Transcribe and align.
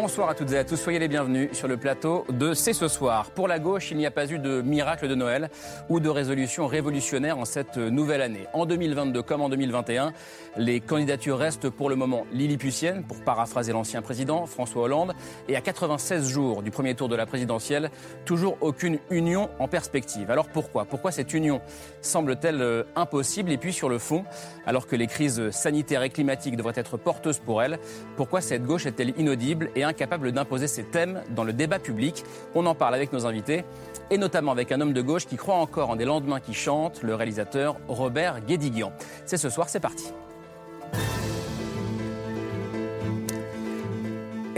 Bonsoir 0.00 0.28
à 0.28 0.34
toutes 0.36 0.52
et 0.52 0.58
à 0.58 0.62
tous, 0.62 0.76
soyez 0.76 1.00
les 1.00 1.08
bienvenus 1.08 1.48
sur 1.54 1.66
le 1.66 1.76
plateau 1.76 2.24
de 2.30 2.54
C'est 2.54 2.72
ce 2.72 2.86
soir. 2.86 3.32
Pour 3.32 3.48
la 3.48 3.58
gauche, 3.58 3.90
il 3.90 3.96
n'y 3.96 4.06
a 4.06 4.12
pas 4.12 4.30
eu 4.30 4.38
de 4.38 4.62
miracle 4.62 5.08
de 5.08 5.16
Noël 5.16 5.50
ou 5.88 5.98
de 5.98 6.08
résolution 6.08 6.68
révolutionnaire 6.68 7.36
en 7.36 7.44
cette 7.44 7.78
nouvelle 7.78 8.22
année. 8.22 8.46
En 8.52 8.64
2022 8.64 9.22
comme 9.22 9.40
en 9.40 9.48
2021, 9.48 10.12
les 10.56 10.78
candidatures 10.78 11.36
restent 11.36 11.68
pour 11.68 11.90
le 11.90 11.96
moment 11.96 12.26
lilliputiennes, 12.32 13.02
pour 13.02 13.24
paraphraser 13.24 13.72
l'ancien 13.72 14.00
président 14.00 14.46
François 14.46 14.84
Hollande, 14.84 15.14
et 15.48 15.56
à 15.56 15.60
96 15.60 16.28
jours 16.28 16.62
du 16.62 16.70
premier 16.70 16.94
tour 16.94 17.08
de 17.08 17.16
la 17.16 17.26
présidentielle, 17.26 17.90
toujours 18.24 18.56
aucune 18.60 19.00
union 19.10 19.50
en 19.58 19.66
perspective. 19.66 20.30
Alors 20.30 20.46
pourquoi? 20.46 20.84
Pourquoi 20.84 21.10
cette 21.10 21.34
union 21.34 21.60
semble-t-elle 22.02 22.62
euh, 22.62 22.84
impossible? 22.94 23.50
Et 23.50 23.58
puis 23.58 23.72
sur 23.72 23.88
le 23.88 23.98
fond, 23.98 24.24
alors 24.64 24.86
que 24.86 24.94
les 24.94 25.08
crises 25.08 25.50
sanitaires 25.50 26.04
et 26.04 26.10
climatiques 26.10 26.56
devraient 26.56 26.72
être 26.76 26.96
porteuses 26.96 27.40
pour 27.40 27.64
elle, 27.64 27.80
pourquoi 28.16 28.40
cette 28.40 28.64
gauche 28.64 28.86
est-elle 28.86 29.18
inaudible 29.18 29.70
et 29.74 29.87
incapable 29.88 30.32
d'imposer 30.32 30.68
ses 30.68 30.84
thèmes 30.84 31.22
dans 31.30 31.44
le 31.44 31.52
débat 31.52 31.78
public. 31.78 32.24
On 32.54 32.66
en 32.66 32.74
parle 32.74 32.94
avec 32.94 33.12
nos 33.12 33.26
invités 33.26 33.64
et 34.10 34.18
notamment 34.18 34.52
avec 34.52 34.72
un 34.72 34.80
homme 34.80 34.92
de 34.92 35.02
gauche 35.02 35.26
qui 35.26 35.36
croit 35.36 35.56
encore 35.56 35.90
en 35.90 35.96
des 35.96 36.04
lendemains 36.04 36.40
qui 36.40 36.54
chantent, 36.54 37.02
le 37.02 37.14
réalisateur 37.14 37.76
Robert 37.88 38.40
Guédiguian. 38.46 38.92
C'est 39.26 39.36
ce 39.36 39.50
soir, 39.50 39.68
c'est 39.68 39.80
parti. 39.80 40.12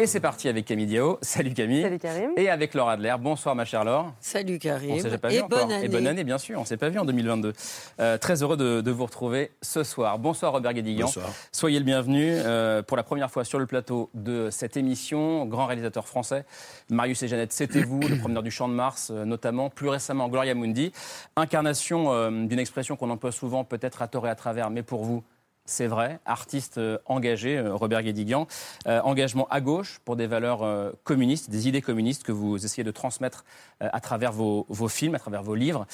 Et 0.01 0.07
c'est 0.07 0.21
parti 0.21 0.49
avec 0.49 0.65
Camille 0.65 0.87
Diao. 0.87 1.19
Salut 1.21 1.53
Camille. 1.53 1.83
Salut 1.83 1.99
Karim. 1.99 2.31
Et 2.39 2.49
avec 2.49 2.73
Laura 2.73 2.93
Adler. 2.93 3.15
Bonsoir 3.21 3.55
ma 3.55 3.67
chère 3.67 3.85
Laure. 3.85 4.15
Salut 4.19 4.59
Karim. 4.59 4.93
On 4.93 4.99
s'est 4.99 5.19
pas 5.19 5.29
vu 5.29 5.35
et 5.35 5.43
encore. 5.43 5.59
bonne 5.59 5.73
année. 5.73 5.85
Et 5.85 5.89
bonne 5.91 6.07
année, 6.07 6.25
bien 6.25 6.39
sûr. 6.39 6.59
On 6.59 6.65
s'est 6.65 6.79
pas 6.79 6.89
vu 6.89 6.99
en 6.99 7.05
2022. 7.05 7.53
Euh, 8.01 8.17
très 8.17 8.43
heureux 8.43 8.57
de, 8.57 8.81
de 8.81 8.91
vous 8.91 9.05
retrouver 9.05 9.51
ce 9.61 9.85
soir. 9.85 10.19
Bonsoir 10.19 10.53
Robert 10.53 10.73
Guédiguian. 10.73 11.05
Bonsoir. 11.05 11.31
Soyez 11.53 11.79
le 11.79 11.85
bienvenu 11.85 12.31
euh, 12.31 12.81
pour 12.81 12.97
la 12.97 13.03
première 13.03 13.31
fois 13.31 13.45
sur 13.45 13.59
le 13.59 13.67
plateau 13.67 14.09
de 14.15 14.49
cette 14.51 14.79
émission. 14.79 15.45
Grand 15.45 15.67
réalisateur 15.67 16.07
français. 16.07 16.47
Marius 16.89 17.23
et 17.23 17.29
Jeannette, 17.29 17.53
c'était 17.53 17.83
vous, 17.83 18.01
le 18.01 18.17
promeneur 18.17 18.43
du 18.43 18.51
Champ 18.51 18.69
de 18.69 18.75
Mars, 18.75 19.11
euh, 19.11 19.27
notamment. 19.27 19.69
Plus 19.69 19.91
récemment, 19.91 20.31
Gloria 20.31 20.55
Mundi. 20.55 20.93
Incarnation 21.37 22.11
euh, 22.11 22.31
d'une 22.47 22.59
expression 22.59 22.97
qu'on 22.97 23.11
emploie 23.11 23.33
souvent, 23.33 23.65
peut-être 23.65 24.01
à 24.01 24.09
tort 24.09 24.27
et 24.27 24.31
à 24.31 24.35
travers, 24.35 24.71
mais 24.71 24.83
pour 24.83 25.05
vous, 25.05 25.23
c'est 25.71 25.87
vrai, 25.87 26.19
artiste 26.27 26.79
euh, 26.79 26.99
engagé, 27.07 27.57
euh, 27.57 27.75
Robert 27.75 28.03
Guédiguian. 28.03 28.47
Euh, 28.87 29.01
engagement 29.03 29.47
à 29.51 29.61
gauche 29.61 30.01
pour 30.05 30.17
des 30.17 30.27
valeurs 30.27 30.63
euh, 30.63 30.91
communistes, 31.05 31.49
des 31.49 31.69
idées 31.69 31.81
communistes 31.81 32.25
que 32.25 32.33
vous 32.33 32.65
essayez 32.65 32.83
de 32.83 32.91
transmettre 32.91 33.45
euh, 33.83 33.89
à 33.93 34.01
travers 34.01 34.33
vos, 34.33 34.67
vos 34.69 34.89
films, 34.89 35.15
à 35.15 35.19
travers 35.19 35.43
vos 35.43 35.55
livres. 35.55 35.87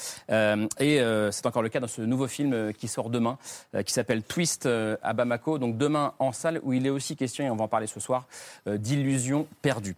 Et 0.81 1.01
c'est 1.31 1.47
encore 1.47 1.63
le 1.63 1.69
cas 1.69 1.81
dans 1.81 1.89
ce 1.89 2.03
nouveau 2.03 2.27
film 2.27 2.73
qui 2.73 2.89
sort 2.89 3.11
demain, 3.11 3.39
qui 3.85 3.93
s'appelle 3.93 4.23
Twist 4.23 4.67
à 5.03 5.13
Bamako. 5.13 5.59
Donc 5.59 5.77
demain 5.77 6.15
en 6.19 6.33
salle, 6.33 6.61
où 6.63 6.73
il 6.73 6.87
est 6.87 6.91
aussi 6.91 7.17
question, 7.17 7.45
et 7.45 7.51
on 7.51 7.57
va 7.57 7.65
en 7.65 7.69
parler 7.69 7.87
ce 7.87 8.01
soir, 8.01 8.27
d'illusions 8.67 9.47
perdues. 9.63 9.97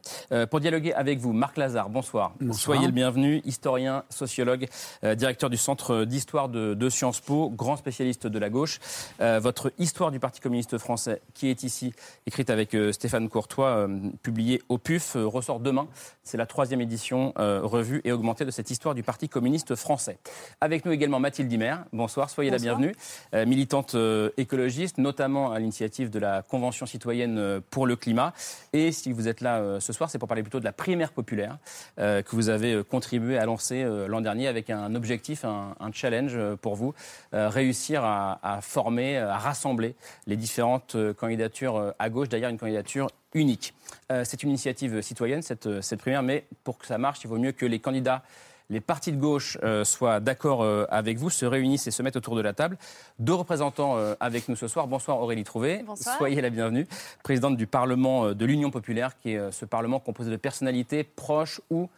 Pour 0.50 0.60
dialoguer 0.60 0.92
avec 0.92 1.18
vous, 1.18 1.32
Marc 1.32 1.56
Lazare, 1.56 1.88
bonsoir. 1.88 2.32
Soyez 2.52 2.86
le 2.86 2.92
bienvenu, 2.92 3.42
historien, 3.44 4.04
sociologue, 4.10 4.66
directeur 5.02 5.50
du 5.50 5.56
Centre 5.56 6.04
d'histoire 6.04 6.48
de, 6.48 6.74
de 6.74 6.88
Sciences 6.88 7.20
Po, 7.20 7.50
grand 7.50 7.76
spécialiste 7.76 8.26
de 8.26 8.38
la 8.38 8.50
gauche. 8.50 8.80
Euh, 9.20 9.40
Histoire 9.78 10.10
du 10.10 10.20
Parti 10.20 10.40
communiste 10.40 10.78
français, 10.78 11.20
qui 11.34 11.48
est 11.48 11.62
ici, 11.62 11.92
écrite 12.26 12.50
avec 12.50 12.74
euh, 12.74 12.92
Stéphane 12.92 13.28
Courtois, 13.28 13.68
euh, 13.68 13.98
publiée 14.22 14.62
au 14.68 14.78
PUF, 14.78 15.16
euh, 15.16 15.26
ressort 15.26 15.60
demain. 15.60 15.88
C'est 16.22 16.36
la 16.36 16.46
troisième 16.46 16.80
édition 16.80 17.32
revue 17.36 18.02
et 18.04 18.12
augmentée 18.12 18.44
de 18.44 18.50
cette 18.50 18.70
histoire 18.70 18.94
du 18.94 19.02
Parti 19.02 19.30
communiste 19.30 19.74
français. 19.76 20.18
Avec 20.60 20.84
nous 20.84 20.92
également 20.92 21.20
Mathilde 21.20 21.48
Dimer. 21.48 21.74
Bonsoir, 21.94 22.28
soyez 22.28 22.50
la 22.50 22.58
bienvenue. 22.58 22.94
Militante 23.32 23.96
écologiste, 24.36 24.98
notamment 24.98 25.52
à 25.52 25.58
l'initiative 25.58 26.10
de 26.10 26.18
la 26.18 26.42
Convention 26.42 26.84
citoyenne 26.84 27.62
pour 27.70 27.86
le 27.86 27.96
climat. 27.96 28.34
Et 28.74 28.92
si 28.92 29.10
vous 29.12 29.26
êtes 29.26 29.40
là 29.40 29.80
ce 29.80 29.94
soir, 29.94 30.10
c'est 30.10 30.18
pour 30.18 30.28
parler 30.28 30.42
plutôt 30.42 30.60
de 30.60 30.66
la 30.66 30.72
primaire 30.72 31.12
populaire 31.12 31.56
que 31.96 32.30
vous 32.32 32.50
avez 32.50 32.84
contribué 32.84 33.38
à 33.38 33.46
lancer 33.46 33.86
l'an 34.06 34.20
dernier 34.20 34.48
avec 34.48 34.68
un 34.68 34.94
objectif, 34.94 35.46
un, 35.46 35.74
challenge 35.92 36.38
pour 36.60 36.74
vous, 36.74 36.92
réussir 37.32 38.04
à, 38.04 38.38
à 38.42 38.60
former, 38.60 39.16
à 39.16 39.38
rassembler 39.48 39.94
les 40.26 40.36
différentes 40.36 40.94
euh, 40.94 41.14
candidatures 41.14 41.76
euh, 41.76 41.90
à 41.98 42.10
gauche, 42.10 42.28
d'ailleurs 42.28 42.50
une 42.50 42.58
candidature 42.58 43.08
unique. 43.34 43.74
Euh, 44.12 44.24
c'est 44.24 44.42
une 44.42 44.50
initiative 44.50 45.00
citoyenne, 45.00 45.42
cette, 45.42 45.80
cette 45.80 46.00
primaire, 46.00 46.22
mais 46.22 46.44
pour 46.64 46.78
que 46.78 46.86
ça 46.86 46.98
marche, 46.98 47.20
il 47.24 47.28
vaut 47.28 47.38
mieux 47.38 47.52
que 47.52 47.66
les 47.66 47.78
candidats 47.78 48.22
les 48.70 48.80
partis 48.80 49.12
de 49.12 49.16
gauche 49.16 49.56
euh, 49.62 49.84
soient 49.84 50.20
d'accord 50.20 50.62
euh, 50.62 50.84
avec 50.90 51.18
vous, 51.18 51.30
se 51.30 51.46
réunissent 51.46 51.86
et 51.86 51.90
se 51.90 52.02
mettent 52.02 52.16
autour 52.16 52.36
de 52.36 52.42
la 52.42 52.52
table. 52.52 52.76
Deux 53.18 53.34
représentants 53.34 53.96
euh, 53.96 54.14
avec 54.20 54.48
nous 54.48 54.56
ce 54.56 54.68
soir. 54.68 54.86
Bonsoir 54.86 55.20
Aurélie 55.20 55.44
Trouvé. 55.44 55.82
Bonsoir. 55.86 56.16
Soyez 56.18 56.40
la 56.40 56.50
bienvenue. 56.50 56.86
Présidente 57.22 57.56
du 57.56 57.66
Parlement 57.66 58.32
de 58.32 58.44
l'Union 58.44 58.70
populaire, 58.70 59.18
qui 59.18 59.32
est 59.32 59.52
ce 59.52 59.64
Parlement 59.64 60.00
composé 60.00 60.30
de 60.30 60.36
personnalités 60.36 61.02
proches 61.02 61.60
ou 61.70 61.88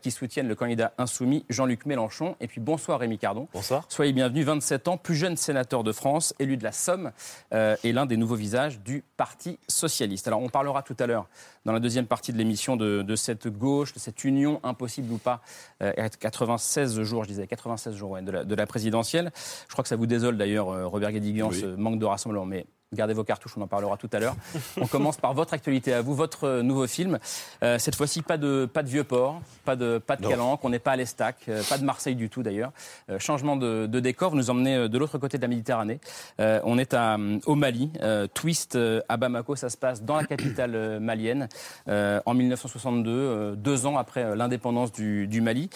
qui 0.00 0.10
soutiennent 0.10 0.48
le 0.48 0.54
candidat 0.54 0.92
insoumis 0.98 1.44
Jean-Luc 1.48 1.86
Mélenchon. 1.86 2.36
Et 2.40 2.46
puis 2.46 2.60
bonsoir 2.60 3.00
Rémi 3.00 3.18
Cardon. 3.18 3.48
Bonsoir. 3.52 3.84
Soyez 3.88 4.12
bienvenue, 4.12 4.42
27 4.44 4.88
ans, 4.88 4.96
plus 4.96 5.14
jeune 5.16 5.36
sénateur 5.36 5.82
de 5.84 5.92
France, 5.92 6.34
élu 6.38 6.56
de 6.56 6.64
la 6.64 6.72
Somme, 6.72 7.10
euh, 7.52 7.76
et 7.82 7.92
l'un 7.92 8.06
des 8.06 8.16
nouveaux 8.16 8.36
visages 8.36 8.80
du 8.80 9.02
Parti 9.16 9.58
socialiste. 9.68 10.26
Alors 10.28 10.40
on 10.40 10.48
parlera 10.48 10.82
tout 10.82 10.96
à 10.98 11.06
l'heure, 11.06 11.28
dans 11.64 11.72
la 11.72 11.80
deuxième 11.80 12.06
partie 12.06 12.32
de 12.32 12.38
l'émission, 12.38 12.76
de, 12.76 13.02
de 13.02 13.16
cette 13.16 13.48
gauche, 13.48 13.92
de 13.92 13.98
cette 13.98 14.24
union 14.24 14.60
impossible 14.62 15.12
ou 15.12 15.18
pas, 15.18 15.40
euh, 15.82 15.92
à 15.96 16.08
96 16.08 17.00
jours, 17.02 17.24
je 17.24 17.28
disais 17.28 17.46
96 17.46 17.94
jours 17.96 18.10
ouais, 18.12 18.22
de, 18.22 18.30
la, 18.32 18.44
de 18.44 18.54
la 18.54 18.66
présidentielle. 18.66 19.30
Je 19.68 19.72
crois 19.72 19.82
que 19.82 19.88
ça 19.88 19.96
vous 19.96 20.06
désole 20.06 20.36
d'ailleurs, 20.36 20.70
euh, 20.70 20.86
Robert 20.86 21.12
Guédiguian, 21.12 21.48
Oui. 21.50 21.60
ce 21.60 21.66
manque 21.66 21.98
de 21.98 22.04
rassemblement, 22.06 22.46
mais 22.46 22.66
gardez 22.92 23.14
vos 23.14 23.24
cartouches, 23.24 23.52
on 23.56 23.62
en 23.62 23.66
parlera 23.66 23.96
tout 23.96 24.10
à 24.12 24.18
l'heure. 24.18 24.36
on 24.80 24.86
commence 24.86 25.16
par 25.16 25.34
votre 25.34 25.54
actualité 25.54 25.92
à 25.92 26.02
vous, 26.02 26.14
votre 26.14 26.44
euh, 26.44 26.62
nouveau 26.62 26.86
film. 26.86 27.18
Euh, 27.62 27.78
cette 27.78 27.96
fois-ci, 27.96 28.22
pas 28.22 28.36
de, 28.38 28.66
pas 28.72 28.82
de 28.82 28.88
vieux 28.88 29.04
port, 29.04 29.40
pas 29.64 29.76
de, 29.76 29.98
pas 29.98 30.16
de 30.16 30.22
Non. 30.22 30.28
calanque, 30.30 30.64
on 30.64 30.70
n'est 30.70 30.78
pas 30.78 30.92
à 30.92 30.96
l'Estac, 30.96 31.36
euh, 31.48 31.62
pas 31.68 31.78
de 31.78 31.84
Marseille 31.84 32.14
du 32.16 32.28
tout 32.28 32.42
d'ailleurs. 32.42 32.72
Euh, 33.10 33.18
changement 33.18 33.56
de, 33.56 33.86
de 33.86 34.00
décor, 34.00 34.30
vous 34.30 34.36
nous 34.36 34.50
emmenez 34.50 34.76
euh, 34.76 34.88
de 34.88 34.98
l'autre 34.98 35.18
côté 35.18 35.36
de 35.38 35.42
la 35.42 35.48
Méditerranée. 35.48 36.00
Euh, 36.40 36.60
on 36.64 36.78
est 36.78 36.94
à, 36.94 37.16
au 37.46 37.54
Mali, 37.54 37.90
euh, 38.02 38.26
twist 38.32 38.78
à 39.08 39.16
Bamako, 39.16 39.56
ça 39.56 39.70
se 39.70 39.76
passe 39.76 40.02
dans 40.02 40.16
la 40.16 40.24
capitale 40.24 41.00
malienne 41.00 41.48
euh, 41.88 42.20
en 42.26 42.34
1962, 42.34 43.10
euh, 43.10 43.54
deux 43.56 43.86
ans 43.86 43.96
après 43.98 44.36
l'indépendance 44.36 44.92
du, 44.92 45.26
du 45.26 45.40
Mali. 45.40 45.70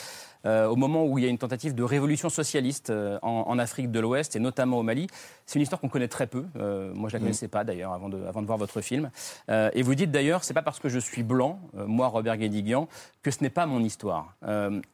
Euh, 0.47 0.67
au 0.67 0.77
moment 0.77 1.05
où 1.05 1.19
il 1.19 1.25
y 1.25 1.27
a 1.27 1.31
une 1.31 1.39
tentative 1.39 1.75
de 1.75 1.83
révolution 1.83 2.29
socialiste 2.29 2.91
euh, 2.91 3.19
en, 3.23 3.45
en 3.49 3.59
Afrique 3.59 3.91
de 3.91 3.99
l'Ouest 3.99 4.37
et 4.37 4.39
notamment 4.39 4.79
au 4.79 4.83
Mali. 4.83 5.09
C'est 5.45 5.57
une 5.57 5.63
histoire 5.63 5.81
qu'on 5.81 5.89
connaît 5.89 6.09
très 6.09 6.27
peu. 6.27 6.45
Euh, 6.57 6.93
moi, 6.95 7.09
je 7.09 7.15
la 7.15 7.21
connaissais 7.21 7.49
pas 7.49 7.65
d'ailleurs 7.65 7.93
avant 7.93 8.09
de, 8.09 8.25
avant 8.25 8.43
de 8.43 8.47
voir 8.47 8.59
votre 8.59 8.81
film. 8.81 9.11
Et 9.49 9.83
vous 9.83 9.95
dites 9.95 10.11
d'ailleurs, 10.11 10.45
c'est 10.45 10.55
pas 10.55 10.63
parce 10.63 10.81
que 10.81 10.89
je 10.89 10.99
suis 10.99 11.23
blanc, 11.23 11.61
moi 11.75 12.09
Robert 12.09 12.37
Guédiguian, 12.37 12.89
que 13.23 13.31
ce 13.31 13.43
n'est 13.43 13.51
pas 13.51 13.67
mon 13.67 13.83
histoire. 13.83 14.35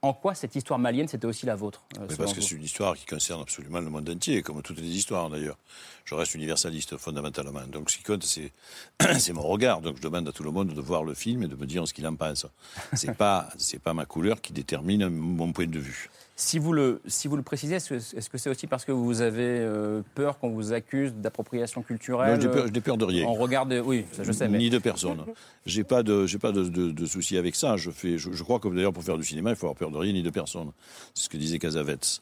En 0.03 0.13
quoi 0.13 0.35
cette 0.35 0.55
histoire 0.57 0.79
malienne, 0.79 1.09
c'était 1.09 1.27
aussi 1.27 1.47
la 1.47 1.55
vôtre 1.55 1.83
Mais 2.09 2.17
parce 2.17 2.35
que 2.35 2.41
c'est 2.41 2.55
une 2.55 2.63
histoire 2.63 2.97
qui 2.97 3.07
concerne 3.07 3.41
absolument 3.41 3.81
le 3.81 3.91
monde 3.91 4.09
entier, 4.09 4.43
comme 4.43 4.61
toutes 4.63 4.81
les 4.81 4.97
histoires 4.97 5.31
d'ailleurs. 5.31 5.57
Je 6.05 6.15
reste 6.15 6.35
universaliste 6.35 6.97
fondamentalement. 6.97 7.67
Donc 7.71 7.91
ce 7.91 7.99
qui 7.99 8.03
compte, 8.03 8.25
c'est, 8.25 8.53
c'est 9.19 9.33
mon 9.33 9.43
regard. 9.43 9.81
Donc 9.81 9.97
je 9.97 10.03
demande 10.03 10.29
à 10.29 10.33
tout 10.33 10.43
le 10.43 10.51
monde 10.51 10.75
de 10.75 10.81
voir 10.81 11.05
le 11.05 11.15
film 11.15 11.43
et 11.45 11.49
de 11.49 11.57
me 11.57 11.67
dire 11.67 11.87
ce 11.87 11.95
qu'il 11.95 12.07
en 12.07 12.15
pense. 12.17 12.47
C'est 12.93 13.15
pas, 13.17 13.49
c'est 13.57 13.81
pas 13.81 13.95
ma 13.95 14.05
couleur 14.05 14.41
qui 14.41 14.53
détermine 14.53 15.09
mon 15.09 15.42
point 15.51 15.67
de 15.67 15.81
vue. 15.81 16.09
Si 16.37 16.59
vous 16.59 16.73
le, 16.73 17.01
si 17.07 17.29
vous 17.29 17.37
le 17.37 17.43
précisez, 17.43 17.75
est-ce 17.77 17.91
que 17.91 17.95
est-ce 17.95 18.31
que 18.31 18.39
c'est 18.39 18.49
aussi 18.49 18.67
parce 18.67 18.85
que 18.85 18.93
vous 18.93 19.21
avez 19.21 19.43
euh, 19.43 20.03
peur 20.15 20.39
qu'on 20.39 20.51
vous 20.51 20.73
accuse 20.73 21.13
d'appropriation 21.13 21.83
culturelle 21.83 22.35
Non, 22.35 22.41
j'ai 22.41 22.49
peur, 22.49 22.65
euh, 22.65 22.71
j'ai 22.73 22.81
peur 22.81 22.97
de 22.97 23.05
rien. 23.05 23.27
On 23.27 23.35
regarde, 23.35 23.73
oui, 23.85 24.07
ça 24.13 24.23
je 24.25 24.33
sais, 24.33 24.49
mais 24.49 24.59
Ni 24.59 24.71
de 24.71 24.79
personne. 24.79 25.25
J'ai 25.67 25.85
pas 25.85 26.03
de, 26.03 26.27
j'ai 26.27 26.39
pas 26.39 26.53
de, 26.53 26.65
de, 26.65 26.91
de 26.91 27.07
souci 27.07 27.37
avec 27.37 27.55
ça. 27.55 27.77
Je 27.77 27.91
fais, 27.91 28.19
je, 28.19 28.33
je 28.33 28.43
crois 28.43 28.61
que 28.61 28.69
d'ailleurs 28.69 28.93
pour 28.93 29.05
faire 29.05 29.19
du 29.19 29.25
cinéma, 29.25 29.51
il 29.51 29.57
faut 29.57 29.67
avoir 29.67 29.77
peur 29.77 29.91
de 29.91 29.99
rien 29.99 30.13
ni 30.13 30.23
de 30.23 30.31
personne. 30.31 30.73
C'est 31.15 31.25
ce 31.25 31.29
que 31.29 31.37
disait 31.37 31.59
Casavets. 31.59 32.21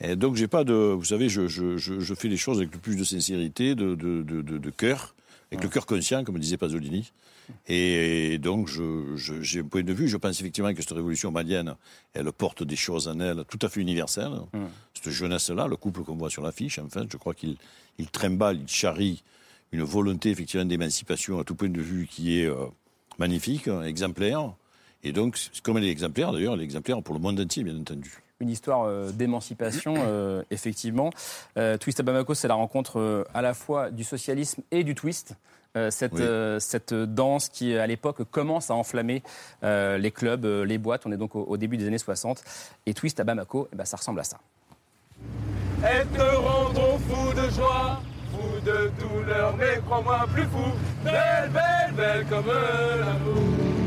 Et 0.00 0.16
donc 0.16 0.36
j'ai 0.36 0.48
pas 0.48 0.64
de, 0.64 0.72
vous 0.72 1.04
savez, 1.04 1.28
je, 1.28 1.46
je, 1.46 1.76
je, 1.76 2.14
fais 2.14 2.28
les 2.28 2.38
choses 2.38 2.58
avec 2.58 2.72
le 2.72 2.80
plus 2.80 2.96
de 2.96 3.04
sincérité, 3.04 3.74
de, 3.74 3.94
de, 3.94 4.22
de, 4.22 4.40
de, 4.40 4.58
de 4.58 4.70
cœur, 4.70 5.14
avec 5.52 5.62
le 5.62 5.68
cœur 5.68 5.84
conscient, 5.84 6.24
comme 6.24 6.38
disait 6.38 6.56
Pasolini. 6.56 7.12
Et, 7.68 8.38
donc 8.38 8.68
je, 8.68 9.16
je- 9.16 9.40
j'ai 9.42 9.60
un 9.60 9.64
point 9.64 9.82
de 9.82 9.92
vue. 9.92 10.08
Je 10.08 10.16
pense 10.16 10.40
effectivement 10.40 10.72
que 10.74 10.80
cette 10.82 10.92
révolution 10.92 11.30
malienne, 11.30 11.74
elle 12.14 12.30
porte 12.32 12.62
des 12.62 12.76
choses 12.76 13.08
en 13.08 13.18
elle 13.20 13.44
tout 13.48 13.58
à 13.62 13.68
fait 13.68 13.80
universelles. 13.80 14.32
Cette 14.94 15.12
jeunesse-là, 15.12 15.66
le 15.66 15.76
couple 15.76 16.02
qu'on 16.02 16.16
voit 16.16 16.30
sur 16.30 16.42
l'affiche, 16.42 16.78
en 16.78 16.88
fait, 16.88 17.04
je 17.10 17.16
crois 17.16 17.34
qu'il 17.34 17.56
il 17.98 18.08
trimballe, 18.10 18.58
il 18.60 18.68
charrie 18.68 19.22
une 19.72 19.82
volonté 19.82 20.30
effectivement 20.30 20.64
d'émancipation 20.66 21.38
à 21.38 21.44
tout 21.44 21.54
point 21.54 21.68
de 21.68 21.80
vue 21.80 22.06
qui 22.10 22.40
est 22.40 22.46
euh, 22.46 22.66
magnifique, 23.18 23.68
exemplaire. 23.84 24.52
Et 25.04 25.12
donc, 25.12 25.38
comme 25.62 25.78
elle 25.78 25.84
est 25.84 25.90
exemplaire, 25.90 26.32
d'ailleurs, 26.32 26.54
elle 26.54 26.60
est 26.60 26.64
exemplaire 26.64 27.02
pour 27.02 27.14
le 27.14 27.20
monde 27.20 27.38
entier, 27.40 27.62
bien 27.64 27.78
entendu. 27.78 28.20
une 28.40 28.48
histoire 28.50 28.84
euh, 28.84 29.12
d'émancipation, 29.12 29.94
euh, 29.98 30.42
effectivement. 30.50 31.10
Euh, 31.56 31.76
twist 31.78 32.00
à 32.00 32.02
Bamako, 32.02 32.34
c'est 32.34 32.48
la 32.48 32.54
rencontre 32.54 33.26
à 33.32 33.42
la 33.42 33.54
fois 33.54 33.90
du 33.90 34.02
socialisme 34.04 34.62
et 34.70 34.82
du 34.84 34.94
twist. 34.94 35.34
Cette, 35.90 36.22
cette, 36.58 36.94
danse 36.94 37.48
qui, 37.48 37.76
à 37.76 37.86
l'époque, 37.86 38.22
commence 38.30 38.70
à 38.70 38.74
enflammer 38.74 39.22
les 39.62 40.10
clubs, 40.10 40.44
les 40.44 40.78
boîtes. 40.78 41.06
On 41.06 41.12
est 41.12 41.16
donc 41.16 41.36
au, 41.36 41.56
début 41.56 41.76
des 41.76 41.86
années 41.86 41.98
60. 41.98 42.42
Et 42.86 42.94
Twist 42.94 43.20
à 43.20 43.24
Bamako, 43.24 43.68
eh 43.72 43.76
ben, 43.76 43.84
ça 43.84 43.96
ressemble 43.96 44.20
à 44.20 44.24
ça. 44.24 44.38
Elles 45.82 46.06
te 46.08 46.20
rendront 46.20 46.98
fou 46.98 47.32
de 47.32 47.48
joie, 47.50 48.02
fou 48.32 48.60
de 48.66 48.90
douleur, 49.00 49.56
mais 49.56 49.80
crois-moi 49.86 50.26
plus 50.32 50.44
fou. 50.44 50.72
Belle, 51.02 51.50
belle, 51.50 51.94
belle 51.96 52.26
comme 52.26 52.46
l'amour. 52.46 53.80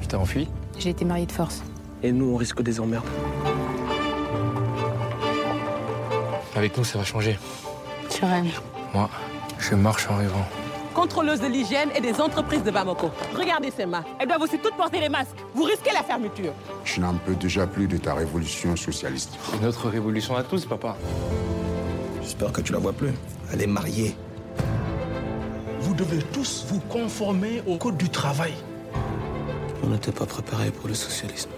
Tu 0.00 0.06
t'es 0.06 0.16
enfui? 0.16 0.48
J'ai 0.78 0.90
été 0.90 1.04
mariée 1.04 1.26
de 1.26 1.32
force. 1.32 1.62
Et 2.02 2.12
nous, 2.12 2.32
on 2.32 2.36
risque 2.36 2.62
des 2.62 2.80
emmerdes. 2.80 3.04
Avec 6.56 6.76
nous, 6.78 6.84
ça 6.84 6.96
va 6.98 7.04
changer. 7.04 7.38
Tu 8.08 8.24
rêves 8.24 8.60
Moi, 8.94 9.10
je 9.58 9.74
marche 9.74 10.08
en 10.08 10.16
rêvant. 10.16 10.46
Contrôleuse 10.94 11.40
de 11.40 11.48
l'hygiène 11.48 11.90
et 11.94 12.00
des 12.00 12.18
entreprises 12.18 12.62
de 12.62 12.70
Bamako. 12.70 13.10
Regardez 13.36 13.70
ces 13.70 13.84
mains. 13.84 14.02
Elles 14.18 14.26
doivent 14.26 14.40
aussi 14.40 14.58
toutes 14.58 14.74
porter 14.74 14.98
les 14.98 15.10
masques. 15.10 15.36
Vous 15.54 15.64
risquez 15.64 15.92
la 15.92 16.02
fermeture. 16.02 16.54
Je 16.84 17.00
n'en 17.02 17.12
peux 17.14 17.34
déjà 17.34 17.66
plus 17.66 17.86
de 17.86 17.98
ta 17.98 18.14
révolution 18.14 18.74
socialiste. 18.74 19.38
Notre 19.60 19.90
révolution 19.90 20.34
à 20.34 20.42
tous, 20.42 20.64
papa. 20.64 20.96
J'espère 22.22 22.52
que 22.52 22.62
tu 22.62 22.72
la 22.72 22.78
vois 22.78 22.94
plus. 22.94 23.12
Elle 23.52 23.60
est 23.60 23.66
mariée. 23.66 24.16
Vous 25.80 25.94
devez 25.94 26.22
tous 26.32 26.64
vous 26.70 26.80
conformer 26.80 27.62
au 27.66 27.76
code 27.76 27.98
du 27.98 28.08
travail. 28.08 28.54
On 29.84 29.88
n'était 29.88 30.10
pas 30.10 30.24
préparé 30.24 30.70
pour 30.70 30.88
le 30.88 30.94
socialisme. 30.94 31.50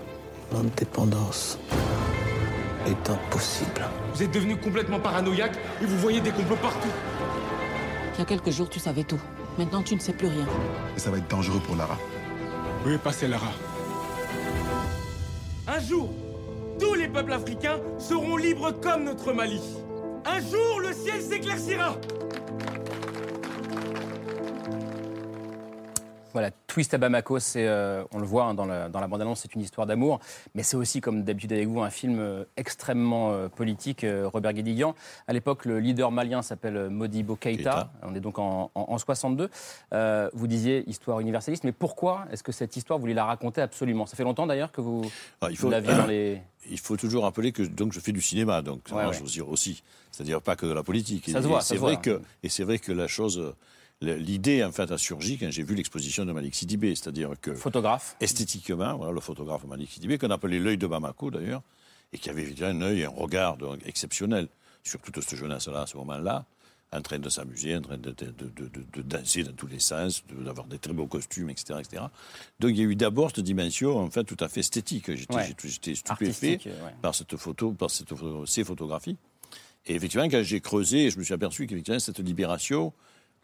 L'indépendance 0.52 1.56
est 2.88 3.10
impossible. 3.10 3.84
Vous 4.14 4.22
êtes 4.22 4.30
devenu 4.30 4.56
complètement 4.56 4.98
paranoïaque 4.98 5.56
et 5.80 5.84
vous 5.84 5.98
voyez 5.98 6.20
des 6.20 6.30
complots 6.30 6.56
partout. 6.56 6.88
Il 8.14 8.18
y 8.18 8.22
a 8.22 8.24
quelques 8.24 8.50
jours, 8.50 8.68
tu 8.68 8.80
savais 8.80 9.04
tout. 9.04 9.20
Maintenant, 9.58 9.82
tu 9.82 9.94
ne 9.94 10.00
sais 10.00 10.12
plus 10.12 10.28
rien. 10.28 10.46
Et 10.96 11.00
ça 11.00 11.10
va 11.10 11.18
être 11.18 11.28
dangereux 11.28 11.60
pour 11.60 11.76
Lara. 11.76 11.96
Oui, 12.84 12.96
passez 12.98 13.28
Lara? 13.28 13.52
Un 15.66 15.80
jour, 15.80 16.10
tous 16.80 16.94
les 16.94 17.08
peuples 17.08 17.32
africains 17.32 17.78
seront 17.98 18.36
libres 18.36 18.72
comme 18.80 19.04
notre 19.04 19.32
Mali. 19.32 19.60
Un 20.24 20.40
jour, 20.40 20.80
le 20.80 20.92
ciel 20.92 21.20
s'éclaircira. 21.20 21.96
Voilà, 26.32 26.50
Twist 26.78 26.94
à 26.94 26.98
Bamako, 26.98 27.40
c'est, 27.40 27.66
euh, 27.66 28.04
on 28.12 28.20
le 28.20 28.24
voit 28.24 28.44
hein, 28.44 28.54
dans, 28.54 28.64
la, 28.64 28.88
dans 28.88 29.00
la 29.00 29.08
bande-annonce, 29.08 29.40
c'est 29.40 29.52
une 29.56 29.62
histoire 29.62 29.84
d'amour, 29.84 30.20
mais 30.54 30.62
c'est 30.62 30.76
aussi, 30.76 31.00
comme 31.00 31.24
d'habitude 31.24 31.52
avec 31.52 31.66
vous, 31.66 31.82
un 31.82 31.90
film 31.90 32.20
euh, 32.20 32.44
extrêmement 32.56 33.32
euh, 33.32 33.48
politique. 33.48 34.06
Robert 34.26 34.52
Guédiguian, 34.52 34.94
à 35.26 35.32
l'époque, 35.32 35.64
le 35.64 35.80
leader 35.80 36.12
malien 36.12 36.40
s'appelle 36.40 36.88
Modibo 36.88 37.34
Keïta. 37.34 37.90
On 38.04 38.14
est 38.14 38.20
donc 38.20 38.38
en, 38.38 38.70
en, 38.76 38.96
62. 38.96 39.50
vous 40.32 40.46
disiez 40.46 40.88
histoire 40.88 41.18
universaliste, 41.18 41.64
mais 41.64 41.72
pourquoi 41.72 42.26
est-ce 42.30 42.44
que 42.44 42.52
cette 42.52 42.76
histoire, 42.76 43.00
vous 43.00 43.02
voulez 43.02 43.14
la 43.14 43.24
raconter 43.24 43.60
absolument? 43.60 44.06
Ça 44.06 44.16
fait 44.16 44.22
longtemps 44.22 44.46
d'ailleurs 44.46 44.70
que 44.70 44.80
vous, 44.80 45.02
ah, 45.40 45.48
il 45.50 45.56
faut, 45.56 45.68
l'aviez 45.68 45.96
dans 45.96 46.06
les... 46.06 46.40
Il 46.70 46.78
faut 46.78 46.96
toujours 46.96 47.22
rappeler 47.24 47.50
que 47.50 47.62
donc 47.62 47.92
je 47.92 47.98
fais 47.98 48.12
du 48.12 48.20
cinéma, 48.20 48.62
donc 48.62 48.82
ça 48.88 48.94
marche 48.94 49.20
aussi, 49.22 49.82
c'est-à-dire 50.12 50.42
pas 50.42 50.54
que 50.54 50.66
de 50.66 50.72
la 50.72 50.84
politique. 50.84 51.28
Ça 51.28 51.42
se 51.42 51.48
voit, 51.48 51.60
c'est 51.60 51.76
vrai 51.76 51.96
que 51.96 52.20
et 52.44 52.48
c'est 52.48 52.62
vrai 52.62 52.78
que 52.78 52.92
la 52.92 53.08
chose 53.08 53.54
l'idée 54.00 54.64
en 54.64 54.72
fait 54.72 54.90
a 54.90 54.98
surgi 54.98 55.38
quand 55.38 55.50
j'ai 55.50 55.62
vu 55.62 55.74
l'exposition 55.74 56.24
de 56.24 56.32
Malik 56.32 56.54
Sidibé, 56.54 56.94
c'est-à-dire 56.94 57.30
que 57.40 57.54
photographe 57.54 58.16
esthétiquement, 58.20 58.96
voilà 58.96 59.12
le 59.12 59.20
photographe 59.20 59.64
Malik 59.64 59.90
Sidibé 59.90 60.18
qu'on 60.18 60.30
appelait 60.30 60.60
l'œil 60.60 60.78
de 60.78 60.86
Bamako 60.86 61.30
d'ailleurs, 61.30 61.62
et 62.12 62.18
qui 62.18 62.30
avait 62.30 62.62
un 62.62 62.80
œil, 62.80 63.04
un 63.04 63.10
regard 63.10 63.56
exceptionnel 63.84 64.48
sur 64.82 65.00
toute 65.00 65.20
cette 65.20 65.38
jeunesse-là 65.38 65.82
à 65.82 65.86
ce 65.86 65.96
moment-là, 65.98 66.46
en 66.92 67.02
train 67.02 67.18
de 67.18 67.28
s'amuser, 67.28 67.76
en 67.76 67.82
train 67.82 67.98
de, 67.98 68.12
de, 68.12 69.02
danser 69.02 69.42
dans 69.42 69.52
tous 69.52 69.66
les 69.66 69.78
sens, 69.78 70.22
d'avoir 70.30 70.66
des 70.66 70.78
très 70.78 70.94
beaux 70.94 71.06
costumes, 71.06 71.50
etc., 71.50 71.80
etc. 71.80 72.04
Donc 72.60 72.70
il 72.70 72.78
y 72.78 72.80
a 72.80 72.84
eu 72.84 72.96
d'abord 72.96 73.30
cette 73.34 73.44
dimension 73.44 73.98
en 73.98 74.10
fait 74.10 74.24
tout 74.24 74.36
à 74.40 74.48
fait 74.48 74.60
esthétique. 74.60 75.10
J'étais 75.14 75.94
stupéfait 75.94 76.58
par 77.02 77.14
cette 77.14 77.36
photo, 77.36 77.72
par 77.72 77.90
cette, 77.90 78.08
ces 78.46 78.64
photographies. 78.64 79.16
Et 79.86 79.94
effectivement, 79.94 80.28
quand 80.28 80.42
j'ai 80.42 80.60
creusé, 80.60 81.10
je 81.10 81.18
me 81.18 81.24
suis 81.24 81.34
aperçu 81.34 81.66
qu'effectivement 81.66 82.00
cette 82.00 82.20
libération 82.20 82.92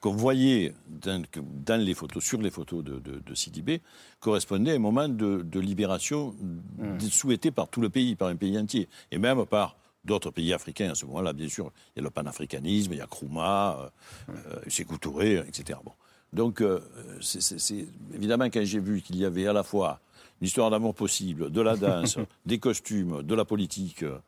qu'on 0.04 0.12
voyait 0.12 0.74
dans, 0.86 1.80
les 1.80 1.94
photos, 1.94 2.22
sur 2.22 2.38
les 2.38 2.50
photos 2.50 2.84
de, 2.84 2.98
de, 2.98 3.34
Sidibé 3.34 3.80
correspondait 4.20 4.72
à 4.72 4.74
un 4.74 4.78
moment 4.78 5.08
de, 5.08 5.58
libération 5.58 6.34
mmh. 6.78 7.00
souhaité 7.00 7.50
par 7.50 7.68
tout 7.68 7.80
le 7.80 7.88
pays, 7.88 8.14
par 8.14 8.28
un 8.28 8.36
pays 8.36 8.58
entier, 8.58 8.86
et 9.10 9.16
même 9.16 9.46
par 9.46 9.78
d'autres 10.04 10.30
pays 10.30 10.52
africains 10.52 10.90
à 10.90 10.94
ce 10.94 11.06
moment-là, 11.06 11.32
bien 11.32 11.48
sûr. 11.48 11.72
Il 11.96 12.00
y 12.00 12.02
a 12.02 12.04
le 12.04 12.10
panafricanisme, 12.10 12.92
il 12.92 12.98
y 12.98 13.00
a 13.00 13.06
Kruma, 13.06 13.90
euh, 14.28 14.60
mmh. 14.66 14.98
Touré, 14.98 15.36
etc. 15.48 15.78
Bon. 15.82 15.92
Donc, 16.34 16.60
euh, 16.60 16.80
c'est 17.22 17.86
évidemment, 18.14 18.44
quand 18.50 18.62
j'ai 18.62 18.80
vu 18.80 19.00
qu'il 19.00 19.16
y 19.16 19.24
avait 19.24 19.46
à 19.46 19.54
la 19.54 19.62
fois 19.62 20.00
une 20.42 20.48
histoire 20.48 20.68
d'amour 20.68 20.94
possible, 20.94 21.50
de 21.50 21.60
la 21.62 21.76
danse, 21.78 22.18
des 22.44 22.58
costumes, 22.58 23.22
de 23.22 23.34
la 23.34 23.46
politique, 23.46 24.02
euh, 24.02 24.18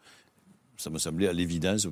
ça 0.78 0.88
me 0.88 0.96
semblait 0.96 1.28
à 1.28 1.34
l'évidence 1.34 1.86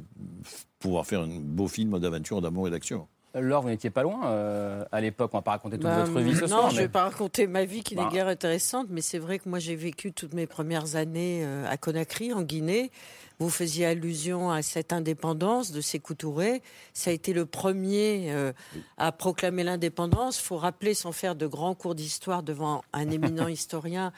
pouvoir 0.78 1.04
faire 1.04 1.20
un 1.20 1.38
beau 1.38 1.68
film 1.68 1.98
d'aventure, 1.98 2.40
d'amour 2.40 2.68
et 2.68 2.70
d'action. 2.70 3.06
Laure, 3.34 3.62
vous 3.62 3.68
n'étiez 3.68 3.90
pas 3.90 4.02
loin 4.02 4.26
euh, 4.26 4.84
à 4.92 5.00
l'époque. 5.00 5.30
On 5.32 5.38
ne 5.38 5.40
va 5.40 5.44
pas 5.44 5.50
raconter 5.52 5.76
toute 5.76 5.84
bah, 5.84 6.04
votre 6.04 6.20
vie 6.20 6.36
ce 6.36 6.42
non, 6.42 6.46
soir. 6.48 6.62
Non, 6.62 6.70
je 6.70 6.76
ne 6.76 6.80
vais 6.82 6.88
pas 6.88 7.04
raconter 7.04 7.46
ma 7.46 7.64
vie 7.64 7.82
qui 7.82 7.96
n'est 7.96 8.04
bah. 8.04 8.10
guère 8.12 8.28
intéressante, 8.28 8.86
mais 8.90 9.00
c'est 9.00 9.18
vrai 9.18 9.38
que 9.38 9.48
moi 9.48 9.58
j'ai 9.58 9.74
vécu 9.74 10.12
toutes 10.12 10.34
mes 10.34 10.46
premières 10.46 10.94
années 10.94 11.42
euh, 11.44 11.68
à 11.68 11.76
Conakry, 11.76 12.32
en 12.32 12.42
Guinée. 12.42 12.92
Vous 13.40 13.50
faisiez 13.50 13.86
allusion 13.86 14.52
à 14.52 14.62
cette 14.62 14.92
indépendance 14.92 15.72
de 15.72 15.80
Sékou 15.80 16.14
Touré. 16.14 16.62
Ça 16.92 17.10
a 17.10 17.12
été 17.12 17.32
le 17.32 17.46
premier 17.46 18.30
euh, 18.30 18.52
à 18.96 19.10
proclamer 19.10 19.64
l'indépendance. 19.64 20.38
Il 20.38 20.44
faut 20.44 20.56
rappeler, 20.56 20.94
sans 20.94 21.10
faire 21.10 21.34
de 21.34 21.48
grands 21.48 21.74
cours 21.74 21.96
d'histoire 21.96 22.44
devant 22.44 22.82
un 22.92 23.10
éminent 23.10 23.48
historien, 23.48 24.12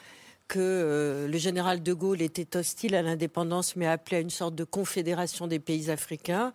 que 0.47 1.27
le 1.29 1.37
général 1.37 1.83
de 1.83 1.93
Gaulle 1.93 2.21
était 2.21 2.55
hostile 2.55 2.95
à 2.95 3.01
l'indépendance, 3.01 3.75
mais 3.75 3.87
appelé 3.87 4.17
à 4.17 4.19
une 4.21 4.29
sorte 4.29 4.55
de 4.55 4.63
confédération 4.63 5.47
des 5.47 5.59
pays 5.59 5.89
africains. 5.89 6.53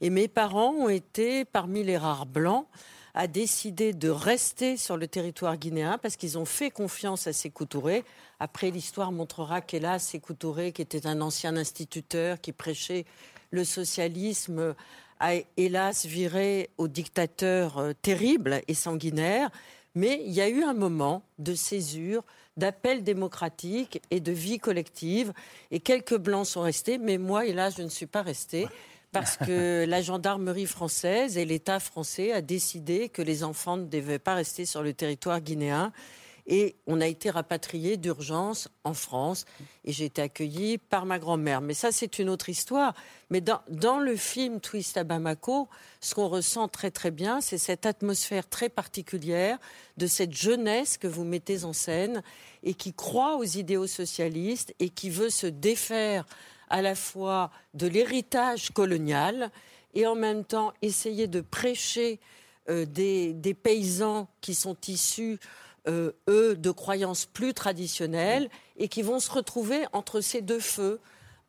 Et 0.00 0.10
mes 0.10 0.28
parents 0.28 0.72
ont 0.72 0.88
été 0.88 1.44
parmi 1.44 1.82
les 1.82 1.96
rares 1.96 2.26
blancs 2.26 2.66
à 3.14 3.26
décider 3.26 3.92
de 3.92 4.10
rester 4.10 4.76
sur 4.76 4.96
le 4.96 5.08
territoire 5.08 5.56
guinéen 5.56 5.98
parce 5.98 6.16
qu'ils 6.16 6.38
ont 6.38 6.44
fait 6.44 6.70
confiance 6.70 7.26
à 7.26 7.32
Sékou 7.32 7.64
Touré. 7.64 8.04
Après, 8.38 8.70
l'histoire 8.70 9.10
montrera 9.10 9.60
qu'hélas, 9.60 9.98
Sékou 9.98 10.34
Touré, 10.34 10.70
qui 10.70 10.82
était 10.82 11.06
un 11.06 11.20
ancien 11.20 11.56
instituteur, 11.56 12.40
qui 12.40 12.52
prêchait 12.52 13.06
le 13.50 13.64
socialisme, 13.64 14.74
a 15.18 15.32
hélas 15.56 16.06
viré 16.06 16.70
au 16.78 16.86
dictateur 16.86 17.78
euh, 17.78 17.92
terrible 18.02 18.60
et 18.68 18.74
sanguinaire. 18.74 19.50
Mais 19.96 20.22
il 20.24 20.32
y 20.32 20.40
a 20.40 20.48
eu 20.48 20.62
un 20.62 20.74
moment 20.74 21.24
de 21.38 21.54
césure, 21.54 22.22
d'appel 22.56 23.02
démocratique 23.02 24.00
et 24.12 24.20
de 24.20 24.30
vie 24.30 24.58
collective. 24.58 25.32
Et 25.72 25.80
quelques 25.80 26.16
blancs 26.16 26.46
sont 26.46 26.60
restés, 26.60 26.98
mais 26.98 27.18
moi, 27.18 27.46
hélas, 27.46 27.74
je 27.78 27.82
ne 27.82 27.88
suis 27.88 28.06
pas 28.06 28.22
restée 28.22 28.68
parce 29.12 29.36
que 29.36 29.84
la 29.88 30.02
gendarmerie 30.02 30.66
française 30.66 31.38
et 31.38 31.44
l'État 31.44 31.80
français 31.80 32.32
a 32.32 32.40
décidé 32.40 33.08
que 33.08 33.22
les 33.22 33.44
enfants 33.44 33.76
ne 33.76 33.86
devaient 33.86 34.18
pas 34.18 34.34
rester 34.34 34.66
sur 34.66 34.82
le 34.82 34.92
territoire 34.92 35.40
guinéen. 35.40 35.92
Et 36.50 36.76
on 36.86 37.02
a 37.02 37.06
été 37.06 37.28
rapatriés 37.28 37.98
d'urgence 37.98 38.68
en 38.82 38.94
France. 38.94 39.44
Et 39.84 39.92
j'ai 39.92 40.06
été 40.06 40.22
accueillie 40.22 40.78
par 40.78 41.04
ma 41.04 41.18
grand-mère. 41.18 41.60
Mais 41.60 41.74
ça, 41.74 41.92
c'est 41.92 42.18
une 42.18 42.30
autre 42.30 42.48
histoire. 42.48 42.94
Mais 43.28 43.42
dans, 43.42 43.60
dans 43.68 43.98
le 43.98 44.16
film 44.16 44.58
Twist 44.58 44.96
à 44.96 45.04
Bamako, 45.04 45.68
ce 46.00 46.14
qu'on 46.14 46.28
ressent 46.28 46.66
très 46.66 46.90
très 46.90 47.10
bien, 47.10 47.42
c'est 47.42 47.58
cette 47.58 47.84
atmosphère 47.84 48.48
très 48.48 48.70
particulière 48.70 49.58
de 49.98 50.06
cette 50.06 50.32
jeunesse 50.32 50.96
que 50.96 51.06
vous 51.06 51.24
mettez 51.24 51.64
en 51.64 51.74
scène 51.74 52.22
et 52.62 52.72
qui 52.72 52.94
croit 52.94 53.36
aux 53.36 53.44
idéaux 53.44 53.86
socialistes 53.86 54.74
et 54.80 54.88
qui 54.88 55.10
veut 55.10 55.30
se 55.30 55.46
défaire 55.46 56.24
à 56.70 56.82
la 56.82 56.94
fois 56.94 57.50
de 57.74 57.86
l'héritage 57.86 58.70
colonial 58.70 59.50
et 59.94 60.06
en 60.06 60.14
même 60.14 60.44
temps 60.44 60.72
essayer 60.82 61.26
de 61.26 61.40
prêcher 61.40 62.20
euh, 62.68 62.84
des, 62.84 63.54
paysans 63.54 64.28
qui 64.40 64.54
sont 64.54 64.76
issus, 64.86 65.38
euh, 65.86 66.12
eux, 66.28 66.54
de 66.54 66.70
croyances 66.70 67.24
plus 67.24 67.54
traditionnelles 67.54 68.50
et 68.76 68.88
qui 68.88 69.00
vont 69.00 69.20
se 69.20 69.30
retrouver 69.30 69.86
entre 69.92 70.20
ces 70.20 70.42
deux 70.42 70.60
feux. 70.60 71.00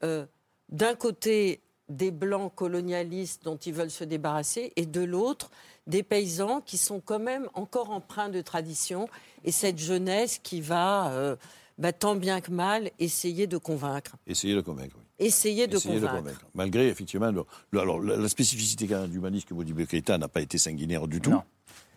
Euh, 0.04 0.26
d'un 0.70 0.96
côté, 0.96 1.62
des 1.90 2.12
blancs 2.12 2.54
colonialistes 2.56 3.44
dont 3.44 3.58
ils 3.58 3.74
veulent 3.74 3.92
se 3.92 4.04
débarrasser 4.04 4.72
et 4.76 4.86
de 4.86 5.02
l'autre, 5.02 5.52
des 5.88 6.04
paysans 6.04 6.62
qui 6.62 6.78
sont 6.78 7.02
quand 7.02 7.20
même 7.20 7.50
encore 7.54 7.90
empreints 7.90 8.30
de 8.30 8.42
tradition 8.42 9.10
et 9.44 9.52
cette 9.52 9.80
jeunesse 9.80 10.40
qui 10.42 10.62
va, 10.62 11.36
bah, 11.80 11.92
tant 11.92 12.16
bien 12.16 12.42
que 12.42 12.52
mal, 12.52 12.92
essayer 13.00 13.48
de 13.48 13.58
convaincre. 13.58 14.16
Essayer 14.28 14.54
de 14.54 14.62
convaincre, 14.62 14.96
oui. 15.00 15.09
Essayer 15.20 15.68
de 15.68 15.78
convaincre. 15.78 16.42
Malgré, 16.54 16.88
effectivement, 16.88 17.32
alors, 17.74 18.00
la, 18.02 18.30
spécificité 18.30 18.88
du 19.08 19.18
humanisme 19.18 19.48
que 19.48 19.54
Modibo 19.54 19.86
Keïta 19.86 20.18
n'a 20.18 20.28
pas 20.28 20.42
été 20.42 20.58
sanguinaire 20.58 21.08
du 21.08 21.20
tout. 21.22 21.34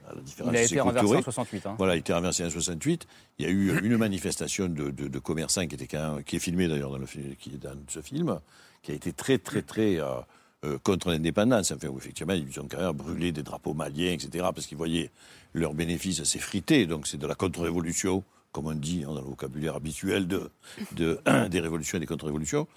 à 0.09 0.15
la 0.15 0.21
différence 0.21 0.53
Il 0.53 0.57
a 0.57 0.63
été 0.65 0.81
renversé 0.81 1.17
en 1.17 1.23
68. 1.23 1.67
hein. 1.67 1.75
Voilà, 1.79 1.95
il 1.97 2.01
était 2.01 2.13
renversé 2.13 2.45
en 2.45 2.51
68. 2.51 3.07
Il 3.39 3.47
y 3.47 3.49
a 3.49 3.53
eu 3.53 3.79
une 3.85 3.97
manifestation 3.97 4.69
de, 4.69 4.91
de- 4.91 5.09
de 5.09 5.19
commerçants 5.21 5.67
qui, 5.67 5.75
était 5.77 5.87
quand 5.87 6.15
même- 6.17 6.25
qui 6.25 6.37
est 6.37 6.41
filmée 6.41 6.67
d'ailleurs 6.69 6.91
dans, 6.91 6.99
le 6.99 7.07
fi- 7.07 7.37
qui 7.39 7.51
est 7.55 7.59
dans 7.63 7.77
ce 7.89 8.01
film, 8.01 8.39
qui 8.83 8.91
a 8.91 8.95
été 8.95 9.13
très, 9.13 9.39
très, 9.39 9.63
très 9.63 10.01
euh, 10.01 10.17
euh, 10.65 10.79
contre 10.83 11.11
l'indépendance. 11.11 11.71
Enfin, 11.73 11.89
où 11.89 11.99
effectivement, 11.99 12.35
ils 12.35 12.59
ont 12.61 12.67
quand 12.69 12.79
même 12.81 12.93
brûlé 12.93 13.31
des 13.33 13.43
drapeaux 13.45 13.75
maliens, 13.75 14.11
etc., 14.13 14.45
parce 14.55 14.67
qu'ils 14.67 14.77
voyaient 14.79 15.11
leurs 15.55 15.75
bénéfices 15.75 16.25
s'effriter. 16.25 16.87
Donc, 16.87 17.07
c'est 17.07 17.19
de 17.19 17.27
la 17.29 17.35
contre-révolution, 17.37 18.25
comme 18.53 18.67
on 18.67 18.75
dit 18.75 19.01
dans 19.01 19.15
le 19.15 19.21
vocabulaire 19.21 19.75
habituel 19.77 20.29
de, 20.29 20.51
de- 20.93 21.19
des 21.49 21.61
révolutions 21.61 21.97
et 21.97 22.01
des 22.01 22.07
contre-révolutions. 22.07 22.69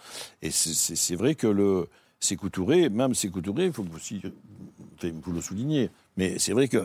Et 0.41 0.49
c'est- 0.51 1.15
vrai 1.15 1.35
que 1.35 1.47
le. 1.47 1.87
Sékou 2.21 2.49
Touré, 2.49 2.89
même 2.89 3.13
Sékou 3.13 3.41
Touré, 3.41 3.65
il 3.65 3.73
faut 3.73 3.85
aussi 3.93 4.21
vous 5.03 5.31
le 5.33 5.41
souligner, 5.41 5.91
mais 6.17 6.39
c'est 6.39 6.53
vrai 6.53 6.67
que 6.69 6.77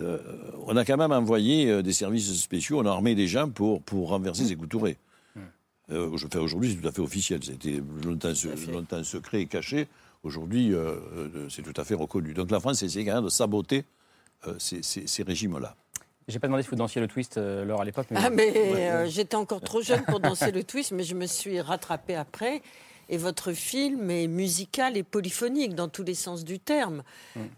euh, 0.00 0.18
on 0.66 0.76
a 0.76 0.84
quand 0.84 0.96
même 0.96 1.10
envoyé 1.12 1.68
euh, 1.68 1.82
des 1.82 1.92
services 1.92 2.32
spéciaux, 2.40 2.78
on 2.80 2.86
a 2.86 2.90
armé 2.90 3.14
des 3.16 3.26
gens 3.26 3.50
pour, 3.50 3.82
pour 3.82 4.08
renverser 4.08 4.44
Sékou 4.46 4.66
Touré. 4.66 4.96
Euh, 5.90 6.16
je 6.16 6.26
fais 6.30 6.38
aujourd'hui, 6.38 6.70
c'est 6.70 6.80
tout 6.80 6.88
à 6.88 6.92
fait 6.92 7.02
officiel. 7.02 7.42
C'était 7.42 7.82
longtemps, 8.04 8.32
longtemps 8.72 9.02
secret 9.04 9.42
et 9.42 9.46
caché. 9.46 9.88
Aujourd'hui, 10.22 10.72
euh, 10.72 10.94
euh, 11.16 11.48
c'est 11.50 11.62
tout 11.62 11.78
à 11.78 11.84
fait 11.84 11.94
reconnu. 11.94 12.32
Donc 12.32 12.50
la 12.50 12.60
France 12.60 12.82
essaie 12.82 13.04
quand 13.04 13.14
même 13.16 13.24
de 13.24 13.28
saboter 13.30 13.84
euh, 14.46 14.54
ces, 14.58 14.82
ces- 14.82 15.06
ces 15.06 15.22
régimes-là. 15.24 15.74
J'ai 16.28 16.38
pas 16.38 16.46
demandé 16.46 16.62
si 16.62 16.68
vous 16.68 16.76
dansiez 16.76 17.00
le 17.00 17.08
twist, 17.08 17.38
euh, 17.38 17.64
Laure, 17.64 17.80
à 17.80 17.84
l'époque. 17.84 18.06
Mais... 18.10 18.18
Ah, 18.22 18.28
mais 18.30 18.50
Ouais. 18.52 18.90
euh, 18.90 19.06
j'étais 19.08 19.34
encore 19.36 19.62
trop 19.62 19.80
jeune 19.80 20.04
pour 20.04 20.20
danser 20.20 20.52
le 20.52 20.62
twist, 20.62 20.92
mais 20.92 21.02
je 21.02 21.14
me 21.14 21.26
suis 21.26 21.60
rattrapée 21.60 22.14
après. 22.14 22.62
Et 23.10 23.16
votre 23.16 23.52
film 23.54 24.10
est 24.10 24.26
musical 24.26 24.98
et 24.98 25.02
polyphonique 25.02 25.74
dans 25.74 25.88
tous 25.88 26.02
les 26.02 26.14
sens 26.14 26.44
du 26.44 26.58
terme, 26.60 27.02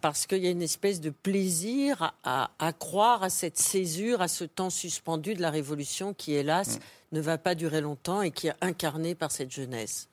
parce 0.00 0.28
qu'il 0.28 0.38
y 0.38 0.46
a 0.46 0.50
une 0.50 0.62
espèce 0.62 1.00
de 1.00 1.10
plaisir 1.10 2.14
à, 2.22 2.48
croire 2.78 3.24
à 3.24 3.30
cette 3.30 3.58
césure, 3.58 4.22
à 4.22 4.28
ce 4.28 4.44
temps 4.44 4.70
suspendu 4.70 5.34
de 5.34 5.42
la 5.42 5.50
Révolution 5.50 6.14
qui, 6.14 6.34
hélas, 6.34 6.78
ne 7.10 7.20
va 7.20 7.36
pas 7.36 7.56
durer 7.56 7.80
longtemps 7.80 8.22
et 8.22 8.30
qui 8.30 8.46
est 8.46 8.54
incarné 8.60 9.16
par 9.16 9.32
cette 9.32 9.50
jeunesse. 9.50 10.06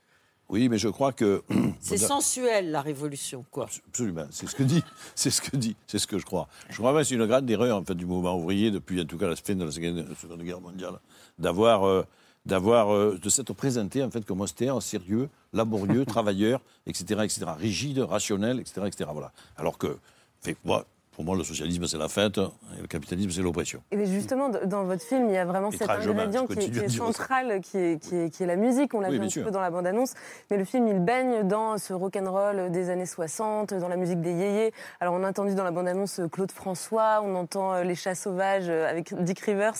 Oui, 0.50 0.70
mais 0.70 0.78
je 0.78 0.88
crois 0.88 1.12
que. 1.12 1.44
C'est 1.82 1.98
sensuel, 1.98 2.72
la 2.72 2.82
Révolution, 2.82 3.46
quoi. 3.52 3.68
Absolument, 3.90 4.26
c'est 4.32 4.48
ce 4.48 4.56
que 4.56 4.64
dit, 4.64 4.84
c'est 5.16 5.30
ce 5.30 5.42
que 5.42 5.56
dit, 5.56 5.76
c'est 5.88 6.00
ce 6.00 6.08
que 6.08 6.18
je 6.18 6.26
crois. 6.26 6.48
Je 6.70 6.78
crois 6.78 6.94
que 6.94 7.04
c'est 7.04 7.16
une 7.16 7.26
grande 7.26 7.50
erreur 7.50 7.78
en 7.78 7.84
fait 7.84 7.96
du 7.96 8.06
mouvement 8.06 8.38
ouvrier 8.38 8.72
depuis 8.72 9.00
en 9.02 9.06
tout 9.06 9.18
cas 9.18 9.28
la 9.28 9.36
fin 9.36 9.56
de 9.56 9.64
la 9.66 9.72
Seconde, 9.72 10.44
Guerre 10.44 10.62
mondiale, 10.62 11.00
d'avoir, 11.38 11.86
euh, 11.86 12.04
d'avoir, 12.46 12.94
euh, 12.94 13.20
de 13.22 13.30
s'être 13.30 13.54
présenté 13.54 14.04
en 14.04 14.10
fait 14.10 14.26
comme 14.26 14.42
austère, 14.42 14.82
sérieux, 14.82 15.30
laborieux, 15.54 16.06
travailleur, 16.16 16.62
etc., 16.86 17.22
etc., 17.24 17.46
rigide, 17.58 18.00
rationnel, 18.00 18.60
etc., 18.60 18.82
etc. 18.88 19.10
Voilà. 19.14 19.32
Alors 19.58 19.78
que, 19.78 19.98
fait, 20.42 20.58
moi, 20.64 20.86
pour 21.18 21.26
moi, 21.26 21.36
le 21.36 21.44
socialisme 21.44 21.88
c'est 21.88 21.98
la 21.98 22.10
fête 22.10 22.38
et 22.38 22.82
le 22.82 22.86
capitalisme 22.86 23.32
c'est 23.32 23.42
l'oppression. 23.42 23.82
Et 23.90 24.06
justement, 24.06 24.50
dans 24.50 24.84
votre 24.84 25.02
film, 25.02 25.30
il 25.30 25.34
y 25.34 25.38
a 25.38 25.46
vraiment 25.46 25.72
cet 25.72 25.82
Étrangement, 25.82 26.12
ingrédient 26.12 26.46
qui 26.46 26.60
est, 26.60 26.70
qui 26.70 26.78
est 26.78 26.90
central, 26.90 27.60
qui 27.62 27.78
est, 27.80 28.00
qui, 28.00 28.16
est, 28.16 28.30
qui 28.30 28.44
est 28.44 28.46
la 28.46 28.56
musique. 28.56 28.94
On 28.94 29.00
l'a 29.00 29.10
Oui, 29.10 29.18
vu 29.18 29.26
un 29.26 29.28
petit 29.28 29.40
peu 29.40 29.50
dans 29.50 29.60
la 29.62 29.72
bande-annonce. 29.72 30.14
Mais 30.52 30.58
le 30.58 30.64
film, 30.64 30.88
il 30.88 31.00
baigne 31.00 31.48
dans 31.48 31.80
ce 31.80 31.92
rock'n'roll 31.92 32.70
des 32.70 32.92
années 32.92 33.08
60, 33.08 33.74
dans 33.74 33.88
la 33.88 33.96
musique 33.96 34.22
des 34.22 34.32
yéyés. 34.32 34.74
Alors, 35.00 35.16
on 35.16 35.24
a 35.24 35.30
entendu 35.30 35.56
dans 35.56 35.64
la 35.64 35.72
bande-annonce 35.72 36.22
Claude 36.32 36.52
François, 36.52 37.22
on 37.24 37.34
entend 37.34 37.74
euh, 37.74 37.84
Les 37.84 37.96
Chats 37.96 38.14
Sauvages 38.14 38.70
euh, 38.70 38.88
avec 38.88 39.12
Dick 39.24 39.40
Rivers 39.40 39.74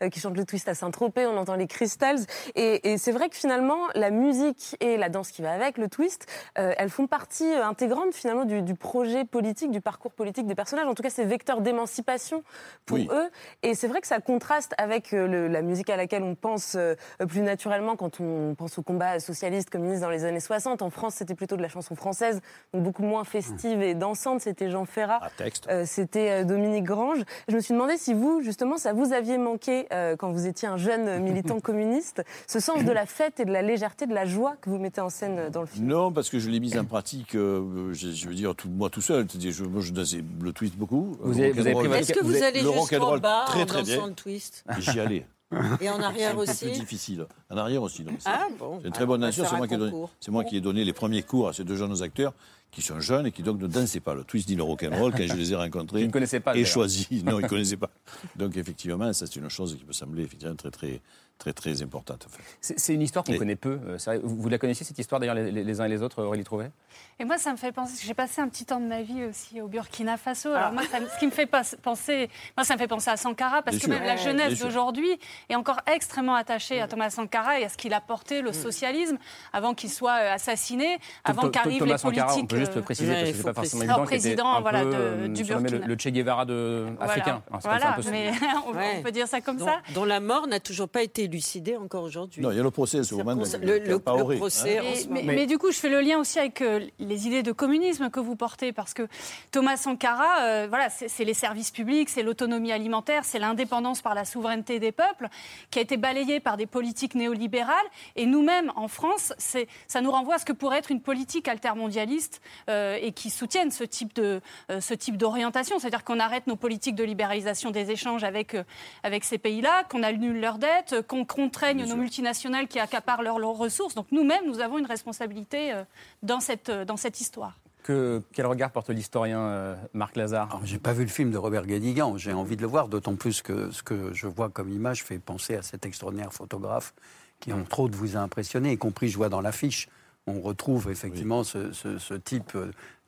euh, 0.00 0.08
qui 0.10 0.20
chante 0.20 0.36
le 0.36 0.44
twist 0.44 0.68
à 0.68 0.74
Saint-Tropez, 0.74 1.26
on 1.26 1.36
entend 1.36 1.56
les 1.56 1.66
Crystals. 1.66 2.20
Et, 2.54 2.92
et 2.92 2.98
c'est 2.98 3.10
vrai 3.10 3.30
que 3.30 3.36
finalement, 3.36 3.80
la 3.96 4.12
musique 4.12 4.76
et 4.78 4.96
la 4.96 5.08
danse 5.08 5.32
qui 5.32 5.42
va 5.42 5.50
avec, 5.50 5.76
le 5.76 5.88
twist, 5.88 6.26
elles 6.54 6.88
font 6.88 7.08
partie 7.08 7.52
intégrante 7.52 8.14
finalement 8.14 8.44
du, 8.44 8.62
du 8.62 8.76
projet 8.76 9.24
politique, 9.24 9.72
du 9.72 9.80
parcours 9.80 10.12
politique 10.12 10.46
des 10.46 10.54
personnages. 10.54 10.83
En 10.88 10.94
tout 10.94 11.02
cas, 11.02 11.10
c'est 11.10 11.24
vecteur 11.24 11.60
d'émancipation 11.60 12.42
pour 12.86 12.96
Oui. 12.98 13.08
eux. 13.12 13.28
Et 13.62 13.74
c'est 13.74 13.88
vrai 13.88 14.00
que 14.00 14.06
ça 14.06 14.20
contraste 14.20 14.74
avec 14.78 15.12
euh, 15.12 15.26
le- 15.26 15.48
la 15.48 15.62
musique 15.62 15.90
à 15.90 15.96
laquelle 15.96 16.22
on 16.22 16.34
pense 16.34 16.74
euh, 16.76 16.94
plus 17.28 17.40
naturellement 17.42 17.96
quand 17.96 18.20
on 18.20 18.54
pense 18.54 18.78
au 18.78 18.82
combat 18.82 19.20
socialiste, 19.20 19.70
communiste 19.70 20.00
dans 20.02 20.10
les 20.10 20.24
années 20.24 20.40
60. 20.40 20.82
En 20.82 20.90
France, 20.90 21.14
c'était 21.16 21.34
plutôt 21.34 21.56
de 21.56 21.62
la 21.62 21.68
chanson 21.68 21.94
française, 21.94 22.40
donc 22.72 22.82
beaucoup 22.82 23.02
moins 23.02 23.24
festive 23.24 23.82
et 23.82 23.94
dansante. 23.94 24.40
C'était 24.40 24.70
Jean 24.70 24.84
Ferrat. 24.84 25.20
Euh, 25.68 25.84
c'était 25.86 26.30
euh, 26.30 26.44
Dominique 26.44 26.84
Grange. 26.84 27.18
Je 27.48 27.54
me 27.54 27.60
suis 27.60 27.72
demandé 27.74 27.96
si 27.96 28.14
vous, 28.14 28.40
justement, 28.42 28.76
ça 28.76 28.92
vous 28.92 29.12
aviez 29.12 29.38
manqué 29.38 29.86
euh, 29.92 30.16
quand 30.16 30.30
vous 30.32 30.46
étiez 30.46 30.68
un 30.68 30.76
jeune 30.76 31.20
militant 31.22 31.60
communiste, 31.64 32.22
ce 32.46 32.60
sens 32.60 32.84
de 32.84 32.92
la 32.92 33.06
fête 33.06 33.40
et 33.40 33.44
de 33.44 33.52
la 33.52 33.62
légèreté, 33.62 34.06
de 34.06 34.14
la 34.14 34.24
joie 34.26 34.56
que 34.60 34.70
vous 34.70 34.78
mettez 34.78 35.00
en 35.00 35.08
scène 35.10 35.48
dans 35.50 35.60
le 35.60 35.66
film. 35.66 35.86
Non, 35.86 36.12
parce 36.12 36.28
que 36.30 36.38
je 36.38 36.48
l'ai 36.50 36.60
mise 36.60 36.76
en 36.78 36.84
pratique, 36.84 37.34
euh, 37.34 37.92
je, 37.92 38.10
je 38.10 38.28
veux 38.28 38.34
dire, 38.34 38.54
tout, 38.54 38.68
moi 38.68 38.90
tout 38.90 39.00
seul. 39.00 39.26
Je, 39.38 39.64
moi, 39.64 39.80
je 39.80 39.92
le 39.92 40.52
twist 40.74 40.78
beaucoup. 40.78 41.16
Vous 41.20 41.38
avez- 41.38 41.52
vous 41.52 41.60
avez 41.60 41.72
pris 41.74 41.86
votre- 41.88 42.00
Est-ce 42.00 42.12
que 42.12 42.24
vous, 42.24 42.42
allez 42.42 42.60
le 42.62 42.66
jusqu'en 42.72 42.80
rock'n'roll 42.80 43.20
bas 43.20 43.44
très 43.46 43.62
en 43.62 43.66
très 43.66 43.78
dansant 43.80 43.92
bien. 43.98 44.06
le 44.08 44.14
twist 44.14 44.64
J'y 44.78 45.00
allais. 45.00 45.26
Et 45.80 45.88
en 45.88 46.00
arrière 46.00 46.30
C'est 46.30 46.32
un 46.32 46.34
peu 46.34 46.40
aussi 46.50 46.64
plus 46.66 46.78
difficile. 46.80 47.26
En 47.50 47.56
arrière 47.56 47.82
aussi. 47.82 48.02
donc 48.02 48.16
c'est- 48.18 48.28
Ah 48.28 48.48
bon 48.58 48.78
C'est 48.80 48.88
une 48.88 48.92
très 48.92 49.06
bonne 49.06 49.20
on 49.22 49.26
va 49.26 49.30
danseur. 49.30 49.44
faire 49.44 49.50
C'est 49.52 49.56
moi, 49.58 49.68
qui 49.68 49.74
ai 49.74 49.76
donné- 49.78 49.90
concours. 49.92 50.10
c'est 50.20 50.30
moi 50.32 50.44
qui 50.44 50.56
ai 50.56 50.60
donné 50.60 50.84
les 50.84 50.92
premiers 50.92 51.22
cours 51.22 51.48
à 51.48 51.52
ces 51.52 51.64
deux 51.64 51.76
jeunes 51.76 52.02
acteurs 52.02 52.32
qui 52.72 52.82
sont 52.82 52.98
jeunes 52.98 53.26
et 53.26 53.30
qui 53.30 53.42
donc 53.44 53.60
ne 53.60 53.68
dansaient 53.68 54.00
pas 54.00 54.14
le 54.14 54.24
twist 54.24 54.48
ni 54.48 54.56
le 54.56 54.64
rock'n'roll 54.64 55.12
quand 55.12 55.24
je 55.26 55.34
les 55.34 55.52
ai 55.52 55.54
rencontrés. 55.56 56.00
Ils 56.02 56.06
ne 56.08 56.12
connaissaient 56.12 56.40
pas, 56.40 56.56
Et 56.56 56.64
choisis. 56.64 57.08
Non, 57.22 57.38
ils 57.38 57.42
ne 57.44 57.48
connaissaient 57.48 57.76
pas. 57.76 57.90
Donc 58.34 58.56
effectivement, 58.56 59.12
ça 59.12 59.26
c'est 59.26 59.36
une 59.36 59.48
chose 59.48 59.76
qui 59.78 59.84
me 59.86 59.92
semblait 59.92 60.24
effectivement 60.24 60.56
très 60.56 60.70
très 60.72 61.00
très 61.38 61.52
très 61.52 61.82
importante. 61.82 62.26
en 62.26 62.30
fait. 62.30 62.42
C'est 62.78 62.94
une 62.94 63.02
histoire 63.02 63.24
qu'on 63.24 63.32
Et- 63.34 63.38
connaît 63.38 63.56
peu. 63.56 63.78
euh. 63.86 64.18
Vous, 64.22 64.36
vous 64.36 64.48
la 64.48 64.58
connaissiez, 64.58 64.86
cette 64.86 64.98
histoire, 64.98 65.20
d'ailleurs, 65.20 65.34
les, 65.34 65.50
les- 65.50 65.64
les 65.64 65.80
uns 65.80 65.84
et 65.84 65.88
les 65.88 66.00
autres, 66.02 66.22
Aurélie 66.22 66.44
Trouvé 66.44 66.70
Et 67.18 67.24
moi, 67.24 67.38
ça 67.38 67.52
me 67.52 67.56
fait 67.56 67.72
penser, 67.72 68.02
j'ai 68.06 68.14
passé 68.14 68.40
un 68.40 68.48
petit 68.48 68.64
temps 68.64 68.80
de 68.80 68.86
ma 68.86 69.02
vie 69.02 69.24
aussi 69.24 69.60
au 69.60 69.68
Burkina 69.68 70.16
Faso. 70.16 70.52
Alors 70.52 70.72
moi, 70.72 70.82
ça 70.90 71.00
me- 71.00 71.06
ce 71.08 71.18
qui 71.18 71.26
me 71.26 71.30
fait 71.32 71.46
penser, 71.46 72.30
moi, 72.56 72.64
ça 72.64 72.74
me 72.74 72.78
fait 72.78 72.86
penser 72.88 73.10
à 73.10 73.16
Sankara, 73.16 73.62
parce 73.62 73.76
Bien 73.76 73.86
que 73.88 73.92
sûr. 73.92 74.00
même 74.00 74.06
la 74.06 74.16
jeunesse 74.16 74.58
d'aujourd'hui 74.60 75.08
est 75.48 75.54
encore 75.54 75.80
extrêmement 75.92 76.34
attachée 76.34 76.80
à 76.80 76.88
Thomas 76.88 77.10
Sankara 77.10 77.60
et 77.60 77.64
à 77.64 77.68
ce 77.68 77.76
qu'il 77.76 77.92
a 77.94 78.00
porté 78.00 78.40
le 78.40 78.52
socialisme 78.52 79.18
avant 79.52 79.74
qu'il 79.74 79.90
soit 79.90 80.18
euh, 80.20 80.34
assassiné, 80.34 80.98
avant 81.24 81.50
qu'arrivent 81.50 81.80
Thomas 81.80 81.92
les 81.92 81.98
Sankara, 81.98 82.26
politiques. 82.28 82.44
on 82.44 82.46
peut 82.46 82.58
juste 82.58 82.76
euh, 82.76 82.82
préciser, 82.82 83.12
parce 83.12 83.30
que 83.30 83.36
c'est 83.36 83.42
pas 83.42 83.54
forcément 83.54 83.82
évident, 83.82 84.04
président, 84.04 84.52
un 84.54 84.60
voilà, 84.60 84.82
peu, 84.82 84.90
de- 84.90 85.26
du 85.28 85.44
Burkina. 85.44 85.86
le 85.86 85.96
Che 85.98 86.08
Guevara 86.08 86.44
de, 86.44 86.86
Voilà. 86.96 87.12
africain. 87.12 87.42
hein, 87.52 87.58
Voilà, 87.62 87.96
mais 88.10 88.30
on, 88.98 89.02
peut 89.02 89.10
dire 89.12 89.26
ça 89.28 89.40
comme 89.40 89.58
ça. 89.58 89.80
dont 89.94 90.04
la 90.04 90.20
mort 90.20 90.46
n'a 90.46 90.60
toujours 90.60 90.88
pas 90.88 91.02
été 91.02 91.23
élucidée 91.24 91.76
encore 91.76 92.04
aujourd'hui. 92.04 92.42
Non, 92.42 92.50
il 92.50 92.56
y 92.56 92.60
a 92.60 92.62
le 92.62 92.70
procès 92.70 93.02
ce 93.02 93.14
moment. 93.14 93.34
le- 93.34 93.98
procès 94.38 94.78
hein. 94.78 94.82
en 94.82 94.84
Mais, 94.90 94.94
ce 94.96 95.08
mais- 95.08 95.20
moment. 95.22 95.32
mais 95.34 95.46
du 95.46 95.58
coup, 95.58 95.70
je 95.72 95.78
fais 95.78 95.88
le 95.88 96.00
lien 96.00 96.18
aussi 96.18 96.38
avec 96.38 96.60
euh, 96.60 96.80
les 96.98 97.26
idées 97.26 97.42
de 97.42 97.52
communisme 97.52 98.10
que 98.10 98.20
vous 98.20 98.36
portez, 98.36 98.72
parce 98.72 98.94
que 98.94 99.08
Thomas 99.50 99.76
Sankara, 99.76 100.42
euh, 100.42 100.66
voilà, 100.68 100.88
c'est 100.90 101.24
les 101.24 101.34
services 101.34 101.70
publics, 101.70 102.08
c'est 102.08 102.22
l'autonomie 102.22 102.72
alimentaire, 102.72 103.24
c'est 103.24 103.38
l'indépendance 103.38 104.02
par 104.02 104.14
la 104.14 104.24
souveraineté 104.24 104.78
des 104.78 104.92
peuples, 104.92 105.28
qui 105.70 105.78
a 105.78 105.82
été 105.82 105.96
balayée 105.96 106.40
par 106.40 106.56
des 106.56 106.66
politiques 106.66 107.14
néolibérales. 107.14 107.74
Et 108.16 108.26
nous-mêmes, 108.26 108.72
en 108.76 108.88
France, 108.88 109.32
c'est- 109.38 109.66
ça 109.88 110.00
nous 110.00 110.10
renvoie 110.10 110.36
à 110.36 110.38
ce 110.38 110.44
que 110.44 110.52
pourrait 110.52 110.78
être 110.78 110.90
une 110.90 111.00
politique 111.02 111.48
altermondialiste 111.48 112.40
euh, 112.70 112.98
et 113.00 113.12
qui 113.12 113.30
soutienne 113.30 113.70
ce 113.70 113.84
type 113.84 114.14
de 114.14 114.40
euh, 114.70 114.80
ce 114.80 114.94
type 114.94 115.16
d'orientation, 115.16 115.78
c'est-à-dire 115.78 116.04
qu'on 116.04 116.20
arrête 116.20 116.46
nos 116.46 116.56
politiques 116.56 116.94
de 116.94 117.04
libéralisation 117.04 117.70
des 117.70 117.90
échanges 117.90 118.24
avec 118.24 118.54
euh, 118.54 118.62
avec 119.02 119.24
ces 119.24 119.38
pays-là, 119.38 119.84
qu'on 119.84 120.02
annule 120.02 120.40
leurs 120.40 120.58
dettes, 120.58 120.96
qu'on 121.14 121.24
contraigne 121.24 121.86
nos 121.86 121.96
multinationales 121.96 122.66
qui 122.66 122.80
accaparent 122.80 123.22
leurs 123.22 123.38
leurs 123.38 123.56
ressources. 123.56 123.94
Donc 123.94 124.06
nous-mêmes, 124.10 124.46
nous 124.46 124.60
avons 124.60 124.78
une 124.78 124.86
responsabilité 124.86 125.72
euh, 125.72 125.84
dans 126.22 126.40
cette 126.40 126.68
euh, 126.70 126.84
dans 126.84 126.96
cette 126.96 127.20
histoire. 127.20 127.56
Que, 127.84 128.22
quel 128.32 128.46
regard 128.46 128.70
porte 128.70 128.88
l'historien 128.90 129.40
euh, 129.40 129.76
Marc 129.92 130.16
Lazare? 130.16 130.48
Alors, 130.50 130.64
J'ai 130.64 130.78
pas 130.78 130.94
vu 130.94 131.02
le 131.02 131.10
film 131.10 131.30
de 131.30 131.36
Robert 131.36 131.66
Guédiguian, 131.66 132.16
j'ai 132.16 132.32
envie 132.32 132.56
de 132.56 132.62
le 132.62 132.66
voir, 132.66 132.88
d'autant 132.88 133.14
plus 133.14 133.42
que 133.42 133.70
ce 133.70 133.82
que 133.82 134.12
je 134.14 134.26
vois 134.26 134.48
comme 134.48 134.70
image 134.70 135.04
fait 135.04 135.18
penser 135.18 135.54
à 135.54 135.62
cet 135.62 135.84
extraordinaire 135.84 136.32
photographe 136.32 136.94
qui, 137.40 137.52
entre 137.52 137.80
autres, 137.80 137.96
vous 137.96 138.16
a 138.16 138.20
impressionné, 138.20 138.72
y 138.72 138.78
compris, 138.78 139.08
je 139.08 139.18
vois 139.18 139.28
dans 139.28 139.42
l'affiche, 139.42 139.88
on 140.26 140.40
retrouve 140.40 140.90
effectivement 140.90 141.44
ce, 141.44 141.72
ce- 141.72 141.98
ce 141.98 142.14
type 142.14 142.56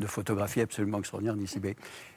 de 0.00 0.06
photographie 0.06 0.60
absolument 0.60 0.98
extraordinaire 0.98 1.34
d'ici 1.36 1.58
B. 1.60 1.68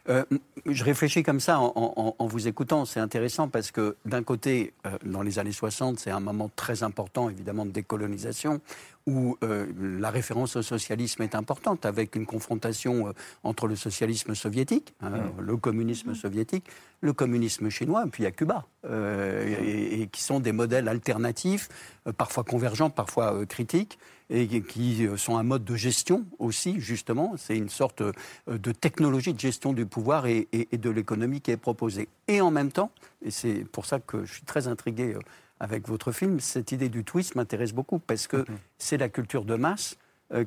Euh, 0.10 0.26
je 0.66 0.84
réfléchis 0.84 1.24
comme 1.24 1.40
ça 1.40 1.60
en, 1.60 1.72
en- 1.76 2.16
en 2.18 2.28
vous 2.28 2.48
écoutant, 2.50 2.84
c'est 2.84 3.00
intéressant 3.00 3.48
parce 3.48 3.72
que 3.72 3.96
d'un 4.06 4.24
côté, 4.24 4.74
euh, 4.86 4.98
dans 5.06 5.22
les 5.22 5.40
années 5.40 5.54
60, 5.54 6.00
c'est 6.00 6.12
un 6.12 6.20
moment 6.20 6.50
très 6.56 6.84
important 6.84 7.30
évidemment 7.30 7.66
de 7.66 7.72
décolonisation 7.72 8.60
où 9.08 9.38
euh, 9.44 9.68
la 9.80 10.10
référence 10.10 10.58
au 10.58 10.62
socialisme 10.62 11.22
est 11.24 11.34
importante 11.34 11.86
avec 11.86 12.16
une 12.18 12.26
confrontation 12.26 13.08
euh, 13.08 13.12
entre 13.44 13.68
le 13.68 13.78
socialisme 13.78 14.36
soviétique, 14.36 14.94
hein, 15.02 15.12
le 15.40 15.56
communisme 15.56 16.14
soviétique, 16.16 16.66
le 17.02 17.14
communisme 17.14 17.70
chinois, 17.70 18.04
et 18.06 18.10
puis 18.10 18.24
il 18.24 18.26
y 18.26 18.28
a 18.28 18.32
Cuba, 18.32 18.66
euh, 18.86 19.46
et, 19.64 20.02
et 20.02 20.08
qui 20.08 20.22
sont 20.22 20.42
des 20.42 20.52
modèles 20.52 20.90
alternatifs, 20.90 21.70
euh, 22.08 22.12
parfois 22.12 22.44
convergents, 22.44 22.90
parfois 22.90 23.34
euh, 23.34 23.46
critiques, 23.46 23.98
et 24.30 24.62
qui- 24.62 25.06
euh, 25.08 25.18
sont 25.18 25.38
un 25.38 25.44
mode 25.44 25.64
de 25.64 25.76
gestion 25.76 26.26
aussi, 26.38 26.80
justement. 26.80 27.34
C'est 27.38 27.58
une 27.58 27.70
sorte 27.70 28.02
euh, 28.02 28.12
de 28.48 28.72
technologie 28.72 29.34
de 29.34 29.40
gestion 29.40 29.74
du 29.74 29.86
pouvoir 29.86 30.28
et, 30.28 30.48
et- 30.54 30.68
et 30.72 30.78
de 30.78 30.90
l'économie 30.90 31.42
qui 31.42 31.52
est 31.52 31.58
proposée. 31.58 32.08
Et 32.28 32.42
en 32.42 32.52
même 32.52 32.72
temps, 32.72 32.92
et 33.24 33.32
c'est 33.32 33.66
pour 33.72 33.86
ça 33.86 34.00
que 34.00 34.26
je 34.26 34.34
suis 34.34 34.44
très 34.44 34.68
intrigué 34.68 35.14
euh, 35.16 35.20
avec 35.60 35.88
votre 35.88 36.12
film, 36.12 36.40
cette 36.40 36.72
idée 36.72 36.90
du 36.90 37.04
twist 37.04 37.36
m'intéresse 37.36 37.74
beaucoup, 37.74 38.00
parce 38.00 38.28
que 38.28 38.46
c'est 38.78 38.98
la 38.98 39.10
culture 39.10 39.44
de 39.46 39.56
masse 39.56 39.98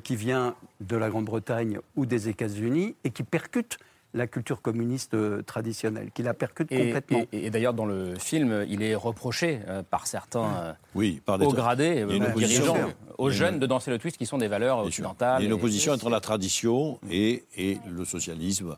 qui 0.03 0.15
vient 0.15 0.55
de 0.79 0.95
la 0.95 1.09
Grande-Bretagne 1.09 1.77
ou 1.97 2.05
des 2.05 2.29
États-Unis 2.29 2.95
et 3.03 3.09
qui 3.11 3.21
percute 3.23 3.77
la 4.15 4.27
culture 4.27 4.61
communiste 4.61 5.15
euh, 5.15 5.41
traditionnelle, 5.41 6.11
qui 6.13 6.21
la 6.21 6.33
percute 6.33 6.71
Et, 6.71 6.77
complètement. 6.85 7.25
et- 7.31 7.45
et 7.45 7.49
d'ailleurs, 7.49 7.73
dans 7.73 7.85
le 7.85 8.15
film, 8.19 8.65
il 8.69 8.83
est 8.83 8.93
reproché 8.95 9.59
euh, 9.67 9.81
par 9.81 10.05
certains 10.07 10.45
euh, 10.55 10.73
Oui, 10.93 11.21
par 11.25 11.39
des 11.39 11.45
hauts 11.45 11.51
gradés, 11.53 12.01
euh, 12.01 12.19
opposition. 12.27 12.73
dirigeants, 12.73 12.93
aux 13.17 13.29
jeunes 13.31 13.55
une- 13.55 13.59
de 13.59 13.65
danser 13.65 13.89
le 13.91 13.97
twist 13.97 14.17
qui 14.17 14.25
sont 14.25 14.37
des 14.37 14.47
valeurs 14.47 14.79
occidentales. 14.79 15.41
Il 15.41 15.45
y 15.45 15.45
a 15.45 15.49
une 15.49 15.51
et- 15.51 15.59
opposition 15.59 15.93
entre 15.93 16.09
la 16.09 16.19
tradition 16.19 16.99
et, 17.09 17.43
et 17.57 17.79
le 17.89 18.05
socialisme. 18.05 18.75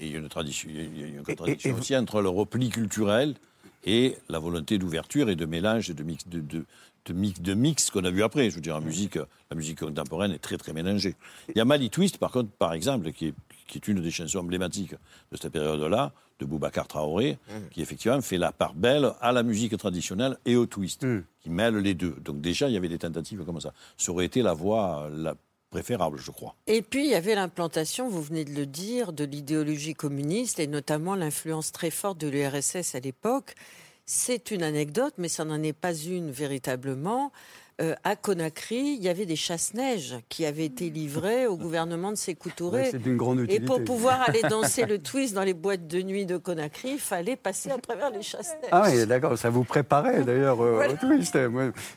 Et 0.00 0.06
il 0.06 0.12
y 0.12 0.16
a 0.16 0.18
une 0.18 0.28
tradition, 0.28 0.68
il 0.72 1.00
y 1.00 1.04
a 1.04 1.06
une 1.06 1.22
contradiction 1.22 1.68
et 1.70 1.72
vous- 1.72 1.80
aussi 1.80 1.94
entre 1.96 2.22
le 2.22 2.28
repli 2.30 2.70
culturel 2.70 3.34
et 3.84 4.16
la 4.28 4.38
volonté 4.38 4.78
d'ouverture 4.78 5.28
et 5.30 5.36
de 5.36 5.44
mélange 5.46 5.90
et 5.90 5.94
de 5.94 6.02
mix, 6.02 6.26
de, 6.28 6.40
de, 6.40 6.64
de 7.04 7.12
mix, 7.12 7.40
de 7.40 7.54
mix 7.54 7.90
qu'on 7.90 8.04
a 8.04 8.10
vu 8.10 8.22
après. 8.22 8.50
Je 8.50 8.56
veux 8.56 8.60
dire, 8.60 8.76
en 8.76 8.80
musique, 8.80 9.16
la 9.16 9.56
musique 9.56 9.80
contemporaine 9.80 10.32
est 10.32 10.38
très 10.38 10.56
très 10.56 10.72
mélangée. 10.72 11.14
Il 11.48 11.58
y 11.58 11.60
a 11.60 11.64
Mali 11.64 11.90
Twist, 11.90 12.18
par 12.18 12.30
contre, 12.30 12.50
par 12.50 12.72
exemple, 12.72 13.12
qui 13.12 13.28
est, 13.28 13.34
qui 13.66 13.78
est 13.78 13.88
une 13.88 14.00
des 14.00 14.10
chansons 14.10 14.38
emblématiques 14.38 14.94
de 15.32 15.36
cette 15.36 15.52
période-là, 15.52 16.12
de 16.38 16.44
Boubacar 16.44 16.86
Traoré, 16.86 17.38
qui 17.70 17.82
effectivement 17.82 18.20
fait 18.20 18.38
la 18.38 18.52
part 18.52 18.74
belle 18.74 19.12
à 19.20 19.32
la 19.32 19.42
musique 19.42 19.76
traditionnelle 19.76 20.36
et 20.44 20.56
au 20.56 20.66
twist, 20.66 21.04
qui 21.40 21.50
mêle 21.50 21.76
les 21.78 21.94
deux. 21.94 22.16
Donc 22.20 22.40
déjà, 22.40 22.68
il 22.68 22.74
y 22.74 22.76
avait 22.76 22.88
des 22.88 22.98
tentatives 22.98 23.44
comme 23.44 23.60
ça. 23.60 23.72
Ça 23.96 24.12
aurait 24.12 24.26
été 24.26 24.42
la 24.42 24.52
voie 24.52 25.10
la 25.12 25.34
préférable, 25.70 26.18
je 26.18 26.30
crois. 26.30 26.54
Et 26.66 26.82
puis, 26.82 27.04
il 27.04 27.10
y 27.10 27.14
avait 27.14 27.34
l'implantation, 27.34 28.08
vous 28.08 28.22
venez 28.22 28.44
de 28.44 28.52
le 28.52 28.66
dire, 28.66 29.12
de 29.12 29.24
l'idéologie 29.24 29.94
communiste 29.94 30.58
et 30.60 30.66
notamment 30.66 31.14
l'influence 31.14 31.72
très 31.72 31.90
forte 31.90 32.18
de 32.18 32.28
l'URSS 32.28 32.94
à 32.94 33.00
l'époque. 33.00 33.54
C'est 34.10 34.52
une 34.52 34.62
anecdote, 34.62 35.12
mais 35.18 35.28
ça 35.28 35.44
n'en 35.44 35.62
est 35.62 35.74
pas 35.74 35.92
une 35.94 36.30
véritablement. 36.30 37.30
Euh, 37.82 37.94
à 38.04 38.16
Conakry, 38.16 38.94
il 38.96 39.02
y 39.04 39.08
avait 39.10 39.26
des 39.26 39.36
chasse-neige 39.36 40.16
qui 40.30 40.46
avaient 40.46 40.64
été 40.64 40.88
livrées 40.88 41.46
au 41.46 41.58
gouvernement 41.58 42.10
de 42.10 42.16
Sékou 42.16 42.48
Touré. 42.48 42.80
Ouais, 42.84 42.88
c'est 42.90 43.02
d'une 43.02 43.18
grande 43.18 43.40
Et 43.40 43.42
utilité. 43.42 43.66
pour 43.66 43.84
pouvoir 43.84 44.22
aller 44.26 44.40
danser 44.50 44.86
le 44.86 44.98
twist 44.98 45.34
dans 45.34 45.44
les 45.44 45.52
boîtes 45.52 45.86
de 45.86 46.00
nuit 46.00 46.24
de 46.24 46.38
Conakry, 46.38 46.92
il 46.92 46.98
fallait 46.98 47.36
passer 47.36 47.70
à 47.70 47.76
travers 47.76 48.10
les 48.10 48.22
chasse-neige. 48.22 48.70
Ah 48.72 48.88
oui, 48.90 49.06
d'accord, 49.06 49.36
ça 49.36 49.50
vous 49.50 49.62
préparait 49.62 50.24
d'ailleurs 50.24 50.62
euh, 50.62 50.76
Voilà. 50.76 50.94
au 50.94 50.96
twist, 50.96 51.36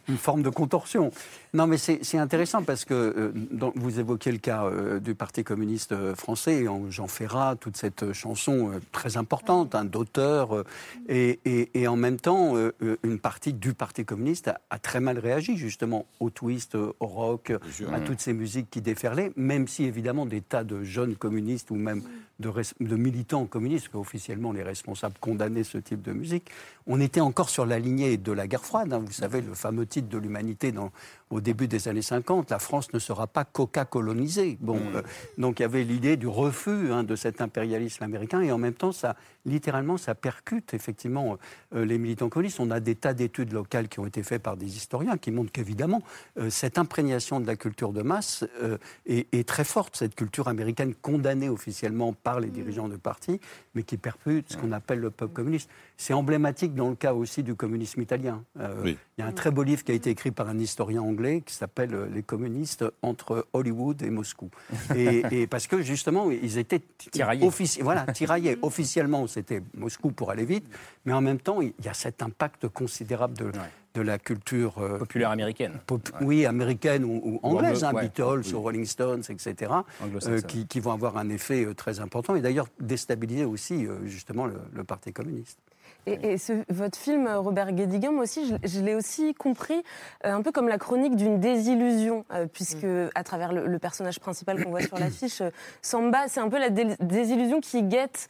une 0.10 0.18
forme 0.18 0.44
de 0.44 0.50
contorsion. 0.50 1.12
Non, 1.54 1.68
mais 1.68 1.78
c'est 1.78 2.18
intéressant 2.18 2.64
parce 2.64 2.86
que 2.86 2.94
euh, 2.94 3.32
dans- 3.52 3.74
vous 3.76 4.00
évoquiez 4.00 4.32
le 4.32 4.38
cas 4.38 4.64
euh, 4.68 5.02
du 5.02 5.16
Parti 5.16 5.44
communiste 5.44 5.92
euh, 5.92 6.16
français, 6.16 6.66
Jean 6.90 7.08
Ferrat, 7.08 7.58
toute 7.58 7.76
cette 7.76 8.14
chanson 8.14 8.72
euh, 8.72 8.80
très 8.94 9.18
importante 9.18 9.76
hein, 9.76 9.84
d'auteur, 9.84 10.64
et, 11.10 11.42
et- 11.44 11.70
et 11.82 11.88
en 11.90 11.98
même 11.98 12.18
temps, 12.22 12.56
une 13.04 13.20
partie 13.20 13.52
du 13.52 13.74
Parti 13.74 14.06
communiste 14.06 14.48
a, 14.48 14.62
a 14.70 14.80
très 14.80 15.02
mal 15.02 15.20
réagi 15.20 15.58
justement 15.58 16.06
au 16.22 16.30
twist, 16.30 16.76
au 16.76 16.96
rock, 17.06 17.52
à 17.94 18.00
toutes 18.00 18.22
ces 18.22 18.32
musiques 18.34 18.70
qui 18.70 18.80
déferlaient, 18.80 19.34
même 19.36 19.68
si 19.68 19.84
évidemment 19.84 20.26
des 20.26 20.40
tas 20.42 20.64
de 20.64 20.84
jeunes 20.84 21.16
communistes 21.16 21.70
ou 21.70 21.76
même 21.76 22.02
de 22.40 22.96
militants 22.96 23.46
communistes, 23.46 23.90
parce 23.90 24.04
qu'officiellement 24.06 24.52
les 24.54 24.64
responsables 24.64 25.16
condamnaient 25.20 25.64
ce 25.66 25.78
type 25.78 26.02
de 26.02 26.12
musique, 26.14 26.50
on 26.88 27.00
était 27.02 27.20
encore 27.22 27.50
sur 27.50 27.66
la 27.66 27.78
lignée 27.78 28.18
de 28.18 28.32
la 28.32 28.48
guerre 28.48 28.64
froide. 28.66 28.94
hein. 28.94 29.00
Vous 29.06 29.12
savez, 29.12 29.42
le 29.42 29.54
fameux 29.54 29.86
titre 29.86 30.08
de 30.10 30.18
l'humanité 30.18 30.72
dans- 30.72 30.92
au 31.32 31.42
début 31.42 31.68
des 31.68 31.88
années 31.88 32.02
50, 32.02 32.52
la 32.52 32.60
France 32.60 32.94
ne 32.94 33.00
sera 33.00 33.28
pas 33.28 33.46
coca-colonisée. 33.46 34.58
Bon, 34.62 34.80
euh, 34.96 35.02
donc 35.38 35.60
il 35.60 35.64
y 35.64 35.66
avait 35.66 35.84
l'idée 35.84 36.18
du 36.18 36.28
refus 36.28 36.92
hein, 36.92 37.04
de 37.04 37.16
cet 37.16 37.42
impérialisme 37.42 38.04
américain, 38.04 38.42
et 38.42 38.52
en 38.52 38.58
même 38.58 38.74
temps, 38.74 38.92
ça, 38.92 39.16
littéralement, 39.46 39.98
ça 39.98 40.16
percute 40.16 40.74
effectivement 40.74 41.38
euh, 41.74 41.86
les 41.86 41.98
militants 41.98 42.30
communistes. 42.30 42.60
On 42.60 42.72
a 42.72 42.80
des 42.80 42.96
tas 42.96 43.14
d'études 43.14 43.54
locales 43.54 43.88
qui 43.88 44.00
ont 44.00 44.06
été 44.06 44.24
faites 44.24 44.42
par 44.42 44.58
des 44.58 44.78
historiens 44.78 45.18
qui 45.18 45.32
montrent 45.32 45.52
qu'évidemment, 45.52 46.02
euh, 46.38 46.50
cette 46.50 46.78
imprégnation 46.78 47.40
de 47.40 47.48
la 47.48 47.56
culture 47.56 47.94
de 47.94 48.02
masse 48.02 48.44
euh, 48.62 48.78
est, 49.06 49.34
est 49.34 49.48
très 49.48 49.64
forte, 49.64 49.96
cette 49.96 50.16
culture 50.16 50.48
américaine 50.48 50.94
condamnée 50.94 51.50
officiellement 51.50 52.14
par 52.14 52.40
les 52.40 52.50
dirigeants 52.50 52.88
de 52.88 52.98
parti, 52.98 53.40
mais 53.76 53.84
qui 53.84 53.98
perpétue 53.98 54.46
ce 54.48 54.58
qu'on 54.58 54.72
appelle 54.72 55.00
le 55.00 55.10
peuple 55.10 55.34
communiste. 55.34 55.70
C'est 56.02 56.14
emblématique 56.16 56.74
dans 56.74 56.90
le 56.90 56.96
cas 56.96 57.14
aussi 57.14 57.44
du 57.44 57.54
communisme 57.54 58.02
italien. 58.02 58.44
Euh, 58.60 58.74
Oui. 58.84 58.98
Il 59.18 59.22
y 59.22 59.24
a 59.24 59.28
un 59.28 59.32
très 59.32 59.52
beau 59.52 59.62
livre 59.62 59.84
qui 59.84 59.92
a 59.92 59.94
été 59.94 60.10
écrit 60.10 60.32
par 60.32 60.50
un 60.50 60.58
historien 60.58 61.04
anglais 61.04 61.44
qui 61.46 61.54
s'appelle 61.54 61.94
euh, 61.94 62.08
Les 62.12 62.24
communistes 62.24 62.84
entre 63.04 63.46
Hollywood 63.54 64.02
et 64.02 64.10
Moscou. 64.10 64.50
Et, 64.96 65.22
et 65.30 65.46
parce 65.46 65.68
que 65.68 65.84
justement, 65.84 66.32
ils 66.32 66.58
étaient 66.58 66.82
Tiraillés. 67.12 67.46
offici- 67.48 67.84
voilà, 67.84 68.08
tiraillés. 68.08 68.58
Officiellement, 68.64 69.28
c'était 69.28 69.62
Moscou 69.78 70.10
pour 70.12 70.32
aller 70.32 70.44
vite, 70.46 70.66
mais 71.06 71.14
en 71.14 71.22
même 71.22 71.38
temps, 71.40 71.62
il 71.62 71.74
y 71.86 71.88
a 71.88 71.94
cet 71.94 72.24
impact 72.24 72.68
considérable 72.70 73.38
de, 73.38 73.52
de 73.94 74.02
la 74.02 74.18
culture 74.18 74.80
euh, 74.80 74.98
populaire 74.98 75.30
américaine. 75.30 75.74
pop- 75.86 76.10
oui, 76.22 76.48
américaine 76.48 77.04
ou, 77.06 77.22
ou 77.24 77.40
anglaise, 77.44 77.84
hein, 77.84 77.94
ouais. 77.94 78.02
Beatles, 78.06 78.42
Oui. 78.48 78.54
ou 78.56 78.62
Rolling 78.62 78.86
Stones, 78.86 79.22
etc., 79.30 79.72
euh, 80.26 80.42
qui, 80.42 80.66
qui 80.66 80.80
vont 80.80 80.94
avoir 80.94 81.18
un 81.18 81.30
effet 81.30 81.68
très 81.76 82.00
important 82.00 82.34
et 82.36 82.42
d'ailleurs 82.42 82.70
déstabiliser 82.80 83.46
aussi 83.46 83.86
justement 84.06 84.48
le, 84.48 84.56
le 84.74 84.84
Parti 84.84 85.14
communiste. 85.14 85.60
Et, 86.08 86.34
et 86.34 86.38
ce- 86.40 86.64
votre 86.70 86.98
film, 86.98 87.28
Robert 87.28 87.72
Guédiguin, 87.74 88.12
moi 88.12 88.24
aussi, 88.24 88.48
je, 88.48 88.56
je 88.68 88.80
l'ai 88.82 88.96
aussi 88.96 89.36
compris 89.36 89.84
euh, 90.26 90.34
un 90.34 90.42
peu 90.42 90.52
comme 90.52 90.68
la 90.68 90.80
chronique 90.80 91.16
d'une 91.16 91.40
désillusion, 91.40 92.26
euh, 92.34 92.48
puisque 92.52 92.88
à 93.14 93.24
travers 93.24 93.54
le, 93.54 93.68
le 93.68 93.80
personnage 93.80 94.20
principal 94.20 94.64
qu'on 94.64 94.72
voit 94.72 94.82
sur 94.82 94.98
l'affiche, 95.00 95.42
euh, 95.42 95.52
Samba, 95.84 96.28
c'est 96.28 96.40
un 96.40 96.50
peu 96.50 96.58
la 96.60 96.70
dé- 96.72 96.96
désillusion 97.00 97.60
qui 97.62 97.84
guette 97.84 98.30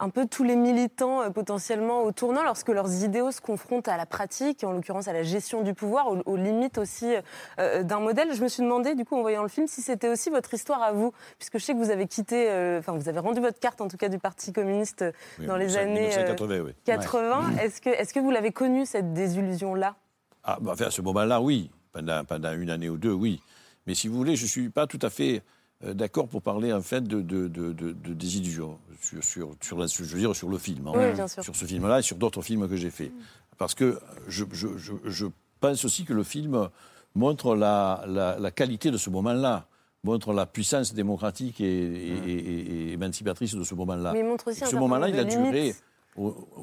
un 0.00 0.10
peu 0.10 0.26
tous 0.26 0.44
les 0.44 0.56
militants 0.56 1.22
euh, 1.22 1.30
potentiellement 1.30 2.02
au 2.02 2.12
tournant 2.12 2.42
lorsque 2.44 2.68
leurs 2.68 3.02
idéaux 3.02 3.30
se 3.30 3.40
confrontent 3.40 3.88
à 3.88 3.96
la 3.96 4.06
pratique, 4.06 4.62
en 4.64 4.72
l'occurrence 4.72 5.08
à 5.08 5.12
la 5.12 5.22
gestion 5.22 5.62
du 5.62 5.74
pouvoir, 5.74 6.08
aux, 6.08 6.18
aux 6.24 6.36
limites 6.36 6.78
aussi 6.78 7.14
euh, 7.58 7.82
d'un 7.82 8.00
modèle. 8.00 8.32
Je 8.34 8.42
me 8.42 8.48
suis 8.48 8.62
demandé, 8.62 8.94
du 8.94 9.04
coup, 9.04 9.16
en 9.16 9.22
voyant 9.22 9.42
le 9.42 9.48
film, 9.48 9.66
si 9.66 9.82
c'était 9.82 10.08
aussi 10.08 10.30
votre 10.30 10.54
histoire 10.54 10.82
à 10.82 10.92
vous, 10.92 11.12
puisque 11.38 11.58
je 11.58 11.64
sais 11.64 11.72
que 11.72 11.78
vous 11.78 11.90
avez 11.90 12.06
quitté, 12.06 12.48
euh, 12.50 12.78
enfin, 12.78 12.92
vous 12.92 13.08
avez 13.08 13.18
rendu 13.18 13.40
votre 13.40 13.58
carte, 13.58 13.80
en 13.80 13.88
tout 13.88 13.96
cas, 13.96 14.08
du 14.08 14.18
Parti 14.18 14.52
communiste 14.52 15.02
euh, 15.02 15.12
Oui, 15.38 15.46
dans 15.46 15.56
les 15.56 15.66
1900, 15.66 15.82
années 15.82 16.14
euh, 16.14 16.34
1980, 16.34 16.60
oui. 16.60 16.72
80. 16.84 17.56
Est-ce 17.62 17.80
que, 17.80 17.90
est-ce 17.90 18.14
que 18.14 18.20
vous 18.20 18.30
l'avez 18.30 18.52
connue, 18.52 18.86
cette 18.86 19.12
désillusion-là? 19.12 19.96
Ah, 20.44 20.58
bah, 20.60 20.72
enfin, 20.74 20.86
à 20.86 20.90
ce 20.90 21.02
moment-là, 21.02 21.40
oui. 21.40 21.70
Pendant, 21.92 22.24
pendant 22.24 22.52
une 22.52 22.70
année 22.70 22.88
ou 22.88 22.98
deux, 22.98 23.12
oui. 23.12 23.40
Mais 23.86 23.94
si 23.94 24.08
vous 24.08 24.16
voulez, 24.16 24.36
je 24.36 24.42
ne 24.42 24.48
suis 24.48 24.68
pas 24.68 24.86
tout 24.86 24.98
à 25.02 25.08
fait 25.10 25.36
euh, 25.36 25.40
d'accord 25.84 26.28
pour 26.28 26.42
parler 26.42 26.72
en 26.72 26.82
fait 26.82 27.02
de, 27.04 27.20
de, 27.20 27.48
de, 27.48 27.72
de- 27.72 27.92
de 27.92 28.14
désillusion 28.14 28.78
sur, 29.00 29.22
sur, 29.22 29.50
sur, 29.62 29.78
la- 29.78 29.86
je 29.86 30.02
veux 30.02 30.18
dire, 30.18 30.34
sur 30.34 30.48
le 30.48 30.58
film. 30.58 30.88
hein. 30.88 30.92
Oui. 30.94 31.16
Sur 31.44 31.54
ce 31.56 31.64
film-là 31.66 32.00
et 32.00 32.02
sur 32.02 32.16
d'autres 32.16 32.42
films 32.42 32.68
que 32.68 32.76
j'ai 32.76 32.90
faits. 32.90 33.12
Parce 33.58 33.74
que 33.74 33.98
je, 34.28 34.44
je, 34.52 34.68
je, 34.76 34.92
je 35.04 35.26
pense 35.60 35.84
aussi 35.84 36.04
que 36.04 36.12
le 36.12 36.24
film 36.24 36.68
montre 37.14 37.54
la, 37.56 38.04
la, 38.06 38.38
la 38.38 38.50
qualité 38.50 38.90
de 38.90 38.96
ce 38.96 39.10
moment-là, 39.10 39.66
montre 40.04 40.32
la 40.32 40.46
puissance 40.46 40.94
démocratique 40.94 41.60
et, 41.60 41.64
et- 41.66 42.30
et- 42.30 42.88
et 42.88 42.92
émancipatrice 42.92 43.54
de 43.54 43.64
ce 43.64 43.74
moment-là. 43.74 44.12
Mais 44.12 44.22
montre 44.22 44.48
aussi 44.48 44.60
ce 44.66 44.76
moment-là, 44.80 45.08
il 45.08 45.18
a 45.18 45.24
duré. 45.50 45.74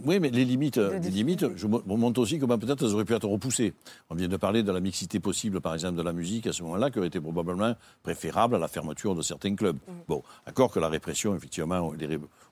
Oui, 0.03 0.19
mais 0.19 0.29
les 0.29 0.43
limites, 0.43 0.77
les 0.77 1.09
limites 1.09 1.45
je 1.55 1.65
mo- 1.67 1.81
montre 1.85 2.19
aussi 2.19 2.39
comment 2.39 2.57
peut-être 2.57 2.83
elles 2.85 2.93
auraient 2.93 3.05
pu 3.05 3.13
être 3.13 3.27
repoussées. 3.27 3.73
On 4.09 4.15
vient 4.15 4.27
de 4.27 4.35
parler 4.37 4.63
de 4.63 4.71
la 4.71 4.81
mixité 4.81 5.19
possible, 5.19 5.61
par 5.61 5.73
exemple, 5.73 5.95
de 5.97 6.01
la 6.01 6.11
musique 6.11 6.45
à 6.47 6.53
ce 6.53 6.61
moment-là, 6.63 6.91
qui 6.91 6.99
aurait 6.99 7.07
été 7.07 7.21
probablement 7.21 7.73
préférable 8.03 8.55
à 8.55 8.59
la 8.59 8.67
fermeture 8.67 9.15
de 9.15 9.21
certains 9.21 9.55
clubs. 9.55 9.77
Bon, 10.07 10.23
d'accord 10.45 10.71
que 10.71 10.79
la 10.79 10.89
répression, 10.89 11.35
effectivement, 11.35 11.91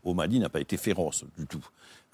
au 0.03 0.13
Mali 0.13 0.39
n'a 0.39 0.49
pas 0.49 0.61
été 0.61 0.77
féroce 0.77 1.25
du 1.37 1.45
tout. 1.45 1.65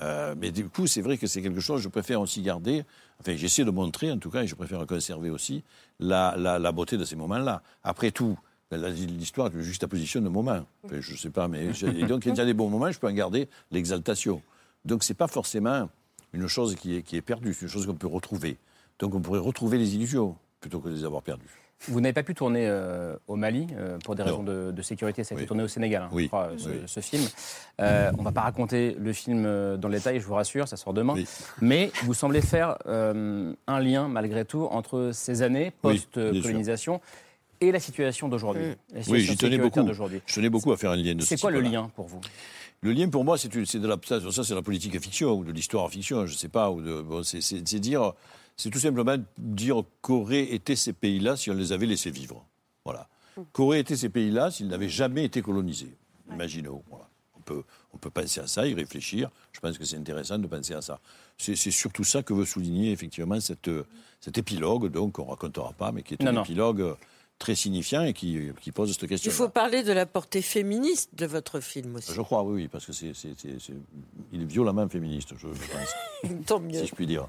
Euh, 0.02 0.34
mais 0.40 0.52
du 0.52 0.66
coup, 0.66 0.88
c'est 0.88 1.02
vrai 1.02 1.18
que 1.18 1.28
c'est 1.28 1.42
quelque 1.42 1.60
chose 1.60 1.78
que 1.80 1.84
je 1.84 1.90
préfère 1.90 2.22
aussi 2.22 2.42
garder, 2.42 2.84
enfin 3.20 3.36
j'essaie 3.36 3.66
de 3.66 3.72
montrer 3.72 4.12
en 4.12 4.18
tout 4.18 4.30
cas, 4.32 4.44
et 4.44 4.48
je 4.48 4.56
préfère 4.56 4.86
conserver 4.88 5.30
aussi, 5.30 5.64
la, 6.00 6.36
la, 6.38 6.58
la 6.58 6.72
beauté 6.72 6.98
de 6.98 7.04
ces 7.04 7.16
moments-là. 7.18 7.62
Après 7.84 8.12
tout, 8.12 8.38
l'histoire 8.72 9.48
est 9.48 9.54
une 9.54 9.62
juxtaposition 9.62 10.22
de 10.22 10.30
moments. 10.30 10.62
Enfin, 10.86 10.96
je 11.02 11.12
ne 11.12 11.18
sais 11.18 11.30
pas, 11.32 11.48
mais 11.48 11.66
et 11.84 12.06
donc 12.06 12.26
il 12.26 12.36
y 12.36 12.40
a 12.40 12.46
des 12.46 12.54
bons 12.54 12.70
moments, 12.70 12.92
je 12.92 12.98
peux 13.00 13.08
en 13.08 13.14
garder 13.14 13.50
l'exaltation. 13.72 14.42
Donc 14.86 15.04
c'est 15.04 15.14
pas 15.14 15.28
forcément 15.28 15.90
une 16.34 16.48
chose 16.48 16.76
qui 16.76 16.96
est, 16.98 17.02
qui 17.02 17.16
est 17.18 17.22
perdue, 17.22 17.54
c'est 17.54 17.64
une 17.64 17.72
chose 17.72 17.86
qu'on 17.86 17.96
peut 17.96 18.08
retrouver. 18.08 18.58
Donc 19.00 19.16
on 19.16 19.20
pourrait 19.22 19.40
retrouver 19.40 19.78
les 19.78 19.96
illusions 19.96 20.36
plutôt 20.62 20.80
que 20.80 20.90
de 20.90 20.94
les 20.96 21.06
avoir 21.06 21.22
perdues. 21.22 21.46
Vous 21.88 22.02
n'avez 22.02 22.12
pas 22.12 22.24
pu 22.24 22.36
tourner 22.36 22.68
euh, 22.68 23.16
au 23.28 23.38
Mali 23.38 23.68
euh, 23.78 23.98
pour 24.04 24.14
des 24.14 24.22
raisons 24.24 24.44
de, 24.44 24.72
de 24.72 24.82
sécurité. 24.82 25.24
Ça 25.24 25.34
a 25.34 25.38
été 25.38 25.48
tourné 25.48 25.64
au 25.64 25.70
Sénégal, 25.70 26.04
hein, 26.04 26.10
Oui. 26.12 26.24
je 26.24 26.28
crois, 26.28 26.50
ce, 26.58 26.68
Oui. 26.70 26.76
ce 26.86 27.00
film. 27.00 27.24
Euh, 27.80 28.12
on 28.16 28.18
ne 28.20 28.24
va 28.26 28.34
pas 28.34 28.42
raconter 28.42 28.98
le 29.00 29.14
film 29.14 29.46
euh, 29.46 29.78
dans 29.78 29.88
le 29.88 29.96
détail, 29.96 30.20
je 30.20 30.26
vous 30.26 30.34
rassure, 30.34 30.68
ça 30.68 30.76
sort 30.76 30.94
demain. 30.94 31.14
Oui. 31.14 31.26
Mais 31.62 31.90
vous 32.04 32.14
semblez 32.14 32.42
faire 32.42 32.78
euh, 32.88 33.54
un 33.68 33.80
lien, 33.80 34.10
malgré 34.10 34.44
tout, 34.44 34.68
entre 34.72 35.12
ces 35.14 35.42
années 35.42 35.72
post-colonisation 35.82 37.00
et 37.62 37.72
la 37.72 37.80
situation 37.80 38.28
d'aujourd'hui. 38.28 38.76
La 38.94 39.02
situation 39.02 39.14
Oui, 39.14 39.20
j'y 39.22 39.38
tenais 39.38 39.58
beaucoup. 39.58 39.82
d'aujourd'hui. 39.84 40.22
Je 40.26 40.36
tenais 40.36 40.50
beaucoup 40.50 40.74
à 40.74 40.78
faire 40.78 40.92
un 40.92 40.96
lien 40.98 41.16
de 41.16 41.22
ce 41.22 41.28
C'est 41.28 41.40
quoi 41.40 41.52
le 41.52 41.62
lien 41.62 41.90
pour 41.96 42.08
vous? 42.08 42.20
Le 42.82 42.94
lien 42.94 43.10
pour 43.10 43.26
moi, 43.26 43.38
c'est 43.38 43.50
de 43.54 43.88
la, 43.88 43.98
ça, 44.06 44.32
ça, 44.32 44.44
c'est 44.44 44.56
la 44.56 44.62
politique 44.62 45.00
fiction 45.02 45.34
ou 45.34 45.44
de 45.44 45.52
l'histoire 45.52 45.90
fiction, 45.90 46.26
je 46.26 46.34
ne 46.34 46.38
sais 46.38 46.48
pas. 46.50 46.72
Ou 46.72 46.82
de, 46.82 47.02
bon, 47.02 47.24
c'est, 47.24 47.40
dire, 47.62 48.14
c'est 48.56 48.70
tout 48.70 48.80
simplement 48.80 49.18
dire 49.38 49.84
qu'auraient 50.02 50.54
été 50.54 50.76
ces 50.76 50.94
pays-là 50.94 51.36
si 51.36 51.52
on 51.52 51.56
les 51.56 51.72
avait 51.74 51.86
laissés 51.86 52.12
vivre. 52.12 52.46
Voilà. 52.86 53.08
Qu'auraient 53.52 53.82
été 53.82 53.96
ces 53.98 54.10
pays-là 54.10 54.50
s'ils 54.52 54.68
n'avaient 54.68 54.90
jamais 54.90 55.26
été 55.26 55.42
colonisés. 55.42 55.96
Imaginons. 56.32 56.82
Voilà. 56.90 57.10
On 57.38 57.42
peut, 57.42 57.64
on 57.94 57.98
peut 57.98 58.10
penser 58.12 58.40
à 58.40 58.48
ça, 58.48 58.66
y 58.66 58.74
réfléchir. 58.74 59.30
Je 59.52 59.60
pense 59.60 59.78
que 59.78 59.84
c'est 59.84 59.98
intéressant 59.98 60.38
de 60.38 60.48
penser 60.48 60.74
à 60.74 60.82
ça. 60.82 61.00
C'est, 61.38 61.56
surtout 61.56 62.04
ça 62.04 62.24
que 62.24 62.34
veut 62.34 62.46
souligner 62.46 62.92
effectivement 62.92 63.40
cette, 63.42 63.70
cet 64.22 64.38
épilogue, 64.38 64.90
donc 64.92 65.20
on 65.20 65.26
ne 65.26 65.30
racontera 65.32 65.74
pas, 65.74 65.92
mais 65.92 66.04
qui 66.04 66.14
est 66.14 66.22
Non, 66.22 66.30
un 66.30 66.34
non. 66.34 66.44
épilogue 66.44 66.96
très 67.40 67.56
signifiant 67.56 68.04
et 68.04 68.14
qui, 68.14 68.52
qui 68.62 68.72
pose 68.72 68.92
cette 68.92 69.08
question. 69.08 69.32
Il 69.32 69.34
faut 69.34 69.48
parler 69.50 69.82
de 69.82 69.94
la 69.94 70.06
portée 70.06 70.42
féministe 70.42 71.12
de 71.16 71.26
votre 71.26 71.62
film 71.62 71.96
aussi. 71.96 72.12
Je 72.14 72.22
crois, 72.22 72.44
oui, 72.44 72.64
oui 72.64 72.68
parce 72.68 72.86
que 72.86 72.92
c'est, 72.92 73.14
il 74.34 74.42
est 74.42 74.46
violemment 74.46 74.88
féministe, 74.90 75.30
je, 75.38 75.48
je 75.48 75.72
pense. 75.72 76.36
Tant 76.46 76.60
mieux. 76.60 76.82
Si 76.82 76.88
je 76.88 76.94
puis 76.94 77.08
dire. 77.08 77.28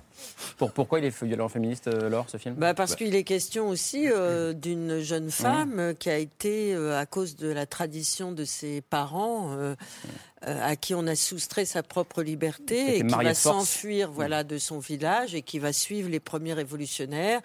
Pour, 0.59 0.73
pourquoi 0.73 0.99
il 0.99 1.05
est 1.05 1.23
violemment 1.23 1.49
féministe, 1.49 1.87
euh, 1.87 2.09
Laure, 2.09 2.29
ce 2.29 2.37
film? 2.37 2.57
Bah 2.57 2.75
Parce 2.75 2.97
qu'il 2.97 3.15
est 3.15 3.23
question 3.23 3.69
aussi 3.69 4.09
euh, 4.11 4.53
d'une 4.53 4.99
jeune 4.99 5.31
femme 5.31 5.79
euh, 5.79 5.95
qui 5.95 6.11
a 6.11 6.19
été, 6.19 6.75
euh, 6.75 6.99
à 6.99 7.07
cause 7.07 7.37
de 7.37 7.49
la 7.49 7.67
tradition 7.67 8.33
de 8.33 8.45
ses 8.45 8.81
parents, 8.81 9.53
euh, 9.53 9.77
euh, 10.47 10.59
à 10.63 10.75
qui 10.75 10.95
on 10.95 11.07
a 11.07 11.15
soustrait 11.15 11.67
sa 11.67 11.83
propre 11.83 12.23
liberté 12.23 12.99
et 12.99 13.07
qui 13.07 13.15
va 13.15 13.35
s'enfuir 13.35 14.11
voilà, 14.11 14.43
de 14.43 14.59
son 14.59 14.81
village 14.81 15.35
et 15.35 15.43
qui 15.43 15.59
va 15.59 15.73
suivre 15.73 16.09
les 16.09 16.21
premiers 16.21 16.55
révolutionnaires 16.55 17.41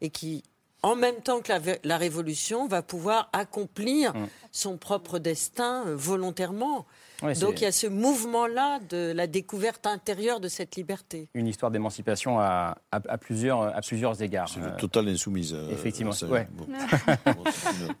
et 0.00 0.10
qui, 0.10 0.42
en 0.82 0.96
même 0.96 1.16
temps 1.16 1.40
que 1.40 1.52
la, 1.52 1.60
la 1.84 1.96
révolution, 1.98 2.66
va 2.66 2.82
pouvoir 2.82 3.28
accomplir 3.32 4.14
Mm. 4.14 4.26
son 4.52 4.76
propre 4.78 5.18
destin 5.18 5.84
euh, 5.86 5.94
volontairement. 5.96 6.86
Ouais, 7.22 7.34
Donc 7.34 7.60
il 7.60 7.64
y 7.64 7.66
a 7.66 7.72
ce 7.72 7.86
mouvement-là 7.86 8.78
de 8.88 9.12
la 9.14 9.26
découverte 9.26 9.86
intérieure 9.86 10.40
de 10.40 10.48
cette 10.48 10.76
liberté. 10.76 11.28
Une 11.34 11.46
histoire 11.46 11.70
d'émancipation 11.70 12.38
à, 12.40 12.78
à, 12.92 13.00
à 13.08 13.18
plusieurs, 13.18 13.62
à 13.62 13.80
plusieurs 13.82 14.22
égards. 14.22 14.48
C'est 14.48 14.60
Euh, 14.60 14.70
une 14.70 14.76
totale 14.76 15.08
insoumise. 15.08 15.52
euh, 15.54 15.70
Effectivement, 15.70 16.12
ça, 16.12 16.26
ouais. 16.26 16.48
bon. 16.52 16.66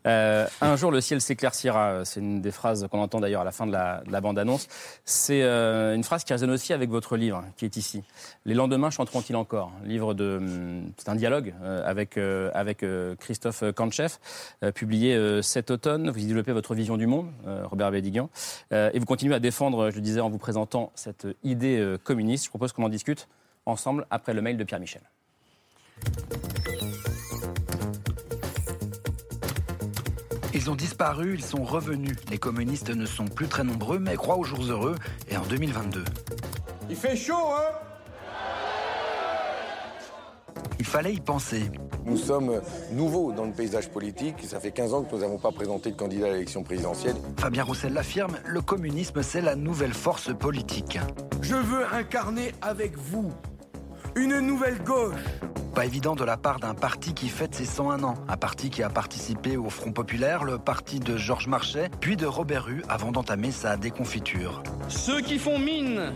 Euh, 0.06 0.46
un 0.60 0.76
jour, 0.76 0.90
le 0.90 1.00
ciel 1.00 1.20
s'éclaircira. 1.20 2.04
C'est 2.04 2.20
une 2.20 2.40
des 2.40 2.50
phrases 2.50 2.86
qu'on 2.90 3.00
entend 3.00 3.20
d'ailleurs 3.20 3.42
à 3.42 3.44
la 3.44 3.52
fin 3.52 3.66
de 3.66 3.72
la, 3.72 4.02
de 4.06 4.12
la 4.12 4.20
bande-annonce. 4.20 4.66
C'est 5.04 5.42
euh, 5.42 5.94
une 5.94 6.04
phrase 6.04 6.24
qui 6.24 6.32
résonne 6.32 6.50
aussi 6.50 6.72
avec 6.72 6.90
votre 6.90 7.16
livre, 7.16 7.44
qui 7.56 7.64
est 7.64 7.76
ici. 7.76 8.02
Les 8.46 8.54
lendemains 8.54 8.90
chanteront-ils 8.90 9.36
encore? 9.36 9.72
Livre 9.84 10.14
de, 10.14 10.36
hum, 10.38 10.92
c'est 10.96 11.08
un 11.08 11.14
dialogue 11.16 11.54
euh, 11.62 11.82
avec 11.84 12.16
euh, 12.16 12.50
avec 12.54 12.82
euh, 12.82 13.14
Christophe 13.16 13.62
Kanchev, 13.74 14.14
euh, 14.64 14.72
publié 14.72 15.14
euh, 15.14 15.42
cet 15.42 15.70
automne. 15.70 16.10
Vous 16.10 16.18
y 16.20 16.26
développez 16.26 16.52
votre 16.52 16.74
vision 16.74 16.96
du 16.96 17.06
monde, 17.06 17.30
euh, 17.46 17.66
Robert 17.66 17.90
Bédiguian, 17.90 18.30
Euh, 18.72 18.90
et 18.94 18.98
vous 18.98 19.06
continuez 19.10 19.34
à 19.34 19.40
défendre, 19.40 19.90
je 19.90 19.96
le 19.96 20.02
disais 20.02 20.20
en 20.20 20.30
vous 20.30 20.38
présentant 20.38 20.92
cette 20.94 21.26
idée 21.42 21.80
euh, 21.80 21.98
communiste. 21.98 22.44
Je 22.44 22.48
propose 22.48 22.72
qu'on 22.72 22.84
en 22.84 22.88
discute 22.88 23.26
ensemble 23.66 24.06
après 24.08 24.34
le 24.34 24.40
mail 24.40 24.56
de 24.56 24.62
Pierre 24.62 24.78
Michel. 24.78 25.02
Ils 30.54 30.70
ont 30.70 30.76
disparu, 30.76 31.34
ils 31.34 31.42
sont 31.42 31.64
revenus. 31.64 32.18
Les 32.30 32.38
communistes 32.38 32.90
ne 32.90 33.04
sont 33.04 33.24
plus 33.24 33.48
très 33.48 33.64
nombreux, 33.64 33.98
mais 33.98 34.14
croient 34.14 34.38
aux 34.38 34.44
jours 34.44 34.62
heureux 34.62 34.94
et 35.28 35.36
en 35.36 35.44
2022. 35.46 36.04
Il 36.88 36.94
fait 36.94 37.16
chaud, 37.16 37.34
hein? 37.34 37.89
Il 40.80 40.86
fallait 40.86 41.12
y 41.12 41.20
penser. 41.20 41.70
Nous 42.06 42.16
sommes 42.16 42.62
nouveaux 42.90 43.32
dans 43.32 43.44
le 43.44 43.52
paysage 43.52 43.90
politique. 43.90 44.36
Ça 44.46 44.60
fait 44.60 44.70
15 44.70 44.94
ans 44.94 45.02
que 45.02 45.14
nous 45.14 45.20
n'avons 45.20 45.36
pas 45.36 45.52
présenté 45.52 45.90
de 45.90 45.94
candidat 45.94 46.28
à 46.28 46.30
l'élection 46.30 46.62
présidentielle. 46.62 47.16
Fabien 47.36 47.64
Roussel 47.64 47.92
l'affirme, 47.92 48.38
le 48.46 48.62
communisme 48.62 49.22
c'est 49.22 49.42
la 49.42 49.56
nouvelle 49.56 49.92
force 49.92 50.34
politique. 50.34 50.98
Je 51.42 51.54
veux 51.54 51.84
incarner 51.92 52.54
avec 52.62 52.96
vous 52.96 53.30
une 54.16 54.40
nouvelle 54.40 54.82
gauche. 54.82 55.20
Pas 55.74 55.84
évident 55.84 56.16
de 56.16 56.24
la 56.24 56.38
part 56.38 56.60
d'un 56.60 56.74
parti 56.74 57.12
qui 57.12 57.28
fête 57.28 57.54
ses 57.54 57.66
101 57.66 58.02
ans. 58.02 58.14
Un 58.28 58.38
parti 58.38 58.70
qui 58.70 58.82
a 58.82 58.88
participé 58.88 59.58
au 59.58 59.68
Front 59.68 59.92
Populaire, 59.92 60.44
le 60.44 60.56
parti 60.56 60.98
de 60.98 61.18
Georges 61.18 61.46
Marchais, 61.46 61.90
puis 62.00 62.16
de 62.16 62.24
Robert 62.24 62.64
Rue 62.64 62.82
avant 62.88 63.12
d'entamer 63.12 63.50
sa 63.50 63.76
déconfiture. 63.76 64.62
Ceux 64.88 65.20
qui 65.20 65.38
font 65.38 65.58
mine 65.58 66.14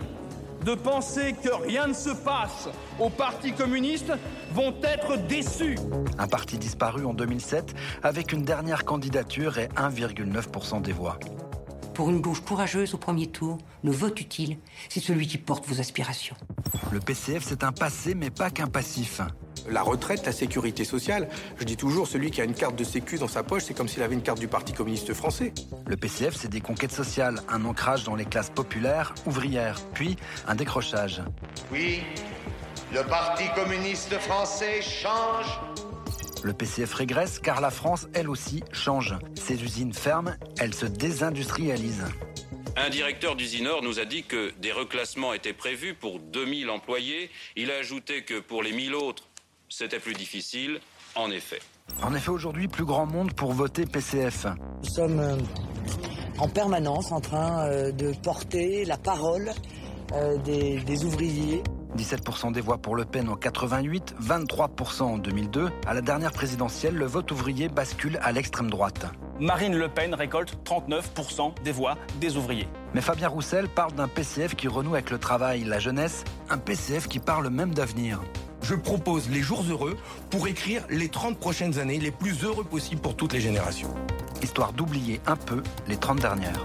de 0.64 0.74
penser 0.74 1.34
que 1.42 1.50
rien 1.66 1.86
ne 1.88 1.92
se 1.92 2.10
passe 2.10 2.68
au 2.98 3.10
Parti 3.10 3.52
communiste 3.52 4.12
vont 4.52 4.74
être 4.82 5.16
déçus. 5.26 5.78
Un 6.18 6.26
parti 6.26 6.58
disparu 6.58 7.04
en 7.04 7.12
2007 7.12 7.74
avec 8.02 8.32
une 8.32 8.44
dernière 8.44 8.84
candidature 8.84 9.58
et 9.58 9.68
1,9% 9.68 10.80
des 10.82 10.92
voix. 10.92 11.18
Pour 11.92 12.10
une 12.10 12.20
gauche 12.20 12.40
courageuse 12.40 12.94
au 12.94 12.98
premier 12.98 13.28
tour, 13.28 13.58
le 13.84 13.92
vote 13.92 14.20
utile, 14.20 14.58
c'est 14.88 15.00
celui 15.00 15.26
qui 15.26 15.38
porte 15.38 15.66
vos 15.66 15.80
aspirations. 15.80 16.36
Le 16.90 16.98
PCF, 16.98 17.44
c'est 17.46 17.62
un 17.62 17.72
passé, 17.72 18.14
mais 18.14 18.30
pas 18.30 18.50
qu'un 18.50 18.66
passif. 18.66 19.20
La 19.68 19.82
retraite, 19.82 20.26
la 20.26 20.32
sécurité 20.32 20.84
sociale, 20.84 21.28
je 21.58 21.64
dis 21.64 21.76
toujours, 21.76 22.06
celui 22.06 22.30
qui 22.30 22.40
a 22.40 22.44
une 22.44 22.54
carte 22.54 22.76
de 22.76 22.84
sécu 22.84 23.18
dans 23.18 23.28
sa 23.28 23.42
poche, 23.42 23.64
c'est 23.64 23.74
comme 23.74 23.88
s'il 23.88 24.02
avait 24.02 24.14
une 24.14 24.22
carte 24.22 24.38
du 24.38 24.48
Parti 24.48 24.72
communiste 24.72 25.14
français. 25.14 25.52
Le 25.86 25.96
PCF, 25.96 26.34
c'est 26.36 26.48
des 26.48 26.60
conquêtes 26.60 26.92
sociales, 26.92 27.40
un 27.48 27.64
ancrage 27.64 28.04
dans 28.04 28.14
les 28.14 28.26
classes 28.26 28.50
populaires, 28.50 29.14
ouvrières, 29.26 29.80
puis 29.94 30.16
un 30.46 30.54
décrochage. 30.54 31.22
Oui, 31.72 32.02
le 32.92 33.02
Parti 33.04 33.44
communiste 33.54 34.18
français 34.18 34.82
change. 34.82 35.58
Le 36.42 36.52
PCF 36.52 36.92
régresse 36.92 37.38
car 37.38 37.62
la 37.62 37.70
France, 37.70 38.06
elle 38.12 38.28
aussi, 38.28 38.62
change. 38.72 39.14
Ses 39.34 39.62
usines 39.64 39.94
ferment, 39.94 40.34
elles 40.58 40.74
se 40.74 40.84
désindustrialisent. 40.84 42.04
Un 42.76 42.90
directeur 42.90 43.34
d'Usinor 43.34 43.82
nous 43.82 43.98
a 43.98 44.04
dit 44.04 44.24
que 44.24 44.52
des 44.60 44.72
reclassements 44.72 45.32
étaient 45.32 45.52
prévus 45.52 45.94
pour 45.94 46.18
2000 46.18 46.70
employés. 46.70 47.30
Il 47.56 47.70
a 47.70 47.76
ajouté 47.76 48.24
que 48.24 48.40
pour 48.40 48.62
les 48.62 48.72
1000 48.72 48.94
autres, 48.94 49.24
c'était 49.76 49.98
plus 49.98 50.14
difficile. 50.14 50.80
En 51.16 51.30
effet. 51.30 51.60
En 52.02 52.14
effet, 52.14 52.30
aujourd'hui, 52.30 52.68
plus 52.68 52.84
grand 52.84 53.06
monde 53.06 53.32
pour 53.34 53.52
voter 53.52 53.86
PCF. 53.86 54.46
Nous 54.82 54.88
sommes 54.88 55.20
euh, 55.20 55.36
en 56.38 56.48
permanence 56.48 57.12
en 57.12 57.20
train 57.20 57.68
euh, 57.68 57.92
de 57.92 58.12
porter 58.22 58.84
la 58.84 58.96
parole 58.96 59.50
euh, 60.12 60.36
des, 60.38 60.80
des 60.80 61.04
ouvriers. 61.04 61.62
17% 61.96 62.52
des 62.52 62.60
voix 62.60 62.78
pour 62.78 62.96
Le 62.96 63.04
Pen 63.04 63.28
en 63.28 63.36
88, 63.36 64.16
23% 64.20 65.02
en 65.02 65.18
2002. 65.18 65.70
À 65.86 65.94
la 65.94 66.00
dernière 66.00 66.32
présidentielle, 66.32 66.94
le 66.94 67.06
vote 67.06 67.30
ouvrier 67.30 67.68
bascule 67.68 68.18
à 68.22 68.32
l'extrême 68.32 68.70
droite. 68.70 69.06
Marine 69.40 69.76
Le 69.76 69.88
Pen 69.88 70.14
récolte 70.14 70.56
39% 70.64 71.62
des 71.62 71.72
voix 71.72 71.96
des 72.20 72.36
ouvriers. 72.36 72.68
Mais 72.94 73.00
Fabien 73.00 73.28
Roussel 73.28 73.68
parle 73.68 73.92
d'un 73.92 74.08
PCF 74.08 74.54
qui 74.54 74.68
renoue 74.68 74.94
avec 74.94 75.10
le 75.10 75.18
travail, 75.18 75.64
la 75.64 75.78
jeunesse, 75.78 76.24
un 76.50 76.58
PCF 76.58 77.08
qui 77.08 77.18
parle 77.18 77.48
même 77.50 77.74
d'avenir. 77.74 78.20
Je 78.62 78.74
propose 78.74 79.28
les 79.28 79.42
jours 79.42 79.64
heureux 79.68 79.96
pour 80.30 80.48
écrire 80.48 80.84
les 80.88 81.08
30 81.08 81.38
prochaines 81.38 81.78
années 81.78 81.98
les 81.98 82.10
plus 82.10 82.44
heureux 82.44 82.64
possibles 82.64 83.00
pour 83.00 83.14
toutes 83.14 83.34
les 83.34 83.40
générations. 83.40 83.94
Histoire 84.42 84.72
d'oublier 84.72 85.20
un 85.26 85.36
peu 85.36 85.62
les 85.86 85.96
30 85.96 86.20
dernières. 86.20 86.64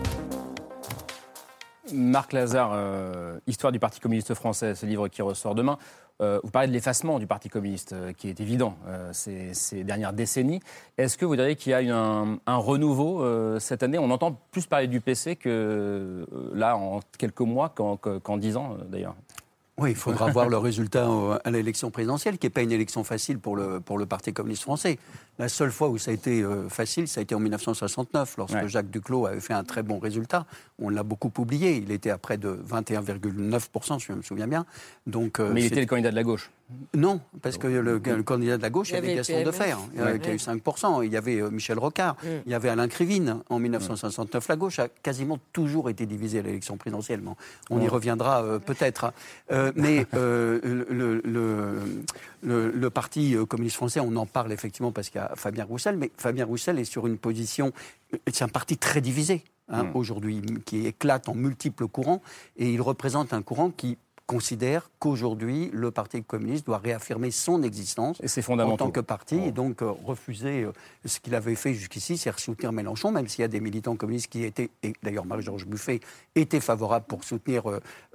Marc 1.94 2.34
Lazare, 2.34 2.72
euh, 2.74 3.40
Histoire 3.48 3.72
du 3.72 3.80
Parti 3.80 4.00
communiste 4.00 4.34
français, 4.34 4.76
ce 4.76 4.86
livre 4.86 5.08
qui 5.08 5.22
ressort 5.22 5.56
demain. 5.56 5.78
Euh, 6.22 6.40
vous 6.44 6.52
parlez 6.52 6.68
de 6.68 6.74
l'effacement 6.74 7.18
du 7.18 7.28
Parti 7.28 7.48
communiste, 7.50 7.94
euh, 7.94 8.12
qui 8.12 8.28
est 8.28 8.42
évident 8.42 8.76
ces, 9.14 9.54
dernières 9.84 10.14
décennies. 10.14 10.60
Est-ce 10.98 11.18
que 11.18 11.26
vous 11.26 11.36
diriez 11.36 11.56
qu'il 11.56 11.72
y 11.72 11.92
a 11.92 11.98
un, 11.98 12.58
renouveau 12.58 13.60
cette 13.60 13.84
année? 13.84 13.98
On 13.98 14.12
entend 14.12 14.38
plus 14.52 14.66
parler 14.66 14.88
du 14.88 15.02
PC 15.02 15.36
que 15.36 16.26
là, 16.54 16.76
en 16.76 17.00
quelques 17.18 17.42
mois, 17.42 17.70
qu'en 17.70 18.38
dix 18.38 18.58
ans 18.58 18.78
d'ailleurs. 18.90 19.16
Oui, 19.80 19.92
il 19.92 19.96
faudra 19.96 20.30
voir 20.30 20.50
le 20.50 20.58
résultat 20.70 21.08
à 21.44 21.52
l'élection 21.52 21.90
présidentielle, 21.92 22.38
qui 22.38 22.46
n'est 22.46 22.52
pas 22.52 22.62
une 22.62 22.72
élection 22.72 23.04
facile 23.04 23.40
pour 23.40 23.56
le, 23.56 23.80
pour 23.80 23.98
le 23.98 24.06
Parti 24.06 24.34
communiste 24.34 24.64
français. 24.64 25.00
La 25.38 25.48
seule 25.50 25.72
fois 25.72 25.90
où 25.90 25.98
ça 25.98 26.12
a 26.12 26.14
été 26.14 26.42
euh, 26.42 26.68
facile, 26.70 27.08
ça 27.08 27.20
a 27.20 27.24
été 27.24 27.34
en 27.36 27.40
1969, 27.40 28.36
lorsque 28.38 28.56
Ouais. 28.56 28.68
Jacques 28.68 28.90
Duclos 28.90 29.26
avait 29.26 29.40
fait 29.40 29.54
un 29.54 29.64
très 29.64 29.84
bon 29.84 30.00
résultat. 30.00 30.46
On 30.80 30.90
l'a 30.90 31.04
beaucoup 31.04 31.32
oublié. 31.38 31.78
Il 31.78 31.92
était 31.92 32.10
à 32.10 32.18
près 32.18 32.38
de 32.38 32.60
21,9%, 32.68 34.00
si 34.00 34.08
je 34.08 34.14
me 34.14 34.22
souviens 34.22 34.48
bien. 34.48 34.66
Donc, 35.08 35.40
euh, 35.40 35.52
Mais 35.54 35.62
il 35.62 35.68
était 35.68 35.80
le 35.80 35.86
candidat 35.86 36.12
de 36.12 36.16
la 36.16 36.24
gauche. 36.24 36.52
Non, 36.94 37.20
parce 37.42 37.58
que 37.58 37.68
le, 37.68 37.82
le 37.98 38.24
candidat 38.24 38.58
de 38.58 38.62
la 38.62 38.70
gauche, 38.70 38.90
Il 38.90 38.94
y 38.94 38.98
avait 38.98 39.16
Gaston. 39.16 39.44
Defer, 39.44 39.74
euh, 39.98 40.06
Ouais. 40.14 40.20
qui 40.20 40.30
a 40.30 40.34
eu 40.34 40.38
5%. 40.38 41.04
Il 41.04 41.12
y 41.12 41.18
avait 41.18 41.42
euh, 41.42 41.50
Michel 41.50 41.80
Rocard. 41.80 42.16
Mm. 42.24 42.28
Il 42.46 42.52
y 42.52 42.56
avait 42.56 42.70
Alain 42.70 42.88
Krivine. 42.88 43.40
En 43.50 43.58
1969, 43.60 44.48
la 44.48 44.56
gauche 44.56 44.80
a 44.80 44.88
quasiment 44.88 45.40
toujours 45.52 45.90
été 45.90 46.06
divisée 46.06 46.40
à 46.40 46.42
l'élection 46.44 46.78
présidentielle. 46.78 47.22
On 47.72 47.80
y 47.80 47.82
Ouais. 47.84 47.88
reviendra 47.88 48.44
euh, 48.44 48.60
peut-être. 48.60 49.14
Euh, 49.52 49.72
mais 49.76 50.06
euh, 50.14 50.60
le, 50.90 51.22
le- 51.26 51.82
le- 52.44 52.72
le 52.72 52.90
Parti 52.90 53.36
euh, 53.36 53.46
communiste 53.46 53.76
français, 53.78 54.00
on 54.00 54.16
en 54.16 54.26
parle 54.26 54.52
effectivement 54.52 54.92
parce 54.92 55.10
qu'il 55.10 55.20
y 55.20 55.24
a 55.24 55.32
Fabien 55.36 55.66
Roussel, 55.66 55.98
mais 55.98 56.12
Fabien 56.18 56.46
Roussel 56.46 56.78
est 56.80 56.84
sur 56.86 57.08
une 57.08 57.18
position. 57.18 57.72
C'est 58.32 58.44
un 58.44 58.48
parti 58.48 58.78
très 58.78 59.02
divisé 59.02 59.44
hein, 59.70 59.84
Mm. 59.84 59.92
aujourd'hui, 59.96 60.42
qui 60.66 60.88
éclate 60.88 61.30
en 61.30 61.36
multiples 61.36 61.88
courants, 61.88 62.22
et 62.58 62.72
il 62.72 62.82
représente 62.82 63.34
un 63.34 63.42
courant 63.42 63.70
qui 63.70 63.98
considère 64.30 64.92
qu'aujourd'hui, 65.00 65.72
le 65.74 65.90
Parti 65.90 66.24
communiste 66.24 66.64
doit 66.68 66.78
réaffirmer 66.78 67.32
son 67.32 67.64
existence 67.64 68.18
Et 68.22 68.64
en 68.74 68.78
tant 68.78 68.92
que 68.92 69.00
parti 69.00 69.36
et 69.48 69.52
donc 69.52 69.82
euh, 69.82 69.90
refuser 70.06 70.66
euh, 70.66 70.72
ce 71.04 71.20
qu'il 71.20 71.34
avait 71.34 71.56
fait 71.56 71.74
jusqu'ici, 71.74 72.16
c'est 72.16 72.30
soutenir 72.40 72.72
Mélenchon, 72.72 73.12
même 73.12 73.28
s'il 73.28 73.42
y 73.42 73.46
a 73.46 73.48
des 73.48 73.60
militants 73.60 73.96
communistes 73.96 74.28
qui 74.28 74.44
étaient, 74.44 74.70
et 74.84 74.94
d'ailleurs 75.02 75.26
Marie-Georges 75.26 75.66
Buffet 75.66 76.00
était 76.36 76.60
favorable 76.60 77.06
pour 77.08 77.24
soutenir 77.24 77.64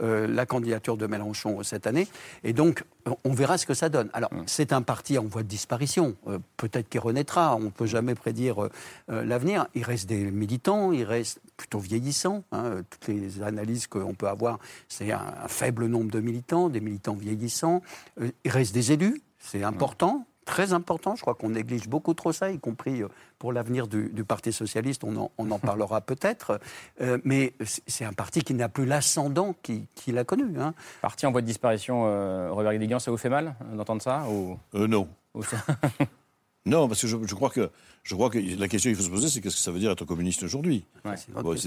euh, 0.00 0.27
la 0.29 0.46
candidature 0.46 0.96
de 0.96 1.07
Mélenchon 1.09 1.64
cette 1.64 1.88
année. 1.88 2.07
Et 2.44 2.53
donc, 2.53 2.85
on- 3.24 3.35
verra 3.35 3.59
ce 3.59 3.66
que 3.66 3.74
ça 3.74 3.88
donne. 3.88 4.09
Alors, 4.12 4.31
c'est 4.46 4.72
un 4.72 4.83
parti 4.83 5.18
en 5.18 5.24
voie 5.24 5.42
de 5.42 5.48
disparition. 5.48 6.14
Peut-être 6.57 6.88
qu'il 6.88 7.00
renaîtra. 7.00 7.57
On 7.57 7.61
ne 7.64 7.68
peut 7.68 7.85
jamais 7.87 8.14
prédire 8.14 8.68
l'avenir. 9.09 9.66
Il 9.74 9.83
reste 9.83 10.09
des 10.09 10.31
militants, 10.31 10.92
il 10.92 11.03
reste 11.03 11.40
plutôt 11.57 11.81
vieillissant. 11.81 12.44
hein. 12.53 12.83
Toutes 12.88 13.09
les 13.09 13.42
analyses 13.42 13.88
qu'on 13.88 14.14
peut 14.14 14.29
avoir, 14.29 14.59
c'est 14.88 15.11
un, 15.11 15.20
un 15.44 15.48
faible 15.48 15.87
nombre 15.87 16.03
de 16.10 16.20
militants, 16.20 16.68
des 16.68 16.80
militants 16.80 17.14
vieillissants. 17.14 17.82
Euh, 18.20 18.30
il 18.44 18.50
reste 18.50 18.74
des 18.74 18.92
élus, 18.92 19.20
c'est 19.38 19.62
important 19.64 20.26
très 20.46 20.74
important. 20.74 21.16
Je 21.16 21.22
crois 21.22 21.34
qu'on 21.34 21.48
néglige 21.48 21.88
beaucoup 21.88 22.12
trop 22.12 22.30
ça, 22.30 22.50
y 22.50 22.58
compris 22.58 23.02
euh, 23.02 23.08
pour 23.38 23.50
l'avenir 23.54 23.86
du, 23.88 24.10
du 24.10 24.24
Parti 24.24 24.52
socialiste. 24.52 25.02
On 25.02 25.16
en, 25.16 25.30
on 25.38 25.50
en 25.50 25.58
parlera 25.70 26.02
peut-être. 26.02 26.60
Euh, 27.00 27.16
mais 27.24 27.54
c'est- 27.64 28.04
un 28.04 28.12
parti 28.12 28.42
qui 28.42 28.52
n'a 28.52 28.68
plus 28.68 28.84
l'ascendant 28.84 29.54
qu'il 29.62 29.86
qu'il 29.94 30.18
a 30.18 30.24
connu. 30.24 30.60
Hein. 30.60 30.74
Parti 31.00 31.24
en 31.24 31.32
voie 31.32 31.40
de 31.40 31.46
disparition, 31.46 32.02
euh, 32.08 32.50
Robert 32.52 32.72
Guédiguian, 32.72 32.98
ça 32.98 33.10
vous 33.10 33.16
fait 33.16 33.30
mal 33.30 33.54
d'entendre 33.72 34.02
ça 34.02 34.26
ou... 34.28 34.58
Euh, 34.74 34.86
non. 34.86 35.08
ou 35.32 35.42
ça- 35.42 35.56
Non, 36.66 36.88
parce 36.88 37.03
que 37.03 37.07
je, 37.07 37.16
je 37.27 37.35
crois 37.35 37.50
que 37.50 37.70
je 38.05 38.14
crois 38.14 38.31
que 38.31 38.38
la 38.38 38.68
question 38.68 38.90
qu'il 38.90 38.96
faut 38.96 39.03
se 39.05 39.11
poser, 39.11 39.29
c'est 39.29 39.40
qu'est-ce 39.42 39.57
que 39.57 39.61
ça 39.61 39.70
veut 39.70 39.79
dire 39.79 39.90
être 39.90 40.05
communiste 40.05 40.42
aujourd'hui? 40.42 40.85
Ouais. 41.05 41.14
C'est 41.16 41.31
Bon, 41.33 41.53
la 41.53 41.59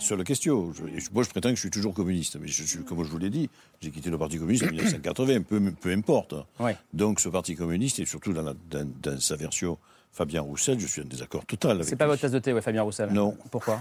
seule 0.00 0.24
question. 0.24 0.72
Je- 0.72 1.00
je- 1.00 1.08
moi, 1.12 1.22
je 1.22 1.28
prétends 1.28 1.50
que 1.50 1.54
je 1.56 1.60
suis 1.60 1.70
toujours 1.70 1.94
communiste, 1.94 2.36
mais 2.40 2.48
je, 2.48 2.62
suis- 2.64 2.84
comme 2.84 3.02
je 3.04 3.10
vous 3.10 3.18
l'ai 3.18 3.30
dit, 3.30 3.48
j'ai 3.80 3.90
quitté 3.90 4.10
le 4.10 4.18
Parti 4.18 4.38
communiste 4.38 4.64
en 4.64 4.70
1980, 4.72 5.42
peu, 5.42 5.60
peu 5.80 5.92
importe. 5.92 6.34
Ouais. 6.58 6.76
Donc, 6.92 7.20
ce 7.20 7.28
Parti 7.28 7.54
communiste, 7.56 7.98
et 8.00 8.06
surtout 8.06 8.32
dans, 8.32 8.42
la- 8.42 8.54
dans- 8.70 8.88
dans 9.02 9.20
sa 9.20 9.36
version 9.36 9.78
Fabien 10.12 10.40
Roussel, 10.42 10.80
je 10.80 10.86
suis 10.88 11.02
en 11.02 11.04
désaccord 11.04 11.44
total 11.46 11.72
avec 11.76 11.84
C'est 11.86 11.94
pas 11.96 12.04
lui. 12.06 12.10
votre 12.10 12.22
tasse 12.22 12.32
de 12.32 12.38
thé, 12.40 12.52
ouais, 12.52 12.60
Fabien 12.62 12.82
Roussel 12.82 13.10
Non. 13.12 13.36
Pourquoi? 13.52 13.80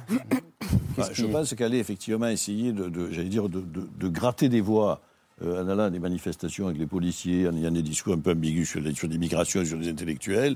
Bah, 0.97 1.09
je 1.11 1.25
qui- 1.25 1.31
pense 1.31 1.53
qu'elle 1.55 1.73
est 1.73 1.79
effectivement 1.79 2.27
essayer 2.27 2.71
de, 2.73 2.89
de- 2.89 3.09
j'allais 3.11 3.29
dire, 3.29 3.49
de, 3.49 3.61
de- 3.61 3.87
de 3.99 4.07
gratter 4.07 4.49
des 4.49 4.61
voix 4.61 5.01
euh, 5.43 5.63
en 5.63 5.69
allant 5.69 5.89
des 5.89 5.99
manifestations 5.99 6.67
avec 6.67 6.79
les 6.79 6.87
policiers, 6.87 7.47
en 7.47 7.55
ayant 7.55 7.71
des 7.71 7.81
discours 7.81 8.13
un 8.13 8.19
peu 8.19 8.31
ambigus 8.31 8.69
sur, 8.69 8.81
les- 8.81 8.93
l'immigration 9.07 9.61
et 9.61 9.65
sur 9.65 9.77
les 9.77 9.89
intellectuels. 9.89 10.55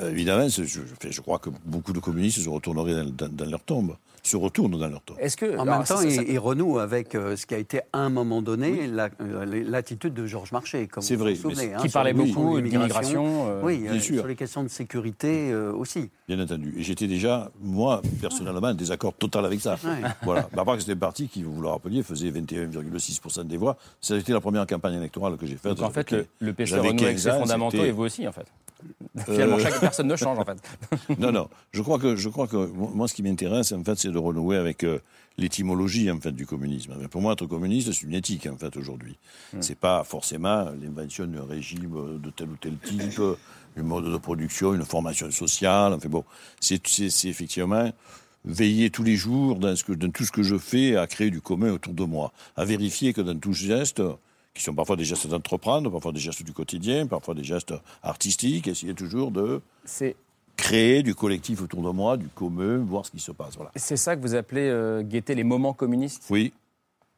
Euh, 0.00 0.10
évidemment, 0.10 0.48
je, 0.48 1.20
crois 1.20 1.38
que 1.38 1.50
beaucoup 1.64 1.92
de 1.92 1.98
communistes 2.00 2.40
se 2.40 2.48
retourneraient 2.48 3.04
dans 3.10 3.50
leur 3.50 3.62
tombe, 3.62 3.96
se 4.28 4.36
retournent 4.36 4.78
dans 4.78 4.88
leur 4.88 5.00
tombe. 5.02 5.16
Est-ce 5.20 5.36
que 5.36 5.46
En 5.56 5.62
alors, 5.62 5.78
même 5.78 5.78
temps, 5.86 5.96
ça- 5.96 6.10
ça- 6.10 6.22
il, 6.22 6.30
il 6.32 6.38
renoue 6.38 6.78
avec 6.78 7.14
euh, 7.14 7.34
ce 7.36 7.46
qui 7.46 7.54
a 7.54 7.58
été 7.58 7.80
à 7.92 7.98
un 8.00 8.08
moment 8.10 8.42
donné 8.42 8.86
la- 8.86 9.08
euh, 9.20 9.64
l'attitude 9.66 10.14
de 10.14 10.26
Georges 10.26 10.52
Marchais, 10.52 10.86
comme 10.86 11.02
vous 11.02 11.16
vrai, 11.16 11.34
vous 11.34 11.50
souvenez. 11.50 11.74
hein, 11.74 11.78
qui 11.80 11.88
parlait 11.88 12.12
beaucoup 12.12 12.60
d'immigration, 12.60 13.48
euh, 13.48 13.60
oui, 13.64 13.78
bien 13.78 13.94
euh, 13.94 13.98
sûr. 14.00 14.16
sur 14.18 14.26
les 14.26 14.36
questions 14.36 14.62
de 14.62 14.68
sécurité 14.68 15.50
euh, 15.50 15.72
aussi. 15.72 16.10
Bien 16.28 16.38
entendu. 16.40 16.74
Et 16.78 16.82
j'étais 16.82 17.06
déjà, 17.06 17.50
moi, 17.60 18.02
personnellement, 18.20 18.68
en 18.68 18.74
désaccord 18.74 19.14
total 19.14 19.44
avec 19.46 19.60
ça. 19.60 19.76
Ouais. 19.84 20.08
Voilà. 20.22 20.48
À 20.56 20.64
part 20.64 20.74
que 20.74 20.80
c'était 20.80 20.92
un 20.92 20.96
parti 20.96 21.28
qui, 21.28 21.42
vous 21.42 21.60
le 21.62 21.68
rappeliez, 21.68 22.02
faisait 22.02 22.30
21,6% 22.30 23.44
des 23.46 23.56
voix. 23.56 23.76
Ça 24.00 24.14
a 24.14 24.18
été 24.18 24.32
la 24.32 24.40
première 24.40 24.66
campagne 24.66 24.94
électorale 24.94 25.36
que 25.36 25.46
j'ai 25.46 25.56
faite. 25.56 25.74
Donc 25.74 25.86
en 25.86 25.90
fait, 25.90 26.10
le, 26.10 26.26
le 26.40 26.52
PC 26.52 26.70
j'avais 26.70 26.88
renoue 26.88 27.02
avec 27.04 27.16
15 27.16 27.22
ses 27.22 27.30
fondamentaux 27.40 27.84
et 27.84 27.90
vous 27.92 28.02
aussi, 28.04 28.26
en 28.28 28.32
fait. 28.32 28.46
Finalement, 29.24 29.56
Euh, 29.56 29.60
chaque 29.60 29.80
personne 29.80 30.06
ne 30.06 30.16
change, 30.16 30.38
en 30.38 30.44
fait. 30.44 30.58
non, 31.18 31.32
non. 31.32 31.48
Je 31.72 31.82
crois 31.82 31.98
que, 31.98 32.16
je 32.16 32.28
crois 32.28 32.46
que 32.46 32.56
moi, 32.56 33.08
ce 33.08 33.14
qui 33.14 33.22
m'intéresse, 33.22 33.72
en 33.72 33.82
fait, 33.82 33.98
c'est 33.98 34.10
de 34.10 34.18
renouer 34.18 34.56
avec 34.56 34.84
euh, 34.84 34.98
l'étymologie, 35.36 36.10
en 36.10 36.20
fait, 36.20 36.32
du 36.32 36.46
communisme. 36.46 36.94
Pour 37.08 37.20
moi, 37.20 37.32
être 37.32 37.46
communiste, 37.46 37.92
c'est 37.92 38.02
une 38.02 38.14
éthique, 38.14 38.46
en 38.46 38.56
fait, 38.56 38.76
aujourd'hui. 38.76 39.16
C'est 39.60 39.78
pas 39.78 40.04
forcément 40.04 40.66
l'invention 40.80 41.26
d'un 41.26 41.44
régime 41.44 41.96
euh, 41.96 42.18
de 42.18 42.30
tel 42.30 42.48
ou 42.48 42.56
tel 42.56 42.76
type, 42.78 43.20
un 43.76 43.82
mode 43.82 44.10
de 44.10 44.16
production, 44.16 44.74
une 44.74 44.84
formation 44.84 45.30
sociale. 45.30 45.92
Enfin 45.94 46.08
bon, 46.08 46.24
c'est, 46.60 46.80
effectivement 47.24 47.90
veiller 48.44 48.88
tous 48.90 49.02
les 49.02 49.16
jours 49.16 49.56
dans, 49.56 49.74
ce 49.76 49.84
que, 49.84 49.92
dans 49.92 50.10
tout 50.10 50.24
ce 50.24 50.32
que 50.32 50.42
je 50.42 50.56
fais 50.56 50.96
à 50.96 51.06
créer 51.06 51.30
du 51.30 51.40
commun 51.40 51.72
autour 51.72 51.92
de 51.92 52.04
moi, 52.04 52.32
à 52.56 52.64
vérifier 52.64 53.12
que 53.12 53.20
dans 53.20 53.38
tous 53.38 53.52
geste, 53.52 54.00
qui 54.58 54.64
sont 54.64 54.74
parfois 54.74 54.96
des 54.96 55.04
gestes 55.04 55.28
d'entreprendre, 55.28 55.88
parfois 55.88 56.10
des 56.10 56.18
gestes 56.18 56.42
du 56.42 56.52
quotidien, 56.52 57.06
parfois 57.06 57.32
des 57.34 57.44
gestes 57.44 57.74
artistiques, 58.02 58.66
essayer 58.66 58.92
toujours 58.92 59.30
de 59.30 59.62
créer 60.56 61.04
du 61.04 61.14
collectif 61.14 61.62
autour 61.62 61.80
de 61.80 61.90
moi, 61.90 62.16
du 62.16 62.26
commun, 62.26 62.78
voir 62.78 63.06
ce 63.06 63.12
qui 63.12 63.20
se 63.20 63.30
passe. 63.30 63.54
Voilà. 63.54 63.70
c'est 63.76 63.96
ça 63.96 64.16
que 64.16 64.20
vous 64.20 64.34
appelez 64.34 64.68
euh, 64.68 65.02
guetter 65.02 65.36
les 65.36 65.44
moments 65.44 65.72
communistes? 65.72 66.24
Oui, 66.30 66.52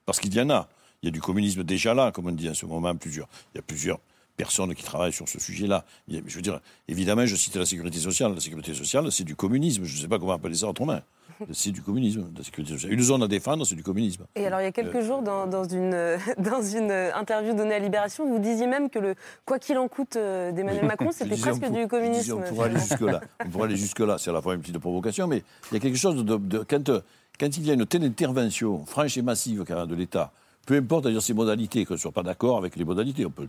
parce 0.05 0.21
qu'il 0.21 0.35
y 0.35 0.41
en 0.41 0.51
a. 0.51 0.69
Il 1.03 1.07
y 1.07 1.09
a 1.09 1.13
du 1.13 1.23
communisme 1.23 1.65
déjà 1.65 1.95
là, 1.95 2.13
comme 2.13 2.27
on 2.27 2.33
dit 2.33 2.51
en 2.51 2.53
ce 2.53 2.67
moment, 2.67 2.95
plusieurs. 2.95 3.27
Il 3.55 3.59
y 3.59 3.61
a 3.61 3.63
plusieurs 3.63 4.01
personnes 4.37 4.75
qui 4.75 4.83
travaillent 4.83 5.15
sur 5.15 5.27
ce 5.27 5.41
sujet-là. 5.41 5.87
Je 6.09 6.19
veux 6.19 6.43
dire, 6.43 6.61
évidemment, 6.89 7.25
je 7.25 7.37
cite 7.37 7.57
la 7.57 7.65
sécurité 7.65 7.99
sociale. 7.99 8.35
La 8.35 8.41
sécurité 8.41 8.75
sociale, 8.75 9.11
c'est 9.11 9.25
du 9.25 9.35
communisme. 9.35 9.85
Je 9.85 9.97
ne 9.97 10.03
sais 10.03 10.09
pas 10.09 10.19
comment 10.19 10.33
appeler 10.33 10.57
ça 10.57 10.69
autrement. 10.69 11.01
C'est 11.53 11.71
du 11.71 11.83
communisme, 11.83 12.31
la 12.37 12.45
sécurité 12.45 12.73
sociale. 12.75 12.93
Une 12.93 13.01
zone 13.03 13.23
à 13.23 13.29
défendre, 13.29 13.65
c'est 13.67 13.75
du 13.75 13.83
communisme. 13.83 14.27
Et 14.37 14.47
alors, 14.47 14.61
il 14.61 14.65
y 14.65 14.67
a 14.67 14.73
quelques 14.73 15.01
jours, 15.01 15.23
dans, 15.23 15.47
dans 15.47 15.65
une, 15.65 15.95
euh, 15.95 16.19
dans 16.39 16.63
une 16.63 16.91
interview 16.91 17.55
donnée 17.55 17.75
à 17.75 17.79
Libération, 17.79 18.27
vous 18.29 18.39
disiez 18.39 18.67
même 18.67 18.91
que 18.91 18.99
le 18.99 19.15
quoi 19.45 19.59
qu'il 19.59 19.79
en 19.79 19.89
coûte 19.89 20.17
euh, 20.17 20.53
d'Emmanuel 20.53 20.87
Macron, 20.87 21.11
c'était 21.13 21.37
presque 21.37 21.63
pour- 21.63 21.71
du 21.77 21.87
communisme. 21.89 22.21
disais, 22.21 22.33
on 22.33 22.43
pourrait 22.43 22.71
aller 22.71 22.79
jusque-là. 22.81 23.21
On 23.45 23.49
pourrait 23.49 23.65
aller 23.67 23.77
jusque-là. 23.77 24.17
C'est 24.19 24.31
à 24.31 24.33
la 24.35 24.43
fois 24.43 24.55
une 24.55 24.61
petite 24.61 24.79
provocation, 24.79 25.27
mais 25.27 25.43
il 25.71 25.75
y 25.75 25.77
a 25.77 25.81
quelque 25.81 25.99
chose 25.99 26.25
de. 26.25 26.37
de- 26.37 26.65
quand, 26.69 26.89
euh, 26.89 27.01
quand 27.39 27.57
il 27.57 27.67
y 27.67 27.71
a 27.71 27.75
une 27.75 27.87
telle 27.87 28.05
intervention 28.05 28.85
franche 28.85 29.17
et 29.17 29.23
massive 29.23 29.65
de 29.65 29.95
l'État, 29.95 30.33
peu 30.67 30.77
importe 30.77 31.05
d'ailleurs 31.05 31.23
ses 31.23 31.33
modalités, 31.35 31.85
qu'on 31.87 31.95
ne 31.95 31.99
soit 31.99 32.13
pas 32.13 32.23
d'accord 32.23 32.59
avec 32.59 32.77
les 32.77 32.85
modalités, 32.85 33.25
on 33.25 33.31
peut, 33.31 33.49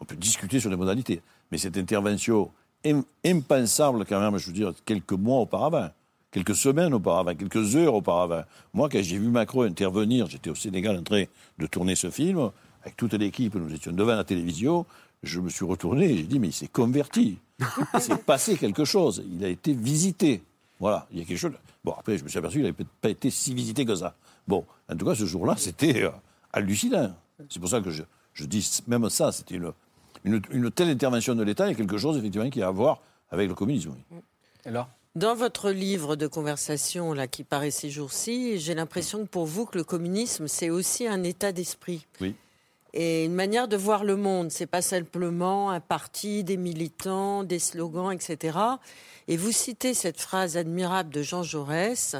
on 0.00 0.04
peut 0.04 0.16
discuter 0.16 0.58
sur 0.58 0.70
les 0.70 0.76
modalités, 0.76 1.22
mais 1.52 1.56
cette 1.58 1.76
intervention 1.76 2.50
im- 2.84 3.04
impensable 3.24 4.04
quand 4.06 4.18
même, 4.20 4.36
je 4.38 4.46
veux 4.48 4.52
dire, 4.52 4.72
quelques 4.84 5.12
mois 5.12 5.38
auparavant, 5.38 5.88
quelques 6.32 6.56
semaines 6.56 6.92
auparavant, 6.94 7.34
quelques 7.34 7.76
heures 7.76 7.94
auparavant. 7.94 8.42
Moi, 8.74 8.88
quand 8.88 9.00
j'ai 9.02 9.18
vu 9.18 9.28
Macron 9.28 9.62
intervenir, 9.62 10.26
j'étais 10.28 10.50
au 10.50 10.54
Sénégal 10.56 10.96
en 10.96 11.02
train 11.02 11.24
de 11.58 11.66
tourner 11.66 11.94
ce 11.94 12.10
film, 12.10 12.50
avec 12.82 12.96
toute 12.96 13.12
l'équipe, 13.12 13.54
nous 13.54 13.72
étions 13.72 13.92
devant 13.92 14.16
la 14.16 14.24
télévision, 14.24 14.84
je 15.22 15.38
me 15.38 15.48
suis 15.48 15.64
retourné 15.64 16.06
et 16.06 16.16
j'ai 16.16 16.22
dit, 16.24 16.40
mais 16.40 16.48
il 16.48 16.52
s'est 16.52 16.66
converti. 16.66 17.38
Il 17.94 18.00
s'est 18.00 18.16
passé 18.16 18.56
quelque 18.56 18.84
chose. 18.84 19.22
Il 19.32 19.44
a 19.44 19.48
été 19.48 19.72
visité. 19.72 20.42
Voilà, 20.80 21.06
il 21.12 21.20
y 21.20 21.22
a 21.22 21.24
quelque 21.24 21.38
chose. 21.38 21.52
Bon, 21.84 21.92
après, 21.96 22.18
je 22.18 22.24
me 22.24 22.28
suis 22.28 22.38
aperçu 22.38 22.56
qu'il 22.56 22.62
n'avait 22.64 22.72
peut-être 22.72 22.90
pas 23.00 23.10
été 23.10 23.30
si 23.30 23.54
visité 23.54 23.84
que 23.84 23.94
ça. 23.94 24.16
Bon, 24.48 24.64
en 24.88 24.96
tout 24.96 25.06
cas, 25.06 25.14
ce 25.14 25.26
jour-là, 25.26 25.54
c'était 25.56 26.02
euh, 26.02 26.10
hallucinant. 26.52 27.14
C'est 27.48 27.60
pour 27.60 27.68
ça 27.68 27.80
que 27.80 27.90
je, 27.90 28.02
je 28.32 28.46
dis 28.46 28.68
même 28.88 29.08
ça, 29.10 29.30
c'était 29.30 29.54
une, 29.54 29.70
une, 30.24 30.42
une 30.50 30.70
telle 30.72 30.88
intervention 30.88 31.36
de 31.36 31.44
l'État, 31.44 31.66
il 31.68 31.70
y 31.70 31.74
a 31.74 31.76
quelque 31.76 31.98
chose, 31.98 32.16
effectivement, 32.18 32.50
qui 32.50 32.60
a 32.62 32.66
à 32.66 32.70
voir 32.72 32.98
avec 33.30 33.48
le 33.48 33.54
communisme. 33.54 33.94
oui. 34.10 34.18
Alors 34.64 34.88
Dans 35.14 35.34
votre 35.34 35.70
livre 35.70 36.16
de 36.16 36.26
conversation 36.26 37.12
là, 37.12 37.26
qui 37.26 37.44
paraît 37.44 37.70
ces 37.70 37.90
jours-ci, 37.90 38.58
j'ai 38.58 38.74
l'impression 38.74 39.20
que 39.24 39.28
pour 39.28 39.44
vous, 39.44 39.66
que 39.66 39.76
le 39.76 39.84
communisme, 39.84 40.48
c'est 40.48 40.70
aussi 40.70 41.06
un 41.06 41.22
état 41.22 41.52
d'esprit. 41.52 42.06
Oui. 42.22 42.34
Et 42.94 43.24
une 43.24 43.34
manière 43.34 43.68
de 43.68 43.76
voir 43.76 44.04
le 44.04 44.16
monde. 44.16 44.50
C'est 44.50 44.66
pas 44.66 44.80
simplement 44.82 45.70
un 45.70 45.80
parti, 45.80 46.44
des 46.44 46.56
militants, 46.56 47.42
des 47.44 47.58
slogans, 47.58 48.10
etc. 48.12 48.58
Et 49.28 49.36
vous 49.36 49.52
citez 49.52 49.92
cette 49.94 50.20
phrase 50.20 50.56
admirable 50.56 51.10
de 51.10 51.22
Jean 51.22 51.42
Jaurès 51.42 52.16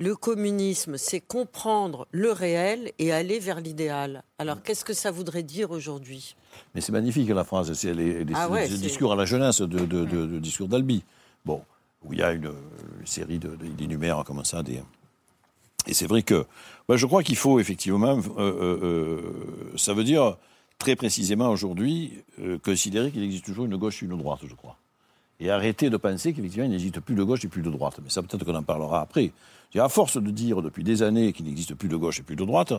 le 0.00 0.16
communisme, 0.16 0.96
c'est 0.98 1.20
comprendre 1.20 2.08
le 2.10 2.32
réel 2.32 2.90
et 2.98 3.12
aller 3.12 3.38
vers 3.38 3.60
l'idéal. 3.60 4.24
Alors, 4.40 4.60
qu'est-ce 4.60 4.84
que 4.84 4.92
ça 4.92 5.12
voudrait 5.12 5.44
dire 5.44 5.70
aujourd'hui? 5.70 6.34
Mais 6.74 6.80
c'est 6.80 6.90
magnifique 6.90 7.28
la 7.28 7.44
phrase, 7.44 7.72
c'est 7.74 7.94
les, 7.94 8.24
les- 8.24 8.34
Ah 8.34 8.48
ouais, 8.48 8.66
le 8.68 8.74
c'est- 8.74 8.82
discours 8.82 9.12
à 9.12 9.16
la 9.16 9.24
jeunesse 9.24 9.60
de, 9.60 9.66
de, 9.66 10.04
de- 10.04 10.26
de 10.26 10.38
discours 10.40 10.66
d'Albi. 10.66 11.04
Bon, 11.44 11.62
où 12.04 12.12
il 12.12 12.18
y 12.20 12.22
a 12.22 12.32
une, 12.32 12.52
série 13.04 13.38
de, 13.38 13.48
de- 13.48 13.66
ça 14.44 14.62
des. 14.62 14.80
Et 15.86 15.94
c'est 15.94 16.06
vrai 16.06 16.22
que, 16.22 16.46
je 16.96 17.06
crois 17.06 17.22
qu'il 17.22 17.36
faut 17.36 17.60
effectivement, 17.60 18.16
euh, 18.16 18.22
euh, 18.38 18.78
euh, 18.82 19.76
ça 19.76 19.92
veut 19.92 20.04
dire 20.04 20.38
très 20.78 20.96
précisément 20.96 21.50
aujourd'hui 21.50 22.24
considérer 22.62 23.10
qu'il 23.10 23.22
existe 23.22 23.44
toujours 23.44 23.66
une 23.66 23.76
gauche 23.76 24.02
et 24.02 24.06
une 24.06 24.16
droite, 24.18 24.40
je 24.48 24.54
crois. 24.54 24.76
Et 25.44 25.50
arrêter 25.50 25.90
de 25.90 25.98
penser 25.98 26.32
qu'effectivement 26.32 26.64
il 26.64 26.70
n'existe 26.70 27.00
plus 27.00 27.14
de 27.14 27.22
gauche 27.22 27.44
et 27.44 27.48
plus 27.48 27.60
de 27.60 27.70
droite. 27.70 28.00
Mais 28.02 28.08
ça 28.08 28.22
peut-être 28.22 28.44
qu'on 28.46 28.54
en 28.54 28.62
parlera 28.62 29.02
après. 29.02 29.30
À 29.76 29.88
force 29.90 30.16
de 30.16 30.30
dire 30.30 30.62
depuis 30.62 30.84
des 30.84 31.02
années 31.02 31.34
qu'il 31.34 31.44
n'existe 31.44 31.74
plus 31.74 31.88
de 31.88 31.96
gauche 31.96 32.20
et 32.20 32.22
plus 32.22 32.36
de 32.36 32.44
droite, 32.44 32.72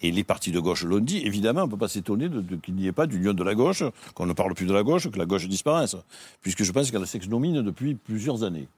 et 0.00 0.12
les 0.12 0.22
partis 0.22 0.52
de 0.52 0.60
gauche 0.60 0.84
l'ont 0.84 1.00
dit, 1.00 1.18
évidemment, 1.26 1.62
on 1.62 1.66
ne 1.66 1.70
peut 1.70 1.78
pas 1.78 1.88
s'étonner 1.88 2.28
qu'il 2.62 2.74
n'y 2.74 2.86
ait 2.86 2.92
pas 2.92 3.06
d'union 3.06 3.32
de 3.32 3.42
la 3.42 3.54
gauche, 3.54 3.82
qu'on 4.14 4.26
ne 4.26 4.34
parle 4.34 4.54
plus 4.54 4.66
de 4.66 4.72
la 4.72 4.82
gauche, 4.82 5.10
que 5.10 5.18
la 5.18 5.24
gauche 5.24 5.48
disparaisse. 5.48 5.96
Puisque 6.42 6.62
je 6.62 6.70
pense 6.70 6.90
qu'elle 6.90 7.06
s'exnomine 7.06 7.62
depuis 7.62 7.94
plusieurs 7.94 8.44
années. 8.44 8.68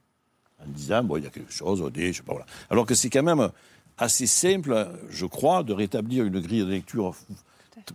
En 0.59 0.67
disant, 0.69 1.03
bon, 1.03 1.17
il 1.17 1.25
y 1.25 1.27
a 1.27 1.29
quelque 1.29 1.51
chose, 1.51 1.83
des. 1.91 2.13
Alors 2.71 2.85
que 2.85 2.95
c'est 2.95 3.09
quand 3.09 3.23
même 3.23 3.49
assez 3.97 4.25
simple, 4.25 4.87
je 5.09 5.25
crois, 5.25 5.61
de 5.63 5.73
rétablir 5.73 6.23
une 6.23 6.39
grille 6.39 6.61
de 6.61 6.71
lecture 6.71 7.13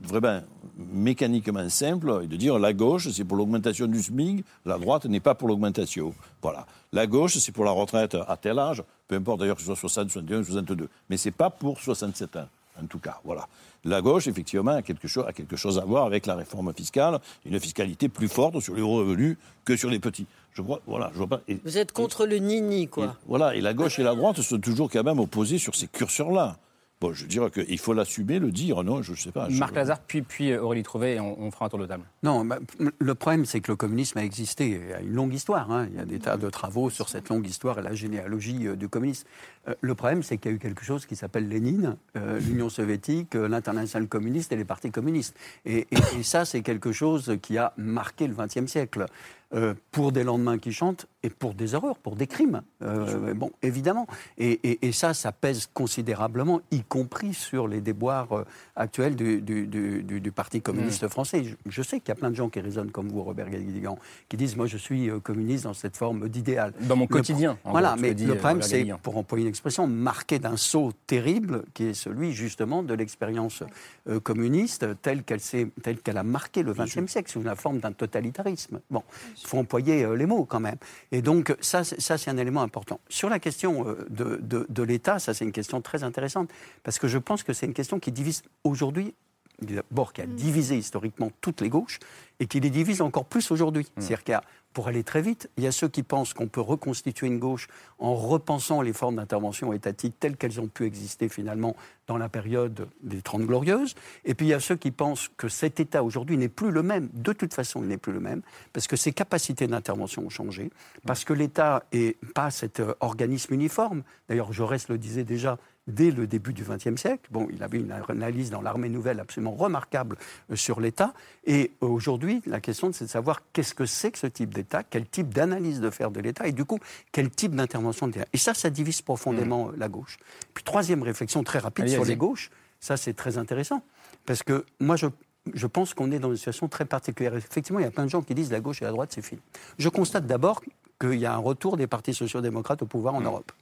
vraiment 0.03 0.40
mécaniquement 0.76 1.68
simple 1.68 2.20
et 2.22 2.26
de 2.26 2.37
dire 2.37 2.59
la 2.59 2.72
gauche, 2.72 3.09
c'est 3.11 3.24
pour 3.24 3.37
l'augmentation 3.37 3.87
du 3.87 4.03
SMIC, 4.03 4.44
la 4.64 4.79
droite 4.79 5.05
n'est 5.07 5.20
pas 5.20 5.35
pour 5.35 5.48
l'augmentation. 5.48 6.14
Voilà. 6.42 6.66
La 6.92 7.07
gauche, 7.07 7.37
c'est 7.38 7.53
pour 7.53 7.64
la 7.64 7.70
retraite 7.70 8.16
à 8.29 8.37
tel 8.37 8.59
âge, 8.59 8.83
peu 9.09 9.16
importe 9.16 9.40
d'ailleurs 9.40 9.57
que 9.57 9.62
ce 9.62 9.66
soit 9.66 9.76
60, 9.76 10.11
61, 10.11 10.44
62, 10.44 10.88
mais 11.09 11.16
c'est 11.16 11.31
pas 11.31 11.50
pour 11.50 11.81
67 11.81 12.37
ans, 12.37 12.48
en 12.83 12.87
tout 12.87 12.98
cas. 12.98 13.18
Voilà. 13.24 13.46
La 13.85 14.03
gauche, 14.03 14.26
effectivement, 14.26 14.72
a 14.72 14.83
quelque, 14.83 15.09
chose, 15.09 15.24
a 15.26 15.33
quelque 15.33 15.57
chose 15.57 15.79
à 15.79 15.85
voir 15.85 16.05
avec 16.05 16.26
la 16.26 16.35
réforme 16.35 16.72
fiscale, 16.74 17.18
une 17.46 17.59
fiscalité 17.59 18.09
plus 18.09 18.29
forte 18.29 18.61
sur 18.61 18.74
les 18.74 18.83
hauts 18.83 18.96
revenus 18.96 19.37
que 19.64 19.74
sur 19.76 19.88
les 19.90 19.98
petits. 19.98 20.26
Je 20.53 20.61
crois, 20.62 20.81
voilà, 20.87 21.11
je 21.12 21.18
vois 21.18 21.29
pas. 21.29 21.40
et- 21.48 21.59
Vous 21.64 21.79
êtes 21.79 21.92
contre 21.92 22.26
le 22.26 22.37
nini, 22.37 22.88
quoi. 22.88 23.16
voilà, 23.26 23.55
et 23.55 23.61
la 23.61 23.72
gauche 23.72 23.98
et 23.98 24.03
la 24.03 24.14
droite 24.14 24.40
sont 24.42 24.59
toujours 24.59 24.90
quand 24.90 25.03
même 25.05 25.18
opposées 25.20 25.59
sur 25.59 25.74
ces 25.74 25.87
curseurs-là. 25.87 26.57
Bon, 27.01 27.15
je 27.15 27.25
dirais 27.25 27.51
qu'il 27.51 27.79
faut 27.79 27.95
l'assumer, 27.95 28.39
le 28.39 28.51
dire, 28.53 28.83
non 28.85 29.01
Je 29.01 29.13
ne 29.13 29.17
sais 29.17 29.33
pas. 29.33 29.49
je- 29.49 29.59
Marc 29.59 29.75
Lazare, 29.75 30.01
puis, 30.01 30.21
puis 30.21 30.55
Aurélie 30.55 30.83
Trouvé, 30.83 31.15
et 31.15 31.21
on, 31.21 31.41
on 31.43 31.51
fera 31.51 31.65
un 31.65 31.69
tour 31.71 31.79
de 31.79 31.87
table. 31.87 32.05
Non, 32.23 32.45
bah, 32.45 32.59
le 32.99 33.15
problème, 33.15 33.47
c'est 33.47 33.63
que 33.63 33.73
le 33.73 33.77
communisme 33.77 34.19
a 34.19 34.23
existé, 34.25 34.79
il 34.87 34.93
a 34.93 35.01
une 35.01 35.15
longue 35.15 35.33
histoire. 35.33 35.71
hein. 35.71 35.87
Il 35.91 35.97
y 35.97 36.03
a 36.03 36.05
des 36.05 36.19
tas 36.19 36.37
de 36.37 36.51
travaux 36.51 36.91
sur 36.91 37.09
cette 37.09 37.31
longue 37.31 37.47
histoire 37.47 37.79
et 37.79 37.83
la 37.83 37.95
généalogie 37.95 38.67
euh, 38.67 38.77
du 38.77 38.91
communisme. 38.91 39.27
Euh, 39.69 39.75
le 39.81 39.95
problème, 39.95 40.23
c'est 40.23 40.37
qu'il 40.37 40.51
y 40.51 40.55
a 40.55 40.57
eu 40.57 40.61
quelque 40.61 40.85
chose 40.85 41.07
qui 41.07 41.17
s'appelle 41.17 41.49
Lénine, 41.49 41.97
euh, 42.17 42.39
l'Union 42.39 42.69
soviétique, 42.69 43.35
euh, 43.35 43.49
l'international 43.49 44.07
communiste 44.07 44.53
et 44.53 44.57
les 44.57 44.67
partis 44.67 44.91
communistes. 44.91 45.35
Et, 45.65 45.87
et- 45.91 46.19
et 46.19 46.23
ça, 46.23 46.45
c'est 46.45 46.61
quelque 46.61 46.93
chose 46.93 47.39
qui 47.41 47.57
a 47.57 47.73
marqué 47.79 48.27
le 48.27 48.35
XXe 48.35 48.67
siècle. 48.71 49.07
euh, 49.53 49.75
pour 49.91 50.13
des 50.13 50.23
lendemains 50.23 50.59
qui 50.59 50.73
chantent 50.73 51.09
et 51.23 51.31
pour 51.31 51.55
des 51.55 51.75
horreurs, 51.75 51.99
pour 51.99 52.17
des 52.17 52.27
crimes. 52.27 52.63
Euh, 52.83 53.35
bon, 53.35 53.51
évidemment. 53.63 54.07
Et, 54.39 54.53
et- 54.63 54.87
et 54.89 54.93
ça, 54.93 55.13
ça 55.13 55.33
pèse 55.33 55.69
considérablement, 55.75 56.61
y 56.71 56.83
compris 56.83 57.35
sur 57.35 57.69
les 57.69 57.81
déboires 57.81 58.33
euh, 58.33 58.45
actuels 58.77 59.17
du, 59.17 59.41
du- 59.43 59.67
du- 59.67 60.03
du- 60.03 60.21
du 60.21 60.33
Parti 60.33 60.63
communiste 60.63 61.07
français. 61.09 61.45
Je, 61.45 61.57
je 61.67 61.83
sais 61.83 62.01
qu'il 62.01 62.09
y 62.09 62.13
a 62.13 62.15
plein 62.15 62.31
de 62.31 62.37
gens 62.37 62.49
qui 62.49 62.61
raisonnent 62.61 62.91
comme 62.91 63.09
vous, 63.09 63.23
Robert 63.23 63.51
Guéguigan, 63.51 63.99
qui 64.29 64.37
disent 64.39 64.57
Moi, 64.57 64.67
je 64.67 64.79
suis 64.79 65.11
euh, 65.11 65.21
communiste 65.21 65.65
dans 65.65 65.75
cette 65.75 65.97
forme 65.97 66.29
d'idéal. 66.29 66.73
Dans 66.81 66.97
mon 66.97 67.05
Le- 67.05 67.09
quotidien, 67.09 67.59
en 67.65 67.73
Voilà, 67.73 67.93
gros, 67.93 68.01
mais 68.01 68.15
le 68.15 68.35
problème, 68.37 68.63
c'est, 68.63 68.87
pour 69.03 69.17
employer 69.19 69.43
une 69.45 69.51
expression, 69.51 69.87
marqué 69.87 70.39
d'un 70.39 70.57
saut 70.57 70.93
terrible, 71.07 71.65
qui 71.75 71.85
est 71.85 71.95
celui, 71.95 72.33
justement, 72.33 72.83
de 72.83 72.95
l'expérience 72.95 73.63
euh, 74.09 74.21
communiste 74.21 74.87
telle 75.03 75.23
qu'elle, 75.25 75.41
s'est- 75.41 75.69
telle 75.83 75.99
qu'elle 76.01 76.17
a 76.19 76.23
marqué 76.23 76.63
le 76.63 76.73
XXe 76.73 77.11
siècle, 77.11 77.31
sous 77.31 77.43
la 77.43 77.57
forme 77.57 77.79
d'un 77.81 77.93
totalitarisme. 77.93 78.81
Bon, 78.91 79.03
il 79.41 79.47
faut 79.47 79.59
employer 79.59 80.05
euh, 80.05 80.15
les 80.17 80.27
mots 80.27 80.45
quand 80.47 80.61
même. 80.61 80.77
Et 81.12 81.23
donc, 81.23 81.55
ça, 81.61 81.83
ça, 81.85 82.18
c'est 82.18 82.31
un 82.31 82.37
élément 82.38 82.62
important. 82.62 83.01
Sur 83.09 83.29
la 83.29 83.38
question 83.40 83.87
euh, 83.88 84.07
de, 84.11 84.38
de- 84.42 84.66
de 84.68 84.83
l'État, 84.83 85.18
ça, 85.18 85.35
c'est 85.35 85.44
une 85.44 85.53
question 85.53 85.81
très 85.81 86.05
intéressante, 86.05 86.51
parce 86.85 86.99
que 86.99 87.09
je 87.09 87.18
pense 87.18 87.42
que 87.42 87.53
c'est 87.53 87.66
une 87.66 87.75
question 87.75 87.99
qui 87.99 88.12
divise 88.12 88.42
aujourd'hui, 88.64 89.14
d'abord, 89.62 90.12
qui 90.12 90.23
a 90.23 90.27
divisé 90.27 90.77
historiquement 90.77 91.31
toutes 91.40 91.61
les 91.61 91.68
gauches, 91.68 91.99
et 92.40 92.46
qui 92.46 92.59
les 92.59 92.70
divise 92.70 93.03
encore 93.03 93.27
plus 93.27 93.51
aujourd'hui. 93.51 93.87
C'est-à-dire 93.96 94.25
qu'il 94.25 94.33
y 94.33 94.35
a, 94.35 94.42
pour 94.73 94.88
aller 94.88 95.03
très 95.03 95.20
vite, 95.20 95.51
il 95.57 95.64
y 95.64 95.66
a 95.66 95.73
ceux 95.73 95.88
qui 95.88 96.03
pensent 96.03 96.33
qu'on 96.33 96.46
peut 96.46 96.61
reconstituer 96.61 97.27
une 97.27 97.38
gauche 97.38 97.68
en 97.99 98.14
repensant 98.14 98.83
les 98.83 98.92
formes 98.92 99.16
d'intervention 99.16 99.73
étatique 99.73 100.14
telles 100.18 100.37
qu'elles 100.37 100.61
ont 100.61 100.68
pu 100.68 100.87
exister 100.87 101.29
finalement 101.29 101.77
dans 102.07 102.16
la 102.16 102.29
période 102.29 102.88
des 103.03 103.20
Trente 103.20 103.42
Glorieuses. 103.42 103.94
Et 104.25 104.35
puis 104.35 104.46
il 104.46 104.51
y 104.51 104.55
a 104.55 104.61
ceux 104.61 104.77
qui 104.77 104.90
pensent 104.90 105.29
que 105.37 105.49
cet 105.49 105.81
État 105.81 106.03
aujourd'hui 106.03 106.38
n'est 106.38 106.49
plus 106.49 106.70
le 106.70 106.83
même. 106.83 107.11
De 107.12 107.33
toute 107.33 107.53
façon, 107.53 107.83
il 107.83 107.88
n'est 107.88 107.99
plus 107.99 108.12
le 108.12 108.20
même, 108.20 108.42
parce 108.73 108.87
que 108.87 108.96
ses 108.96 109.12
capacités 109.12 109.66
d'intervention 109.66 110.25
ont 110.25 110.31
changé, 110.31 110.70
parce 111.05 111.25
que 111.25 111.33
l'État 111.33 111.85
n'est 111.92 112.16
pas 112.35 112.51
cet 112.51 112.81
euh, 112.81 112.94
organisme 113.01 113.53
uniforme. 113.55 114.03
D'ailleurs, 114.29 114.53
Jaurès 114.53 114.88
le 114.88 114.99
disait 114.99 115.25
déjà 115.25 115.59
dès 115.87 116.11
le 116.11 116.27
début 116.27 116.53
du 116.53 116.64
XXe 116.64 117.01
siècle. 117.01 117.29
Bon, 117.31 117.49
il 117.53 117.62
avait 117.62 117.79
une 117.79 117.93
analyse 118.09 118.51
dans 118.51 118.62
l'armée 118.62 118.88
nouvelle 118.88 119.21
absolument 119.21 119.53
remarquable 119.53 120.16
euh, 120.51 120.57
sur 120.57 120.81
l'État. 120.81 121.12
Et 121.45 121.73
euh, 121.83 121.87
aujourd'hui, 121.87 122.43
la 122.47 122.61
question, 122.61 122.93
c'est 122.93 123.07
de 123.07 123.11
savoir 123.11 123.43
qu'est-ce 123.53 123.75
que 123.75 123.87
c'est 123.87 124.11
que 124.11 124.19
ce 124.19 124.27
type 124.27 124.55
d'État, 124.55 124.83
quel 124.83 125.07
type 125.07 125.33
d'analyse 125.33 125.81
de 125.81 125.90
faire 125.90 126.11
de 126.11 126.21
l'État, 126.21 126.47
et 126.47 126.53
du 126.53 126.64
coup, 126.64 126.79
quel 127.12 127.31
type 127.31 127.55
d'intervention 127.55 128.09
de 128.09 128.14
l'État. 128.14 128.29
Et 128.33 128.38
ça, 128.38 128.55
ça 128.55 128.71
divise 128.71 129.03
profondément 129.03 129.69
euh, 129.69 129.73
la 129.77 129.88
gauche. 129.88 130.19
Puis 130.55 130.64
troisième 130.64 131.03
réflexion 131.03 131.43
très 131.43 131.59
rapide 131.59 131.85
Allez, 131.85 131.95
sur 131.95 132.05
les 132.05 132.16
gauches, 132.16 132.51
ça 132.81 132.97
c'est 132.97 133.14
très 133.14 133.38
intéressant. 133.38 133.83
Parce 134.27 134.43
que 134.43 134.64
moi, 134.79 134.97
je, 134.97 135.07
je 135.53 135.66
pense 135.66 135.95
qu'on 135.95 136.12
est 136.12 136.19
dans 136.19 136.31
une 136.31 136.37
situation 136.37 136.69
très 136.69 136.85
particulière. 136.85 137.35
Effectivement, 137.35 137.79
il 137.79 137.85
y 137.85 137.88
a 137.88 137.90
plein 137.90 138.05
de 138.05 138.11
gens 138.11 138.23
qui 138.23 138.35
disent 138.35 138.53
la 138.53 138.61
gauche 138.61 138.83
et 138.83 138.85
la 138.85 138.90
droite, 138.90 139.11
c'est 139.12 139.23
fini. 139.23 139.40
Je 139.79 139.88
constate 139.88 140.27
d'abord 140.27 140.62
qu'il 141.01 141.19
y 141.19 141.27
a 141.27 141.35
un 141.35 141.38
retour 141.38 141.77
des 141.77 141.87
partis 141.87 142.12
sociaux-démocrates 142.12 142.83
au 142.83 142.87
pouvoir 142.87 143.14
en 143.14 143.23
Europe 143.23 143.53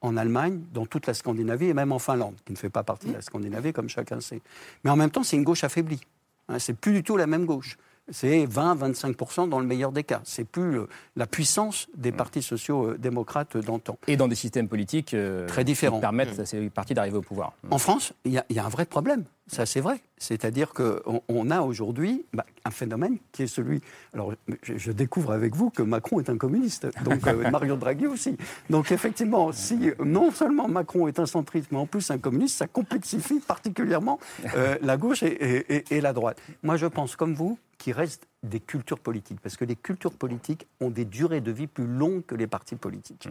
en 0.00 0.16
Allemagne, 0.16 0.60
dans 0.72 0.86
toute 0.86 1.06
la 1.06 1.14
Scandinavie 1.14 1.66
et 1.66 1.74
même 1.74 1.92
en 1.92 1.98
Finlande, 1.98 2.36
qui 2.44 2.52
ne 2.52 2.58
fait 2.58 2.70
pas 2.70 2.82
partie 2.82 3.08
de 3.08 3.14
la 3.14 3.22
Scandinavie, 3.22 3.72
comme 3.72 3.88
chacun 3.88 4.20
sait. 4.20 4.40
Mais 4.84 4.90
en 4.90 4.96
même 4.96 5.10
temps, 5.10 5.22
c'est 5.22 5.36
une 5.36 5.44
gauche 5.44 5.64
affaiblie. 5.64 6.00
Hein, 6.48 6.58
c'est 6.58 6.74
plus 6.74 6.92
du 6.92 7.02
tout 7.02 7.16
la 7.16 7.26
même 7.26 7.44
gauche. 7.44 7.76
C'est 8.10 8.46
20-25% 8.46 9.48
dans 9.48 9.60
le 9.60 9.66
meilleur 9.66 9.92
des 9.92 10.04
cas. 10.04 10.20
C'est 10.24 10.44
plus 10.44 10.78
euh, 10.78 10.86
la 11.16 11.26
puissance 11.26 11.88
des 11.96 12.12
partis 12.12 12.42
sociaux-démocrates 12.42 13.56
d'antan. 13.56 13.98
Et 14.06 14.16
dans 14.16 14.28
des 14.28 14.34
systèmes 14.34 14.68
politiques 14.68 15.14
euh, 15.14 15.46
Très 15.46 15.64
différents. 15.64 15.96
qui 15.98 16.00
permettent 16.02 16.38
à 16.38 16.46
ces 16.46 16.70
partis 16.70 16.94
d'arriver 16.94 17.18
au 17.18 17.22
pouvoir. 17.22 17.52
En 17.70 17.78
France, 17.78 18.12
il 18.24 18.32
y, 18.32 18.38
a- 18.38 18.44
il 18.48 18.56
y 18.56 18.58
a 18.58 18.64
un 18.64 18.68
vrai 18.70 18.86
problème. 18.86 19.24
Ça, 19.46 19.64
c'est 19.64 19.80
vrai. 19.80 20.00
C'est-à-dire 20.18 20.74
qu'on 20.74 21.22
on 21.28 21.50
a 21.50 21.62
aujourd'hui 21.62 22.26
bah, 22.34 22.44
un 22.66 22.70
phénomène 22.70 23.16
qui 23.32 23.44
est 23.44 23.46
celui. 23.46 23.80
Alors, 24.12 24.34
je, 24.62 24.76
je 24.76 24.92
découvre 24.92 25.32
avec 25.32 25.54
vous 25.56 25.70
que 25.70 25.82
Macron 25.82 26.20
est 26.20 26.28
un 26.28 26.36
communiste. 26.36 26.86
Donc, 27.02 27.26
euh, 27.26 27.50
Mario 27.50 27.76
Draghi 27.76 28.06
aussi. 28.06 28.36
Donc, 28.68 28.92
effectivement, 28.92 29.50
si 29.52 29.90
non 30.04 30.30
seulement 30.32 30.68
Macron 30.68 31.08
est 31.08 31.18
un 31.18 31.24
centriste, 31.26 31.68
mais 31.72 31.78
en 31.78 31.86
plus 31.86 32.10
un 32.10 32.18
communiste, 32.18 32.58
ça 32.58 32.66
complexifie 32.66 33.40
particulièrement 33.40 34.18
euh, 34.54 34.76
la 34.82 34.96
gauche 34.98 35.22
et, 35.22 35.28
et- 35.32 35.76
et- 35.76 35.84
et 35.96 36.00
la 36.02 36.12
droite. 36.12 36.38
Moi, 36.62 36.76
je 36.76 36.86
pense, 36.86 37.16
comme 37.16 37.32
vous, 37.34 37.58
qu'il 37.78 37.92
reste 37.92 38.26
des 38.42 38.60
cultures 38.60 38.98
politiques. 38.98 39.40
Parce 39.40 39.56
que 39.56 39.64
les 39.64 39.76
cultures 39.76 40.12
politiques 40.12 40.66
ont 40.80 40.90
des 40.90 41.04
durées 41.04 41.40
de 41.40 41.50
vie 41.52 41.66
plus 41.66 41.86
longues 41.86 42.24
que 42.26 42.34
les 42.34 42.46
partis 42.46 42.76
politiques. 42.76 43.28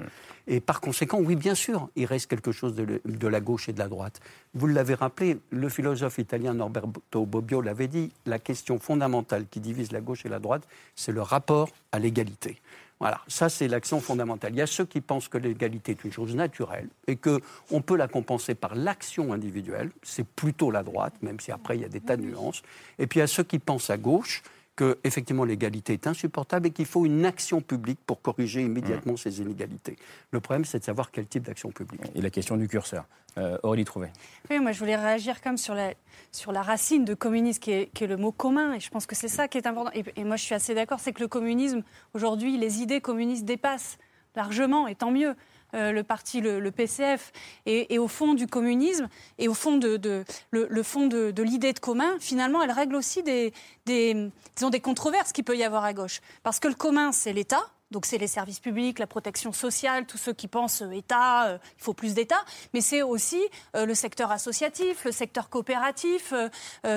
Et 0.47 0.59
par 0.59 0.81
conséquent, 0.81 1.19
oui, 1.19 1.35
bien 1.35 1.53
sûr, 1.55 1.89
il 1.95 2.05
reste 2.05 2.27
quelque 2.29 2.51
chose 2.51 2.73
de, 2.75 2.83
le- 2.83 3.01
de 3.05 3.27
la 3.27 3.39
gauche 3.41 3.69
et 3.69 3.73
de 3.73 3.79
la 3.79 3.87
droite. 3.87 4.19
Vous 4.53 4.67
l'avez 4.67 4.93
rappelé, 4.95 5.37
le 5.51 5.69
philosophe 5.69 6.17
italien 6.17 6.53
Norberto 6.53 7.25
Bobbio 7.25 7.61
l'avait 7.61 7.87
dit, 7.87 8.11
la 8.25 8.39
question 8.39 8.79
fondamentale 8.79 9.45
qui 9.49 9.59
divise 9.59 9.91
la 9.91 10.01
gauche 10.01 10.25
et 10.25 10.29
la 10.29 10.39
droite, 10.39 10.67
c'est 10.95 11.11
le 11.11 11.21
rapport 11.21 11.69
à 11.91 11.99
l'égalité. 11.99 12.59
Voilà, 12.99 13.21
ça 13.27 13.47
c'est 13.47 13.67
l'action 13.67 13.99
fondamentale. 13.99 14.53
Il 14.53 14.57
y 14.57 14.61
a 14.61 14.67
ceux 14.67 14.85
qui 14.85 15.01
pensent 15.01 15.27
que 15.27 15.37
l'égalité 15.37 15.91
est 15.91 16.03
une 16.03 16.11
chose 16.11 16.35
naturelle 16.35 16.89
et 17.05 17.15
que 17.15 17.39
on 17.71 17.81
peut 17.81 17.95
la 17.95 18.07
compenser 18.07 18.55
par 18.55 18.73
l'action 18.73 19.33
individuelle. 19.33 19.91
C'est 20.01 20.25
plutôt 20.25 20.71
la 20.71 20.81
droite, 20.81 21.13
même 21.21 21.39
si 21.39 21.51
après 21.51 21.77
il 21.77 21.81
y 21.81 21.85
a 21.85 21.89
des 21.89 22.01
tas 22.01 22.17
de 22.17 22.23
nuances. 22.23 22.63
Et 22.97 23.05
puis 23.05 23.19
il 23.19 23.21
y 23.21 23.23
a 23.23 23.27
ceux 23.27 23.43
qui 23.43 23.59
pensent 23.59 23.91
à 23.91 23.97
gauche 23.97 24.41
que 24.77 24.99
effectivement 25.03 25.43
l'égalité 25.43 25.93
est 25.93 26.07
insupportable 26.07 26.67
et 26.67 26.71
qu'il 26.71 26.85
faut 26.85 27.05
une 27.05 27.25
action 27.25 27.59
publique 27.59 27.99
pour 28.05 28.21
corriger 28.21 28.61
immédiatement 28.61 29.17
ces 29.17 29.41
inégalités. 29.41 29.97
Le 30.31 30.39
problème, 30.39 30.63
c'est 30.63 30.79
de 30.79 30.83
savoir 30.85 31.11
quel 31.11 31.27
type 31.27 31.43
d'action 31.43 31.71
publique. 31.71 32.03
Et 32.15 32.21
la 32.21 32.29
question 32.29 32.55
du 32.55 32.69
curseur. 32.69 33.05
Euh, 33.37 33.57
Aurélie 33.63 33.85
Trouvé. 33.85 34.07
Oui, 34.49 34.59
moi 34.59 34.71
je 34.71 34.79
voulais 34.79 34.95
réagir 34.95 35.41
comme 35.41 35.57
sur 35.57 35.75
la, 35.75 35.93
sur 36.31 36.51
la 36.51 36.61
racine 36.61 37.05
de 37.05 37.13
communisme 37.13 37.59
qui 37.59 37.71
est, 37.71 37.93
qui 37.93 38.03
est 38.03 38.07
le 38.07 38.17
mot 38.17 38.31
commun. 38.31 38.73
Et 38.73 38.79
je 38.79 38.89
pense 38.89 39.05
que 39.05 39.15
c'est 39.15 39.27
ça 39.27 39.47
qui 39.47 39.57
est 39.57 39.67
important. 39.67 39.91
Et, 39.93 40.03
et 40.15 40.23
moi 40.23 40.37
je 40.37 40.43
suis 40.43 40.55
assez 40.55 40.73
d'accord, 40.73 40.99
c'est 40.99 41.11
que 41.11 41.21
le 41.21 41.27
communisme, 41.27 41.83
aujourd'hui, 42.13 42.57
les 42.57 42.81
idées 42.81 43.01
communistes 43.01 43.45
dépassent 43.45 43.97
largement, 44.35 44.87
et 44.87 44.95
tant 44.95 45.11
mieux. 45.11 45.35
Euh, 45.73 45.91
le 45.91 46.03
parti, 46.03 46.41
le, 46.41 46.71
PCF, 46.71 47.31
et, 47.65 47.99
au 47.99 48.07
fond 48.07 48.33
du 48.33 48.47
communisme, 48.47 49.09
et 49.37 49.47
au 49.47 49.53
fond 49.53 49.77
de, 49.77 50.25
le, 50.51 50.83
fond 50.83 51.07
de, 51.07 51.41
l'idée 51.41 51.73
de 51.73 51.79
commun, 51.79 52.17
finalement, 52.19 52.61
elle 52.61 52.71
règle 52.71 52.95
aussi 52.95 53.23
des, 53.23 53.53
des, 53.85 54.29
des 54.71 54.79
controverses 54.79 55.31
qu'il 55.31 55.43
peut 55.43 55.57
y 55.57 55.63
avoir 55.63 55.83
à 55.83 55.93
gauche. 55.93 56.21
Parce 56.43 56.59
que 56.59 56.67
le 56.67 56.75
commun, 56.75 57.11
c'est 57.11 57.33
l'État, 57.33 57.63
donc 57.91 58.05
c'est 58.05 58.17
les 58.17 58.27
services 58.27 58.59
publics, 58.59 58.99
la 58.99 59.07
protection 59.07 59.53
sociale, 59.53 60.05
tous 60.05 60.17
ceux 60.17 60.33
qui 60.33 60.47
pensent 60.47 60.81
euh, 60.81 60.91
État, 60.91 61.47
euh, 61.47 61.57
il 61.77 61.83
faut 61.83 61.93
plus 61.93 62.13
d'État, 62.13 62.43
mais 62.73 62.81
c'est 62.81 63.01
aussi 63.01 63.41
euh, 63.75 63.85
le 63.85 63.93
secteur 63.93 64.31
associatif, 64.31 65.05
le 65.05 65.11
secteur 65.11 65.49
coopératif, 65.49 66.33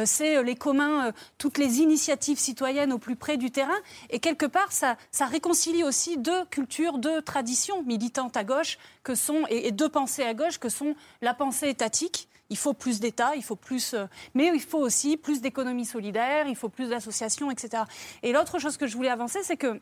c'est 0.05 0.42
les 0.42 0.55
communs, 0.55 1.12
toutes 1.38 1.59
les 1.59 1.81
initiatives 1.81 2.38
citoyennes 2.38 2.92
au 2.92 2.98
plus 2.98 3.16
près 3.16 3.37
du 3.37 3.50
terrain. 3.50 3.76
Et 4.11 4.18
quelque 4.18 4.46
part, 4.46 4.72
ça, 4.72 4.96
réconcilie 5.26 5.85
aussi 5.85 6.16
deux 6.16 6.44
cultures, 6.46 6.98
deux 6.98 7.22
traditions 7.22 7.83
militantes 7.83 8.37
à 8.37 8.44
gauche 8.44 8.79
que 9.03 9.14
sont, 9.14 9.44
et, 9.48 9.68
et 9.68 9.72
deux 9.72 9.88
pensées 9.88 10.24
à 10.24 10.35
gauche 10.35 10.59
que 10.59 10.68
sont 10.68 10.94
la 11.20 11.35
pensée 11.35 11.68
étatique. 11.68 12.29
Il 12.48 12.57
faut 12.57 12.74
plus 12.74 13.00
d'État, 13.00 13.37
il 13.37 13.42
faut 13.42 13.57
plus, 13.57 13.94
mais 14.35 14.50
il 14.53 14.61
faut 14.61 14.81
aussi 14.81 15.16
plus 15.16 15.40
d'économie 15.40 15.87
solidaire, 15.87 16.46
il 16.48 16.57
faut 16.57 16.68
plus 16.68 16.88
d'associations, 16.88 17.50
etc. 17.50 17.85
Et 18.22 18.33
l'autre 18.33 18.59
chose 18.59 18.76
que 18.76 18.87
je 18.87 18.96
voulais 18.96 19.11
avancer, 19.11 19.40
c'est 19.42 19.57
que 19.57 19.81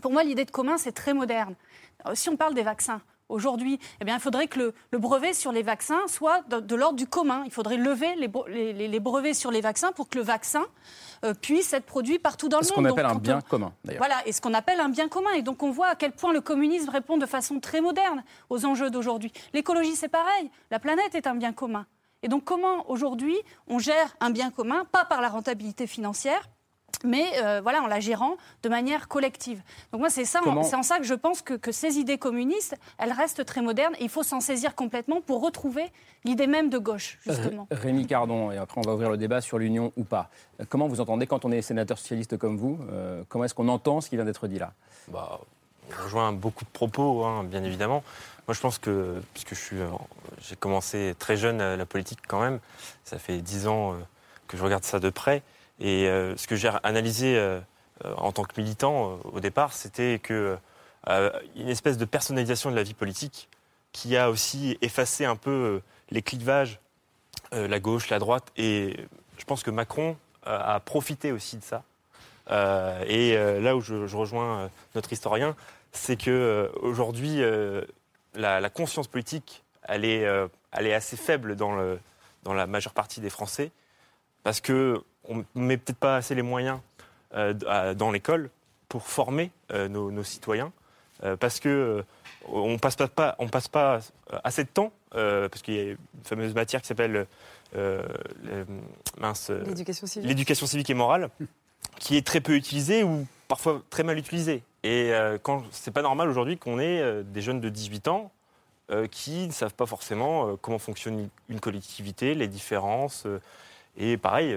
pour 0.00 0.12
moi, 0.12 0.22
l'idée 0.24 0.44
de 0.44 0.50
commun, 0.50 0.78
c'est 0.78 0.92
très 0.92 1.14
moderne. 1.14 1.54
Euh, 2.06 2.14
Si 2.14 2.28
on 2.28 2.36
parle 2.36 2.54
des 2.54 2.62
vaccins, 2.62 3.00
aujourd'hui, 3.28 3.78
eh 4.00 4.04
bien, 4.04 4.14
il 4.16 4.20
faudrait 4.20 4.46
que 4.46 4.58
le, 4.58 4.74
le 4.90 4.98
brevet 4.98 5.34
sur 5.34 5.52
les 5.52 5.62
vaccins 5.62 6.00
soit 6.06 6.40
de, 6.48 6.60
de 6.60 6.74
l'ordre 6.74 6.96
du 6.96 7.06
commun. 7.06 7.42
Il 7.44 7.50
faudrait 7.52 7.76
lever 7.76 8.14
les, 8.16 8.28
bre- 8.28 8.48
les- 8.48 8.72
les- 8.72 8.88
les 8.88 9.00
brevets 9.00 9.34
sur 9.34 9.50
les 9.50 9.60
vaccins 9.60 9.92
pour 9.92 10.08
que 10.08 10.16
le 10.16 10.24
vaccin 10.24 10.64
euh, 11.24 11.34
puisse 11.34 11.72
être 11.74 11.84
produit 11.84 12.18
partout 12.18 12.48
dans 12.48 12.58
le 12.60 12.64
Ce 12.64 12.72
monde. 12.74 12.86
qu'on 12.86 12.92
appelle 12.92 13.06
Donc, 13.06 13.16
un 13.16 13.18
bien 13.18 13.38
on- 13.44 13.48
commun, 13.50 13.72
d'ailleurs. 13.84 14.00
Voilà, 14.00 14.26
et 14.26 14.32
ce 14.32 14.40
qu'on 14.40 14.54
appelle 14.54 14.80
un 14.80 14.88
bien 14.88 15.08
commun. 15.08 15.32
Et 15.32 15.42
donc 15.42 15.62
on 15.62 15.70
voit 15.70 15.88
à 15.88 15.94
quel 15.96 16.12
point 16.12 16.32
le 16.32 16.40
communisme 16.40 16.88
répond 16.90 17.18
de 17.18 17.26
façon 17.26 17.60
très 17.60 17.80
moderne 17.82 18.22
aux 18.50 18.64
enjeux 18.64 18.88
d'aujourd'hui. 18.90 19.32
L'écologie, 19.52 19.94
c'est 19.96 20.08
pareil. 20.08 20.50
La 20.70 20.78
planète 20.78 21.14
est 21.14 21.26
un 21.26 21.34
bien 21.34 21.52
commun. 21.52 21.84
Et 22.22 22.28
donc 22.28 22.44
comment 22.44 22.88
aujourd'hui 22.90 23.36
on 23.66 23.78
gère 23.78 24.16
un 24.20 24.30
bien 24.30 24.50
commun, 24.50 24.84
pas 24.90 25.04
par 25.04 25.20
la 25.20 25.28
rentabilité 25.28 25.86
financière, 25.86 26.48
mais 27.04 27.24
euh, 27.42 27.60
voilà, 27.62 27.82
en 27.82 27.86
la 27.86 28.00
gérant 28.00 28.36
de 28.62 28.68
manière 28.68 29.08
collective. 29.08 29.62
Donc 29.92 30.00
moi, 30.00 30.10
c'est 30.10 30.24
ça, 30.24 30.40
c'est 30.64 30.76
en 30.76 30.82
ça 30.82 30.98
que 30.98 31.04
je 31.04 31.14
pense 31.14 31.42
que, 31.42 31.54
que 31.54 31.72
ces 31.72 31.98
idées 31.98 32.18
communistes, 32.18 32.76
elles 32.98 33.12
restent 33.12 33.44
très 33.44 33.62
modernes 33.62 33.94
et 33.98 34.04
il 34.04 34.08
faut 34.10 34.22
s'en 34.22 34.40
saisir 34.40 34.74
complètement 34.74 35.20
pour 35.20 35.42
retrouver 35.42 35.84
l'idée 36.24 36.46
même 36.46 36.68
de 36.70 36.78
gauche, 36.78 37.18
justement. 37.22 37.66
Ré- 37.70 37.76
Rémi 37.88 38.06
Cardon, 38.06 38.50
et 38.50 38.56
après 38.58 38.80
on 38.80 38.86
va 38.88 38.94
ouvrir 38.94 39.10
le 39.10 39.16
débat 39.16 39.40
sur 39.40 39.58
l'union 39.58 39.92
ou 39.96 40.04
pas. 40.04 40.30
Euh, 40.60 40.64
Comment 40.68 40.88
vous 40.88 41.00
entendez 41.00 41.26
quand 41.26 41.44
on 41.44 41.52
est 41.52 41.62
sénateur 41.62 41.98
socialiste 41.98 42.36
comme 42.36 42.56
vous 42.56 42.78
euh, 42.90 43.22
Comment 43.28 43.44
est-ce 43.44 43.54
qu'on 43.54 43.68
entend 43.68 44.00
ce 44.00 44.08
qui 44.10 44.16
vient 44.16 44.24
d'être 44.24 44.48
dit 44.48 44.58
là? 44.58 44.72
Bah, 45.08 45.40
je 45.90 46.02
rejoins 46.02 46.32
beaucoup 46.32 46.64
de 46.64 46.70
propos, 46.70 47.24
hein, 47.24 47.44
bien 47.44 47.62
évidemment. 47.64 48.02
Moi, 48.46 48.54
je 48.54 48.60
pense 48.60 48.78
que, 48.78 49.20
puisque 49.34 49.50
je 49.54 49.60
suis, 49.60 49.80
euh, 49.80 49.86
j'ai 50.42 50.56
commencé 50.56 51.14
très 51.18 51.36
jeune 51.36 51.60
euh, 51.60 51.76
la 51.76 51.86
politique 51.86 52.18
quand 52.26 52.40
même, 52.40 52.58
ça 53.04 53.18
fait 53.18 53.38
dix 53.38 53.66
ans 53.68 53.92
euh, 53.92 53.96
que 54.48 54.56
je 54.56 54.64
regarde 54.64 54.84
ça 54.84 54.98
de 55.00 55.10
près. 55.10 55.42
Et 55.80 56.08
euh, 56.08 56.36
ce 56.36 56.46
que 56.46 56.56
j'ai 56.56 56.70
analysé 56.82 57.36
euh, 57.36 57.60
euh, 58.04 58.14
en 58.16 58.32
tant 58.32 58.44
que 58.44 58.60
militant 58.60 59.18
au 59.24 59.40
départ, 59.40 59.72
c'était 59.72 60.18
que 60.22 60.56
une 61.56 61.68
espèce 61.68 61.96
de 61.96 62.04
personnalisation 62.04 62.70
de 62.70 62.76
la 62.76 62.82
vie 62.82 62.92
politique 62.92 63.48
qui 63.92 64.14
a 64.14 64.28
aussi 64.28 64.76
effacé 64.82 65.24
un 65.24 65.36
peu 65.36 65.80
les 66.10 66.20
clivages, 66.20 66.80
la 67.52 67.80
gauche, 67.80 68.10
la 68.10 68.18
droite. 68.18 68.52
Et 68.58 68.94
je 69.38 69.44
pense 69.44 69.62
que 69.62 69.70
Macron 69.70 70.18
a 70.44 70.80
profité 70.80 71.32
aussi 71.32 71.56
de 71.56 71.62
ça. 71.62 71.84
Et 73.06 73.36
là 73.36 73.74
où 73.74 73.80
je, 73.80 74.14
rejoins 74.14 74.70
notre 74.94 75.10
historien, 75.14 75.56
c'est 75.92 76.20
que 76.22 76.70
aujourd'hui, 76.82 77.40
la, 78.34 78.68
conscience 78.68 79.06
politique, 79.06 79.64
elle 79.84 80.04
est, 80.04 80.26
assez 80.92 81.16
faible 81.16 81.56
dans, 81.56 81.74
le, 81.74 81.98
dans 82.42 82.52
la 82.52 82.66
majeure 82.66 82.92
partie 82.92 83.22
des 83.22 83.30
Français, 83.30 83.70
parce 84.42 84.60
que 84.60 85.02
on 85.28 85.44
met 85.54 85.76
peut-être 85.76 85.98
pas 85.98 86.16
assez 86.16 86.34
les 86.34 86.42
moyens 86.42 86.78
euh, 87.34 87.94
dans 87.94 88.10
l'école 88.10 88.50
pour 88.88 89.06
former 89.06 89.50
euh, 89.72 89.86
nos, 89.88 90.10
nos 90.10 90.24
citoyens, 90.24 90.72
euh, 91.24 91.36
parce 91.36 91.60
que 91.60 92.02
on 92.48 92.78
passe 92.78 92.96
pas, 92.96 93.08
pas- 93.08 93.36
on 93.38 93.48
passe 93.48 93.68
pas 93.68 94.00
assez 94.44 94.64
de 94.64 94.68
temps, 94.68 94.90
parce 95.10 95.60
qu'il 95.62 95.74
y 95.74 95.80
a 95.80 95.82
une 95.90 95.96
fameuse 96.24 96.54
matière 96.54 96.80
qui 96.80 96.86
s'appelle 96.88 97.26
L'éducation 100.26 100.66
civique. 100.66 100.88
et 100.90 100.94
morale, 100.94 101.28
qui 101.98 102.16
est 102.16 102.26
très 102.26 102.40
peu 102.40 102.54
utilisée 102.54 103.02
ou 103.02 103.26
parfois 103.48 103.82
très 103.90 104.02
mal 104.02 104.16
utilisée. 104.18 104.62
Et 104.84 105.12
quand 105.42 105.64
c'est 105.70 105.90
pas 105.90 106.02
normal 106.02 106.28
aujourd'hui 106.30 106.56
qu'on 106.56 106.78
ait 106.78 107.22
des 107.24 107.42
jeunes 107.42 107.60
de 107.60 107.68
18 107.68 108.08
ans 108.08 108.30
qui 109.10 109.46
ne 109.46 109.52
savent 109.52 109.74
pas 109.74 109.84
forcément 109.86 110.56
comment 110.56 110.78
fonctionne 110.78 111.28
une 111.50 111.60
collectivité, 111.60 112.34
les 112.34 112.48
différences, 112.48 113.26
et 113.98 114.16
pareil, 114.16 114.56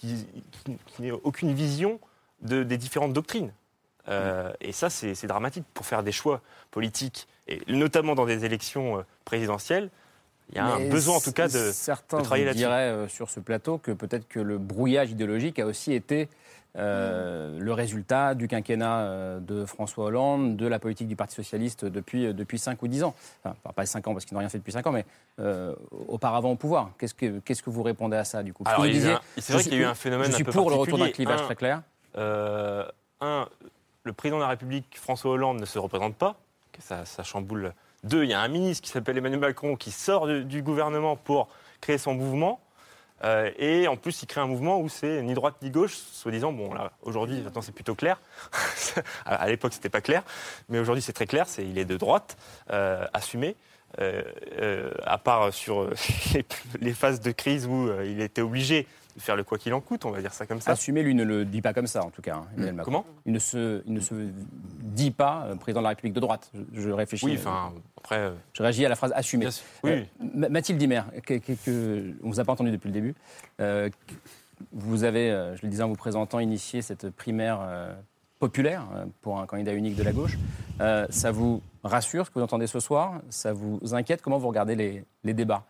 qui, 0.00 0.26
qui, 0.64 0.76
qui 0.86 1.02
n'aient 1.02 1.10
aucune 1.12 1.52
vision 1.52 2.00
de- 2.42 2.62
des 2.62 2.78
différentes 2.78 3.12
doctrines. 3.12 3.52
Euh, 4.08 4.50
Et 4.60 4.72
ça, 4.72 4.88
c'est 4.90 5.26
dramatique 5.26 5.64
pour 5.74 5.84
faire 5.86 6.02
des 6.02 6.12
choix 6.12 6.40
politiques, 6.70 7.28
et 7.46 7.60
notamment 7.68 8.14
dans 8.14 8.24
des 8.26 8.44
élections 8.44 8.98
euh, 8.98 9.02
présidentielles. 9.24 9.90
Il 10.48 10.56
y 10.56 10.58
a 10.58 10.78
Mais 10.78 10.86
un 10.86 10.90
besoin, 10.90 11.16
en 11.16 11.20
tout 11.20 11.32
cas, 11.32 11.46
de, 11.48 11.70
certains 11.70 12.18
de 12.18 12.22
travailler 12.24 12.44
là-dessus. 12.46 12.58
diraient 12.64 12.90
euh, 12.90 13.08
sur 13.08 13.30
ce 13.30 13.38
plateau 13.40 13.78
que 13.78 13.92
peut-être 13.92 14.26
que 14.26 14.40
le 14.40 14.58
brouillage 14.58 15.10
idéologique 15.12 15.58
a 15.60 15.66
aussi 15.66 15.92
été 15.92 16.28
euh, 16.76 17.58
le 17.58 17.72
résultat 17.72 18.34
du 18.34 18.46
quinquennat 18.48 18.98
euh, 19.00 19.40
de 19.40 19.64
François 19.64 20.04
Hollande, 20.04 20.56
de 20.56 20.66
la 20.66 20.78
politique 20.78 21.08
du 21.08 21.16
Parti 21.16 21.34
socialiste 21.34 21.84
depuis 21.84 22.26
euh, 22.26 22.32
depuis 22.32 22.58
cinq 22.58 22.82
ou 22.82 22.88
dix 22.88 23.02
ans. 23.02 23.14
Enfin, 23.44 23.56
pas 23.74 23.86
5 23.86 24.06
ans 24.08 24.12
parce 24.12 24.24
qu'ils 24.24 24.34
n'ont 24.34 24.40
rien 24.40 24.48
fait 24.48 24.58
depuis 24.58 24.72
5 24.72 24.86
ans, 24.86 24.92
mais 24.92 25.04
euh, 25.40 25.74
auparavant 26.08 26.50
au 26.52 26.56
pouvoir. 26.56 26.90
Qu'est-ce 26.98 27.14
que 27.14 27.40
qu'est-ce 27.40 27.62
que 27.62 27.70
vous 27.70 27.82
répondez 27.82 28.16
à 28.16 28.24
ça 28.24 28.42
du 28.42 28.52
coup? 28.52 28.62
Alors, 28.66 28.84
c'est 29.38 29.52
vrai 29.52 29.62
qu'il 29.64 29.74
y 29.74 29.76
a 29.76 29.80
eu 29.80 29.84
un 29.84 29.94
phénomène 29.94 30.26
Je 30.28 30.32
suis 30.32 30.42
un 30.42 30.46
peu 30.46 30.52
pour 30.52 30.70
le 30.70 30.76
retour 30.76 30.98
d'un 30.98 31.10
clivage 31.10 31.40
Un- 31.40 31.44
très 31.44 31.56
clair. 31.56 31.82
Euh, 32.16 32.84
un, 33.20 33.48
le 34.04 34.12
président 34.12 34.38
de 34.38 34.42
la 34.42 34.48
République, 34.48 34.96
François 34.98 35.32
Hollande, 35.32 35.60
ne 35.60 35.66
se 35.66 35.78
représente 35.78 36.14
pas, 36.16 36.36
ça, 36.78 37.04
ça 37.04 37.22
chamboule. 37.22 37.72
Deux, 38.04 38.24
il 38.24 38.30
y 38.30 38.32
a 38.32 38.40
un 38.40 38.48
ministre 38.48 38.82
qui 38.84 38.90
s'appelle 38.90 39.18
Emmanuel 39.18 39.40
Macron 39.40 39.76
qui 39.76 39.90
sort 39.90 40.26
du, 40.26 40.44
du 40.44 40.62
gouvernement 40.62 41.16
pour 41.16 41.48
créer 41.80 41.98
son 41.98 42.14
mouvement. 42.14 42.60
Euh, 43.24 43.50
et 43.58 43.88
en 43.88 43.96
plus, 43.96 44.22
il 44.22 44.26
crée 44.26 44.40
un 44.40 44.46
mouvement 44.46 44.80
où 44.80 44.88
c'est 44.88 45.22
ni 45.22 45.34
droite 45.34 45.56
ni 45.62 45.70
gauche, 45.70 45.94
soi-disant. 45.94 46.52
Bon, 46.52 46.72
là, 46.72 46.92
aujourd'hui, 47.02 47.40
maintenant, 47.40 47.62
c'est 47.62 47.74
plutôt 47.74 47.94
clair. 47.94 48.20
à 49.24 49.48
l'époque, 49.48 49.72
c'était 49.72 49.88
pas 49.88 50.00
clair, 50.00 50.22
mais 50.68 50.78
aujourd'hui, 50.78 51.02
c'est 51.02 51.12
très 51.12 51.26
clair. 51.26 51.48
C'est 51.48 51.64
il 51.64 51.78
est 51.78 51.84
de 51.84 51.96
droite, 51.96 52.36
euh, 52.70 53.06
assumé. 53.12 53.56
Euh, 54.00 54.22
euh, 54.60 54.90
à 55.04 55.18
part 55.18 55.52
sur 55.52 55.80
euh, 55.82 55.94
les, 56.34 56.44
les 56.80 56.92
phases 56.94 57.20
de 57.20 57.32
crise 57.32 57.66
où 57.66 57.88
il 58.04 58.20
était 58.20 58.40
obligé 58.42 58.86
de 59.16 59.20
faire 59.20 59.34
le 59.34 59.42
quoi 59.42 59.58
qu'il 59.58 59.74
en 59.74 59.80
coûte, 59.80 60.04
on 60.04 60.12
va 60.12 60.20
dire 60.20 60.32
ça 60.32 60.46
comme 60.46 60.60
ça. 60.60 60.70
Assumé, 60.70 61.02
lui 61.02 61.16
ne 61.16 61.24
le 61.24 61.44
dit 61.44 61.60
pas 61.60 61.74
comme 61.74 61.88
ça, 61.88 62.04
en 62.04 62.10
tout 62.10 62.22
cas. 62.22 62.36
hein, 62.36 62.46
Macron. 62.72 62.84
Comment? 62.84 63.06
Il 63.26 63.32
ne, 63.32 63.40
se, 63.40 63.82
il 63.86 63.92
ne 63.92 63.98
se 64.00 64.14
dit 64.78 65.10
pas 65.10 65.46
euh, 65.48 65.56
président 65.56 65.80
de 65.80 65.84
la 65.84 65.88
République 65.88 66.14
de 66.14 66.20
droite. 66.20 66.52
Je, 66.72 66.80
je 66.82 66.90
réfléchis. 66.90 67.26
Oui, 67.26 67.34
enfin, 67.36 67.72
après. 67.98 68.18
euh, 68.18 68.30
Je 68.52 68.62
réagis 68.62 68.86
à 68.86 68.88
la 68.88 68.94
phrase 68.94 69.12
oui. 69.82 70.04
Ma- 70.36 70.48
Mathilde 70.48 70.78
Dimer, 70.78 71.02
que, 71.26 71.34
que- 71.34 71.52
que- 71.52 72.12
on 72.22 72.28
ne 72.28 72.32
vous 72.32 72.38
a 72.40 72.44
pas 72.44 72.52
entendu 72.52 72.70
depuis 72.70 72.86
le 72.88 72.94
début. 72.94 73.14
Vous 74.72 75.04
avez, 75.04 75.30
je 75.56 75.62
le 75.62 75.68
disais 75.68 75.82
en 75.82 75.88
vous 75.88 75.96
présentant, 75.96 76.38
initié 76.38 76.80
cette 76.82 77.10
primaire 77.10 77.58
populaire 78.38 78.84
pour 79.22 79.40
un 79.40 79.46
candidat 79.46 79.72
unique 79.72 79.96
de 79.96 80.02
la 80.04 80.12
gauche. 80.12 80.38
Ça 81.10 81.32
vous 81.32 81.62
rassure 81.84 82.26
ce 82.26 82.30
que 82.30 82.38
vous 82.38 82.44
entendez 82.44 82.66
ce 82.66 82.80
soir 82.80 83.14
Ça 83.30 83.52
vous 83.52 83.80
inquiète 83.92 84.22
Comment 84.22 84.38
vous 84.38 84.48
regardez 84.48 84.74
les, 84.74 85.34
débats? 85.34 85.64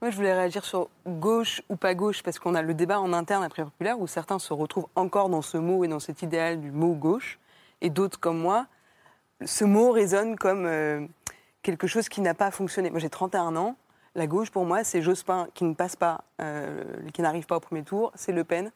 Moi, 0.00 0.10
je 0.10 0.16
voulais 0.16 0.32
réagir 0.32 0.64
sur 0.64 0.88
gauche 1.06 1.62
ou 1.68 1.76
pas 1.76 1.94
gauche, 1.94 2.22
parce 2.24 2.38
qu'on 2.40 2.56
a 2.56 2.62
le 2.62 2.74
débat 2.74 3.00
en 3.00 3.12
interne 3.12 3.44
après 3.44 3.62
populaire 3.62 4.00
où 4.00 4.08
certains 4.08 4.40
se 4.40 4.52
retrouvent 4.52 4.88
encore 4.96 5.28
dans 5.28 5.42
ce 5.42 5.58
mot 5.58 5.84
et 5.84 5.88
dans 5.88 6.00
cet 6.00 6.22
idéal 6.22 6.60
du 6.60 6.72
mot 6.72 6.94
gauche, 6.94 7.38
et 7.80 7.90
d'autres 7.90 8.18
comme 8.18 8.38
moi, 8.38 8.66
ce 9.44 9.64
mot 9.64 9.90
résonne 9.92 10.36
comme 10.36 10.66
euh, 10.66 11.06
quelque 11.62 11.86
chose 11.86 12.08
qui 12.08 12.20
n'a 12.20 12.34
pas 12.34 12.50
fonctionné. 12.50 12.90
Moi, 12.90 12.98
j'ai 12.98 13.10
31 13.10 13.54
ans. 13.56 13.76
La 14.14 14.26
gauche, 14.26 14.50
pour 14.50 14.64
moi, 14.64 14.84
c'est 14.84 15.02
Jospin 15.02 15.48
qui 15.54 15.64
ne 15.64 15.74
passe 15.74 15.96
pas, 15.96 16.24
euh, 16.40 16.82
qui 17.12 17.22
n'arrive 17.22 17.46
pas 17.46 17.56
au 17.56 17.60
premier 17.60 17.82
tour. 17.82 18.12
C'est 18.14 18.32
Le 18.32 18.44
Pen 18.44 18.72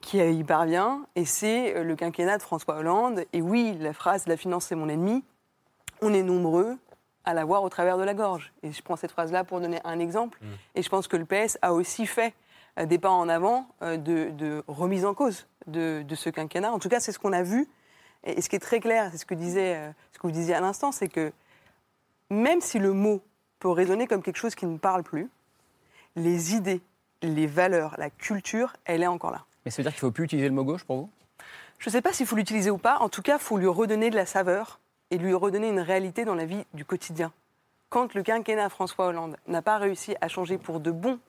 qui 0.00 0.20
euh, 0.20 0.30
y 0.30 0.42
parvient. 0.44 1.04
Et 1.16 1.24
c'est 1.24 1.82
le 1.82 1.96
quinquennat 1.96 2.38
de 2.38 2.42
François 2.42 2.76
Hollande. 2.76 3.24
Et 3.32 3.42
oui, 3.42 3.76
la 3.78 3.92
phrase 3.92 4.26
La 4.26 4.36
finance, 4.36 4.66
c'est 4.66 4.74
mon 4.74 4.88
ennemi. 4.88 5.24
On 6.02 6.12
est 6.12 6.22
nombreux 6.22 6.76
à 7.24 7.34
la 7.34 7.44
voir 7.44 7.62
au 7.62 7.68
travers 7.68 7.96
de 7.96 8.02
la 8.02 8.14
gorge. 8.14 8.52
Et 8.62 8.72
je 8.72 8.82
prends 8.82 8.96
cette 8.96 9.12
phrase-là 9.12 9.44
pour 9.44 9.60
donner 9.60 9.80
un 9.84 9.98
exemple. 9.98 10.38
Et 10.74 10.82
je 10.82 10.88
pense 10.88 11.08
que 11.08 11.16
le 11.16 11.24
PS 11.24 11.58
a 11.62 11.72
aussi 11.72 12.06
fait 12.06 12.34
euh, 12.78 12.86
des 12.86 12.98
pas 12.98 13.10
en 13.10 13.28
avant 13.28 13.68
euh, 13.82 13.96
de, 13.96 14.30
de 14.30 14.64
remise 14.66 15.04
en 15.04 15.14
cause 15.14 15.46
de, 15.66 16.02
de 16.06 16.14
ce 16.14 16.30
quinquennat. 16.30 16.72
En 16.72 16.78
tout 16.78 16.88
cas, 16.88 17.00
c'est 17.00 17.12
ce 17.12 17.18
qu'on 17.18 17.32
a 17.32 17.42
vu. 17.42 17.68
Et, 18.24 18.40
ce 18.40 18.48
qui 18.48 18.56
est 18.56 18.60
très 18.60 18.80
clair, 18.80 19.08
c'est 19.12 19.18
ce 19.18 19.26
que, 19.26 19.34
disait, 19.34 19.76
euh, 19.76 19.90
ce 20.12 20.18
que 20.18 20.26
vous 20.26 20.32
disiez 20.32 20.54
à 20.54 20.60
l'instant, 20.60 20.90
c'est 20.90 21.08
que 21.08 21.32
même 22.30 22.60
si 22.60 22.78
le 22.78 22.92
mot 22.92 23.22
peut 23.58 23.68
résonner 23.68 24.06
comme 24.06 24.22
quelque 24.22 24.38
chose 24.38 24.54
qui 24.54 24.66
ne 24.66 24.78
parle 24.78 25.02
plus, 25.02 25.28
les 26.16 26.54
idées, 26.54 26.80
les 27.22 27.46
valeurs, 27.46 27.94
la 27.98 28.10
culture, 28.10 28.74
elle 28.84 29.02
est 29.02 29.06
encore 29.06 29.30
là. 29.30 29.44
Mais 29.64 29.70
ça 29.70 29.78
veut 29.78 29.84
dire 29.84 29.92
qu'il 29.92 30.04
ne 30.04 30.08
faut 30.08 30.12
plus 30.12 30.24
utiliser 30.24 30.48
le 30.48 30.54
mot 30.54 30.64
gauche 30.64 30.84
pour 30.84 30.96
vous? 30.96 31.10
Je 31.78 31.88
ne 31.88 31.92
sais 31.92 32.02
pas 32.02 32.12
s'il 32.12 32.26
faut 32.26 32.36
l'utiliser 32.36 32.70
ou 32.70 32.78
pas. 32.78 32.98
En 32.98 33.08
tout 33.08 33.22
cas, 33.22 33.36
il 33.36 33.42
faut 33.42 33.58
lui 33.58 33.66
redonner 33.66 34.10
de 34.10 34.16
la 34.16 34.26
saveur 34.26 34.80
et 35.12 35.18
lui 35.18 35.34
redonner 35.34 35.68
une 35.68 35.80
réalité 35.80 36.24
dans 36.24 36.34
la 36.34 36.46
vie 36.46 36.64
du 36.72 36.86
quotidien. 36.86 37.32
Quand 37.90 38.14
le 38.14 38.22
quinquennat 38.22 38.70
François 38.70 39.06
Hollande 39.06 39.36
n'a 39.46 39.60
pas 39.60 39.76
réussi 39.76 40.16
à 40.22 40.28
changer 40.28 40.56
pour 40.56 40.80
de 40.80 40.90
bon 40.90 41.20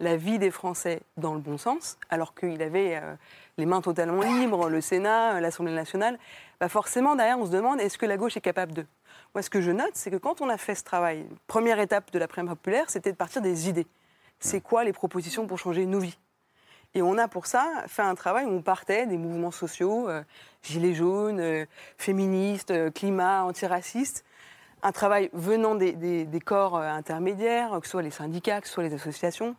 la 0.00 0.16
vie 0.16 0.38
des 0.38 0.50
Français 0.50 1.02
dans 1.18 1.34
le 1.34 1.40
bon 1.40 1.58
sens, 1.58 1.98
alors 2.08 2.34
qu'il 2.34 2.62
avait 2.62 2.96
euh, 2.96 3.14
les 3.58 3.66
mains 3.66 3.82
totalement 3.82 4.22
libres, 4.22 4.70
le 4.70 4.80
Sénat, 4.80 5.34
euh, 5.34 5.40
l'Assemblée 5.40 5.74
nationale, 5.74 6.18
bah 6.58 6.70
forcément, 6.70 7.14
derrière, 7.14 7.38
on 7.38 7.44
se 7.44 7.50
demande 7.50 7.80
est-ce 7.82 7.98
que 7.98 8.06
la 8.06 8.16
gauche 8.16 8.38
est 8.38 8.40
capable 8.40 8.72
de 8.72 8.86
Moi, 9.34 9.42
ce 9.42 9.50
que 9.50 9.60
je 9.60 9.70
note, 9.70 9.92
c'est 9.92 10.10
que 10.10 10.16
quand 10.16 10.40
on 10.40 10.48
a 10.48 10.56
fait 10.56 10.74
ce 10.74 10.82
travail, 10.82 11.26
première 11.46 11.80
étape 11.80 12.10
de 12.12 12.18
la 12.18 12.26
primaire 12.26 12.56
populaire, 12.56 12.88
c'était 12.88 13.12
de 13.12 13.16
partir 13.16 13.42
des 13.42 13.68
idées. 13.68 13.86
C'est 14.40 14.62
quoi 14.62 14.84
les 14.84 14.94
propositions 14.94 15.46
pour 15.46 15.58
changer 15.58 15.84
nos 15.84 16.00
vies? 16.00 16.18
Et 16.94 17.02
on 17.02 17.16
a 17.16 17.26
pour 17.28 17.46
ça 17.46 17.84
fait 17.86 18.02
un 18.02 18.14
travail 18.14 18.44
où 18.44 18.50
on 18.50 18.62
partait 18.62 19.06
des 19.06 19.16
mouvements 19.16 19.50
sociaux, 19.50 20.08
euh, 20.08 20.22
gilets 20.62 20.94
jaunes, 20.94 21.40
euh, 21.40 21.64
féministes, 21.96 22.70
euh, 22.70 22.90
climat, 22.90 23.44
antiracistes. 23.44 24.24
Un 24.82 24.92
travail 24.92 25.30
venant 25.32 25.74
des, 25.74 26.26
corps 26.44 26.76
intermédiaires, 26.76 27.78
que 27.80 27.86
ce 27.86 27.92
soit 27.92 28.02
les 28.02 28.10
syndicats, 28.10 28.60
que 28.60 28.66
ce 28.66 28.74
soit 28.74 28.82
les 28.82 28.94
associations, 28.94 29.54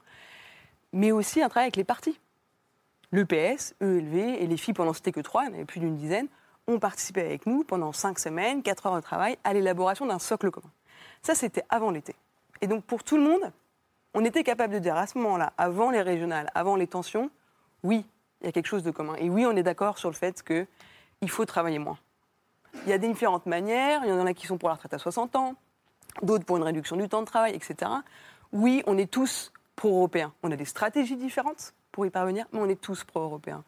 mais 0.91 1.13
aussi 1.13 1.41
un 1.41 1.47
travail 1.47 1.67
avec 1.67 1.77
les 1.77 1.85
partis. 1.85 2.19
Le 3.11 3.25
PS, 3.25 3.73
ELV 3.79 4.15
et 4.17 4.47
les 4.47 4.57
filles, 4.57 4.73
pendant 4.73 4.91
c'était 4.91 5.13
que 5.13 5.21
trois, 5.21 5.45
il 5.45 5.51
y 5.51 5.53
avait 5.55 5.65
plus 5.65 5.79
d'une 5.79 5.95
dizaine, 5.95 6.27
ont 6.67 6.77
participé 6.77 7.21
avec 7.21 7.45
nous 7.45 7.63
pendant 7.63 7.93
cinq 7.93 8.19
semaines, 8.19 8.63
quatre 8.63 8.85
heures 8.85 8.95
de 8.97 9.01
travail, 9.01 9.37
à 9.45 9.53
l'élaboration 9.53 10.05
d'un 10.05 10.19
socle 10.19 10.51
commun. 10.51 10.71
Ça, 11.21 11.35
c'était 11.35 11.63
avant 11.69 11.91
l'été. 11.91 12.15
Et 12.59 12.67
donc, 12.67 12.83
pour 12.83 13.01
tout 13.03 13.15
le 13.15 13.23
monde, 13.23 13.49
on 14.13 14.25
était 14.25 14.43
capable 14.43 14.73
de 14.73 14.79
dire 14.79 14.95
à 14.95 15.07
ce 15.07 15.17
moment-là, 15.17 15.53
avant 15.57 15.91
les 15.91 16.01
régionales, 16.01 16.49
avant 16.55 16.75
les 16.75 16.87
tensions, 16.87 17.29
oui, 17.83 18.05
il 18.41 18.45
y 18.45 18.49
a 18.49 18.51
quelque 18.51 18.67
chose 18.67 18.83
de 18.83 18.91
commun. 18.91 19.15
Et 19.17 19.29
oui, 19.29 19.45
on 19.45 19.55
est 19.55 19.63
d'accord 19.63 19.97
sur 19.97 20.09
le 20.09 20.15
fait 20.15 20.43
qu'il 20.43 21.29
faut 21.29 21.45
travailler 21.45 21.79
moins. 21.79 21.97
Il 22.85 22.89
y 22.89 22.93
a 22.93 22.97
des 22.97 23.07
différentes 23.07 23.45
manières, 23.45 24.01
il 24.03 24.09
y 24.09 24.11
en 24.11 24.25
a 24.25 24.33
qui 24.33 24.47
sont 24.47 24.57
pour 24.57 24.69
la 24.69 24.75
retraite 24.75 24.93
à 24.93 24.99
60 24.99 25.35
ans, 25.35 25.55
d'autres 26.21 26.45
pour 26.45 26.57
une 26.57 26.63
réduction 26.63 26.95
du 26.95 27.07
temps 27.07 27.21
de 27.21 27.27
travail, 27.27 27.53
etc. 27.55 27.91
Oui, 28.51 28.83
on 28.87 28.97
est 28.97 29.09
tous 29.09 29.51
pro-européens. 29.75 30.33
On 30.43 30.51
a 30.51 30.55
des 30.55 30.65
stratégies 30.65 31.15
différentes 31.15 31.73
pour 31.91 32.05
y 32.05 32.09
parvenir, 32.09 32.45
mais 32.51 32.59
on 32.59 32.69
est 32.69 32.79
tous 32.79 33.03
pro-européens. 33.03 33.63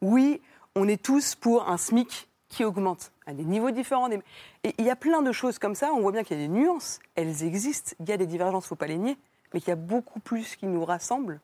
Oui, 0.00 0.40
on 0.74 0.88
est 0.88 1.02
tous 1.02 1.34
pour 1.34 1.68
un 1.68 1.76
SMIC 1.76 2.28
qui 2.48 2.64
augmente 2.64 3.12
à 3.26 3.32
des 3.32 3.44
niveaux 3.44 3.70
différents. 3.70 4.08
Et 4.10 4.74
il 4.78 4.84
y 4.84 4.90
a 4.90 4.96
plein 4.96 5.22
de 5.22 5.32
choses 5.32 5.58
comme 5.58 5.74
ça, 5.74 5.92
on 5.92 6.00
voit 6.00 6.12
bien 6.12 6.22
qu'il 6.22 6.38
y 6.38 6.44
a 6.44 6.46
des 6.46 6.52
nuances, 6.52 7.00
elles 7.16 7.42
existent, 7.42 7.92
il 8.00 8.08
y 8.08 8.12
a 8.12 8.16
des 8.16 8.26
divergences, 8.26 8.64
il 8.64 8.66
ne 8.66 8.68
faut 8.68 8.74
pas 8.76 8.86
les 8.86 8.98
nier, 8.98 9.16
mais 9.52 9.60
qu'il 9.60 9.68
y 9.68 9.72
a 9.72 9.76
beaucoup 9.76 10.20
plus 10.20 10.56
qui 10.56 10.66
nous 10.66 10.84
rassemble 10.84 11.40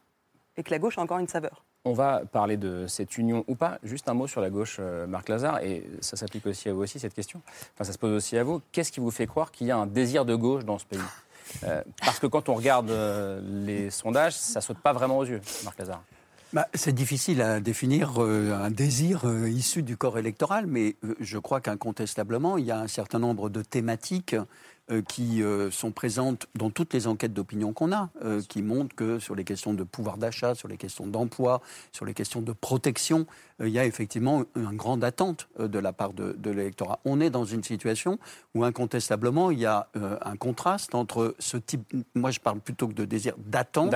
et 0.57 0.63
que 0.63 0.71
la 0.71 0.79
gauche 0.79 0.99
a 0.99 1.03
encore 1.03 1.19
une 1.19 1.29
saveur. 1.29 1.65
On 1.85 1.95
va 1.95 2.23
parler 2.31 2.59
de 2.59 2.87
cette 2.87 3.17
union 3.17 3.45
ou 3.49 3.55
pas. 3.55 3.79
Juste 3.83 4.09
un 4.09 4.15
mot 4.15 4.27
sur 4.27 4.43
la 4.43 4.51
gauche, 4.51 4.77
euh, 4.81 5.07
Marc 5.07 5.31
Lazare, 5.31 5.63
et 5.63 5.89
ça 6.01 6.17
s'applique 6.17 6.47
aussi 6.47 6.69
à 6.69 6.75
vous 6.75 6.83
aussi, 6.83 6.99
cette 6.99 7.15
question. 7.15 7.41
Enfin, 7.75 7.85
ça 7.85 7.93
se 7.93 7.99
pose 7.99 8.13
aussi 8.13 8.37
à 8.37 8.45
vous. 8.45 8.61
Qu'est-ce 8.71 8.93
qui 8.93 9.01
vous 9.01 9.11
fait 9.11 9.27
croire 9.27 9.51
qu'il 9.51 9.67
y 9.67 9.71
a 9.71 9.79
un 9.79 9.87
désir 9.87 10.27
de 10.27 10.35
gauche 10.35 10.65
dans 10.65 10.79
ce 10.79 10.85
pays? 10.85 11.01
Euh, 11.65 11.83
Parce 12.05 12.19
que 12.19 12.27
quand 12.27 12.51
on 12.51 12.55
regarde 12.55 12.91
euh, 12.91 13.41
les 13.65 13.91
sondages, 13.91 14.35
ça 14.35 14.61
saute 14.61 14.79
pas 14.79 14.93
vraiment 14.93 15.19
aux 15.19 15.25
yeux, 15.25 15.41
Marc 15.65 15.79
Lazare. 15.79 16.03
Bah, 16.53 16.67
c'est 16.75 16.93
difficile 16.93 17.43
à 17.43 17.61
définir 17.61 18.21
euh, 18.21 18.53
un 18.53 18.73
désir 18.73 19.25
euh, 19.25 19.49
issu 19.49 19.85
du 19.85 19.97
corps 19.97 20.19
électoral, 20.19 20.67
mais 20.67 20.97
euh, 21.05 21.15
je 21.21 21.39
crois 21.39 21.61
qu'incontestablement, 21.61 22.59
il 22.59 22.65
y 22.65 22.73
a 22.73 22.81
un 22.81 22.89
certain 22.89 23.21
nombre 23.21 23.51
de 23.51 23.63
thématiques 23.63 24.35
euh, 24.91 25.03
qui 25.03 25.43
euh, 25.43 25.71
sont 25.71 25.93
présentes 25.93 26.47
dans 26.55 26.71
toutes 26.71 26.93
les 26.95 27.07
enquêtes 27.07 27.33
d'opinion 27.33 27.73
qu'on 27.73 27.93
a, 27.93 28.11
euh, 28.25 28.43
qui 28.49 28.63
montrent 28.63 28.95
que 28.95 29.19
sur 29.19 29.35
les 29.35 29.45
questions 29.45 29.73
de 29.73 29.85
pouvoir 29.85 30.17
d'achat, 30.17 30.55
sur 30.55 30.67
les 30.67 30.77
questions 30.77 31.07
d'emploi, 31.07 31.61
sur 31.93 32.05
les 32.05 32.15
questions 32.15 32.43
de 32.43 32.53
protection, 32.53 33.27
il 33.67 33.73
y 33.73 33.79
a 33.79 33.85
effectivement 33.85 34.45
une 34.57 34.77
grande 34.77 35.05
attente 35.05 35.49
euh, 35.59 35.69
de 35.69 35.79
la 35.79 35.93
part 35.93 36.13
de, 36.13 36.33
de 36.39 36.51
l'électorat. 36.51 36.99
On 37.05 37.21
est 37.21 37.31
dans 37.31 37.45
une 37.45 37.63
situation 37.65 38.19
où 38.55 38.65
incontestablement, 38.65 39.51
il 39.51 39.59
y 39.61 39.67
a 39.67 39.89
euh, 39.97 40.17
un 40.23 40.37
contraste 40.37 40.95
entre 40.95 41.35
ce 41.39 41.57
type, 41.57 41.93
moi 42.15 42.31
je 42.31 42.41
parle 42.41 42.61
plutôt 42.61 42.89
que 42.89 42.95
de 42.95 43.05
désir 43.05 43.35
d'attente, 43.39 43.95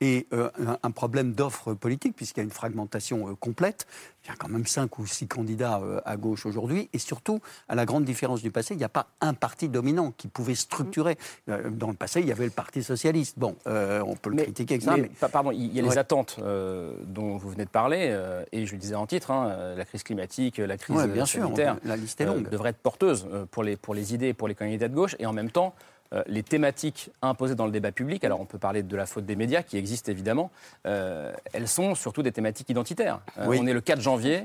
et 0.00 0.26
euh, 0.32 0.50
un, 0.64 0.78
un 0.82 0.90
problème 0.90 1.32
d'offre 1.32 1.74
politique, 1.74 2.14
puisqu'il 2.14 2.40
y 2.40 2.42
a 2.42 2.44
une 2.44 2.50
fragmentation 2.50 3.28
euh, 3.30 3.34
complète. 3.34 3.86
Il 4.24 4.28
y 4.28 4.30
a 4.32 4.36
quand 4.36 4.48
même 4.48 4.66
cinq 4.66 4.98
ou 4.98 5.06
six 5.06 5.26
candidats 5.26 5.80
euh, 5.80 6.00
à 6.04 6.16
gauche 6.16 6.44
aujourd'hui, 6.46 6.88
et 6.92 6.98
surtout, 6.98 7.40
à 7.68 7.74
la 7.74 7.84
grande 7.86 8.04
différence 8.04 8.42
du 8.42 8.50
passé, 8.50 8.74
il 8.74 8.78
n'y 8.78 8.84
a 8.84 8.88
pas 8.88 9.06
un 9.20 9.34
parti 9.34 9.68
dominant 9.68 10.12
qui 10.16 10.28
pouvait 10.28 10.54
structurer. 10.54 11.16
Euh, 11.48 11.70
Dans 11.70 11.88
le 11.88 11.94
passé, 11.94 12.20
il 12.20 12.26
y 12.26 12.32
avait 12.32 12.44
le 12.44 12.50
Parti 12.50 12.82
socialiste. 12.82 13.38
Bon, 13.38 13.56
euh, 13.66 14.02
on 14.06 14.16
peut 14.16 14.30
le 14.30 14.36
critiquer, 14.42 14.74
etc. 14.74 14.92
Mais, 14.96 15.02
mais- 15.02 15.08
pa- 15.08 15.28
pardon, 15.28 15.50
il 15.50 15.72
y 15.74 15.78
a 15.78 15.82
les 15.82 15.88
Ouais. 15.88 15.98
attentes 15.98 16.36
euh, 16.40 16.92
dont 17.06 17.36
vous 17.36 17.48
venez 17.50 17.64
de 17.64 17.70
parler, 17.70 18.08
euh, 18.10 18.44
et 18.52 18.66
je 18.66 18.72
le 18.72 18.78
disais 18.78 18.94
en 18.98 19.06
titre, 19.06 19.30
hein, 19.30 19.48
euh, 19.48 19.76
la 19.76 19.84
crise 19.84 20.02
climatique, 20.02 20.58
la 20.58 20.76
crise 20.76 20.96
Ouais, 20.96 21.08
bien 21.08 21.26
sûr, 21.26 21.42
sanitaire, 21.42 21.76
la 21.84 21.96
liste 21.96 22.20
est 22.20 22.24
euh, 22.24 22.34
longue. 22.34 22.48
devraient 22.48 22.70
être 22.70 22.78
porteuses 22.78 23.26
euh, 23.32 23.46
pour 23.50 23.62
les, 23.62 23.76
pour 23.76 23.94
les 23.94 24.14
idées 24.14 24.28
et 24.28 24.34
pour 24.34 24.48
les 24.48 24.54
candidats 24.54 24.88
de 24.88 24.94
gauche, 24.94 25.16
et 25.18 25.26
en 25.26 25.32
même 25.32 25.50
temps, 25.50 25.74
euh, 26.14 26.22
les 26.26 26.42
thématiques 26.42 27.10
imposées 27.20 27.54
dans 27.54 27.66
le 27.66 27.72
débat 27.72 27.92
public, 27.92 28.24
alors 28.24 28.40
on 28.40 28.46
peut 28.46 28.58
parler 28.58 28.82
de 28.82 28.96
la 28.96 29.04
faute 29.04 29.26
des 29.26 29.36
médias, 29.36 29.62
qui 29.62 29.76
existent 29.76 30.10
évidemment, 30.10 30.50
euh, 30.86 31.32
elles 31.52 31.68
sont 31.68 31.94
surtout 31.94 32.22
des 32.22 32.32
thématiques 32.32 32.70
identitaires. 32.70 33.20
Euh, 33.38 33.46
Oui. 33.46 33.58
On 33.60 33.66
est 33.66 33.74
le 33.74 33.82
4 33.82 34.00
janvier, 34.00 34.44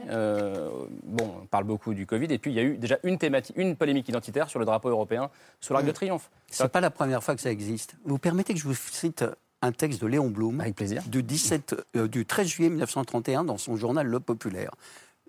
bon, 1.03 1.35
on 1.41 1.45
parle 1.45 1.63
beaucoup 1.63 1.93
du 1.93 2.05
Covid, 2.05 2.27
et 2.33 2.37
puis 2.37 2.51
il 2.51 2.55
y 2.55 2.59
a 2.59 2.63
eu 2.63 2.77
déjà 2.77 2.97
une, 3.03 3.17
thématique, 3.17 3.55
une 3.57 3.77
polémique 3.77 4.09
identitaire 4.09 4.49
sur 4.49 4.59
le 4.59 4.65
drapeau 4.65 4.89
européen, 4.89 5.29
sur 5.61 5.73
l'Arc 5.73 5.85
de 5.85 5.91
Triomphe. 5.91 6.29
C'est 6.49 6.67
pas 6.67 6.81
la 6.81 6.89
première 6.89 7.23
fois 7.23 7.35
que 7.35 7.41
ça 7.41 7.51
existe. 7.51 7.95
Vous 8.05 8.17
permettez 8.17 8.53
que 8.53 8.59
je 8.59 8.65
vous 8.67 8.75
cite 8.75 9.23
un 9.63 9.71
texte 9.71 10.01
de 10.01 10.07
Léon 10.07 10.29
Blum 10.29 10.61
Du, 11.07 11.23
17, 11.23 11.75
euh, 11.95 12.07
du 12.09 12.25
13 12.25 12.47
juillet 12.47 12.69
1931 12.69 13.45
dans 13.45 13.57
son 13.57 13.77
journal 13.77 14.05
Le 14.05 14.19
Populaire. 14.19 14.71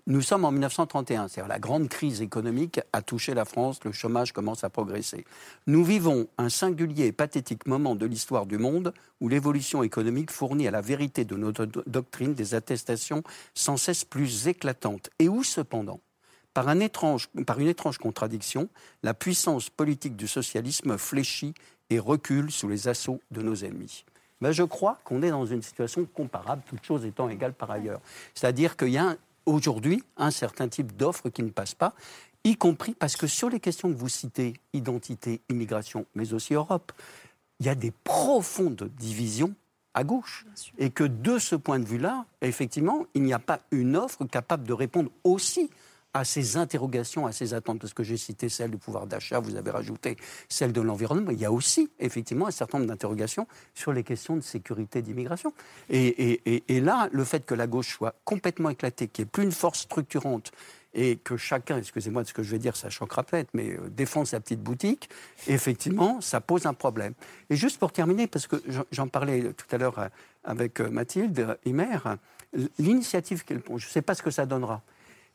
Nous 0.07 0.21
sommes 0.21 0.43
en 0.43 0.51
1931, 0.51 1.29
c'est-à-dire 1.29 1.47
la 1.47 1.57
grande 1.57 1.87
crise 1.87 2.21
économique 2.21 2.81
a 2.91 3.01
touché 3.01 3.33
la 3.33 3.45
France, 3.45 3.79
le 3.85 3.93
chômage 3.93 4.33
commence 4.33 4.63
à 4.65 4.69
progresser. 4.69 5.25
Nous 5.67 5.83
vivons 5.85 6.27
un 6.37 6.49
singulier 6.49 7.05
et 7.05 7.11
pathétique 7.13 7.65
moment 7.65 7.95
de 7.95 8.05
l'histoire 8.05 8.45
du 8.45 8.57
monde 8.57 8.93
où 9.21 9.29
l'évolution 9.29 9.83
économique 9.83 10.31
fournit 10.31 10.67
à 10.67 10.71
la 10.71 10.81
vérité 10.81 11.23
de 11.23 11.35
notre 11.37 11.65
do- 11.65 11.83
doctrine 11.87 12.33
des 12.35 12.53
attestations 12.53 13.23
sans 13.55 13.77
cesse 13.77 14.03
plus 14.03 14.47
éclatantes 14.49 15.09
et 15.17 15.29
où 15.29 15.43
cependant? 15.43 16.01
Par, 16.53 16.67
un 16.67 16.81
étrange, 16.81 17.29
par 17.47 17.59
une 17.59 17.67
étrange 17.67 17.97
contradiction, 17.97 18.67
la 19.01 19.13
puissance 19.13 19.69
politique 19.69 20.17
du 20.17 20.27
socialisme 20.27 20.97
fléchit 20.97 21.53
et 21.89 21.99
recule 21.99 22.51
sous 22.51 22.67
les 22.67 22.89
assauts 22.89 23.21
de 23.31 23.41
nos 23.41 23.55
ennemis. 23.55 24.05
Ben, 24.45 24.51
je 24.51 24.61
crois 24.61 24.99
qu'on 25.03 25.23
est 25.23 25.31
dans 25.31 25.47
une 25.47 25.63
situation 25.63 26.05
comparable, 26.05 26.61
toutes 26.67 26.83
choses 26.83 27.03
étant 27.03 27.29
égales 27.29 27.53
par 27.53 27.71
ailleurs. 27.71 27.99
C'est-à-dire 28.35 28.77
qu'il 28.77 28.89
y 28.89 28.97
a 28.99 29.15
aujourd'hui 29.47 30.03
un 30.17 30.29
certain 30.29 30.67
type 30.67 30.95
d'offres 30.95 31.29
qui 31.29 31.41
ne 31.41 31.49
passent 31.49 31.73
pas, 31.73 31.95
y 32.43 32.55
compris 32.55 32.93
parce 32.93 33.15
que 33.15 33.25
sur 33.25 33.49
les 33.49 33.59
questions 33.59 33.91
que 33.91 33.97
vous 33.97 34.07
citez, 34.07 34.53
identité, 34.71 35.41
immigration, 35.49 36.05
mais 36.13 36.31
aussi 36.31 36.53
Europe, 36.53 36.91
il 37.59 37.65
y 37.65 37.69
a 37.69 37.73
des 37.73 37.89
profondes 37.89 38.91
divisions 38.99 39.55
à 39.95 40.03
gauche. 40.03 40.45
Et 40.77 40.91
que 40.91 41.05
de 41.05 41.39
ce 41.39 41.55
point 41.55 41.79
de 41.79 41.85
vue-là, 41.85 42.25
effectivement, 42.43 43.07
il 43.15 43.23
n'y 43.23 43.33
a 43.33 43.39
pas 43.39 43.61
une 43.71 43.97
offre 43.97 44.25
capable 44.25 44.67
de 44.67 44.73
répondre 44.73 45.09
aussi 45.23 45.71
à 46.15 46.23
ces 46.23 46.55
interrogations, 46.55 47.27
à 47.27 47.33
ces 47.33 47.53
attentes. 47.53 47.79
Parce 47.79 47.93
que 47.93 48.01
j'ai 48.01 48.15
cité 48.15 48.47
celle 48.47 48.71
du 48.71 48.77
pouvoir 48.77 49.05
d'achat, 49.05 49.39
vous 49.39 49.55
avez 49.57 49.69
rajouté 49.69 50.15
celle 50.47 50.71
de 50.71 50.79
l'environnement. 50.79 51.31
Il 51.31 51.39
y 51.39 51.45
a 51.45 51.51
aussi, 51.51 51.89
effectivement, 51.99 52.47
un 52.47 52.51
certain 52.51 52.79
nombre 52.79 52.89
d'interrogations 52.89 53.47
sur 53.73 53.91
les 53.91 54.03
questions 54.03 54.37
de 54.37 54.41
sécurité 54.41 54.99
et 54.99 55.01
d'immigration. 55.01 55.53
Et, 55.89 56.79
là, 56.79 57.09
le 57.11 57.23
fait 57.25 57.45
que 57.45 57.53
la 57.53 57.67
gauche 57.67 57.93
soit 57.93 58.15
complètement 58.23 58.69
éclatée, 58.69 59.09
qu'il 59.09 59.23
n'y 59.23 59.27
ait 59.27 59.31
plus 59.31 59.43
une 59.43 59.51
force 59.51 59.81
structurante, 59.81 60.51
et 60.97 61.17
que 61.17 61.35
chacun, 61.35 61.77
excusez-moi 61.77 62.23
de 62.23 62.29
ce 62.29 62.33
que 62.33 62.41
je 62.41 62.49
vais 62.51 62.59
dire, 62.59 62.77
ça 62.77 62.89
choquera 62.89 63.23
peut-être, 63.23 63.49
mais 63.53 63.71
euh, 63.71 63.89
défend 63.89 64.23
sa 64.23 64.39
petite 64.39 64.61
boutique, 64.61 65.09
effectivement, 65.47 66.21
ça 66.21 66.39
pose 66.39 66.65
un 66.65 66.73
problème. 66.73 67.13
Et 67.49 67.57
juste 67.57 67.79
pour 67.79 67.91
terminer, 67.91 68.27
parce 68.27 68.47
que 68.47 68.55
j'en- 68.93 69.07
parlais 69.09 69.51
tout 69.51 69.67
à 69.71 69.77
l'heure 69.77 69.99
euh, 69.99 70.07
avec 70.45 70.79
euh, 70.79 70.89
Mathilde 70.89 71.57
Himer, 71.65 71.97
l'initiative 72.79 73.43
qu'elle 73.43 73.59
prend, 73.59 73.77
je 73.77 73.87
ne 73.87 73.91
sais 73.91 74.01
pas 74.01 74.15
ce 74.15 74.23
que 74.23 74.31
ça 74.31 74.45
donnera. 74.45 74.81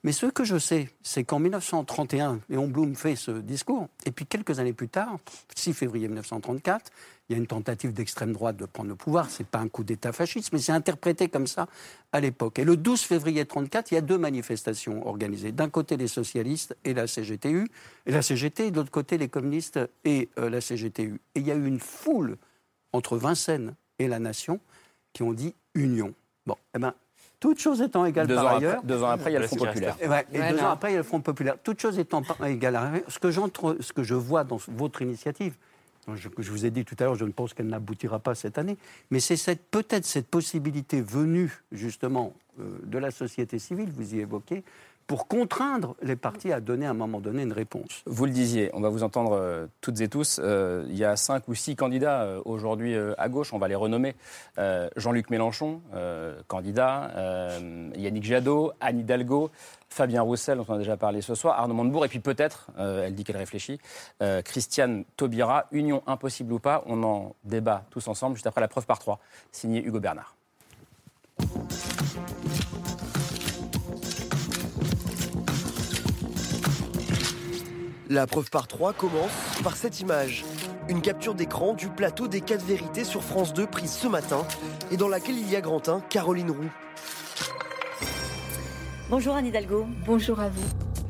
Mais 0.02 0.12
ce 0.12 0.26
que 0.26 0.44
je 0.44 0.58
sais, 0.58 0.88
c'est 1.02 1.24
qu'en 1.24 1.38
1931, 1.38 2.40
Léon 2.48 2.68
Blum 2.68 2.96
fait 2.96 3.16
ce 3.16 3.32
discours, 3.32 3.88
et 4.06 4.10
puis 4.10 4.24
quelques 4.24 4.58
années 4.58 4.72
plus 4.72 4.88
tard, 4.88 5.18
6 5.54 5.74
février 5.74 6.08
1934, 6.08 6.90
il 7.28 7.34
y 7.34 7.36
a 7.36 7.38
une 7.38 7.46
tentative 7.46 7.92
d'extrême 7.92 8.32
droite 8.32 8.56
de 8.56 8.64
prendre 8.64 8.88
le 8.88 8.96
pouvoir. 8.96 9.30
C'est 9.30 9.46
pas 9.46 9.60
un 9.60 9.68
coup 9.68 9.84
d'État 9.84 10.12
fasciste, 10.12 10.52
mais 10.52 10.58
c'est 10.58 10.72
interprété 10.72 11.28
comme 11.28 11.46
ça 11.46 11.68
à 12.12 12.20
l'époque. 12.20 12.58
Et 12.58 12.64
le 12.64 12.76
12 12.76 13.02
février 13.02 13.42
1934, 13.42 13.92
il 13.92 13.94
y 13.94 13.98
a 13.98 14.00
deux 14.00 14.18
manifestations 14.18 15.06
organisées. 15.06 15.52
D'un 15.52 15.68
côté, 15.68 15.96
les 15.96 16.08
socialistes 16.08 16.76
et 16.84 16.92
la 16.92 17.06
CGTU, 17.06 17.68
et 18.06 18.10
la 18.10 18.22
CGT, 18.22 18.66
et 18.66 18.70
de 18.72 18.76
l'autre 18.76 18.90
côté, 18.90 19.16
les 19.16 19.28
communistes 19.28 19.78
et 20.04 20.28
euh, 20.38 20.50
la 20.50 20.60
CGTU. 20.60 21.20
Et 21.36 21.40
il 21.40 21.46
y 21.46 21.52
a 21.52 21.54
eu 21.54 21.66
une 21.66 21.78
foule 21.78 22.36
entre 22.92 23.16
Vincennes 23.16 23.74
et 24.00 24.08
la 24.08 24.18
Nation 24.18 24.58
qui 25.12 25.22
ont 25.22 25.32
dit 25.32 25.54
union. 25.74 26.14
Bon, 26.46 26.56
eh 26.74 26.80
ben, 26.80 26.94
toutes 27.40 27.58
choses 27.58 27.80
étant 27.82 28.04
égales 28.04 28.26
Deux 28.26 28.34
par 28.36 28.44
ans 28.44 28.48
après- 28.48 28.66
ailleurs. 28.66 28.82
deux 28.84 29.02
ans 29.02 29.08
après, 29.08 29.30
il 29.30 29.34
y 29.34 29.36
a 29.36 29.40
le 29.40 29.46
Front 29.48 29.56
populaire. 29.56 29.96
Et, 30.00 30.06
ouais, 30.08 30.26
et 30.32 30.38
Ouais, 30.38 30.50
deux 30.52 30.56
non. 30.58 30.64
ans 30.64 30.70
après, 30.70 30.90
il 30.90 30.92
y 30.92 30.96
a 30.96 30.98
le 30.98 31.02
Front 31.04 31.20
populaire. 31.20 31.56
Toutes 31.64 31.80
choses 31.80 31.98
étant 31.98 32.20
égales 32.44 32.74
par 32.74 32.84
ailleurs, 32.92 33.02
ce 33.08 33.18
que, 33.18 33.30
j'entre- 33.30 33.76
ce 33.80 33.92
que 33.92 34.02
je 34.02 34.14
vois 34.14 34.44
dans 34.44 34.58
votre 34.68 35.02
initiative, 35.02 35.54
je, 36.14 36.28
vous 36.50 36.66
ai 36.66 36.70
dit 36.70 36.84
tout 36.84 36.96
à 36.98 37.04
l'heure, 37.04 37.14
je 37.14 37.24
ne 37.24 37.30
pense 37.30 37.54
qu'elle 37.54 37.68
n'aboutira 37.68 38.18
pas 38.18 38.34
cette 38.34 38.58
année, 38.58 38.76
mais 39.10 39.20
c'est 39.20 39.36
cette, 39.36 39.62
peut-être 39.70 40.04
cette 40.04 40.26
possibilité 40.28 41.00
venue 41.00 41.62
justement 41.72 42.34
euh, 42.58 42.78
de 42.84 42.98
la 42.98 43.10
société 43.10 43.58
civile, 43.58 43.90
vous 43.94 44.14
y 44.14 44.20
évoquez, 44.20 44.64
pour 45.10 45.26
contraindre 45.26 45.96
les 46.02 46.14
partis 46.14 46.52
à 46.52 46.60
donner 46.60 46.86
à 46.86 46.90
un 46.90 46.94
moment 46.94 47.18
donné 47.18 47.42
une 47.42 47.52
réponse. 47.52 48.04
Vous 48.06 48.26
le 48.26 48.30
disiez, 48.30 48.70
on 48.74 48.80
va 48.80 48.90
vous 48.90 49.02
entendre 49.02 49.32
euh, 49.32 49.66
toutes 49.80 50.00
et 50.00 50.06
tous. 50.06 50.40
Euh, 50.40 50.84
il 50.88 50.96
y 50.96 51.04
a 51.04 51.16
cinq 51.16 51.48
ou 51.48 51.54
six 51.56 51.74
candidats 51.74 52.22
euh, 52.22 52.40
aujourd'hui 52.44 52.94
à 53.18 53.28
gauche, 53.28 53.52
on 53.52 53.58
va 53.58 53.66
les 53.66 53.74
renommer. 53.74 54.14
Jean-Luc 54.94 55.30
Mélenchon, 55.30 55.80
candidat, 56.46 57.10
Yannick 57.96 58.22
Jadot, 58.22 58.72
Anne 58.80 59.00
Hidalgo, 59.00 59.50
Fabien 59.88 60.22
Roussel, 60.22 60.58
dont 60.58 60.66
on 60.68 60.74
a 60.74 60.78
déjà 60.78 60.96
parlé 60.96 61.22
ce 61.22 61.34
soir, 61.34 61.58
Arnaud 61.58 61.74
Montebourg, 61.74 62.04
et 62.04 62.08
puis 62.08 62.20
peut-être, 62.20 62.68
elle 62.78 63.14
dit 63.14 63.24
qu'elle 63.24 63.36
réfléchit, 63.36 63.80
Christiane 64.44 65.04
Taubira, 65.16 65.66
Union 65.72 66.02
impossible 66.06 66.52
ou 66.52 66.58
pas, 66.60 66.84
on 66.86 67.02
en 67.02 67.34
débat 67.42 67.84
tous 67.90 68.06
ensemble 68.06 68.36
juste 68.36 68.46
après 68.46 68.60
la 68.60 68.68
preuve 68.68 68.86
par 68.86 69.00
trois, 69.00 69.18
signé 69.50 69.82
Hugo 69.82 69.98
Bernard. 69.98 70.36
La 78.12 78.26
preuve 78.26 78.50
par 78.50 78.66
3 78.66 78.92
commence 78.92 79.30
par 79.62 79.76
cette 79.76 80.00
image. 80.00 80.44
Une 80.88 81.00
capture 81.00 81.36
d'écran 81.36 81.74
du 81.74 81.88
plateau 81.88 82.26
des 82.26 82.40
4 82.40 82.60
vérités 82.64 83.04
sur 83.04 83.22
France 83.22 83.54
2 83.54 83.68
prise 83.68 83.92
ce 83.92 84.08
matin 84.08 84.44
et 84.90 84.96
dans 84.96 85.06
laquelle 85.06 85.38
il 85.38 85.48
y 85.48 85.54
a 85.54 85.60
Grantin, 85.60 86.02
Caroline 86.10 86.50
Roux. 86.50 86.70
Bonjour 89.10 89.36
Anne 89.36 89.46
Hidalgo. 89.46 89.86
Bonjour 90.06 90.40
à 90.40 90.48
vous. 90.48 90.64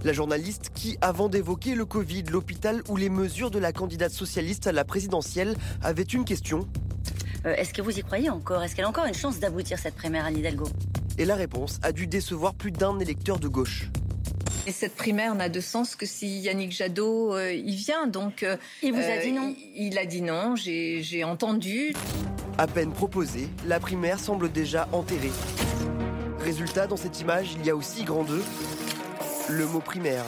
La 0.04 0.12
journaliste 0.12 0.72
qui, 0.74 0.98
avant 1.00 1.30
d'évoquer 1.30 1.74
le 1.74 1.86
Covid, 1.86 2.24
l'hôpital 2.24 2.82
ou 2.90 2.98
les 2.98 3.08
mesures 3.08 3.50
de 3.50 3.58
la 3.58 3.72
candidate 3.72 4.12
socialiste 4.12 4.66
à 4.66 4.72
la 4.72 4.84
présidentielle, 4.84 5.56
avait 5.82 6.02
une 6.02 6.26
question. 6.26 6.68
Euh, 7.46 7.54
Est-ce 7.54 7.72
que 7.72 7.80
vous 7.80 7.98
y 7.98 8.02
croyez 8.02 8.28
encore? 8.28 8.62
Est-ce 8.62 8.76
qu'elle 8.76 8.84
a 8.84 8.90
encore 8.90 9.06
une 9.06 9.14
chance 9.14 9.40
d'aboutir 9.40 9.78
cette 9.78 9.94
primaire 9.94 10.26
Anne 10.26 10.36
Hidalgo? 10.36 10.68
Et 11.16 11.24
la 11.24 11.34
réponse 11.34 11.80
a 11.82 11.92
dû 11.92 12.06
décevoir 12.06 12.52
plus 12.52 12.72
d'un 12.72 12.98
électeur 12.98 13.38
de 13.38 13.48
gauche. 13.48 13.88
Et 14.66 14.72
cette 14.72 14.94
primaire 14.94 15.34
n'a 15.34 15.48
de 15.48 15.60
sens 15.60 15.96
que 15.96 16.06
si 16.06 16.40
Yannick 16.40 16.72
Jadot 16.72 17.34
euh, 17.34 17.52
y 17.52 17.74
vient. 17.76 18.06
Donc, 18.06 18.42
euh, 18.42 18.56
Il 18.82 18.92
vous 18.92 19.00
a 19.00 19.16
dit 19.22 19.32
non 19.32 19.54
Il, 19.74 19.86
il 19.86 19.98
a 19.98 20.04
dit 20.04 20.22
non. 20.22 20.56
J'ai 20.56 21.02
j'ai 21.02 21.24
entendu. 21.24 21.94
À 22.58 22.66
peine 22.66 22.92
proposée, 22.92 23.48
la 23.66 23.80
primaire 23.80 24.18
semble 24.18 24.52
déjà 24.52 24.88
enterrée. 24.92 25.32
Résultat, 26.40 26.86
dans 26.86 26.96
cette 26.96 27.20
image, 27.20 27.54
il 27.58 27.64
y 27.64 27.70
a 27.70 27.76
aussi 27.76 28.04
grand 28.04 28.24
2, 28.24 28.42
le 29.50 29.66
mot 29.66 29.80
primaire. 29.80 30.24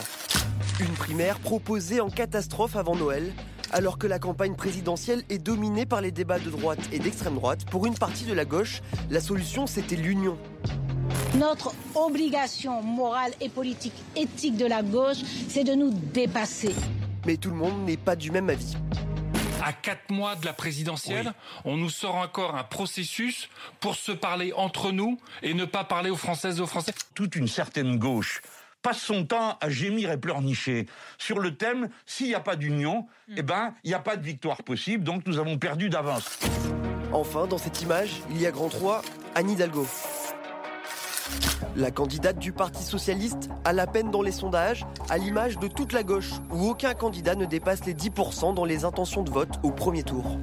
Une 0.80 0.94
primaire 0.94 1.38
proposée 1.38 2.00
en 2.00 2.10
catastrophe 2.10 2.76
avant 2.76 2.96
Noël, 2.96 3.32
alors 3.70 3.98
que 3.98 4.06
la 4.06 4.18
campagne 4.18 4.54
présidentielle 4.54 5.22
est 5.30 5.38
dominée 5.38 5.86
par 5.86 6.00
les 6.00 6.10
débats 6.10 6.38
de 6.38 6.50
droite 6.50 6.80
et 6.92 6.98
d'extrême 6.98 7.34
droite. 7.34 7.64
Pour 7.70 7.86
une 7.86 7.94
partie 7.94 8.24
de 8.24 8.32
la 8.32 8.44
gauche, 8.44 8.82
la 9.10 9.20
solution 9.20 9.66
c'était 9.66 9.96
l'union. 9.96 10.38
Notre 11.36 11.72
obligation 11.94 12.82
morale 12.82 13.32
et 13.40 13.48
politique 13.48 13.94
éthique 14.16 14.56
de 14.56 14.66
la 14.66 14.82
gauche, 14.82 15.18
c'est 15.48 15.64
de 15.64 15.74
nous 15.74 15.90
dépasser. 15.90 16.74
Mais 17.26 17.36
tout 17.36 17.50
le 17.50 17.56
monde 17.56 17.84
n'est 17.86 17.96
pas 17.96 18.16
du 18.16 18.30
même 18.30 18.50
avis. 18.50 18.76
À 19.64 19.72
quatre 19.72 20.10
mois 20.10 20.34
de 20.34 20.44
la 20.44 20.52
présidentielle, 20.52 21.32
on 21.64 21.76
nous 21.76 21.90
sort 21.90 22.16
encore 22.16 22.56
un 22.56 22.64
processus 22.64 23.48
pour 23.78 23.94
se 23.94 24.10
parler 24.10 24.52
entre 24.54 24.90
nous 24.90 25.18
et 25.42 25.54
ne 25.54 25.64
pas 25.64 25.84
parler 25.84 26.10
aux 26.10 26.16
Françaises 26.16 26.58
et 26.58 26.60
aux 26.60 26.66
Français. 26.66 26.92
Toute 27.14 27.36
une 27.36 27.46
certaine 27.46 27.96
gauche 27.96 28.42
passe 28.82 29.00
son 29.00 29.24
temps 29.24 29.56
à 29.60 29.70
gémir 29.70 30.10
et 30.10 30.18
pleurnicher 30.18 30.86
sur 31.16 31.38
le 31.38 31.54
thème 31.54 31.88
s'il 32.06 32.26
n'y 32.26 32.34
a 32.34 32.40
pas 32.40 32.56
d'union, 32.56 33.06
eh 33.36 33.42
ben 33.42 33.74
il 33.84 33.88
n'y 33.88 33.94
a 33.94 34.00
pas 34.00 34.16
de 34.16 34.24
victoire 34.24 34.64
possible, 34.64 35.04
donc 35.04 35.26
nous 35.26 35.38
avons 35.38 35.56
perdu 35.56 35.88
d'avance. 35.88 36.40
Enfin, 37.12 37.46
dans 37.46 37.58
cette 37.58 37.80
image, 37.82 38.20
il 38.30 38.40
y 38.40 38.46
a 38.46 38.50
grand 38.50 38.68
3, 38.68 39.02
Anne 39.36 39.50
Hidalgo. 39.50 39.86
La 41.74 41.90
candidate 41.90 42.38
du 42.38 42.52
Parti 42.52 42.82
socialiste 42.82 43.48
a 43.64 43.72
la 43.72 43.86
peine 43.86 44.10
dans 44.10 44.20
les 44.20 44.32
sondages, 44.32 44.84
à 45.08 45.16
l'image 45.16 45.58
de 45.58 45.68
toute 45.68 45.92
la 45.92 46.02
gauche, 46.02 46.32
où 46.50 46.68
aucun 46.68 46.92
candidat 46.92 47.34
ne 47.34 47.46
dépasse 47.46 47.84
les 47.86 47.94
10% 47.94 48.54
dans 48.54 48.64
les 48.64 48.84
intentions 48.84 49.22
de 49.22 49.30
vote 49.30 49.58
au 49.62 49.70
premier 49.70 50.02
tour. 50.02 50.38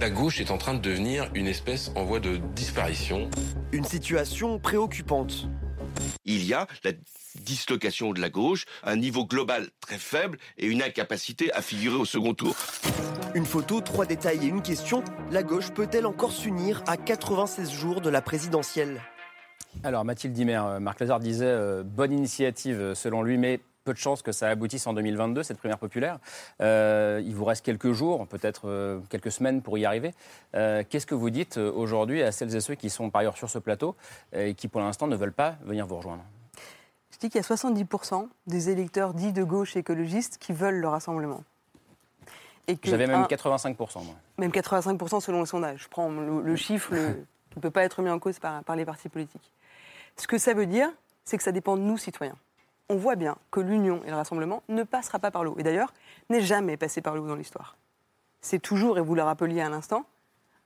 La 0.00 0.10
gauche 0.10 0.40
est 0.40 0.50
en 0.50 0.58
train 0.58 0.74
de 0.74 0.80
devenir 0.80 1.30
une 1.34 1.46
espèce 1.46 1.92
en 1.94 2.04
voie 2.04 2.20
de 2.20 2.36
disparition. 2.54 3.30
Une 3.72 3.84
situation 3.84 4.58
préoccupante. 4.58 5.48
Il 6.24 6.44
y 6.44 6.54
a 6.54 6.66
la 6.84 6.92
dislocation 7.40 8.12
de 8.12 8.20
la 8.20 8.30
gauche, 8.30 8.64
un 8.82 8.96
niveau 8.96 9.24
global 9.24 9.68
très 9.80 9.98
faible 9.98 10.38
et 10.56 10.66
une 10.66 10.82
incapacité 10.82 11.52
à 11.52 11.62
figurer 11.62 11.96
au 11.96 12.04
second 12.04 12.34
tour. 12.34 12.56
Une 13.34 13.46
photo, 13.46 13.80
trois 13.80 14.06
détails 14.06 14.44
et 14.44 14.48
une 14.48 14.62
question. 14.62 15.04
La 15.30 15.42
gauche 15.42 15.70
peut-elle 15.70 16.06
encore 16.06 16.32
s'unir 16.32 16.82
à 16.86 16.96
96 16.96 17.70
jours 17.70 18.00
de 18.00 18.10
la 18.10 18.22
présidentielle? 18.22 19.00
Alors 19.84 20.04
Mathilde 20.04 20.34
Dimer, 20.34 20.56
euh, 20.62 20.80
Marc 20.80 21.00
Lazare 21.00 21.20
disait 21.20 21.44
euh, 21.46 21.82
bonne 21.84 22.12
initiative 22.12 22.80
euh, 22.80 22.94
selon 22.94 23.22
lui, 23.22 23.38
mais 23.38 23.60
peu 23.84 23.92
de 23.92 23.98
chances 23.98 24.22
que 24.22 24.32
ça 24.32 24.48
aboutisse 24.48 24.86
en 24.86 24.92
2022, 24.92 25.42
cette 25.42 25.58
primaire 25.58 25.78
populaire. 25.78 26.18
Euh, 26.60 27.22
il 27.24 27.34
vous 27.34 27.44
reste 27.44 27.64
quelques 27.64 27.92
jours, 27.92 28.26
peut-être 28.26 28.62
euh, 28.68 29.00
quelques 29.08 29.30
semaines 29.32 29.62
pour 29.62 29.78
y 29.78 29.84
arriver. 29.86 30.12
Euh, 30.54 30.82
Qu'est-ce 30.88 31.06
que 31.06 31.14
vous 31.14 31.30
dites 31.30 31.56
aujourd'hui 31.56 32.22
à 32.22 32.32
celles 32.32 32.54
et 32.54 32.60
ceux 32.60 32.74
qui 32.74 32.90
sont 32.90 33.08
par 33.10 33.20
ailleurs 33.20 33.36
sur 33.38 33.48
ce 33.48 33.58
plateau 33.58 33.94
et 34.32 34.54
qui 34.54 34.68
pour 34.68 34.80
l'instant 34.80 35.06
ne 35.06 35.16
veulent 35.16 35.32
pas 35.32 35.56
venir 35.64 35.86
vous 35.86 35.96
rejoindre? 35.96 36.22
Je 37.12 37.18
dis 37.18 37.30
qu'il 37.30 37.40
y 37.40 37.44
a 37.44 37.48
70% 37.48 38.28
des 38.46 38.70
électeurs 38.70 39.14
dits 39.14 39.32
de 39.32 39.42
gauche 39.42 39.76
écologistes 39.76 40.36
qui 40.38 40.52
veulent 40.52 40.80
le 40.80 40.88
rassemblement. 40.88 41.42
J'avais 42.82 43.06
même 43.06 43.22
un- 43.22 43.26
85%. 43.26 44.04
Moi. 44.04 44.14
Même 44.36 44.50
85% 44.50 45.20
selon 45.20 45.40
le 45.40 45.46
sondage. 45.46 45.84
Je 45.84 45.88
prends 45.88 46.10
le, 46.10 46.42
le 46.42 46.56
chiffre 46.56 46.92
le- 46.94 47.24
qui 47.50 47.56
ne 47.58 47.62
peut 47.62 47.70
pas 47.70 47.82
être 47.84 48.02
mis 48.02 48.10
en 48.10 48.18
cause 48.18 48.38
par, 48.38 48.62
par 48.64 48.76
les 48.76 48.84
partis 48.84 49.08
politiques. 49.08 49.50
Ce 50.18 50.26
que 50.26 50.36
ça 50.36 50.52
veut 50.52 50.66
dire, 50.66 50.90
c'est 51.24 51.36
que 51.36 51.42
ça 51.42 51.52
dépend 51.52 51.76
de 51.76 51.82
nous, 51.82 51.96
citoyens. 51.96 52.36
On 52.88 52.96
voit 52.96 53.16
bien 53.16 53.36
que 53.50 53.60
l'union 53.60 54.02
et 54.04 54.10
le 54.10 54.16
rassemblement 54.16 54.62
ne 54.68 54.82
passera 54.82 55.18
pas 55.18 55.30
par 55.30 55.44
le 55.44 55.50
haut. 55.50 55.58
Et 55.58 55.62
d'ailleurs, 55.62 55.92
n'est 56.28 56.40
jamais 56.40 56.76
passé 56.76 57.00
par 57.00 57.14
le 57.14 57.20
haut 57.20 57.28
dans 57.28 57.36
l'histoire. 57.36 57.76
C'est 58.40 58.58
toujours, 58.58 58.98
et 58.98 59.00
vous 59.00 59.14
le 59.14 59.22
rappeliez 59.22 59.60
à 59.60 59.68
l'instant, 59.68 60.06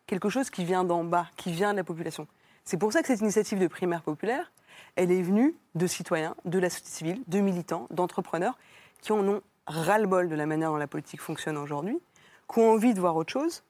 quelque 0.07 0.29
chose 0.29 0.51
qui 0.51 0.65
vient 0.65 0.85
d'en 0.85 1.05
bas, 1.05 1.27
qui 1.37 1.53
vient 1.53 1.73
de 1.73 1.77
la 1.77 1.85
population. 1.85 2.27
C'est 2.65 2.77
pour 2.77 2.93
ça 2.93 3.03
que 3.03 3.09
cette 3.09 3.21
initiative 3.21 3.59
de 3.59 3.67
primaire 3.67 4.03
populaire, 4.03 4.53
elle 4.97 5.11
est 5.11 5.23
venue 5.23 5.55
de 5.75 5.87
citoyens, 5.87 6.35
de 6.45 6.59
la 6.59 6.71
société 6.71 6.91
civile, 6.91 7.23
de 7.27 7.41
militants, 7.41 7.87
d'entrepreneurs 7.91 8.59
qui 9.01 9.13
en 9.13 9.27
ont 9.27 9.43
ras-le-bol 9.67 10.29
de 10.29 10.35
la 10.35 10.47
manière 10.47 10.71
dont 10.71 10.77
la 10.77 10.87
politique 10.87 11.21
fonctionne 11.21 11.57
aujourd'hui, 11.57 11.99
qui 12.53 12.61
ont 12.61 12.71
envie 12.73 12.95
de 12.95 13.01
voir 13.01 13.17
autre 13.17 13.33
chose 13.33 13.63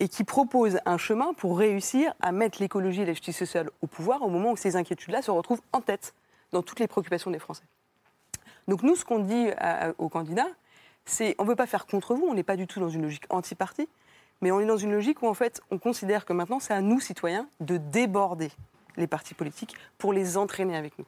et 0.00 0.08
qui 0.08 0.24
proposent 0.24 0.78
un 0.86 0.98
chemin 0.98 1.32
pour 1.34 1.58
réussir 1.58 2.14
à 2.20 2.32
mettre 2.32 2.60
l'écologie 2.60 3.02
et 3.02 3.06
la 3.06 3.12
justice 3.12 3.36
sociale 3.36 3.70
au 3.82 3.86
pouvoir 3.86 4.22
au 4.22 4.28
moment 4.28 4.52
où 4.52 4.56
ces 4.56 4.76
inquiétudes-là 4.76 5.22
se 5.22 5.30
retrouvent 5.30 5.62
en 5.72 5.80
tête 5.80 6.14
dans 6.52 6.62
toutes 6.62 6.80
les 6.80 6.86
préoccupations 6.86 7.30
des 7.30 7.38
Français. 7.38 7.64
Donc 8.68 8.82
nous, 8.82 8.96
ce 8.96 9.04
qu'on 9.04 9.18
dit 9.18 9.48
à- 9.58 9.92
aux 9.98 10.08
candidats, 10.08 10.48
c'est 11.04 11.34
on 11.38 11.44
ne 11.44 11.48
veut 11.48 11.56
pas 11.56 11.66
faire 11.66 11.86
contre 11.86 12.14
vous, 12.14 12.26
on 12.28 12.34
n'est 12.34 12.42
pas 12.42 12.56
du 12.56 12.66
tout 12.66 12.80
dans 12.80 12.90
une 12.90 13.02
logique 13.02 13.24
anti-parti, 13.30 13.88
mais 14.40 14.50
on 14.52 14.60
est 14.60 14.66
dans 14.66 14.76
une 14.76 14.92
logique 14.92 15.22
où 15.22 15.26
en 15.26 15.34
fait 15.34 15.60
on 15.70 15.78
considère 15.78 16.24
que 16.24 16.32
maintenant 16.32 16.60
c'est 16.60 16.74
à 16.74 16.80
nous, 16.80 17.00
citoyens, 17.00 17.48
de 17.60 17.76
déborder 17.76 18.50
les 18.96 19.06
partis 19.06 19.34
politiques 19.34 19.74
pour 19.96 20.12
les 20.12 20.36
entraîner 20.36 20.76
avec 20.76 20.98
nous. 20.98 21.06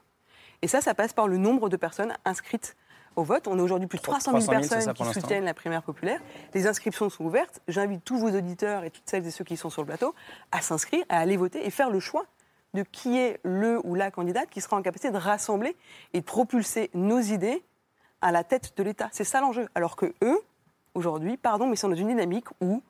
Et 0.63 0.69
ça, 0.69 0.81
ça 0.81 0.95
passe 0.95 1.13
par 1.13 1.27
le 1.29 1.37
nombre 1.39 1.69
de 1.69 1.77
personnes 1.77 2.15
inscrites 2.25 2.77
au 3.17 3.23
vote. 3.23 3.49
On 3.49 3.59
est 3.59 3.63
aujourd'hui 3.63 3.89
plus 3.89 3.99
de 3.99 4.03
300 4.03 4.33
000 4.33 4.43
300 4.45 4.53
000, 4.53 4.63
c'est 4.63 4.69
personnes 4.69 4.95
ça 4.95 4.95
qui 4.95 5.21
soutiennent 5.21 5.45
la 5.45 5.55
primaire 5.55 5.83
populaire. 5.83 6.21
Les 6.55 6.67
inscriptions 6.67 7.09
sont 7.11 7.25
ouvertes. 7.25 7.61
J'invite 7.69 8.05
tous 8.05 8.19
vos 8.19 8.31
auditeurs 8.31 8.85
et 8.85 8.91
toutes 8.91 9.09
celles 9.09 9.27
et 9.27 9.31
ceux 9.31 9.45
qui 9.45 9.57
sont 9.57 9.71
sur 9.71 9.83
le 9.83 9.87
plateau 9.87 10.15
à 10.53 10.61
s'inscrire, 10.61 11.05
à 11.09 11.19
aller 11.19 11.37
voter 11.37 11.67
et 11.67 11.71
faire 11.71 11.91
le 11.91 12.01
choix 12.01 12.25
de 12.75 12.83
qui 12.83 13.19
est 13.19 13.41
le 13.43 13.81
ou 13.85 13.95
la 13.95 14.11
candidate 14.11 14.49
qui 14.49 14.61
sera 14.61 14.77
en 14.77 14.83
capacité 14.83 15.11
de 15.11 15.19
rassembler 15.19 15.77
et 16.13 16.21
de 16.21 16.25
propulser 16.25 16.91
nos 16.95 17.21
idées 17.21 17.65
à 18.21 18.33
la 18.33 18.45
tête 18.45 18.77
de 18.77 18.83
l'État. 18.83 19.09
C'est 19.13 19.25
ça 19.25 19.41
l'enjeu. 19.41 19.69
Alors 19.75 19.97
que 19.97 20.15
eux, 20.23 20.41
aujourd'hui, 20.95 21.37
pardon, 21.37 21.67
mais 21.67 21.75
ils 21.75 21.79
sont 21.79 21.89
dans 21.89 21.97
une 21.97 22.09
dynamique 22.09 22.47
où, 22.61 22.83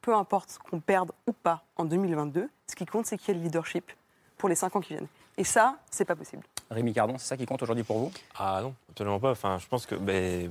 peu 0.00 0.14
importe 0.14 0.58
qu'on 0.58 0.80
perde 0.80 1.12
ou 1.26 1.32
pas 1.32 1.64
en 1.76 1.84
2022, 1.84 2.48
ce 2.66 2.74
qui 2.74 2.86
compte, 2.86 3.06
c'est 3.06 3.16
qu'il 3.16 3.34
y 3.34 3.36
ait 3.36 3.40
le 3.40 3.44
leadership 3.44 3.90
pour 4.36 4.48
les 4.48 4.54
cinq 4.54 4.76
ans 4.76 4.80
qui 4.80 4.94
viennent. 4.94 5.08
Et 5.36 5.44
ça, 5.44 5.78
c'est 5.90 6.04
pas 6.04 6.16
possible. 6.16 6.42
Rémi 6.70 6.92
Cardon, 6.92 7.16
c'est 7.18 7.26
ça 7.26 7.36
qui 7.36 7.46
compte 7.46 7.62
aujourd'hui 7.62 7.84
pour 7.84 7.98
vous? 7.98 8.12
Ah 8.38 8.60
non, 8.62 8.74
absolument 8.90 9.18
pas. 9.20 9.30
Enfin, 9.30 9.58
je 9.60 9.66
pense 9.66 9.86
que 9.86 9.94
ben, 9.94 10.50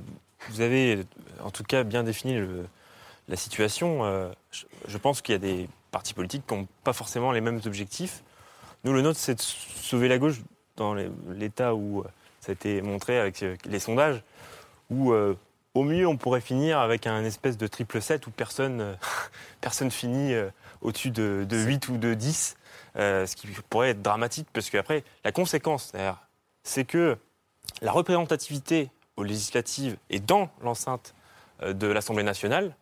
vous 0.50 0.60
avez 0.60 1.04
en 1.44 1.50
tout 1.50 1.62
cas 1.64 1.84
bien 1.84 2.02
défini 2.02 2.34
le- 2.34 2.66
la 3.28 3.36
situation. 3.36 4.04
Euh, 4.04 4.28
je, 4.50 4.64
je 4.88 4.98
pense 4.98 5.22
qu'il 5.22 5.32
y 5.32 5.36
a 5.36 5.38
des 5.38 5.68
partis 5.90 6.14
politiques 6.14 6.46
qui 6.46 6.54
n'ont 6.54 6.66
pas 6.84 6.92
forcément 6.92 7.30
les 7.32 7.40
mêmes 7.40 7.60
objectifs. 7.66 8.22
Nous, 8.84 8.92
le 8.92 9.02
nôtre, 9.02 9.18
c'est 9.18 9.36
de 9.36 9.40
sauver 9.40 10.08
la 10.08 10.18
gauche 10.18 10.36
dans 10.76 10.94
l'état 10.94 11.74
où 11.74 12.00
euh, 12.00 12.04
ça 12.40 12.50
a 12.50 12.52
été 12.52 12.82
montré 12.82 13.18
avec 13.18 13.42
euh, 13.42 13.56
les 13.64 13.78
sondages, 13.78 14.22
où 14.90 15.12
euh, 15.12 15.34
au 15.74 15.82
mieux 15.84 16.06
on 16.06 16.16
pourrait 16.16 16.40
finir 16.40 16.78
avec 16.80 17.06
un 17.06 17.24
espèce 17.24 17.56
de 17.58 17.66
triple 17.66 18.00
7 18.00 18.26
où 18.26 18.30
personne, 18.30 18.80
euh, 18.80 18.94
personne 19.60 19.90
finit 19.90 20.34
au-dessus 20.82 21.10
de, 21.10 21.46
de 21.48 21.56
8 21.56 21.88
ou 21.88 21.96
de 21.98 22.14
10, 22.14 22.56
euh, 22.98 23.26
ce 23.26 23.36
qui 23.36 23.46
pourrait 23.68 23.90
être 23.90 24.02
dramatique 24.02 24.48
parce 24.52 24.70
qu'après, 24.70 25.04
la 25.24 25.32
conséquence, 25.32 25.92
c'est 26.62 26.84
que 26.84 27.16
la 27.82 27.92
représentativité 27.92 28.90
aux 29.16 29.24
législatives 29.24 29.96
et 30.10 30.20
dans 30.20 30.48
l'enceinte 30.62 31.14
euh, 31.62 31.72
de 31.72 31.86
l'Assemblée 31.86 32.22
nationale, 32.24 32.74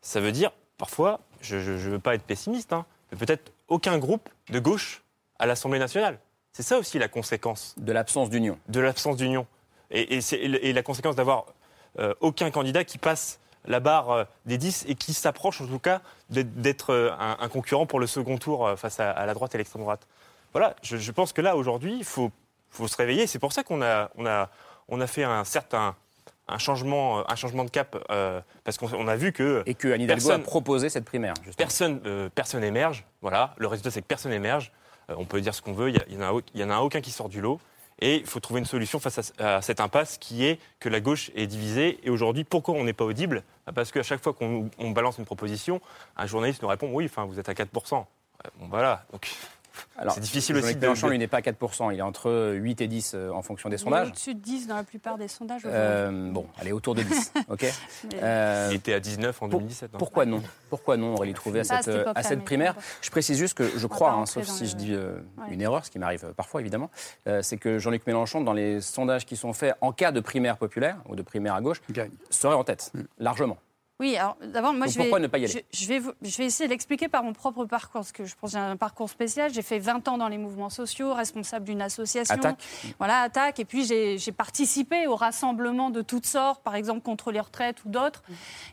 ça 0.00 0.20
veut 0.20 0.32
dire 0.32 0.50
parfois, 0.78 1.20
je 1.40 1.56
ne 1.56 1.76
veux 1.76 1.98
pas 1.98 2.14
être 2.14 2.22
pessimiste, 2.24 2.72
hein, 2.72 2.86
mais 3.10 3.18
peut-être 3.18 3.52
aucun 3.68 3.98
groupe 3.98 4.28
de 4.50 4.58
gauche 4.58 5.02
à 5.38 5.46
l'Assemblée 5.46 5.78
nationale. 5.78 6.18
C'est 6.52 6.62
ça 6.62 6.78
aussi 6.78 6.98
la 6.98 7.08
conséquence. 7.08 7.74
De 7.78 7.92
l'absence 7.92 8.30
d'union. 8.30 8.58
De 8.68 8.80
l'absence 8.80 9.16
d'union. 9.16 9.46
Et, 9.90 10.16
et 10.16 10.20
c'est- 10.20 10.36
et 10.38 10.72
la 10.72 10.82
conséquence 10.82 11.16
d'avoir 11.16 11.46
euh, 11.98 12.14
aucun 12.20 12.50
candidat 12.50 12.84
qui 12.84 12.98
passe 12.98 13.38
la 13.66 13.80
barre 13.80 14.10
euh, 14.10 14.24
des 14.46 14.58
10 14.58 14.84
et 14.88 14.94
qui 14.94 15.12
s'approche 15.14 15.60
en 15.60 15.66
tout 15.66 15.78
cas 15.78 16.00
d'être- 16.30 16.90
euh, 16.92 17.10
un, 17.18 17.36
un 17.40 17.48
concurrent 17.48 17.86
pour 17.86 18.00
le 18.00 18.06
second 18.06 18.38
tour 18.38 18.66
euh, 18.66 18.76
face 18.76 18.98
à, 19.00 19.10
à 19.10 19.26
la 19.26 19.34
droite 19.34 19.54
et 19.54 19.58
l'extrême 19.58 19.82
droite. 19.82 20.06
Voilà, 20.52 20.74
je, 20.82 20.96
je 20.96 21.12
pense 21.12 21.32
que 21.32 21.40
là 21.40 21.56
aujourd'hui, 21.56 21.96
il 21.98 22.04
faut, 22.04 22.30
faut 22.70 22.88
se 22.88 22.96
réveiller. 22.96 23.26
C'est 23.26 23.38
pour 23.38 23.52
ça 23.52 23.62
qu'on 23.62 23.80
a, 23.82 24.10
on 24.16 24.26
a, 24.26 24.50
on 24.88 25.00
a 25.00 25.06
fait 25.06 25.24
un 25.24 25.44
certain 25.44 25.94
un 26.48 26.58
changement, 26.58 27.22
un 27.30 27.36
changement 27.36 27.64
de 27.64 27.70
cap 27.70 27.96
euh, 28.10 28.40
parce 28.64 28.76
qu'on 28.76 28.92
on 28.92 29.06
a 29.08 29.14
vu 29.16 29.32
que 29.32 29.62
et 29.64 29.74
que 29.74 29.88
Anne 29.92 30.00
Hidalgo 30.02 30.30
a 30.32 30.38
proposé 30.40 30.88
cette 30.90 31.04
primaire. 31.04 31.34
justement. 31.36 31.56
Personne, 31.56 32.00
euh, 32.04 32.28
personne 32.34 32.64
émerge. 32.64 33.04
Voilà, 33.22 33.54
le 33.58 33.68
résultat 33.68 33.90
c'est 33.92 34.02
que 34.02 34.06
personne 34.06 34.32
émerge. 34.32 34.72
Euh, 35.08 35.14
on 35.16 35.24
peut 35.24 35.40
dire 35.40 35.54
ce 35.54 35.62
qu'on 35.62 35.72
veut. 35.72 35.90
Il 35.90 35.94
y, 35.96 35.98
a- 35.98 36.04
il 36.08 36.14
y 36.14 36.16
en 36.18 36.20
a, 36.22 36.32
au- 36.32 36.42
il 36.54 36.60
y 36.60 36.64
en 36.64 36.70
a 36.70 36.78
aucun 36.80 37.00
qui 37.00 37.12
sort 37.12 37.28
du 37.28 37.40
lot. 37.40 37.60
Et 38.04 38.16
il 38.16 38.26
faut 38.26 38.40
trouver 38.40 38.58
une 38.58 38.66
solution 38.66 38.98
face 38.98 39.32
à, 39.38 39.62
cette 39.62 39.78
impasse 39.78 40.18
qui 40.18 40.44
est 40.44 40.58
que 40.80 40.88
la 40.88 40.98
gauche 40.98 41.30
est 41.36 41.46
divisée. 41.46 42.00
Et 42.02 42.10
aujourd'hui, 42.10 42.42
pourquoi 42.42 42.74
on 42.74 42.82
n'est 42.82 42.92
pas 42.92 43.04
audible? 43.04 43.44
Parce 43.76 43.92
qu'à 43.92 44.02
chaque 44.02 44.20
fois 44.20 44.32
qu'on 44.32 44.68
on 44.76 44.90
balance 44.90 45.18
une 45.18 45.24
proposition, 45.24 45.80
un 46.16 46.26
journaliste 46.26 46.62
nous 46.62 46.68
répond 46.68 46.90
oui, 46.92 47.04
enfin 47.04 47.24
vous 47.26 47.38
êtes 47.38 47.48
à 47.48 47.52
4% 47.54 48.04
Euh, 48.44 48.48
Bon 48.58 48.66
voilà. 48.66 49.06
Donc 49.12 49.30
c'est 50.10 50.20
difficile 50.20 50.54
Jean-Luc 50.56 50.64
aussi 50.64 50.74
de. 50.76 50.80
Mélenchon, 50.80 51.08
lui, 51.08 51.18
n'est 51.18 51.26
pas 51.28 51.38
à 51.38 51.40
4%. 51.40 51.92
Il 51.92 51.98
est 51.98 52.02
entre 52.02 52.52
8 52.54 52.80
et 52.80 52.88
10 52.88 53.12
euh, 53.14 53.30
en 53.30 53.42
fonction 53.42 53.68
des 53.68 53.76
Il 53.76 53.80
est 53.80 53.84
sondages. 53.84 54.08
Au-dessus 54.08 54.34
de 54.34 54.40
10 54.40 54.66
dans 54.68 54.76
la 54.76 54.84
plupart 54.84 55.18
des 55.18 55.28
sondages. 55.28 55.62
Euh, 55.66 56.30
bon, 56.32 56.46
allez, 56.58 56.72
autour 56.72 56.94
de 56.94 57.02
10. 57.02 57.32
OK 57.48 57.64
Euh, 58.22 58.68
Il 58.70 58.76
était 58.76 58.94
à 58.94 59.00
19 59.00 59.36
en 59.42 59.48
pour- 59.48 59.58
2017. 59.60 59.90
hein. 59.94 59.98
Pourquoi 59.98 60.26
non? 60.26 60.42
Pourquoi 60.70 60.96
non, 60.96 61.14
Aurélie 61.14 61.34
Trouvé, 61.34 61.60
à 61.60 61.62
à 61.62 61.82
cette, 61.82 61.88
euh, 61.88 62.12
à 62.14 62.22
cette 62.22 62.44
primaire? 62.44 62.74
Je 63.00 63.10
précise 63.10 63.38
juste 63.38 63.54
que 63.54 63.66
je 63.76 63.86
crois, 63.86 64.12
hein, 64.12 64.26
sauf 64.26 64.44
si 64.46 64.64
le- 64.64 64.68
je 64.68 64.76
dis 64.76 64.94
euh, 64.94 65.16
Ouais. 65.38 65.52
une 65.54 65.60
erreur, 65.60 65.84
ce 65.84 65.90
qui 65.90 65.98
m'arrive 65.98 66.32
parfois 66.36 66.60
évidemment, 66.60 66.90
euh, 67.26 67.42
c'est 67.42 67.56
que 67.56 67.78
Jean-Luc 67.78 68.06
Mélenchon, 68.06 68.40
dans 68.42 68.52
les 68.52 68.80
sondages 68.80 69.26
qui 69.26 69.36
sont 69.36 69.52
faits 69.52 69.74
en 69.80 69.92
cas 69.92 70.12
de 70.12 70.20
primaire 70.20 70.56
populaire 70.56 70.96
ou 71.08 71.16
de 71.16 71.22
primaire 71.22 71.54
à 71.54 71.60
gauche, 71.60 71.80
serait 72.30 72.54
en 72.54 72.64
tête, 72.64 72.92
largement. 73.18 73.58
Oui, 74.02 74.16
alors 74.16 74.36
d'abord, 74.42 74.72
moi 74.74 74.86
Donc 74.86 74.94
je 74.94 74.98
vais, 75.00 75.18
ne 75.20 75.26
pas 75.28 75.38
y 75.38 75.44
aller? 75.44 75.64
je, 75.72 75.80
je 75.80 75.86
vais, 75.86 76.00
vous- 76.00 76.10
je 76.22 76.36
vais 76.36 76.46
essayer 76.46 76.66
de 76.66 76.72
l'expliquer 76.72 77.06
par 77.08 77.22
mon 77.22 77.32
propre 77.32 77.64
parcours, 77.66 78.00
parce 78.00 78.10
que 78.10 78.24
je 78.24 78.34
pense 78.34 78.50
que 78.52 78.58
j'ai 78.58 78.62
un 78.62 78.76
parcours 78.76 79.08
spécial. 79.08 79.52
J'ai 79.54 79.62
fait 79.62 79.78
20 79.78 80.08
ans 80.08 80.18
dans 80.18 80.26
les 80.26 80.38
mouvements 80.38 80.70
sociaux, 80.70 81.14
responsable 81.14 81.64
d'une 81.64 81.80
association. 81.80 82.34
Attaque. 82.34 82.58
Voilà, 82.98 83.20
attaque. 83.20 83.60
Et 83.60 83.64
puis 83.64 83.84
j'ai 83.84 84.32
participé 84.32 85.06
aux 85.06 85.14
rassemblements 85.14 85.90
de 85.90 86.02
toutes 86.02 86.26
sortes, 86.26 86.62
par 86.64 86.74
exemple 86.74 87.00
contre 87.02 87.30
les 87.30 87.38
retraites 87.40 87.84
ou 87.84 87.90
d'autres. 87.90 88.24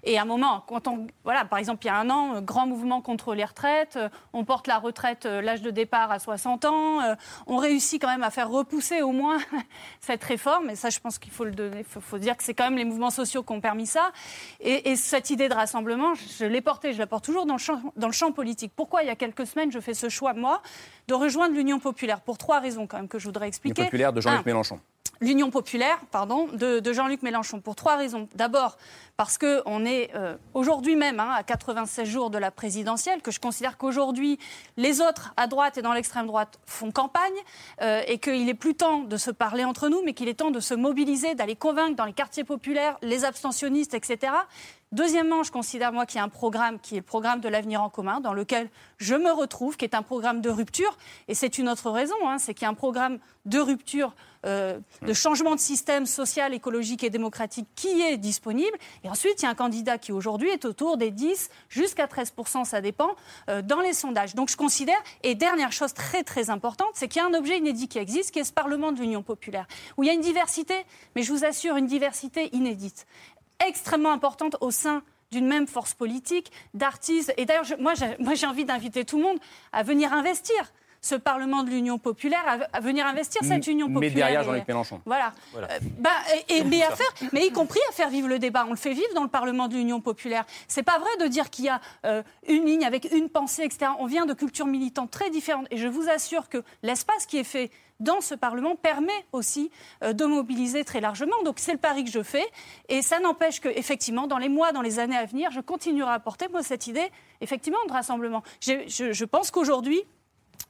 Et 0.03 0.17
à 0.17 0.23
un 0.23 0.25
moment, 0.25 0.63
quand 0.67 0.87
on, 0.87 1.05
voilà, 1.23 1.45
par 1.45 1.59
exemple, 1.59 1.85
il 1.85 1.87
y 1.87 1.91
a 1.91 1.97
un 1.97 2.09
an, 2.09 2.35
euh, 2.37 2.41
grand 2.41 2.65
mouvement 2.65 3.01
contre 3.01 3.35
les 3.35 3.45
retraites. 3.45 3.97
euh, 3.97 4.09
On 4.33 4.45
porte 4.45 4.65
la 4.65 4.79
retraite, 4.79 5.27
euh, 5.27 5.41
l'âge 5.41 5.61
de 5.61 5.69
départ 5.69 6.11
à 6.11 6.17
60 6.17 6.65
ans. 6.65 6.99
On 7.45 7.57
réussit 7.57 8.01
quand 8.01 8.07
même 8.07 8.23
à 8.23 8.31
faire 8.31 8.49
repousser 8.49 9.03
au 9.03 9.11
moins 9.11 9.37
cette 10.01 10.23
réforme. 10.23 10.71
Et 10.71 10.75
ça, 10.75 10.89
je 10.89 10.99
pense 10.99 11.19
qu'il 11.19 11.31
faut 11.31 11.45
le 11.45 11.51
donner. 11.51 11.79
Il 11.79 11.83
faut, 11.85 12.01
faut 12.01 12.17
dire 12.17 12.35
que 12.35 12.43
c'est 12.43 12.55
quand 12.55 12.63
même 12.63 12.77
les 12.77 12.85
mouvements 12.85 13.11
sociaux 13.11 13.43
qui 13.43 13.51
ont 13.53 13.61
permis 13.61 13.85
ça. 13.85 14.11
Et, 14.59 14.89
et 14.89 14.95
cette 14.95 15.18
idée 15.29 15.49
de 15.49 15.53
rassemblement, 15.53 16.13
je 16.15 16.45
l'ai 16.45 16.61
portée, 16.61 16.93
je 16.93 16.99
la 16.99 17.07
porte 17.07 17.25
toujours 17.25 17.45
dans 17.45 17.55
le, 17.55 17.59
champ, 17.59 17.81
dans 17.95 18.07
le 18.07 18.13
champ 18.13 18.31
politique. 18.31 18.71
Pourquoi, 18.75 19.03
il 19.03 19.07
y 19.07 19.11
a 19.11 19.15
quelques 19.15 19.45
semaines, 19.45 19.71
je 19.71 19.79
fais 19.79 19.93
ce 19.93 20.09
choix, 20.09 20.33
moi, 20.33 20.61
de 21.07 21.13
rejoindre 21.13 21.55
l'Union 21.55 21.79
populaire 21.79 22.21
Pour 22.21 22.37
trois 22.37 22.59
raisons, 22.59 22.87
quand 22.87 22.97
même, 22.97 23.07
que 23.07 23.19
je 23.19 23.25
voudrais 23.25 23.45
L'Union 23.45 23.49
expliquer. 23.49 23.83
populaire 23.83 24.13
de 24.13 24.21
Jean-Luc 24.21 24.45
Mélenchon. 24.45 24.79
L'Union 25.21 25.51
populaire, 25.51 25.99
pardon, 26.11 26.47
de, 26.47 26.79
de 26.79 26.93
Jean-Luc 26.93 27.23
Mélenchon, 27.23 27.59
pour 27.59 27.75
trois 27.75 27.97
raisons. 27.97 28.29
D'abord, 28.35 28.77
parce 29.17 29.37
qu'on 29.37 29.85
est 29.85 30.11
euh, 30.15 30.37
aujourd'hui 30.53 30.95
même 30.95 31.19
hein, 31.19 31.31
à 31.35 31.43
96 31.43 32.07
jours 32.07 32.29
de 32.29 32.37
la 32.37 32.51
présidentielle, 32.51 33.21
que 33.21 33.31
je 33.31 33.41
considère 33.41 33.77
qu'aujourd'hui, 33.77 34.39
les 34.77 35.01
autres 35.01 35.33
à 35.35 35.47
droite 35.47 35.77
et 35.77 35.81
dans 35.81 35.91
l'extrême 35.91 36.25
droite 36.25 36.57
font 36.65 36.91
campagne, 36.91 37.33
euh, 37.81 38.01
et 38.07 38.19
qu'il 38.19 38.47
est 38.47 38.53
plus 38.53 38.75
temps 38.75 38.99
de 38.99 39.17
se 39.17 39.29
parler 39.29 39.65
entre 39.65 39.89
nous, 39.89 40.01
mais 40.05 40.13
qu'il 40.13 40.29
est 40.29 40.35
temps 40.35 40.51
de 40.51 40.61
se 40.61 40.73
mobiliser, 40.73 41.35
d'aller 41.35 41.57
convaincre 41.57 41.97
dans 41.97 42.05
les 42.05 42.13
quartiers 42.13 42.45
populaires, 42.45 42.97
les 43.01 43.25
abstentionnistes, 43.25 43.93
etc. 43.93 44.31
Deuxièmement, 44.91 45.43
je 45.43 45.51
considère, 45.51 45.93
moi, 45.93 46.07
qu'il 46.07 46.17
y 46.17 46.19
a 46.19 46.23
un 46.23 46.29
programme 46.29 46.79
qui 46.79 46.95
est 46.95 46.99
le 46.99 47.03
programme 47.03 47.41
de 47.41 47.47
l'avenir 47.47 47.83
en 47.83 47.89
commun, 47.89 48.21
dans 48.21 48.33
lequel 48.33 48.71
je 48.97 49.13
me 49.13 49.31
retrouve, 49.31 49.77
qui 49.77 49.85
est 49.85 49.93
un 49.93 50.01
programme 50.01 50.41
de 50.41 50.49
rupture. 50.49 50.97
Et 51.27 51.35
c'est 51.35 51.59
une 51.59 51.69
autre 51.69 51.91
raison, 51.91 52.15
hein, 52.25 52.39
c'est 52.39 52.55
qu'il 52.55 52.63
y 52.63 52.65
a 52.65 52.69
un 52.69 52.73
programme 52.73 53.19
de 53.45 53.59
rupture, 53.59 54.15
euh, 54.45 54.79
de 55.03 55.13
changement 55.13 55.53
de 55.53 55.59
système 55.59 56.07
social, 56.07 56.55
écologique 56.55 57.03
et 57.03 57.11
démocratique 57.11 57.67
qui 57.75 58.01
est 58.01 58.17
disponible. 58.17 58.75
Et 59.03 59.09
ensuite, 59.09 59.41
il 59.41 59.43
y 59.43 59.47
a 59.47 59.51
un 59.51 59.55
candidat 59.55 59.99
qui, 59.99 60.11
aujourd'hui, 60.11 60.49
est 60.49 60.65
autour 60.65 60.97
des 60.97 61.11
10 61.11 61.49
jusqu'à 61.69 62.07
13% 62.07 62.65
ça 62.65 62.81
dépend, 62.81 63.15
euh, 63.49 63.61
dans 63.61 63.81
les 63.81 63.93
sondages. 63.93 64.33
Donc, 64.33 64.49
je 64.49 64.57
considère, 64.57 64.99
et 65.21 65.35
dernière 65.35 65.71
chose 65.71 65.93
très, 65.93 66.23
très 66.23 66.49
importante, 66.49 66.89
c'est 66.93 67.07
qu'il 67.07 67.21
y 67.21 67.25
a 67.25 67.27
un 67.27 67.33
objet 67.35 67.59
inédit 67.59 67.87
qui 67.87 67.99
existe, 67.99 68.31
qui 68.31 68.39
est 68.39 68.43
ce 68.43 68.53
Parlement 68.53 68.91
de 68.91 68.99
l'Union 68.99 69.21
populaire, 69.21 69.67
où 69.97 70.03
il 70.03 70.07
y 70.07 70.09
a 70.09 70.13
une 70.13 70.21
diversité, 70.21 70.73
mais 71.15 71.21
je 71.21 71.31
vous 71.31 71.45
assure, 71.45 71.75
une 71.75 71.87
diversité 71.87 72.49
inédite 72.55 73.05
extrêmement 73.67 74.11
importante 74.11 74.57
au 74.61 74.71
sein 74.71 75.01
d'une 75.31 75.47
même 75.47 75.67
force 75.67 75.93
politique, 75.93 76.51
d'artistes. 76.73 77.33
Et 77.37 77.45
d'ailleurs, 77.45 77.65
moi, 77.79 77.93
j'ai 77.93 78.15
moi, 78.19 78.33
j'ai 78.33 78.47
envie 78.47 78.65
d'inviter 78.65 79.05
tout 79.05 79.17
le 79.17 79.23
monde 79.23 79.37
à 79.71 79.83
venir 79.83 80.11
investir 80.13 80.55
ce 81.01 81.15
Parlement 81.15 81.63
de 81.63 81.69
l'Union 81.69 81.97
populaire, 81.97 82.43
à, 82.45 82.77
à 82.77 82.79
venir 82.81 83.05
investir 83.05 83.41
cette 83.43 83.65
Union 83.67 83.87
Mais 83.87 83.93
populaire. 83.93 84.15
derrière 84.15 84.41
Et- 84.41 84.43
Jean-Luc 84.43 84.67
Mélenchon. 84.67 85.01
Voilà. 85.05 85.31
Voilà. 85.53 85.71
Euh, 85.71 85.79
bah, 85.99 86.09
et, 86.49 86.57
et- 86.57 86.63
mais, 86.65 86.83
à 86.83 86.91
faire, 86.91 87.07
mais 87.31 87.45
y 87.47 87.51
compris 87.53 87.79
à 87.89 87.93
faire 87.93 88.09
vivre 88.09 88.27
le 88.27 88.37
débat. 88.37 88.65
On 88.67 88.71
le 88.71 88.75
fait 88.75 88.91
vivre 88.93 89.13
dans 89.15 89.23
le 89.23 89.29
Parlement 89.29 89.69
de 89.69 89.75
l'Union 89.75 90.01
populaire. 90.01 90.43
C'est 90.67 90.83
pas 90.83 90.99
vrai 90.99 91.09
de 91.21 91.27
dire 91.27 91.49
qu'il 91.51 91.65
y 91.65 91.69
a 91.69 91.79
euh, 92.05 92.21
une 92.49 92.65
ligne 92.65 92.83
avec 92.85 93.07
une 93.13 93.29
pensée, 93.29 93.63
etc. 93.63 93.91
On 93.99 94.07
vient 94.07 94.25
de 94.25 94.33
cultures 94.33 94.65
militantes 94.65 95.09
très 95.11 95.29
différentes. 95.29 95.67
Et 95.71 95.77
je 95.77 95.87
vous 95.87 96.09
assure 96.09 96.49
que 96.49 96.63
l'espace 96.83 97.25
qui 97.27 97.37
est 97.37 97.45
fait 97.45 97.71
dans 97.99 98.21
ce 98.21 98.35
Parlement 98.35 98.75
permet 98.75 99.25
aussi 99.31 99.71
euh, 100.03 100.13
de 100.13 100.25
mobiliser 100.25 100.83
très 100.83 101.01
largement. 101.01 101.35
Donc 101.43 101.59
c'est 101.59 101.73
le 101.73 101.77
pari 101.77 102.03
que 102.03 102.11
je 102.11 102.23
fais. 102.23 102.45
Et 102.87 103.01
ça 103.01 103.19
n'empêche 103.19 103.59
que, 103.59 103.69
effectivement, 103.69 104.27
dans 104.27 104.37
les 104.37 104.49
mois, 104.49 104.71
dans 104.71 104.81
les 104.81 104.99
années 104.99 105.17
à 105.17 105.25
venir, 105.25 105.51
je 105.51 105.61
continuerai 105.61 106.11
à 106.11 106.19
porter, 106.19 106.47
moi, 106.49 106.63
cette 106.63 106.87
idée, 106.87 107.11
effectivement, 107.41 107.79
de 107.87 107.93
rassemblement. 107.93 108.43
Je, 108.61 108.83
je 108.87 109.25
pense 109.25 109.51
qu'aujourd'hui, 109.51 110.03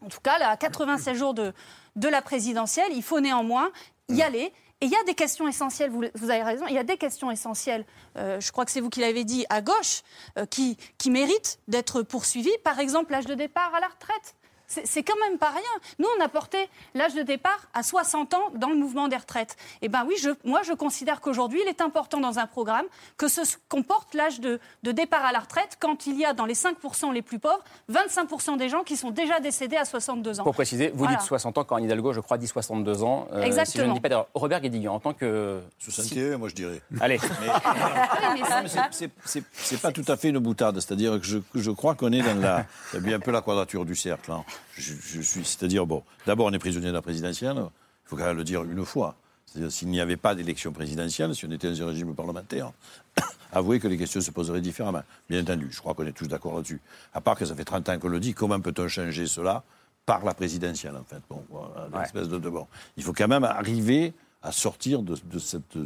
en 0.06 0.10
tout 0.10 0.22
cas, 0.22 0.38
là, 0.40 0.50
à 0.50 0.58
96 0.58 1.18
jours 1.18 1.34
de, 1.34 1.54
de 1.96 2.08
la 2.08 2.22
présidentielle, 2.22 2.92
il 2.94 3.04
faut 3.04 3.20
néanmoins 3.20 3.72
y 4.08 4.22
aller. 4.22 4.54
Et 4.82 4.86
il 4.86 4.92
y 4.92 4.96
a 4.96 5.04
des 5.04 5.14
questions 5.14 5.46
essentielles, 5.46 5.90
vous, 5.90 6.06
vous 6.16 6.30
avez 6.30 6.42
raison, 6.42 6.66
il 6.70 6.74
y 6.74 6.78
a 6.78 6.86
des 6.86 6.96
questions 6.96 7.30
essentielles, 7.30 7.86
euh, 8.16 8.40
je 8.40 8.50
crois 8.54 8.64
que 8.64 8.72
c'est 8.72 8.80
vous 8.80 8.90
qui 8.90 9.02
l'avez 9.02 9.26
dit, 9.26 9.46
à 9.50 9.62
gauche, 9.62 10.04
euh, 10.38 10.46
qui, 10.46 10.78
qui 10.98 11.12
méritent 11.12 11.60
d'être 11.68 12.02
poursuivies. 12.02 12.58
Par 12.64 12.80
exemple, 12.80 13.12
l'âge 13.12 13.26
de 13.26 13.34
départ 13.34 13.76
à 13.76 13.82
la 13.82 13.88
retraite. 13.88 14.36
C'est 14.70 15.02
quand 15.04 15.18
même 15.28 15.40
pas 15.40 15.50
rien. 15.50 15.62
Nous, 15.98 16.08
on 16.20 16.24
a 16.24 16.30
porté 16.30 16.70
l'âge 16.94 17.16
de 17.16 17.24
départ 17.24 17.60
à 17.74 17.82
60 17.82 18.36
ans 18.36 18.52
dans 18.56 18.70
le 18.70 18.76
mouvement 18.76 19.08
des 19.08 19.18
retraites. 19.18 19.58
Et 19.82 19.90
ben 19.90 20.06
oui, 20.08 20.14
je, 20.22 20.30
moi, 20.46 20.62
je 20.64 20.74
considère 20.74 21.22
qu'aujourd'hui, 21.22 21.60
il 21.66 21.68
est 21.68 21.82
important 21.82 22.20
dans 22.20 22.38
un 22.38 22.46
programme 22.46 22.86
que 23.18 23.28
ce 23.28 23.42
qu'on 23.68 23.82
porte 23.82 24.14
l'âge 24.14 24.40
de, 24.40 24.60
de 24.84 24.92
départ 24.92 25.26
à 25.26 25.32
la 25.32 25.40
retraite 25.40 25.78
quand 25.80 26.06
il 26.06 26.18
y 26.20 26.24
a 26.26 26.34
dans 26.34 26.46
les 26.46 26.54
5% 26.54 27.12
les 27.14 27.24
plus 27.24 27.40
pauvres, 27.40 27.64
25% 27.92 28.58
des 28.58 28.70
gens 28.70 28.84
qui 28.84 28.96
sont 28.96 29.10
déjà 29.10 29.40
décédés 29.40 29.76
à 29.78 29.86
62 29.86 30.40
ans. 30.40 30.44
Pour 30.44 30.54
préciser, 30.54 30.90
vous 30.90 31.00
Voilà. 31.00 31.16
dites 31.18 31.26
60 31.26 31.58
ans, 31.58 31.64
quand 31.64 31.76
Anne 31.78 31.86
Hidalgo, 31.86 32.14
je 32.14 32.20
crois, 32.20 32.38
dit 32.38 32.48
62 32.48 33.02
ans. 33.04 33.28
Euh, 33.32 33.36
Si 33.36 33.36
je 33.36 33.40
ne 33.40 33.46
Exactement. 33.48 33.94
dis 33.96 34.00
pas. 34.02 34.28
Robert 34.36 34.62
Guédiguian, 34.62 34.94
en 34.94 35.00
tant 35.00 35.14
que... 35.14 35.62
61, 35.80 36.38
moi 36.38 36.48
je 36.50 36.54
dirais. 36.56 36.82
Allez. 37.02 37.18
mais 37.20 38.70
c'est- 39.26 39.82
pas 39.82 39.92
tout 39.92 40.06
à 40.08 40.16
fait 40.18 40.30
une 40.30 40.40
boutade. 40.40 40.80
C'est-à-dire 40.80 41.20
que 41.20 41.26
je, 41.26 41.40
je 41.56 41.72
crois 41.72 41.96
qu'on 41.96 42.12
est 42.12 42.22
dans 42.22 42.40
la. 42.40 42.66
C'est 42.92 43.02
bien 43.02 43.16
un 43.18 43.20
peu 43.20 43.32
la 43.32 43.42
quadrature 43.42 43.86
du 43.86 43.96
cercle. 43.96 44.32
hein. 44.32 44.44
Je, 44.76 44.94
je 45.02 45.22
suis. 45.22 45.44
C'est-à-dire, 45.46 45.86
bon, 45.86 46.04
d'abord, 46.26 46.48
on 46.48 46.52
est 46.54 46.60
prisonnier 46.60 46.88
de 46.88 46.94
la 46.94 47.02
présidentielle. 47.02 47.58
Il 47.58 48.10
faut 48.10 48.16
quand 48.18 48.26
même 48.26 48.38
le 48.38 48.44
dire 48.44 48.64
une 48.64 48.86
fois. 48.86 49.16
C'est-à-dire, 49.46 49.72
s'il 49.72 49.88
n'y 49.90 50.00
avait 50.00 50.18
pas 50.18 50.36
d'élection 50.36 50.72
présidentielle, 50.72 51.34
si 51.36 51.46
on 51.46 51.52
était 51.52 51.70
dans 51.72 51.82
un 51.84 51.88
régime 51.88 52.14
parlementaire, 52.14 52.72
avouez 53.52 53.80
que 53.80 53.88
les 53.88 53.98
questions 53.98 54.22
se 54.22 54.32
poseraient 54.32 54.62
différemment. 54.62 55.02
Bien 55.30 55.42
entendu, 55.42 55.68
je 55.72 55.80
crois 55.80 55.94
qu'on 55.96 56.06
est 56.06 56.12
tous 56.12 56.28
d'accord 56.28 56.56
là-dessus. 56.56 56.80
À 57.14 57.22
part 57.22 57.36
que 57.36 57.46
ça 57.46 57.56
fait 57.56 57.66
30 57.66 57.90
ans 57.90 57.98
qu'on 58.00 58.10
le 58.10 58.20
dit, 58.20 58.34
comment 58.34 58.60
peut-on 58.60 58.88
changer 58.88 59.26
cela 59.26 59.64
par 60.06 60.24
la 60.24 60.34
présidentielle, 60.36 60.96
en 60.96 61.04
fait? 61.04 61.22
Bon, 61.30 61.44
voilà, 61.50 61.88
de, 62.14 62.38
de- 62.38 62.50
bon. 62.50 62.68
Il 62.98 63.04
faut 63.04 63.14
quand 63.14 63.28
même 63.28 63.44
arriver 63.44 64.14
à 64.44 64.52
sortir 64.52 65.02
de, 65.02 65.16
de 65.26 65.40
cette 65.40 65.78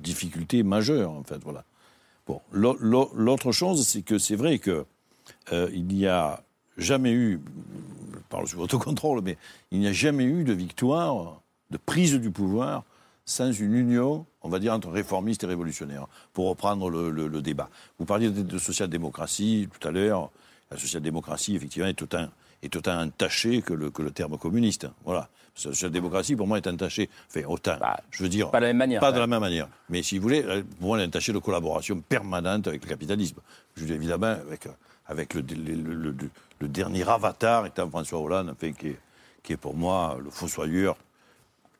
difficulté 0.00 0.62
majeure, 0.62 1.10
en 1.10 1.22
fait, 1.22 1.38
voilà. 1.42 1.64
Bon, 2.26 2.40
l'au- 2.52 2.76
l'au- 2.80 3.10
l'autre 3.14 3.52
chose, 3.52 3.86
c'est 3.86 4.02
que 4.02 4.18
c'est 4.18 4.36
vrai 4.36 4.58
que 4.58 4.84
euh, 5.52 5.68
il 5.72 5.84
n'y 5.86 6.06
a 6.06 6.42
jamais 6.78 7.12
eu, 7.12 7.40
je 8.12 8.18
parle 8.28 8.46
sous 8.48 8.56
votre 8.56 8.78
contrôle, 8.78 9.20
mais 9.22 9.36
il 9.70 9.80
n'y 9.80 9.86
a 9.88 9.92
jamais 9.92 10.24
eu 10.24 10.44
de 10.44 10.52
victoire, 10.52 11.40
de 11.70 11.76
prise 11.76 12.14
du 12.14 12.30
pouvoir 12.30 12.84
sans 13.24 13.52
une 13.52 13.74
union, 13.74 14.24
on 14.42 14.48
va 14.48 14.58
dire, 14.58 14.72
entre 14.72 14.88
réformistes 14.88 15.44
et 15.44 15.46
révolutionnaires, 15.46 16.06
pour 16.32 16.48
reprendre 16.48 16.88
le, 16.88 17.10
le- 17.10 17.28
le 17.28 17.42
débat. 17.42 17.68
Vous 17.98 18.06
parliez 18.06 18.30
de, 18.30 18.40
de 18.42 18.58
social-démocratie 18.58 19.68
tout 19.78 19.86
à 19.86 19.90
l'heure. 19.90 20.30
La 20.70 20.78
social-démocratie, 20.78 21.54
effectivement, 21.56 21.88
est 21.88 22.00
autant, 22.00 22.28
est 22.62 22.74
autant 22.74 22.98
entachée 23.02 23.60
que 23.62 23.74
le, 23.74 23.90
que 23.90 24.00
le 24.02 24.10
terme 24.12 24.38
communiste. 24.38 24.86
Voilà. 25.04 25.28
La 25.56 25.62
social-démocratie, 25.72 26.36
pour 26.36 26.46
moi, 26.46 26.56
est 26.56 26.66
entachée. 26.66 27.10
Enfin, 27.28 27.42
autant. 27.48 27.76
je 28.10 28.22
veux 28.22 28.28
dire. 28.30 28.46
Bah, 28.46 28.52
pas 28.52 28.60
de 28.60 28.64
la 28.66 28.68
même 28.72 28.76
manière, 28.78 29.00
Pas 29.00 29.12
de 29.12 29.18
la 29.18 29.26
même. 29.26 29.40
manière. 29.40 29.68
Mais 29.90 30.02
si 30.02 30.16
vous 30.16 30.22
voulez, 30.22 30.42
euh, 30.44 30.62
pour 30.78 30.88
moi, 30.88 30.96
elle 30.98 31.04
est 31.04 31.08
entachée 31.08 31.32
de 31.34 31.38
collaboration 31.38 32.00
permanente 32.00 32.66
avec 32.68 32.82
le 32.82 32.88
capitalisme. 32.88 33.40
Je 33.76 33.84
dire, 33.84 33.94
évidemment, 33.96 34.26
avec, 34.26 34.66
euh, 34.66 34.70
avec 35.08 35.34
le, 35.34 35.40
le- 35.42 35.74
le- 35.74 35.94
le- 36.12 36.30
le 36.60 36.68
dernier 36.68 37.08
avatar 37.08 37.66
étant 37.66 37.88
François 37.88 38.20
Hollande, 38.20 38.50
enfin, 38.50 38.72
qui, 38.72 38.88
est, 38.88 38.98
qui 39.42 39.52
est 39.54 39.56
pour 39.56 39.74
moi 39.74 40.18
le 40.22 40.30
fossoyeur 40.30 40.96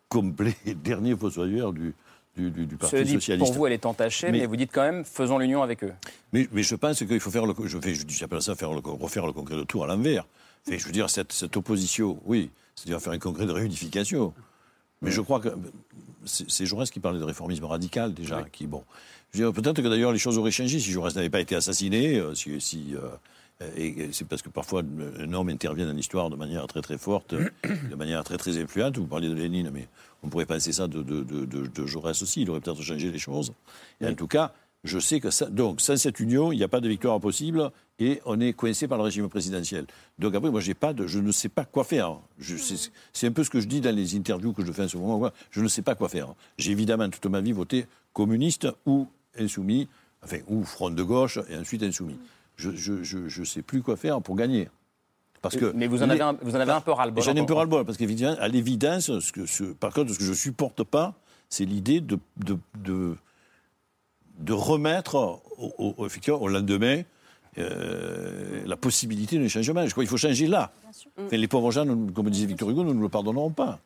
complet, 0.08 0.54
dernier 0.84 1.16
fossoyeur 1.16 1.72
du, 1.72 1.94
du, 2.36 2.50
du- 2.50 2.66
du 2.66 2.76
Parti 2.76 3.06
socialiste. 3.06 3.38
pour 3.38 3.52
vous, 3.52 3.66
elle 3.66 3.72
est 3.74 3.86
entachée, 3.86 4.30
mais, 4.30 4.40
Mais- 4.40 4.46
vous 4.46 4.56
dites 4.56 4.70
quand 4.72 4.82
même, 4.82 5.04
faisons 5.04 5.38
l'union 5.38 5.62
avec 5.62 5.84
eux. 5.84 5.92
Mais, 6.32 6.48
mais 6.52 6.62
je 6.62 6.74
pense 6.74 6.98
qu'il 6.98 7.20
faut 7.20 7.30
faire 7.30 7.46
le, 7.46 7.54
je 7.64 7.78
fais, 7.78 7.94
j'appelle 7.94 8.42
ça 8.42 8.54
faire 8.54 8.70
refaire 8.70 9.26
le 9.26 9.32
congrès 9.32 9.56
de 9.56 9.64
Tours 9.64 9.84
à 9.84 9.86
l'envers. 9.86 10.24
Je 10.70 10.84
veux 10.84 10.92
dire, 10.92 11.08
cette, 11.08 11.32
cette 11.32 11.56
opposition, 11.56 12.20
oui, 12.26 12.50
c'est-à-dire 12.74 13.00
faire 13.00 13.12
un 13.12 13.18
congrès 13.18 13.46
de 13.46 13.52
réunification. 13.52 14.34
Mais 15.00 15.10
je 15.10 15.20
crois 15.20 15.40
que 15.40 15.48
c'est 16.26 16.66
Jaurès 16.66 16.90
qui 16.90 17.00
parlait 17.00 17.20
de 17.20 17.24
réformisme 17.24 17.64
radical 17.64 18.12
déjà. 18.12 18.42
Qui, 18.52 18.66
bon, 18.66 18.84
peut-être 19.32 19.82
que 19.82 19.88
d'ailleurs 19.88 20.12
les 20.12 20.18
choses 20.18 20.38
auraient 20.38 20.50
changé 20.50 20.78
si 20.78 20.90
Jaurès 20.90 21.14
n'avait 21.14 21.30
pas 21.30 21.40
été 21.40 21.54
assassiné. 21.54 22.16
euh, 22.18 22.34
si, 22.34 22.60
si, 22.60 22.94
euh, 22.94 23.08
et 23.76 24.10
c'est 24.12 24.26
parce 24.26 24.40
que 24.40 24.48
parfois 24.50 24.82
un 25.18 25.32
homme 25.32 25.48
intervient 25.48 25.86
dans 25.86 25.92
l'histoire 25.92 26.30
de 26.30 26.36
manière 26.36 26.66
très 26.68 26.80
très 26.80 26.96
forte, 26.96 27.34
de 27.34 27.94
manière 27.96 28.22
très 28.22 28.36
très 28.38 28.56
influente. 28.56 28.96
Vous 28.98 29.06
parliez 29.06 29.28
de 29.28 29.34
Lénine, 29.34 29.70
mais 29.72 29.88
on 30.22 30.28
pourrait 30.28 30.46
penser 30.46 30.72
ça 30.72 30.86
de, 30.86 31.02
de, 31.02 31.22
de, 31.24 31.44
de- 31.44 31.66
de 31.66 31.86
Jaurès 31.86 32.20
aussi. 32.22 32.42
Il 32.42 32.50
aurait 32.50 32.60
peut-être 32.60 32.82
changé 32.82 33.10
les 33.10 33.18
choses. 33.18 33.52
Et 34.00 34.06
en 34.06 34.14
tout 34.14 34.28
cas, 34.28 34.52
je 34.84 35.00
sais 35.00 35.18
que 35.18 35.30
ça, 35.30 35.46
donc 35.46 35.80
sans 35.80 35.96
cette 35.96 36.20
union, 36.20 36.52
il 36.52 36.56
n'y 36.58 36.62
a 36.62 36.68
pas 36.68 36.80
de 36.80 36.88
victoire 36.88 37.18
possible 37.18 37.72
et 37.98 38.20
on 38.26 38.38
est 38.40 38.52
coincé 38.52 38.86
par 38.86 38.96
le 38.96 39.02
régime 39.02 39.28
présidentiel. 39.28 39.86
Donc 40.20 40.36
après, 40.36 40.50
moi, 40.50 40.60
j'ai 40.60 40.74
pas 40.74 40.92
de, 40.92 41.08
je 41.08 41.18
ne 41.18 41.32
sais 41.32 41.48
pas 41.48 41.64
quoi 41.64 41.82
faire. 41.82 42.16
Je- 42.38 42.54
C'est 43.12 43.26
un 43.26 43.32
peu 43.32 43.42
ce 43.42 43.50
que 43.50 43.58
je 43.60 43.66
dis 43.66 43.80
dans 43.80 43.92
les 43.94 44.14
interviews 44.16 44.52
que 44.52 44.64
je 44.64 44.70
fais 44.70 44.84
en 44.84 44.88
ce 44.88 44.96
moment. 44.96 45.30
Je 45.50 45.60
ne 45.62 45.66
sais 45.68 45.82
pas 45.82 45.96
quoi 45.96 46.08
faire. 46.08 46.32
J'ai 46.58 46.70
évidemment 46.70 47.10
toute 47.10 47.26
ma 47.26 47.40
vie 47.40 47.50
voté 47.50 47.86
communiste 48.12 48.68
ou 48.86 49.08
insoumis, 49.38 49.88
enfin, 50.24 50.38
ou 50.48 50.64
front 50.64 50.90
de 50.90 51.02
gauche 51.02 51.38
et 51.48 51.56
ensuite 51.56 51.82
insoumis. 51.82 52.18
Je 52.56 52.70
ne 52.70 52.76
je, 52.76 53.02
je, 53.02 53.28
je 53.28 53.44
sais 53.44 53.62
plus 53.62 53.82
quoi 53.82 53.96
faire 53.96 54.20
pour 54.20 54.36
gagner. 54.36 54.68
Parce 55.42 55.56
que 55.56 55.72
Mais 55.74 55.86
vous 55.86 56.02
en 56.02 56.10
avez 56.10 56.20
un- 56.20 56.36
vous 56.42 56.56
en 56.56 56.60
avez 56.60 56.72
un 56.72 56.80
peu 56.80 56.90
ras-le-bol 56.92 57.22
J'en 57.22 57.34
ai 57.34 57.40
un 57.40 57.44
peu 57.44 57.54
ras-le-bol, 57.54 57.84
parce 57.84 57.96
qu'évidemment, 57.96 58.36
à 58.40 58.48
l'évidence, 58.48 59.18
ce 59.20 59.30
que, 59.32 59.46
ce- 59.46 59.64
par 59.72 59.92
contre, 59.92 60.12
ce 60.12 60.18
que 60.18 60.24
je 60.24 60.32
supporte 60.32 60.82
pas, 60.82 61.14
c'est 61.48 61.64
l'idée 61.64 62.00
de, 62.00 62.18
de, 62.38 62.58
de, 62.82 63.14
de 64.40 64.52
remettre 64.52 65.14
au, 65.58 65.94
au- 65.98 66.06
effectivement, 66.06 66.40
au 66.42 66.48
lendemain 66.48 67.02
euh, 67.58 68.62
la 68.66 68.76
possibilité 68.76 69.38
d'un 69.38 69.48
changement. 69.48 69.84
Je 69.86 69.90
crois 69.92 70.02
qu'il 70.04 70.10
faut 70.10 70.16
changer 70.16 70.46
là. 70.48 70.72
Enfin, 71.18 71.36
les 71.36 71.48
pauvres 71.48 71.70
gens, 71.70 71.84
comme 72.14 72.30
disait 72.30 72.46
Victor 72.46 72.70
Hugo, 72.70 72.84
nous 72.84 72.94
ne 72.94 73.00
le 73.00 73.08
pardonnerons 73.08 73.50
pas. 73.50 73.78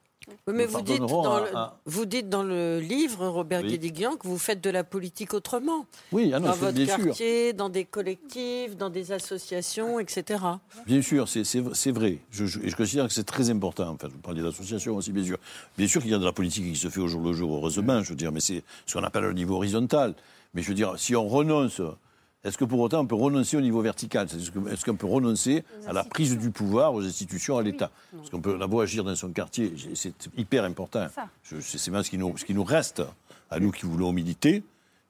Oui, 0.47 0.55
mais 0.55 0.67
vous 0.67 0.81
dites, 0.83 0.99
dans 1.01 1.41
le, 1.41 1.57
à- 1.57 1.79
vous 1.87 2.05
dites 2.07 2.29
dans 2.29 2.43
le 2.43 2.81
livre, 2.81 3.27
Robert 3.29 3.63
Oui. 3.63 3.69
Guédiguian, 3.71 4.17
que 4.17 4.27
vous 4.27 4.39
faites 4.39 4.61
de 4.61 4.71
la 4.71 4.85
politique 4.85 5.35
autrement. 5.35 5.87
Oui, 6.13 6.33
ah 6.35 6.41
non, 6.41 6.49
dans 6.49 6.55
votre 6.55 6.73
bien 6.75 6.87
sûr. 6.87 7.05
quartier, 7.07 7.53
dans 7.53 7.69
des 7.69 7.85
collectifs, 7.85 8.77
dans 8.77 8.91
des 8.91 9.13
associations, 9.13 9.99
etc. 10.01 10.43
Bien 10.87 11.03
sûr, 11.03 11.29
c'est- 11.29 11.91
vrai. 11.91 12.19
Je, 12.31 12.47
je- 12.47 12.61
je 12.67 12.77
considère 12.77 13.07
que 13.09 13.13
c'est 13.13 13.25
très 13.25 13.51
important. 13.51 13.89
Enfin, 13.91 14.09
vous 14.09 14.19
parlez 14.19 14.43
d'associations 14.43 14.97
aussi, 14.97 15.13
bien 15.13 15.25
sûr. 15.25 15.39
Bien 15.77 15.89
sûr 15.89 16.01
qu'il 16.03 16.11
y 16.11 16.15
a 16.15 16.19
de 16.19 16.25
la 16.25 16.33
politique 16.33 16.65
qui 16.65 16.77
se 16.77 16.89
fait 16.89 17.01
au 17.01 17.09
jour 17.09 17.23
le 17.23 17.33
jour, 17.33 17.55
heureusement, 17.55 18.03
je 18.03 18.11
veux 18.11 18.17
dire, 18.17 18.33
mais 18.33 18.41
c'est 18.41 18.63
ce 18.87 18.95
qu'on 18.99 19.05
appelle 19.05 19.25
le 19.25 19.33
niveau 19.33 19.57
horizontal. 19.57 20.15
Mais 20.55 20.63
je 20.63 20.69
veux 20.69 20.75
dire, 20.75 20.95
si 20.99 21.17
on 21.17 21.27
renonce, 21.27 21.81
est-ce 22.45 22.59
que 22.59 22.65
pour 22.65 22.81
autant 22.81 23.01
on 23.01 23.07
peut 23.07 23.15
renoncer 23.15 23.57
au 23.57 23.61
niveau 23.61 23.81
vertical? 23.83 24.27
Est-ce 24.71 24.85
qu'on 24.85 24.97
peut 24.97 25.07
renoncer 25.07 25.65
à 25.87 25.93
la 25.93 26.05
prise 26.05 26.37
du 26.37 26.51
pouvoir, 26.51 26.93
aux 26.95 27.05
institutions, 27.05 27.57
à 27.59 27.63
l'État? 27.63 27.91
Parce 28.17 28.31
qu'on 28.31 28.41
peut 28.41 28.59
d'abord 28.59 28.81
agir 28.83 29.05
dans 29.05 29.15
son 29.17 29.31
quartier, 29.31 29.73
c'est 29.95 30.15
hyper 30.37 30.65
important. 30.65 31.07
Je- 31.45 31.61
C'est 31.61 31.91
même 31.91 32.03
ce 32.03 32.11
qui, 32.11 32.19
nous, 32.19 32.37
ce 32.37 32.45
qui 32.45 32.55
nous 32.55 32.65
reste, 32.65 33.03
à 33.51 33.61
nous 33.61 33.71
qui 33.71 33.87
voulons 33.87 34.13
militer, 34.13 34.63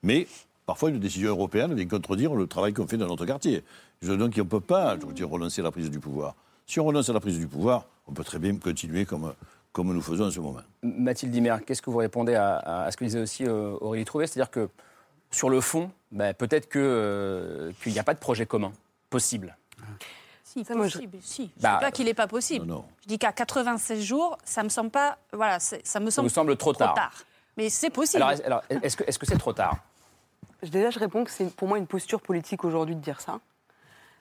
mais 0.03 0.27
parfois 0.67 0.91
une 0.91 0.99
décision 0.99 1.31
européenne 1.31 1.75
vient 1.75 1.87
contredire 1.87 2.35
le 2.35 2.47
travail 2.47 2.73
qu'on 2.73 2.87
fait 2.87 2.97
dans 2.99 3.07
notre 3.09 3.25
quartier. 3.27 3.63
Je, 4.03 4.13
donc 4.13 4.33
on 4.37 4.41
ne 4.41 4.45
peut 4.45 4.61
pas 4.61 4.99
je 5.01 5.07
veux 5.07 5.13
dire, 5.13 5.29
renoncer 5.29 5.61
à 5.61 5.65
la 5.65 5.71
prise 5.71 5.91
du 5.91 6.01
pouvoir. 6.01 6.35
Si 6.67 6.81
on 6.81 6.85
renonce 6.85 7.09
à 7.09 7.13
la 7.13 7.21
prise 7.21 7.39
du 7.39 7.47
pouvoir, 7.47 7.87
on 8.07 8.13
peut 8.13 8.25
très 8.25 8.39
bien 8.39 8.55
continuer 8.57 9.05
comme, 9.05 9.33
comme 9.73 9.93
nous 9.93 10.01
faisons 10.03 10.27
en 10.27 10.31
ce 10.31 10.41
moment. 10.41 10.61
Mathilde 10.83 11.33
Dimer, 11.33 11.57
qu'est-ce 11.67 11.81
que 11.83 11.91
vous 11.91 11.99
répondez 11.99 12.35
à, 12.35 12.57
à- 12.57 12.83
à 12.85 12.91
ce 12.91 12.97
que 12.97 13.05
disait 13.05 13.21
aussi 13.21 13.45
euh, 13.47 13.75
Aurélie 13.81 14.05
Trouvé? 14.05 14.27
C'est-à-dire 14.27 14.51
que 14.51 14.69
sur 15.33 15.51
le 15.51 15.61
fond, 15.61 15.91
ben, 16.13 16.33
peut-être 16.35 16.69
euh, 16.77 17.73
qu'il 17.83 17.93
n'y 17.93 17.99
a 17.99 18.05
pas 18.05 18.15
de 18.15 18.19
projet 18.21 18.47
commun 18.47 18.73
possible. 19.11 19.57
Si, 20.45 20.63
possible, 20.65 21.19
si. 21.23 21.51
Je 21.57 21.63
Bah, 21.63 21.75
dis 21.79 21.85
pas 21.87 21.91
qu'il 21.91 22.05
n'est 22.07 22.15
pas 22.15 22.27
possible. 22.27 22.67
non, 22.67 22.75
non. 22.77 22.85
Je 23.03 23.09
dis 23.09 23.19
qu'à 23.19 23.33
96 23.33 24.03
jours, 24.03 24.37
ça 24.45 24.63
me 24.63 24.69
semble 24.69 24.91
pas. 24.91 25.17
Voilà, 25.33 25.59
ça 25.59 25.99
me 26.01 26.11
semble, 26.11 26.29
vous 26.29 26.35
semble 26.35 26.57
trop 26.57 26.73
tard. 26.75 26.95
Mais 27.57 27.71
c'est 27.71 27.91
possible. 27.91 28.23
Alors, 28.23 28.39
est- 28.39 28.45
alors, 28.45 28.63
est-ce 28.69 28.97
que 28.97 29.05
est-ce 29.05 29.19
que 29.19 29.27
c'est 29.27 29.39
trop 29.39 29.53
tard? 29.55 29.77
Déjà, 30.63 30.91
je 30.91 30.99
réponds 30.99 31.25
que 31.25 31.31
c'est 31.31 31.47
pour 31.57 31.69
moi 31.69 31.79
une 31.79 31.87
posture 31.87 32.21
politique 32.21 32.65
aujourd'hui 32.65 32.95
de 32.95 33.01
dire 33.01 33.21
ça, 33.21 33.41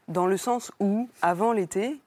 dans 0.07 0.25
le 0.25 0.37
sens 0.37 0.71
où, 0.79 1.09
avant 1.21 1.51
l'été, 1.53 1.99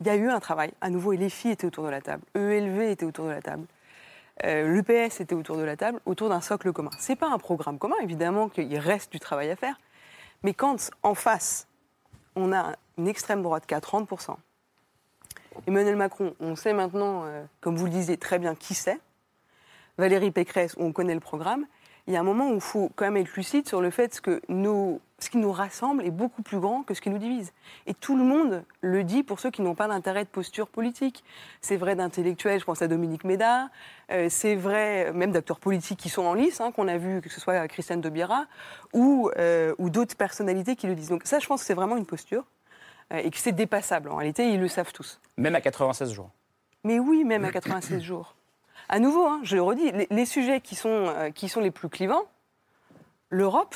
il 0.00 0.06
y 0.06 0.10
a 0.10 0.16
eu 0.16 0.28
un 0.28 0.40
travail. 0.40 0.72
À 0.80 0.90
nouveau, 0.90 1.12
et 1.12 1.16
les 1.16 1.30
filles 1.30 1.52
étaient 1.52 1.66
autour 1.66 1.84
de 1.84 1.88
la 1.90 2.00
table, 2.02 2.22
ELV 2.34 2.90
était 2.90 3.06
autour 3.06 3.26
de 3.26 3.30
la 3.30 3.40
table, 3.40 3.64
euh, 4.44 4.68
l'EPS 4.74 5.20
était 5.20 5.34
autour 5.34 5.56
de 5.56 5.62
la 5.62 5.76
table, 5.76 6.00
autour 6.06 6.28
d'un 6.28 6.40
socle 6.40 6.72
commun. 6.72 6.90
C'est 6.98 7.16
pas 7.16 7.28
un 7.28 7.38
programme 7.38 7.78
commun, 7.78 7.96
évidemment 8.02 8.48
qu'il 8.48 8.78
reste 8.78 9.10
du 9.12 9.20
travail 9.20 9.50
à 9.50 9.56
faire, 9.56 9.78
mais 10.42 10.52
quand 10.54 10.90
en 11.02 11.14
face, 11.14 11.66
on 12.34 12.52
a 12.52 12.74
une 12.98 13.08
extrême 13.08 13.42
droite 13.42 13.66
qui 13.66 13.74
a 13.74 13.80
30%, 13.80 14.36
Emmanuel 15.66 15.96
Macron, 15.96 16.34
on 16.38 16.54
sait 16.54 16.74
maintenant, 16.74 17.24
euh, 17.24 17.42
comme 17.62 17.76
vous 17.76 17.86
le 17.86 17.90
disiez 17.90 18.18
très 18.18 18.38
bien, 18.38 18.54
qui 18.54 18.74
c'est, 18.74 19.00
Valérie 19.96 20.30
Pécresse, 20.30 20.74
on 20.78 20.92
connaît 20.92 21.14
le 21.14 21.20
programme, 21.20 21.66
il 22.06 22.12
y 22.12 22.16
a 22.16 22.20
un 22.20 22.24
moment 22.24 22.50
où 22.50 22.54
il 22.54 22.60
faut 22.60 22.90
quand 22.94 23.06
même 23.06 23.16
être 23.16 23.34
lucide 23.34 23.66
sur 23.66 23.80
le 23.80 23.90
fait 23.90 24.20
que 24.20 24.42
nos- 24.48 25.00
ce 25.18 25.30
qui 25.30 25.38
nous 25.38 25.50
rassemble 25.50 26.04
est 26.04 26.10
beaucoup 26.10 26.42
plus 26.42 26.58
grand 26.58 26.82
que 26.82 26.92
ce 26.92 27.00
qui 27.00 27.08
nous 27.08 27.18
divise. 27.18 27.52
Et 27.86 27.94
tout 27.94 28.16
le 28.16 28.24
monde 28.24 28.64
le 28.82 29.02
dit 29.02 29.22
pour 29.22 29.40
ceux 29.40 29.50
qui 29.50 29.62
n'ont 29.62 29.74
pas 29.74 29.88
d'intérêt 29.88 30.24
de 30.24 30.28
posture 30.28 30.68
politique. 30.68 31.24
C'est 31.62 31.76
vrai 31.76 31.96
d'intellectuels, 31.96 32.60
je 32.60 32.64
pense 32.64 32.82
à 32.82 32.88
Dominique 32.88 33.24
Méda, 33.24 33.70
euh, 34.12 34.26
c'est 34.28 34.54
vrai 34.56 35.12
même 35.14 35.32
d'acteurs 35.32 35.58
politiques 35.58 35.98
qui 35.98 36.10
sont 36.10 36.24
en 36.24 36.34
lice, 36.34 36.60
hein, 36.60 36.70
qu'on 36.70 36.86
a 36.86 36.98
vu, 36.98 37.22
que 37.22 37.30
ce 37.30 37.40
soit 37.40 37.66
Christiane 37.68 38.02
Taubira, 38.02 38.46
ou, 38.92 39.30
euh, 39.38 39.74
ou 39.78 39.88
d'autres 39.88 40.16
personnalités 40.16 40.76
qui 40.76 40.86
le 40.86 40.94
disent. 40.94 41.08
Donc 41.08 41.22
ça, 41.24 41.38
je 41.38 41.46
pense 41.46 41.60
que 41.60 41.66
c'est 41.66 41.74
vraiment 41.74 41.96
une 41.96 42.06
posture, 42.06 42.44
euh, 43.12 43.16
et 43.16 43.30
que 43.30 43.38
c'est 43.38 43.52
dépassable. 43.52 44.10
En 44.10 44.16
réalité, 44.16 44.50
ils 44.50 44.60
le 44.60 44.68
savent 44.68 44.92
tous. 44.92 45.18
Même 45.38 45.54
à 45.54 45.62
96 45.62 46.12
jours. 46.12 46.30
Mais 46.84 46.98
oui, 46.98 47.24
même 47.24 47.44
à 47.46 47.52
96 47.52 48.00
jours. 48.02 48.34
À 48.90 48.98
nouveau, 48.98 49.24
hein, 49.26 49.40
je 49.44 49.56
le 49.56 49.62
redis, 49.62 49.90
les, 49.92 50.06
les 50.10 50.26
sujets 50.26 50.60
qui 50.60 50.74
sont, 50.74 51.32
qui 51.34 51.48
sont 51.48 51.60
les 51.60 51.70
plus 51.70 51.88
clivants, 51.88 52.24
l'Europe, 53.30 53.74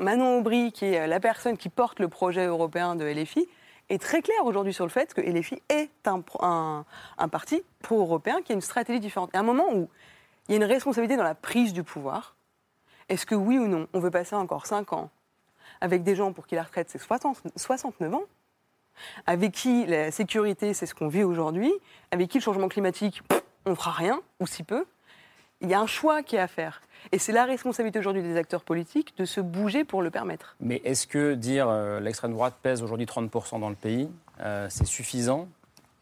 Manon 0.00 0.38
Aubry, 0.38 0.72
qui 0.72 0.86
est 0.86 1.00
euh, 1.00 1.06
la 1.06 1.20
personne 1.20 1.56
qui 1.56 1.68
porte 1.68 2.00
le 2.00 2.08
projet 2.08 2.46
européen 2.46 2.96
de 2.96 3.04
LFI, 3.04 3.46
est 3.90 4.00
très 4.00 4.22
claire 4.22 4.44
aujourd'hui 4.44 4.72
sur 4.72 4.84
le 4.84 4.90
fait 4.90 5.12
que 5.12 5.20
LFI 5.20 5.62
est 5.68 5.90
un, 6.06 6.84
parti 7.30 7.62
pro-européen 7.82 8.40
qui 8.42 8.52
a 8.52 8.54
une 8.54 8.62
stratégie 8.62 9.00
différente. 9.00 9.30
Et 9.34 9.36
à 9.36 9.40
un 9.40 9.44
moment 9.44 9.66
où 9.74 9.88
il 10.48 10.52
y 10.52 10.54
a 10.54 10.56
une 10.56 10.64
responsabilité 10.64 11.16
dans 11.16 11.24
la 11.24 11.34
prise 11.34 11.72
du 11.72 11.82
pouvoir, 11.82 12.34
est-ce 13.08 13.26
que 13.26 13.34
oui 13.34 13.58
ou 13.58 13.68
non, 13.68 13.86
on 13.92 14.00
veut 14.00 14.10
passer 14.10 14.34
encore 14.34 14.66
5 14.66 14.94
ans 14.94 15.10
avec 15.80 16.02
des 16.02 16.14
gens 16.14 16.32
pour 16.32 16.46
qui 16.46 16.54
la 16.54 16.62
retraite 16.62 16.88
c'est 16.88 16.98
60 16.98 17.42
69 17.56 18.14
ans? 18.14 18.22
Avec 19.26 19.52
qui 19.52 19.84
la 19.86 20.10
sécurité, 20.10 20.72
c'est 20.72 20.86
ce 20.86 20.94
qu'on 20.94 21.08
vit 21.08 21.24
aujourd'hui, 21.24 21.72
avec 22.10 22.30
qui 22.30 22.38
le 22.38 22.42
changement 22.42 22.68
climatique, 22.68 23.22
on 23.66 23.74
fera 23.74 23.90
rien, 23.90 24.20
ou 24.40 24.46
si 24.46 24.62
peu? 24.62 24.86
Il 25.64 25.70
y 25.70 25.74
a 25.74 25.80
un 25.80 25.86
choix 25.86 26.22
qui 26.22 26.36
est 26.36 26.40
à 26.40 26.46
faire. 26.46 26.82
Et 27.10 27.18
c'est 27.18 27.32
la 27.32 27.44
responsabilité 27.44 27.98
aujourd'hui 27.98 28.22
des 28.22 28.36
acteurs 28.36 28.62
politiques 28.62 29.14
de 29.16 29.24
se 29.24 29.40
bouger 29.40 29.84
pour 29.84 30.02
le 30.02 30.10
permettre. 30.10 30.56
Mais 30.60 30.82
est-ce 30.84 31.06
que 31.06 31.34
dire 31.34 31.68
euh, 31.68 32.00
l'extrême 32.00 32.32
droite 32.32 32.54
pèse 32.62 32.82
aujourd'hui 32.82 33.06
30% 33.06 33.60
dans 33.60 33.70
le 33.70 33.74
pays, 33.74 34.10
euh, 34.40 34.66
c'est 34.68 34.86
suffisant 34.86 35.48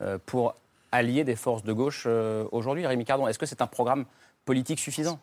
euh, 0.00 0.18
pour 0.26 0.54
allier 0.90 1.22
des 1.24 1.36
forces 1.36 1.62
de 1.62 1.72
gauche 1.72 2.04
euh, 2.06 2.44
aujourd'hui? 2.50 2.86
Rémi 2.86 3.04
Cardon, 3.04 3.28
est-ce 3.28 3.38
que 3.38 3.46
c'est 3.46 3.62
un 3.62 3.66
programme 3.68 4.04
politique 4.44 4.80
suffisant 4.80 5.20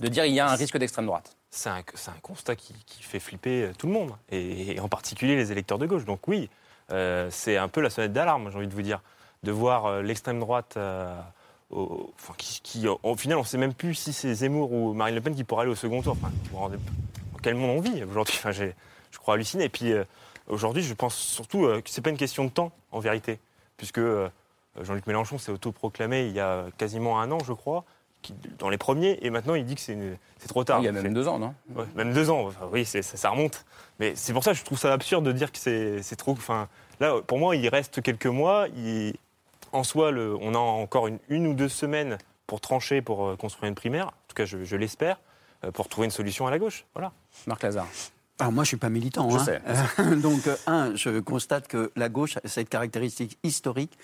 De 0.00 0.08
dire 0.08 0.26
il 0.26 0.34
y 0.34 0.40
a 0.40 0.48
un 0.48 0.54
risque 0.54 0.76
d'extrême 0.76 1.06
droite? 1.06 1.36
C'est 1.50 1.70
un, 1.70 1.82
constat 2.20 2.56
qui, 2.56 2.74
qui 2.84 3.02
fait 3.02 3.20
flipper 3.20 3.70
tout 3.78 3.86
le 3.86 3.92
monde, 3.94 4.12
et, 4.30 4.76
et 4.76 4.80
en 4.80 4.88
particulier 4.88 5.36
les 5.36 5.50
électeurs 5.52 5.78
de 5.78 5.86
gauche. 5.86 6.04
Donc 6.04 6.28
oui, 6.28 6.50
euh, 6.92 7.28
c'est 7.30 7.56
un 7.56 7.68
peu 7.68 7.80
la 7.80 7.90
sonnette 7.90 8.12
d'alarme, 8.12 8.50
j'ai 8.50 8.58
envie 8.58 8.68
de 8.68 8.74
vous 8.74 8.82
dire, 8.82 9.00
de 9.42 9.52
voir 9.52 9.86
euh, 9.86 10.02
l'extrême 10.02 10.38
droite, 10.40 10.74
euh, 10.76 11.20
au- 11.70 12.12
enfin, 12.14 12.34
qui, 12.36 12.60
qui, 12.62 12.88
au, 12.88 12.98
au 13.02 13.16
final, 13.16 13.38
on 13.38 13.42
ne 13.42 13.46
sait 13.46 13.58
même 13.58 13.74
plus 13.74 13.94
si 13.94 14.12
c'est 14.12 14.32
Zemmour 14.34 14.72
ou 14.72 14.92
Marine 14.94 15.14
Le 15.14 15.20
Pen 15.20 15.34
qui 15.34 15.44
pourra 15.44 15.62
aller 15.62 15.70
au 15.70 15.74
second 15.76 16.02
tour. 16.02 16.12
Enfin, 16.20 16.32
vous 16.50 16.58
rendez- 16.58 16.76
dans 16.76 17.38
quel 17.42 17.54
monde 17.54 17.78
on 17.78 17.80
vit 17.80 18.02
aujourd'hui 18.04 18.34
enfin, 18.38 18.52
Je 18.52 19.18
crois 19.18 19.34
halluciner. 19.34 19.64
Et 19.64 19.68
puis 19.68 19.92
euh, 19.92 20.04
aujourd'hui, 20.48 20.82
je 20.82 20.94
pense 20.94 21.14
surtout 21.16 21.64
euh, 21.66 21.80
que 21.80 21.90
ce 21.90 21.98
n'est 21.98 22.02
pas 22.02 22.10
une 22.10 22.16
question 22.16 22.44
de 22.44 22.50
temps, 22.50 22.72
en 22.92 23.00
vérité, 23.00 23.38
puisque 23.76 23.98
euh, 23.98 24.28
Jean-Luc 24.82 25.06
Mélenchon 25.06 25.38
s'est 25.38 25.52
autoproclamé 25.52 26.26
il 26.26 26.32
y 26.32 26.40
a 26.40 26.66
quasiment 26.78 27.20
un 27.20 27.30
an, 27.32 27.38
je 27.44 27.52
crois, 27.52 27.84
qui- 28.22 28.34
dans 28.58 28.68
les 28.68 28.78
premiers, 28.78 29.18
et 29.22 29.30
maintenant 29.30 29.54
il 29.54 29.64
dit 29.64 29.74
que 29.74 29.80
c'est 29.80 30.48
trop 30.48 30.64
tard. 30.64 30.80
Il 30.80 30.84
y 30.84 30.88
a 30.88 30.92
même 30.92 31.14
deux 31.14 31.28
ans, 31.28 31.38
non? 31.38 31.54
Ouais, 31.74 31.84
même 31.94 32.12
deux 32.12 32.30
ans, 32.30 32.46
enfin, 32.46 32.68
oui, 32.72 32.84
ça, 32.84 33.02
ça 33.02 33.30
remonte. 33.30 33.64
Mais 34.00 34.14
c'est 34.16 34.32
pour 34.32 34.44
ça 34.44 34.52
que 34.52 34.58
je 34.58 34.64
trouve 34.64 34.78
ça 34.78 34.92
absurde 34.92 35.24
de 35.24 35.32
dire 35.32 35.50
que 35.52 35.58
c'est 35.58 36.02
c'est 36.02 36.16
trop. 36.16 36.32
Enfin, 36.32 36.68
là, 37.00 37.14
pour 37.26 37.38
moi, 37.38 37.56
il 37.56 37.68
reste 37.68 38.02
quelques 38.02 38.26
mois. 38.26 38.66
Il- 38.76 39.14
en 39.76 39.84
soi, 39.84 40.10
le- 40.10 40.36
on 40.40 40.54
a 40.54 40.58
encore 40.58 41.06
une, 41.06 41.18
une 41.28 41.46
ou 41.46 41.54
deux 41.54 41.68
semaines 41.68 42.18
pour 42.46 42.60
trancher, 42.60 43.02
pour 43.02 43.26
euh, 43.26 43.36
construire 43.36 43.68
une 43.68 43.74
primaire. 43.74 44.06
En 44.08 44.28
tout 44.28 44.34
cas, 44.34 44.44
je, 44.44 44.64
je 44.64 44.76
l'espère, 44.76 45.20
euh, 45.64 45.70
pour 45.70 45.88
trouver 45.88 46.06
une 46.06 46.10
solution 46.12 46.46
à 46.46 46.50
la 46.50 46.58
gauche. 46.58 46.84
Voilà. 46.94 47.12
Marc 47.46 47.62
Lazare. 47.62 47.86
Alors 48.38 48.52
moi, 48.52 48.64
je 48.64 48.68
suis 48.68 48.76
pas 48.76 48.90
militant. 48.90 49.30
Je 49.30 49.36
hein. 49.36 49.44
sais. 49.44 49.60
Euh, 50.00 50.16
Donc, 50.20 50.46
euh, 50.46 50.56
un, 50.66 50.94
je 50.94 51.20
constate 51.20 51.68
que 51.68 51.90
la 51.96 52.08
gauche 52.08 52.36
a 52.36 52.40
cette 52.48 52.68
caractéristique 52.68 53.38
historique 53.42 53.98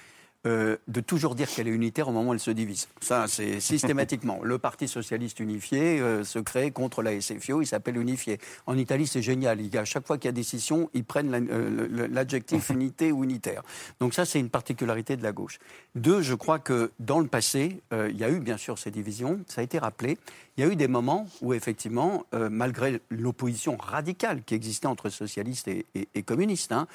euh, 0.45 0.77
de 0.89 1.01
toujours 1.01 1.35
dire 1.37 1.49
qu'elle 1.49 1.69
est 1.69 1.73
unitaire 1.73 2.09
au 2.09 2.13
moment 2.13 2.31
où 2.31 2.33
elle 2.35 2.41
se 2.41 2.51
divise. 2.51 2.89
Ça, 3.01 3.27
c'est 3.29 3.61
systématiquement. 3.73 4.41
Le 4.43 4.59
Parti 4.59 4.89
socialiste 4.89 5.39
unifié 5.41 6.01
euh, 6.01 6.25
se 6.25 6.39
crée 6.41 6.71
contre 6.73 7.03
la 7.03 7.21
SFIO, 7.21 7.63
il 7.63 7.67
s'appelle 7.67 7.97
unifié. 7.97 8.39
En 8.67 8.77
Italie, 8.77 9.07
c'est 9.07 9.23
génial. 9.23 9.61
Il 9.61 9.77
à 9.79 9.85
chaque 9.85 10.07
fois 10.07 10.19
qu'il 10.19 10.27
y 10.27 10.31
a 10.31 10.33
décision, 10.33 10.91
ils 10.95 11.05
prennent 11.05 11.31
la- 11.31 11.39
euh, 11.39 12.09
l'adjectif 12.11 12.71
unité 12.71 13.13
ou 13.13 13.23
unitaire. 13.25 13.63
Donc 14.01 14.15
ça, 14.15 14.25
c'est 14.25 14.41
une 14.41 14.51
particularité 14.51 15.17
de 15.17 15.23
la 15.23 15.33
gauche. 15.33 15.59
Deux, 15.95 16.23
je 16.23 16.35
crois 16.35 16.59
que 16.59 16.91
dans 16.99 17.21
le 17.21 17.27
passé, 17.29 17.81
il 17.93 18.17
y 18.17 18.25
a 18.25 18.31
eu 18.31 18.41
bien 18.41 18.57
sûr 18.57 18.79
ces 18.79 18.91
divisions, 18.91 19.41
ça 19.47 19.61
a 19.61 19.65
été 19.65 19.79
rappelé. 19.79 20.19
Il 20.57 20.65
y 20.65 20.67
a 20.67 20.71
eu 20.71 20.77
des 20.77 20.89
moments 20.89 21.27
où, 21.41 21.55
effectivement, 21.55 22.25
malgré 22.33 23.01
l'opposition 23.11 23.77
radicale 23.79 24.43
qui 24.45 24.55
existait 24.55 24.87
entre 24.87 25.09
socialistes 25.11 25.69
et, 25.69 25.87
et- 25.95 26.09
et 26.15 26.23
communistes, 26.23 26.73
hein, 26.73 26.87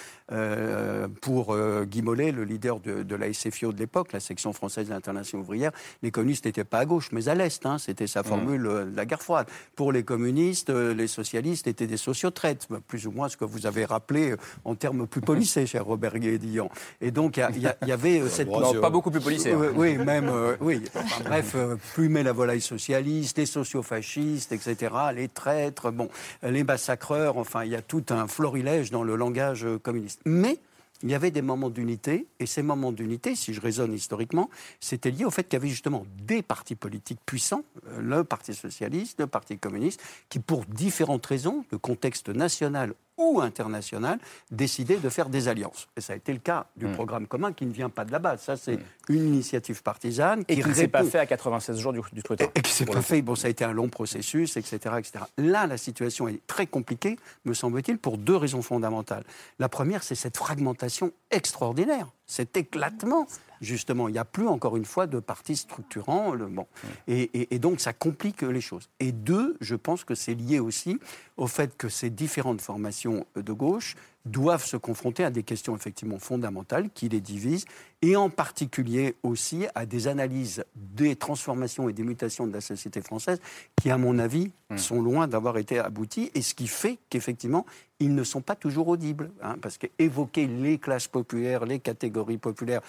pour 1.22 1.56
Guy 1.86 2.02
Mollet, 2.02 2.32
le 2.32 2.44
leader 2.44 2.80
de, 2.80 3.04
de 3.04 3.16
la 3.16 3.28
SFIO 3.34 3.37
de 3.74 3.78
l'époque, 3.78 4.14
la 4.14 4.20
section 4.20 4.54
française 4.54 4.88
de 4.88 4.94
l'Internationale 4.94 5.44
ouvrière, 5.44 5.72
les 6.02 6.12
communistes 6.12 6.46
n'étaient 6.46 6.64
pas 6.64 6.80
à 6.80 6.86
gauche, 6.86 7.10
mais 7.12 7.30
à 7.30 7.36
l'Est. 7.36 7.66
hein. 7.66 7.78
C'était 7.78 8.08
sa 8.08 8.24
formule 8.24 8.66
euh, 8.68 8.86
de 8.86 8.96
la 8.96 9.06
guerre 9.06 9.22
froide. 9.22 9.48
Pour 9.76 9.92
les 9.92 10.04
communistes, 10.04 10.70
euh, 10.70 10.94
les 10.94 11.08
socialistes 11.08 11.68
étaient 11.68 11.88
des 11.88 11.98
sociotraites, 11.98 12.68
plus 12.88 13.08
ou 13.08 13.12
moins 13.12 13.30
ce 13.30 13.38
que 13.38 13.46
vous 13.46 13.66
avez 13.66 13.86
rappelé 13.86 14.32
euh, 14.32 14.38
en 14.66 14.76
termes 14.76 15.08
plus 15.08 15.22
polissés, 15.32 15.66
cher 15.66 15.86
Robert 15.86 16.18
Guédillon. 16.20 16.70
Et 17.02 17.12
donc, 17.12 17.38
il 17.38 17.72
y 17.88 17.92
avait 17.92 18.22
euh, 18.22 18.30
cette... 18.30 18.48
Non, 18.50 18.74
pas 18.82 18.90
beaucoup 18.90 19.12
plus 19.12 19.22
polissé, 19.22 19.52
hein. 19.52 19.60
Euh, 19.62 19.72
oui, 19.76 19.98
même, 20.12 20.30
euh, 20.30 20.56
oui. 20.62 20.84
Enfin, 20.96 21.24
bref, 21.24 21.54
euh, 21.56 21.76
plumer 21.94 22.24
la 22.24 22.34
volaille 22.34 22.62
socialiste, 22.62 23.38
les 23.38 23.46
sociofascistes, 23.46 24.52
etc., 24.52 24.94
les 25.16 25.28
traîtres, 25.28 25.92
bon, 25.92 26.10
les 26.44 26.64
massacreurs, 26.64 27.38
enfin, 27.38 27.64
il 27.64 27.72
y 27.72 27.76
a 27.76 27.82
tout 27.82 28.04
un 28.10 28.28
florilège 28.28 28.92
dans 28.92 29.04
le 29.04 29.16
langage 29.16 29.66
euh, 29.66 29.78
communiste. 29.78 30.22
Mais 30.26 30.58
il 31.04 31.10
y 31.10 31.16
avait 31.16 31.32
des 31.32 31.42
moments 31.42 31.70
d'unité, 31.70 32.28
et 32.40 32.46
ces 32.46 32.64
moments 32.64 32.92
d'unité, 32.92 33.36
si 33.36 33.54
je 33.54 33.62
raisonne 33.62 33.94
historiquement, 33.94 34.50
c'était 34.80 35.12
lié 35.12 35.26
au 35.26 35.32
fait 35.32 35.44
qu'il 35.44 35.54
y 35.54 35.62
avait 35.62 35.70
justement 35.70 36.06
des 36.24 36.42
partis 36.42 36.76
politiques 36.76 37.20
puissants, 37.26 37.64
euh, 37.88 38.02
le 38.02 38.24
Parti 38.24 38.54
socialiste, 38.54 39.20
le 39.20 39.28
Parti 39.28 39.58
communiste, 39.58 40.02
qui 40.30 40.40
pour 40.40 40.66
différentes 40.66 41.26
raisons, 41.26 41.66
de 41.72 41.78
contexte 41.78 42.30
national 42.30 42.94
ou 43.18 43.42
international, 43.42 44.20
décidaient 44.52 44.98
de 44.98 45.10
faire 45.10 45.30
des 45.30 45.48
alliances. 45.48 45.88
Et 45.98 46.02
ça 46.02 46.14
a 46.14 46.16
été 46.16 46.32
le 46.34 46.40
cas 46.40 46.68
du 46.76 46.86
Mm. 46.86 46.94
programme 46.94 47.28
commun 47.28 47.52
qui 47.54 47.66
ne 47.66 47.72
vient 47.74 47.90
pas 47.90 48.06
de 48.06 48.12
la 48.12 48.20
base. 48.20 48.42
Ça, 48.42 48.56
c'est 48.58 48.78
une 49.10 49.26
initiative 49.28 49.82
partisane 49.82 50.44
Et 50.48 50.62
qui 50.62 50.68
ne 50.70 50.74
s'est 50.74 50.88
pas 50.88 51.04
fait 51.04 51.20
à 51.20 51.26
96 51.26 51.80
jours 51.80 51.94
du, 51.94 52.02
du 52.14 52.20
scrutin. 52.22 52.46
et 52.56 52.62
qui 52.62 52.72
s'est 52.72 52.86
pas 52.86 53.02
fait. 53.02 53.22
Bon, 53.22 53.36
ça 53.36 53.48
a 53.48 53.50
été 53.50 53.64
un 53.66 53.74
long 53.74 53.90
processus, 53.90 54.56
etc., 54.58 54.96
etc. 55.00 55.26
Là, 55.38 55.66
la 55.68 55.78
situation 55.78 56.28
est 56.28 56.46
très 56.48 56.68
compliquée, 56.68 57.18
me 57.46 57.54
semble-t-il, 57.54 57.98
pour 57.98 58.18
deux 58.18 58.36
raisons 58.36 58.62
fondamentales. 58.62 59.24
La 59.60 59.70
première, 59.70 60.04
c'est 60.04 60.16
cette 60.16 60.38
fragmentation 60.38 61.12
extraordinaire, 61.32 62.08
cet 62.28 62.58
éclatement. 62.58 63.26
Justement, 63.60 64.08
il 64.08 64.12
n'y 64.12 64.20
a 64.20 64.26
plus 64.26 64.48
encore 64.48 64.78
une 64.78 64.86
fois 64.86 65.08
de 65.08 65.20
partis 65.20 65.56
structurants. 65.56 66.32
Le, 66.34 66.46
bon. 66.46 66.68
et, 67.08 67.24
et- 67.34 67.56
et 67.56 67.60
donc, 67.60 67.80
ça 67.80 67.92
complique 67.92 68.44
les 68.44 68.62
choses. 68.62 68.88
Et 69.00 69.12
deux, 69.12 69.58
je 69.62 69.74
pense 69.76 70.04
que 70.04 70.14
c'est 70.14 70.36
lié 70.36 70.60
aussi 70.60 71.00
au 71.38 71.48
fait 71.48 71.76
que 71.76 71.90
ces 71.90 72.12
différentes 72.12 72.62
formations 72.62 73.26
de 73.36 73.54
gauche 73.54 73.96
doivent 74.32 74.66
se 74.66 74.78
confronter 74.78 75.24
à 75.24 75.30
des 75.30 75.44
questions 75.44 75.76
effectivement 75.76 76.20
fondamentales 76.20 76.90
qui 76.94 77.10
les 77.10 77.22
divisent, 77.22 77.66
et 78.02 78.16
en 78.16 78.30
particulier 78.30 79.16
aussi 79.24 79.66
à 79.74 79.86
des 79.86 80.08
analyses 80.08 80.64
des 80.76 81.16
transformations 81.16 81.90
et 81.90 81.94
des 81.94 82.04
mutations 82.04 82.46
de 82.46 82.54
la 82.54 82.62
société 82.62 83.02
française 83.02 83.40
qui, 83.76 83.90
à 83.90 83.98
mon 83.98 84.20
avis, 84.20 84.52
sont 84.76 85.02
loin 85.02 85.28
d'avoir 85.28 85.58
été 85.58 85.80
abouties, 85.80 86.30
et 86.36 86.42
ce 86.42 86.54
qui 86.54 86.68
fait 86.68 87.00
qu'effectivement, 87.10 87.66
ils 88.00 88.14
ne 88.14 88.24
sont 88.24 88.42
pas 88.42 88.56
toujours 88.56 88.88
audibles. 88.90 89.32
hein, 89.42 89.56
parce 89.62 89.78
qu'évoquer 89.78 90.48
les 90.48 90.78
classes 90.78 91.08
populaires, 91.08 91.66
les 91.66 91.80
catégories 91.80 92.38
populaires, 92.38 92.82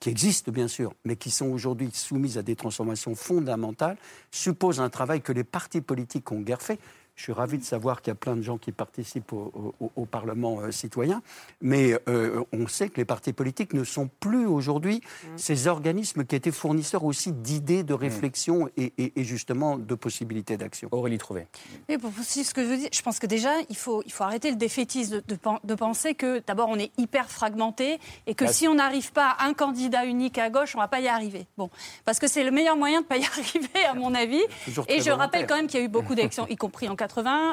qui 0.00 0.10
existent 0.10 0.52
bien 0.52 0.68
sûr, 0.68 0.94
mais 1.04 1.16
qui 1.16 1.30
sont 1.30 1.46
aujourd'hui 1.46 1.90
soumises 1.92 2.38
à 2.38 2.42
des 2.42 2.54
transformations 2.54 3.14
fondamentales, 3.14 3.96
suppose 4.30 4.80
un 4.80 4.90
travail 4.90 5.20
que 5.20 5.32
les 5.32 5.44
partis 5.44 5.80
politiques 5.80 6.30
ont 6.30 6.40
guère 6.40 6.62
fait. 6.62 6.78
Je 7.18 7.24
suis 7.24 7.32
ravi 7.32 7.58
de 7.58 7.64
savoir 7.64 8.00
qu'il 8.00 8.12
y 8.12 8.12
a 8.12 8.14
plein 8.14 8.36
de 8.36 8.42
gens 8.42 8.58
qui 8.58 8.70
participent 8.70 9.32
au, 9.32 9.74
au- 9.80 9.90
au 9.96 10.06
Parlement 10.06 10.60
euh, 10.60 10.70
citoyen, 10.70 11.20
mais 11.60 11.98
euh, 12.08 12.44
on 12.52 12.68
sait 12.68 12.88
que 12.88 12.96
les 12.96 13.04
partis 13.04 13.32
politiques 13.32 13.72
ne 13.72 13.82
sont 13.82 14.08
plus 14.20 14.46
aujourd'hui 14.46 15.00
ces 15.36 15.66
organismes 15.66 16.24
qui 16.24 16.36
étaient 16.36 16.52
fournisseurs 16.52 17.02
aussi 17.02 17.32
d'idées, 17.32 17.82
de 17.82 17.92
réflexion 17.92 18.68
et, 18.76 18.92
et- 18.98 19.20
et 19.20 19.24
justement 19.24 19.76
de 19.78 19.94
possibilités 19.96 20.56
d'action. 20.56 20.88
Aurélie 20.92 21.18
Trouvé. 21.18 21.48
Oui, 21.88 21.98
pour 21.98 22.12
poursuivre 22.12 22.46
ce 22.48 22.54
que 22.54 22.62
je 22.62 22.68
veux 22.68 22.76
dire, 22.76 22.88
je 22.92 23.02
pense 23.02 23.18
que 23.18 23.26
déjà, 23.26 23.50
il 23.68 23.76
faut, 23.76 24.00
il 24.06 24.12
faut 24.12 24.22
arrêter 24.22 24.50
le 24.50 24.56
défaitisme 24.56 25.16
de, 25.16 25.22
de 25.26 25.34
pen- 25.34 25.58
de 25.64 25.74
penser 25.74 26.14
que 26.14 26.40
d'abord, 26.46 26.68
on 26.68 26.78
est 26.78 26.92
hyper 26.98 27.28
fragmenté 27.28 27.98
et 28.28 28.36
que 28.36 28.46
si 28.46 28.68
on 28.68 28.76
n'arrive 28.76 29.10
pas 29.10 29.30
à 29.40 29.46
un 29.46 29.54
candidat 29.54 30.04
unique 30.04 30.38
à 30.38 30.50
gauche, 30.50 30.76
on 30.76 30.78
ne 30.78 30.84
va 30.84 30.88
pas 30.88 31.00
y 31.00 31.08
arriver. 31.08 31.48
Bon, 31.56 31.68
parce 32.04 32.20
que 32.20 32.28
c'est 32.28 32.44
le 32.44 32.52
meilleur 32.52 32.76
moyen 32.76 32.98
de 33.00 33.06
ne 33.06 33.08
pas 33.08 33.16
y 33.16 33.24
arriver, 33.24 33.84
à 33.90 33.94
mon 33.94 34.14
avis. 34.14 34.40
Toujours 34.66 34.84
Et 34.88 35.00
je 35.00 35.10
rappelle 35.10 35.48
quand 35.48 35.56
même 35.56 35.66
qu'il 35.66 35.80
y 35.80 35.82
a 35.82 35.84
eu 35.86 35.88
beaucoup 35.88 36.14
d'élections, 36.14 36.46
y 36.48 36.54
compris 36.54 36.88
en 36.88 36.94
80, 36.94 37.07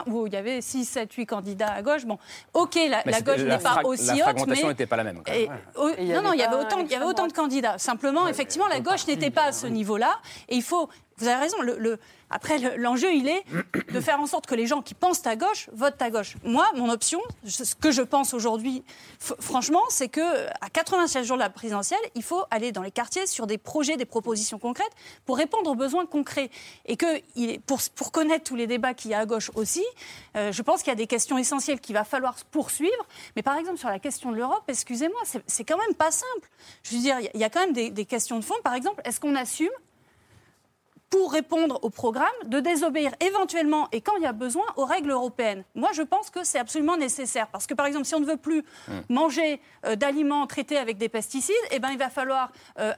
où 0.07 0.27
il 0.27 0.33
y 0.33 0.37
avait 0.37 0.61
6, 0.61 0.85
7, 0.85 1.11
8 1.13 1.25
candidats 1.25 1.71
à 1.73 1.81
gauche. 1.81 2.05
Bon, 2.05 2.17
OK, 2.53 2.75
la, 2.75 3.01
la 3.05 3.21
gauche 3.21 3.37
la 3.37 3.57
n'est 3.57 3.63
pas 3.63 3.81
aussi 3.83 4.05
La 4.07 4.13
haute, 4.13 4.19
fragmentation 4.21 4.67
mais... 4.67 4.73
n'était 4.73 4.85
pas 4.85 4.97
la 4.97 5.03
même. 5.03 5.21
quand 5.23 5.31
même. 5.31 5.41
Et- 5.41 5.49
oh, 5.75 5.89
Et 5.97 6.13
non, 6.13 6.21
non, 6.21 6.33
il 6.33 6.39
y 6.39 6.43
avait 6.43 6.55
autant, 6.55 6.79
il 6.79 6.91
y 6.91 6.95
avait 6.95 7.05
autant 7.05 7.27
de 7.27 7.33
candidats. 7.33 7.77
Simplement, 7.77 8.27
effectivement, 8.27 8.67
la 8.67 8.79
gauche 8.79 9.07
n'était 9.07 9.31
pas 9.31 9.45
à 9.45 9.51
ce 9.51 9.67
niveau-là. 9.67 10.19
Et 10.49 10.55
il 10.55 10.63
faut. 10.63 10.89
Vous 11.17 11.27
avez 11.27 11.37
raison. 11.41 11.57
Après, 12.29 12.57
le- 12.57 12.75
l'enjeu, 12.75 13.13
il 13.13 13.27
est 13.29 13.43
de 13.93 13.99
faire 14.01 14.19
en 14.19 14.25
sorte 14.25 14.47
que 14.47 14.55
les 14.55 14.65
gens 14.67 14.81
qui 14.81 14.93
pensent 14.95 15.25
à 15.25 15.35
gauche 15.35 15.69
votent 15.71 16.01
à 16.01 16.09
gauche. 16.09 16.35
Moi, 16.43 16.67
mon 16.75 16.89
option, 16.89 17.21
ce 17.45 17.75
que 17.75 17.91
je 17.91 18.01
pense 18.01 18.33
aujourd'hui, 18.33 18.83
franchement, 19.19 19.81
c'est 19.89 20.09
que 20.09 20.47
à 20.59 20.69
96 20.73 21.25
jours 21.25 21.37
de 21.37 21.41
la 21.41 21.49
présidentielle, 21.49 21.99
il 22.15 22.23
faut 22.23 22.43
aller 22.51 22.71
dans 22.71 22.81
les 22.81 22.91
quartiers 22.91 23.27
sur 23.27 23.47
des 23.47 23.57
projets, 23.57 23.95
des 23.95 24.05
propositions 24.05 24.59
concrètes 24.59 24.91
pour 25.25 25.37
répondre 25.37 25.69
aux 25.69 25.75
besoins 25.75 26.05
concrets. 26.05 26.49
Et 26.85 26.97
que 26.97 27.05
pour, 27.59 28.11
connaître 28.11 28.43
tous 28.43 28.55
les 28.55 28.67
débats 28.67 28.93
qu'il 28.93 29.11
y 29.11 29.13
a 29.13 29.19
à 29.19 29.25
gauche 29.25 29.51
aussi, 29.55 29.83
euh, 30.35 30.51
je 30.51 30.61
pense 30.63 30.79
qu'il 30.81 30.89
y 30.89 30.93
a 30.93 30.95
des 30.95 31.07
questions 31.07 31.37
essentielles 31.37 31.79
qu'il 31.79 31.95
va 31.95 32.03
falloir 32.03 32.35
poursuivre. 32.51 33.05
Mais 33.35 33.43
par 33.43 33.55
exemple, 33.55 33.77
sur 33.77 33.89
la 33.89 33.99
question 33.99 34.31
de 34.31 34.35
l'Europe, 34.37 34.63
excusez-moi, 34.67 35.21
c'est- 35.47 35.63
quand 35.63 35.77
même 35.77 35.95
pas 35.95 36.11
simple. 36.11 36.49
Je 36.83 36.95
veux 36.95 37.01
dire, 37.01 37.17
il 37.33 37.39
y 37.39 37.43
a- 37.43 37.49
quand 37.49 37.61
même 37.61 37.73
des 37.73 38.05
questions 38.05 38.37
de 38.39 38.43
fond. 38.43 38.55
Par 38.63 38.73
exemple, 38.73 39.01
est-ce 39.05 39.19
qu'on 39.19 39.35
assume 39.35 39.69
pour 41.15 41.31
répondre 41.31 41.79
au 41.81 41.89
programme, 41.89 42.27
de 42.45 42.59
désobéir 42.59 43.13
éventuellement 43.21 43.87
et 43.93 44.01
quand 44.01 44.17
il 44.17 44.23
y 44.23 44.25
a 44.25 44.33
besoin 44.33 44.65
aux 44.75 44.83
règles 44.83 45.11
européennes. 45.11 45.63
Moi, 45.73 45.91
je 45.93 46.01
pense 46.01 46.29
que 46.29 46.43
c'est 46.43 46.59
absolument 46.59 46.97
nécessaire 46.97 47.47
parce 47.47 47.67
que, 47.67 47.73
par 47.73 47.85
exemple, 47.85 48.03
si 48.03 48.15
on 48.15 48.19
ne 48.19 48.25
veut 48.25 48.35
plus 48.35 48.65
manger 49.07 49.61
euh, 49.85 49.95
d'aliments 49.95 50.45
traités 50.45 50.77
avec 50.77 50.97
des 50.97 51.07
pesticides, 51.07 51.55
eh 51.71 51.79
ben, 51.79 51.87
il 51.91 51.97
va 51.97 52.09
falloir 52.09 52.51
euh, 52.79 52.91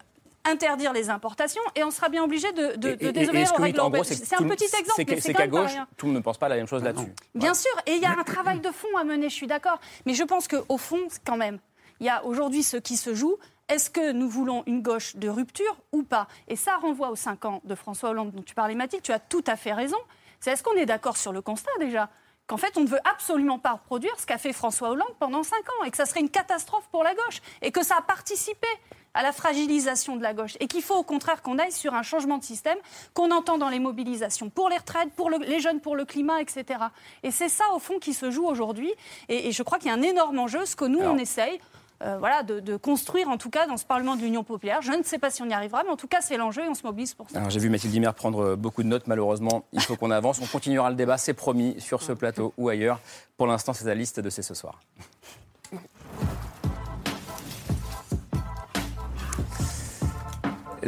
interdire 0.46 0.94
les 0.94 1.12
importations 1.12 1.62
et 1.76 1.84
on 1.84 1.92
sera 1.92 2.10
bien 2.10 2.24
obligé 2.24 2.52
de, 2.54 2.74
désobéir 3.12 3.54
aux 3.56 3.62
règles 3.62 3.78
européennes. 3.78 4.04
C'est 4.04 4.36
un 4.36 4.48
petit 4.48 4.66
exemple, 4.66 5.20
c'est 5.20 5.34
qu'à 5.36 5.46
gauche, 5.46 5.76
tout 5.96 6.08
le 6.08 6.14
monde 6.14 6.22
ne 6.22 6.24
pense 6.24 6.40
pas 6.40 6.50
la 6.50 6.56
même 6.56 6.68
chose 6.68 6.84
là-dessus. 6.84 7.14
Bien 7.36 7.54
sûr, 7.54 7.72
et 7.86 7.94
il 7.98 8.02
y 8.02 8.06
a 8.06 8.18
un 8.18 8.24
travail 8.24 8.62
de 8.62 8.72
fond 8.72 8.98
à 9.00 9.04
mener, 9.04 9.30
je 9.30 9.36
suis 9.36 9.48
d'accord. 9.48 9.80
Mais 10.08 10.16
je 10.16 10.24
pense 10.24 10.48
qu'au 10.48 10.78
fond, 10.80 11.08
quand 11.24 11.38
même, 11.38 11.60
il 12.00 12.08
y 12.08 12.10
a 12.10 12.26
aujourd'hui 12.26 12.64
ce 12.64 12.78
qui 12.78 12.98
se 12.98 13.14
joue. 13.14 13.38
Est-ce 13.70 13.90
que 13.90 14.12
nous 14.14 14.30
voulons 14.30 14.64
une 14.66 14.82
gauche 14.82 15.16
de 15.18 15.28
rupture 15.28 15.76
ou 15.92 16.04
pas? 16.04 16.28
Et 16.48 16.56
ça 16.56 16.78
renvoie 16.78 17.10
aux 17.10 17.16
cinq 17.18 17.44
ans 17.46 17.62
de 17.66 17.76
François 17.76 18.10
Hollande 18.12 18.32
dont 18.32 18.42
tu 18.44 18.56
parlais, 18.56 18.76
Mathilde. 18.76 19.04
Tu 19.04 19.12
as 19.12 19.20
tout 19.20 19.44
à 19.46 19.58
fait 19.58 19.74
raison. 19.74 19.98
C'est 20.40 20.52
est-ce 20.52 20.64
qu'on 20.64 20.76
est 20.76 20.86
d'accord 20.86 21.18
sur 21.18 21.34
le 21.34 21.42
constat 21.42 21.72
déjà 21.80 22.10
qu'en 22.46 22.56
fait, 22.56 22.78
on 22.78 22.82
ne 22.82 22.88
veut 22.88 23.00
absolument 23.04 23.60
pas 23.60 23.74
reproduire 23.74 24.18
ce 24.18 24.26
qu'a 24.26 24.38
fait 24.38 24.54
François 24.54 24.92
Hollande 24.92 25.14
pendant 25.20 25.44
cinq 25.44 25.68
ans 25.70 25.84
et 25.86 25.92
que 25.92 25.98
ça 25.98 26.06
serait 26.06 26.22
une 26.22 26.30
catastrophe 26.30 26.88
pour 26.92 27.04
la 27.04 27.14
gauche 27.14 27.42
et 27.62 27.74
que 27.74 27.84
ça 27.84 27.98
a 27.98 28.02
participé 28.02 28.68
à 29.14 29.22
la 29.22 29.34
fragilisation 29.34 30.16
de 30.16 30.24
la 30.24 30.34
gauche 30.34 30.56
et 30.62 30.68
qu'il 30.68 30.82
faut 30.82 30.96
au 30.96 31.04
contraire 31.04 31.42
qu'on 31.42 31.58
aille 31.58 31.74
sur 31.74 31.94
un 31.94 32.04
changement 32.04 32.38
de 32.38 32.46
système 32.46 32.78
qu'on 33.14 33.32
entend 33.32 33.58
dans 33.58 33.68
les 33.68 33.80
mobilisations 33.80 34.50
pour 34.50 34.70
les 34.70 34.78
retraites, 34.78 35.12
pour 35.14 35.30
le- 35.30 35.40
les 35.40 35.60
jeunes, 35.60 35.82
pour 35.82 35.98
le 35.98 36.06
climat, 36.06 36.40
etc. 36.40 36.80
Et 37.24 37.32
c'est 37.32 37.50
ça 37.50 37.66
au 37.74 37.80
fond 37.80 38.00
qui 38.00 38.14
se 38.14 38.32
joue 38.32 38.46
aujourd'hui 38.46 38.94
et, 39.28 39.50
et 39.50 39.52
je 39.52 39.64
crois 39.64 39.78
qu'il 39.78 39.88
y 39.88 39.92
a 39.92 39.96
un 39.96 40.02
énorme 40.02 40.40
enjeu, 40.40 40.66
ce 40.66 40.78
que 40.78 40.86
nous 40.86 41.02
Alors- 41.02 41.16
on 41.16 41.18
essaye. 41.18 41.60
Euh, 42.04 42.18
voilà, 42.20 42.44
de, 42.44 42.60
de 42.60 42.76
construire 42.78 43.28
en 43.30 43.38
tout 43.38 43.50
cas 43.50 43.66
dans 43.68 43.78
ce 43.78 43.86
Parlement 43.86 44.16
de 44.16 44.22
l'Union 44.22 44.44
populaire. 44.44 44.82
Je 44.82 44.92
ne 44.92 45.04
sais 45.04 45.18
pas 45.18 45.30
si 45.30 45.42
on 45.42 45.50
y 45.50 45.54
arrivera, 45.54 45.84
mais 45.84 45.90
en 45.90 45.96
tout 45.98 46.08
cas 46.08 46.22
c'est 46.22 46.38
l'enjeu 46.38 46.64
et 46.64 46.68
on 46.68 46.76
se 46.76 46.84
mobilise 46.84 47.14
pour 47.14 47.30
ça. 47.30 47.40
Alors, 47.40 47.50
J'ai 47.50 47.60
vu 47.60 47.70
Mathilde 47.70 47.94
Guimard 47.94 48.14
prendre 48.14 48.40
euh, 48.44 48.56
beaucoup 48.56 48.84
de 48.84 48.88
notes, 48.88 49.08
malheureusement. 49.08 49.66
Il 49.74 49.82
faut 49.82 49.96
qu'on 49.96 50.12
avance. 50.12 50.40
On 50.42 50.46
continuera 50.46 50.90
le 50.90 50.96
débat, 50.96 51.18
c'est 51.18 51.34
promis, 51.34 51.80
sur 51.80 52.02
ce 52.02 52.12
plateau 52.12 52.54
ou 52.58 52.70
ailleurs. 52.70 53.00
Pour 53.38 53.48
l'instant, 53.48 53.74
c'est 53.74 53.86
la 53.86 53.96
liste 53.96 54.20
de 54.20 54.30
C'est 54.30 54.42
ce 54.42 54.54
soir. 54.54 54.80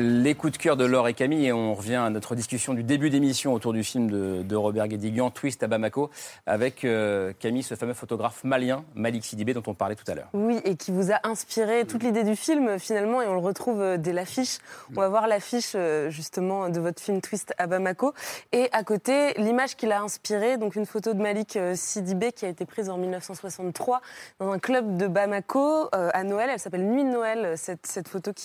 Les 0.02 0.34
coups 0.34 0.54
de 0.54 0.58
cœur 0.58 0.78
de 0.78 0.86
Laure 0.86 1.10
et 1.10 1.14
Camille, 1.14 1.48
et 1.48 1.52
on 1.52 1.74
revient 1.74 1.96
à 1.96 2.10
notre 2.10 2.34
discussion 2.34 2.74
du 2.74 2.84
début 2.84 3.10
d'émission 3.10 3.54
autour 3.54 3.74
du 3.74 3.84
film 3.84 4.10
de, 4.10 4.56
Robert 4.56 4.88
Guédiguian, 4.88 5.30
Twist 5.30 5.62
à 5.62 5.68
Bamako, 5.68 6.10
avec 6.46 6.86
euh, 6.86 7.34
Camille, 7.38 7.64
ce 7.64 7.76
fameux 7.76 7.94
photographe 7.94 8.46
malien, 8.46 8.86
Malik 8.96 9.26
Sidibé, 9.26 9.54
dont 9.54 9.64
on 9.68 9.74
parlait 9.74 9.96
tout 9.96 10.10
à 10.10 10.16
l'heure. 10.16 10.30
Oui, 10.32 10.62
et 10.64 10.78
qui 10.78 10.92
vous 10.92 11.12
a 11.12 11.20
inspiré 11.28 11.86
toute 11.86 12.02
l'idée 12.02 12.24
du 12.24 12.38
film 12.38 12.80
finalement, 12.80 13.22
et 13.22 13.28
on 13.28 13.34
le 13.34 13.42
retrouve 13.42 13.82
euh, 13.82 13.98
dès 13.98 14.14
l'affiche. 14.14 14.60
On 14.96 15.02
va 15.02 15.10
voir 15.10 15.28
l'affiche 15.28 15.74
euh, 15.76 16.10
justement 16.10 16.70
de 16.70 16.80
votre 16.80 17.02
film 17.02 17.20
Twist 17.20 17.54
à 17.58 17.68
Bamako, 17.68 18.14
et 18.54 18.70
à 18.72 18.84
côté 18.86 19.34
l'image 19.34 19.76
qu'il 19.76 19.92
a 19.92 20.02
inspirée, 20.02 20.58
donc 20.58 20.78
une 20.78 20.86
photo 20.86 21.14
de 21.14 21.22
Malik 21.22 21.60
Sidibé 21.76 22.32
qui 22.32 22.46
a 22.46 22.50
été 22.50 22.64
prise 22.64 22.90
en 22.90 22.98
1963 22.98 24.02
dans 24.40 24.50
un 24.50 24.60
club 24.60 24.96
de 24.96 25.08
Bamako 25.08 25.90
à 25.92 26.24
Noël. 26.24 26.50
Elle 26.54 26.60
s'appelle 26.60 26.86
Nuit 26.86 27.04
de 27.04 27.10
Noël, 27.10 27.58
cette, 27.58 28.08
photo 28.08 28.32
qui 28.32 28.40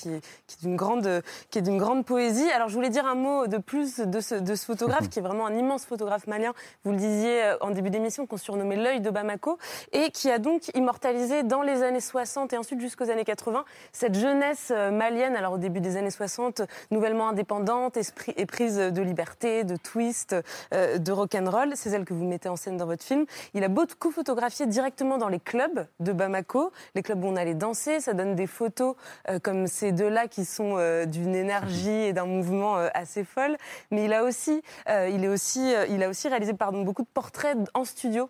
qui 0.46 0.56
est 0.56 0.62
d'une 0.62 0.76
grande, 0.76 1.22
qui 1.50 1.58
est 1.58 1.62
d'une 1.62 1.78
grande 1.78 2.04
poésie. 2.04 2.50
Alors 2.50 2.68
je 2.68 2.74
voulais 2.74 2.90
dire 2.90 3.06
un 3.06 3.14
mot 3.14 3.46
de 3.46 3.58
plus 3.58 3.98
de 3.98 4.20
ce, 4.20 4.34
de 4.34 4.54
ce 4.54 4.64
photographe 4.64 5.08
qui 5.10 5.18
est 5.18 5.22
vraiment 5.22 5.46
un 5.46 5.54
immense 5.54 5.84
photographe 5.84 6.26
malien. 6.26 6.52
Vous 6.84 6.92
le 6.92 6.96
disiez 6.96 7.42
euh, 7.44 7.56
en 7.60 7.70
début 7.70 7.90
d'émission 7.90 8.26
qu'on 8.26 8.36
surnommait 8.36 8.76
l'œil 8.76 9.00
de 9.00 9.10
Bamako 9.10 9.58
et 9.92 10.10
qui 10.10 10.30
a 10.30 10.38
donc 10.38 10.68
immortalisé 10.74 11.42
dans 11.42 11.62
les 11.62 11.82
années 11.82 12.00
60 12.00 12.52
et 12.52 12.58
ensuite 12.58 12.80
jusqu'aux 12.80 13.10
années 13.10 13.24
80 13.24 13.64
cette 13.92 14.14
jeunesse 14.14 14.70
euh, 14.70 14.90
malienne. 14.90 15.36
Alors 15.36 15.54
au 15.54 15.58
début 15.58 15.80
des 15.80 15.96
années 15.96 16.10
60, 16.10 16.62
nouvellement 16.90 17.28
indépendante, 17.28 17.96
esprit 17.96 18.34
et 18.36 18.46
prise 18.46 18.76
de 18.76 19.02
liberté, 19.02 19.64
de 19.64 19.76
twist, 19.76 20.36
euh, 20.72 20.98
de 20.98 21.12
rock'n'roll. 21.12 21.72
C'est 21.74 21.90
celle 21.90 22.04
que 22.04 22.14
vous 22.14 22.24
mettez 22.24 22.48
en 22.48 22.56
scène 22.56 22.76
dans 22.76 22.86
votre 22.86 23.04
film. 23.04 23.24
Il 23.54 23.64
a 23.64 23.68
beaucoup 23.68 24.10
photographié 24.10 24.66
directement 24.66 25.18
dans 25.18 25.28
les 25.28 25.40
clubs 25.40 25.86
de 26.00 26.12
Bamako, 26.12 26.72
les 26.94 27.02
clubs 27.02 27.22
où 27.24 27.28
on 27.28 27.36
allait 27.36 27.54
danser. 27.54 28.00
Ça 28.00 28.12
donne 28.14 28.34
des 28.34 28.46
photos 28.46 28.96
euh, 29.28 29.38
comme 29.38 29.66
ces 29.66 29.92
deux-là 29.92 30.28
qui 30.28 30.44
sont 30.44 30.76
euh, 30.78 31.06
d'une 31.06 31.33
énergie 31.34 31.90
et 31.90 32.12
d'un 32.12 32.26
mouvement 32.26 32.78
euh, 32.78 32.88
assez 32.94 33.24
folle. 33.24 33.56
Mais 33.90 34.04
il 34.04 34.12
a 34.12 34.24
aussi, 34.24 34.62
euh, 34.88 35.08
il 35.12 35.24
est 35.24 35.28
aussi, 35.28 35.74
euh, 35.74 35.86
il 35.88 36.02
a 36.02 36.08
aussi 36.08 36.28
réalisé 36.28 36.54
pardon, 36.54 36.82
beaucoup 36.82 37.02
de 37.02 37.08
portraits 37.12 37.56
en 37.74 37.84
studio. 37.84 38.28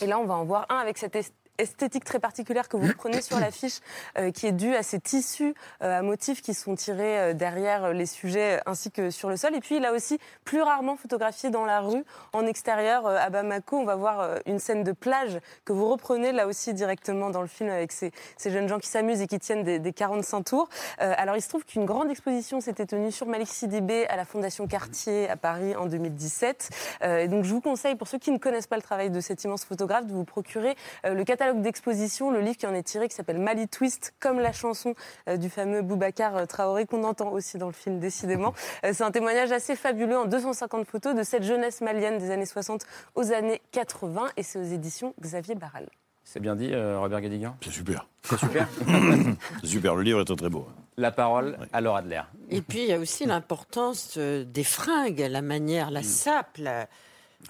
Et 0.00 0.06
là, 0.06 0.18
on 0.18 0.24
va 0.24 0.34
en 0.34 0.44
voir 0.44 0.66
un 0.70 0.76
avec 0.76 0.96
cette 0.96 1.16
esthétique 1.58 2.04
très 2.04 2.18
particulière 2.18 2.68
que 2.68 2.76
vous 2.76 2.92
prenez 2.96 3.22
sur 3.22 3.38
l'affiche, 3.38 3.80
euh, 4.18 4.30
qui 4.30 4.46
est 4.46 4.52
due 4.52 4.74
à 4.74 4.82
ces 4.82 5.00
tissus 5.00 5.54
euh, 5.82 5.98
à 5.98 6.02
motifs 6.02 6.42
qui 6.42 6.54
sont 6.54 6.74
tirés 6.74 7.18
euh, 7.18 7.32
derrière 7.32 7.92
les 7.92 8.06
sujets 8.06 8.60
ainsi 8.66 8.90
que 8.90 9.10
sur 9.10 9.28
le 9.28 9.36
sol. 9.36 9.54
Et 9.54 9.60
puis 9.60 9.76
il 9.76 9.84
a 9.84 9.92
aussi 9.92 10.18
plus 10.44 10.62
rarement 10.62 10.96
photographié 10.96 11.50
dans 11.50 11.64
la 11.64 11.80
rue, 11.80 12.04
en 12.32 12.46
extérieur, 12.46 13.06
à 13.06 13.30
Bamako. 13.30 13.78
On 13.78 13.84
va 13.84 13.96
voir 13.96 14.38
une 14.46 14.58
scène 14.58 14.84
de 14.84 14.92
plage 14.92 15.38
que 15.64 15.72
vous 15.72 15.88
reprenez 15.88 16.32
là 16.32 16.46
aussi 16.46 16.74
directement 16.74 17.30
dans 17.30 17.42
le 17.42 17.46
film 17.46 17.70
avec 17.70 17.92
ces, 17.92 18.12
ces 18.36 18.50
jeunes 18.50 18.68
gens 18.68 18.78
qui 18.78 18.88
s'amusent 18.88 19.20
et 19.20 19.26
qui 19.26 19.38
tiennent 19.38 19.64
des, 19.64 19.78
des 19.78 19.92
45 19.92 20.42
tours. 20.42 20.68
alors 20.98 21.36
il 21.36 21.42
se 21.42 21.48
trouve 21.48 21.64
qu'une 21.64 21.84
grande 21.84 22.10
exposition 22.10 22.60
s'était 22.60 22.86
tenue 22.86 23.12
sur 23.12 23.26
Malik 23.26 23.48
Sidibé 23.48 24.06
à 24.06 24.16
la 24.16 24.24
Fondation 24.24 24.66
Cartier 24.66 25.28
à 25.28 25.36
Paris 25.36 25.74
en 25.76 25.86
2017. 25.86 26.70
et 27.02 27.28
donc 27.28 27.44
je 27.44 27.52
vous 27.52 27.60
conseille, 27.60 27.94
pour 27.94 28.08
ceux 28.08 28.18
qui 28.18 28.30
ne 28.30 28.38
connaissent 28.38 28.66
pas 28.66 28.76
le 28.76 28.82
travail 28.82 29.10
de 29.10 29.20
cet 29.20 29.44
immense 29.44 29.64
photographe, 29.64 30.06
de 30.06 30.12
vous 30.12 30.24
procurer 30.24 30.76
le 31.04 31.24
catalogue 31.24 31.45
d'exposition, 31.54 32.30
le 32.30 32.40
livre 32.40 32.56
qui 32.56 32.66
en 32.66 32.74
est 32.74 32.82
tiré, 32.82 33.08
qui 33.08 33.14
s'appelle 33.14 33.38
Mali 33.38 33.68
Twist, 33.68 34.14
comme 34.20 34.40
la 34.40 34.52
chanson 34.52 34.94
euh, 35.28 35.36
du 35.36 35.48
fameux 35.48 35.82
Boubacar 35.82 36.36
euh, 36.36 36.46
Traoré 36.46 36.86
qu'on 36.86 37.04
entend 37.04 37.30
aussi 37.30 37.58
dans 37.58 37.66
le 37.66 37.72
film, 37.72 37.98
décidément. 37.98 38.54
Euh, 38.84 38.90
c'est 38.92 39.04
un 39.04 39.10
témoignage 39.10 39.52
assez 39.52 39.76
fabuleux 39.76 40.16
en 40.16 40.26
250 40.26 40.86
photos 40.86 41.14
de 41.14 41.22
cette 41.22 41.42
jeunesse 41.42 41.80
malienne 41.80 42.18
des 42.18 42.30
années 42.30 42.46
60 42.46 42.84
aux 43.14 43.32
années 43.32 43.62
80, 43.72 44.26
et 44.36 44.42
c'est 44.42 44.58
aux 44.58 44.64
éditions 44.64 45.14
Xavier 45.20 45.54
Barral. 45.54 45.88
C'est 46.24 46.40
bien 46.40 46.56
dit, 46.56 46.74
Robert 46.74 47.20
Guédiguian 47.20 47.56
C'est 47.62 47.70
super. 47.70 48.08
C'est 48.24 48.36
super? 48.36 48.66
C'est 49.60 49.68
super, 49.68 49.94
le 49.94 50.02
livre 50.02 50.20
est 50.20 50.24
très 50.24 50.34
très 50.34 50.48
beau. 50.48 50.66
La 50.96 51.12
parole 51.12 51.56
à 51.72 51.80
Laura 51.80 52.00
Adler. 52.00 52.22
Et 52.50 52.62
puis, 52.62 52.80
il 52.80 52.88
y 52.88 52.92
a 52.92 52.98
aussi 52.98 53.26
l'importance 53.26 54.18
des 54.18 54.64
fringues, 54.64 55.24
la 55.30 55.40
manière, 55.40 55.92
la 55.92 56.02
sape, 56.02 56.58
la, 56.58 56.88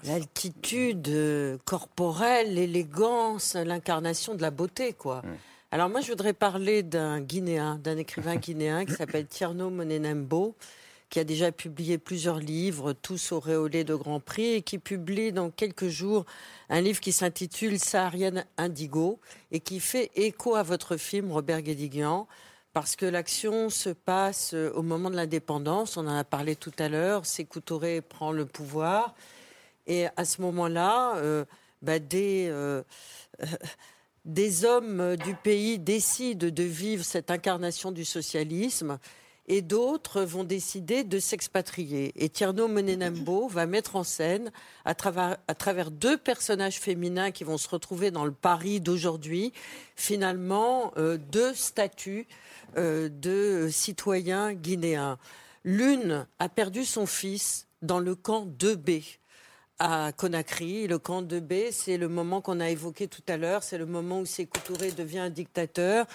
L'altitude 0.03 1.07
euh, 1.09 1.57
corporelle, 1.65 2.53
l'élégance, 2.53 3.55
l'incarnation 3.55 4.35
de 4.35 4.41
la 4.41 4.51
beauté, 4.51 4.93
quoi. 4.93 5.23
Alors 5.71 5.89
moi, 5.89 6.01
je 6.01 6.07
voudrais 6.07 6.33
parler 6.33 6.83
d'un 6.83 7.19
Guinéen, 7.19 7.79
d'un 7.83 7.97
écrivain 7.97 8.35
guinéen 8.37 8.85
qui 8.85 8.93
s'appelle 8.93 9.27
Tierno 9.27 9.69
Monenembo, 9.69 10.55
qui 11.09 11.19
a 11.19 11.23
déjà 11.23 11.51
publié 11.51 11.97
plusieurs 11.97 12.39
livres, 12.39 12.93
tous 12.93 13.31
auréolés 13.31 13.83
de 13.83 13.95
grands 13.95 14.19
prix, 14.19 14.53
et 14.53 14.61
qui 14.61 14.77
publie 14.77 15.31
dans 15.31 15.49
quelques 15.49 15.87
jours 15.87 16.25
un 16.69 16.81
livre 16.81 16.99
qui 16.99 17.11
s'intitule 17.11 17.79
Saharienne 17.79 18.45
Indigo, 18.57 19.19
et 19.51 19.59
qui 19.59 19.79
fait 19.79 20.11
écho 20.15 20.55
à 20.55 20.63
votre 20.63 20.97
film, 20.97 21.31
Robert 21.31 21.61
Guédiguian, 21.61 22.27
parce 22.73 22.95
que 22.95 23.05
l'action 23.05 23.69
se 23.69 23.89
passe 23.89 24.53
au 24.53 24.83
moment 24.83 25.09
de 25.09 25.15
l'indépendance, 25.15 25.97
on 25.97 26.07
en 26.07 26.15
a 26.15 26.23
parlé 26.23 26.55
tout 26.55 26.73
à 26.77 26.89
l'heure, 26.89 27.25
Sékou 27.25 27.59
Touré 27.59 28.01
prend 28.01 28.31
le 28.31 28.45
pouvoir, 28.45 29.15
et 29.87 30.07
à 30.15 30.25
ce 30.25 30.41
moment-là, 30.41 31.15
euh, 31.15 31.45
bah, 31.81 31.99
des, 31.99 32.47
euh, 32.49 32.83
des 34.25 34.65
hommes 34.65 35.15
du 35.15 35.33
pays 35.33 35.79
décident 35.79 36.49
de 36.49 36.63
vivre 36.63 37.03
cette 37.03 37.31
incarnation 37.31 37.91
du 37.91 38.05
socialisme 38.05 38.99
et 39.49 39.61
d'autres 39.61 40.23
vont 40.23 40.43
décider 40.43 41.05
de 41.05 41.19
s'expatrier. 41.19 42.11
Et 42.21 42.27
Tierno 42.27 42.67
Monenembo 42.67 43.47
va 43.49 43.65
mettre 43.65 43.95
en 43.95 44.03
scène, 44.03 44.51
à 44.83 44.93
travers, 44.93 45.37
à 45.47 45.55
travers, 45.55 45.89
deux 45.89 46.17
personnages 46.17 46.81
féminins 46.81 47.31
qui 47.31 47.45
vont 47.45 47.57
se 47.57 47.69
retrouver 47.69 48.11
dans 48.11 48.25
le 48.25 48.33
Paris 48.33 48.81
d'aujourd'hui, 48.81 49.53
finalement 49.95 50.91
euh, 50.97 51.17
deux 51.17 51.53
statuts 51.53 52.27
de 52.75 53.69
citoyens 53.71 54.53
guinéens. 54.53 55.17
L'une 55.63 56.27
a 56.37 56.49
perdu 56.49 56.85
son 56.85 57.07
fils 57.07 57.65
dans 57.81 57.99
le 57.99 58.13
camp 58.13 58.45
2B 58.45 59.17
à 59.79 60.11
Conakry. 60.11 60.87
Le 60.87 60.97
camp 60.99 61.21
de 61.21 61.39
B, 61.39 61.71
c'est 61.71 61.97
le 61.97 62.07
moment 62.07 62.41
qu'on 62.41 62.59
a 62.59 62.69
évoqué 62.69 63.07
tout 63.07 63.21
à 63.27 63.37
l'heure. 63.37 63.63
C'est 63.63 63.77
le 63.77 63.85
moment 63.85 64.19
où 64.21 64.25
Sékou 64.25 64.59
Touré 64.65 64.91
devient 64.91 65.19
un 65.19 65.29
dictateur. 65.29 66.05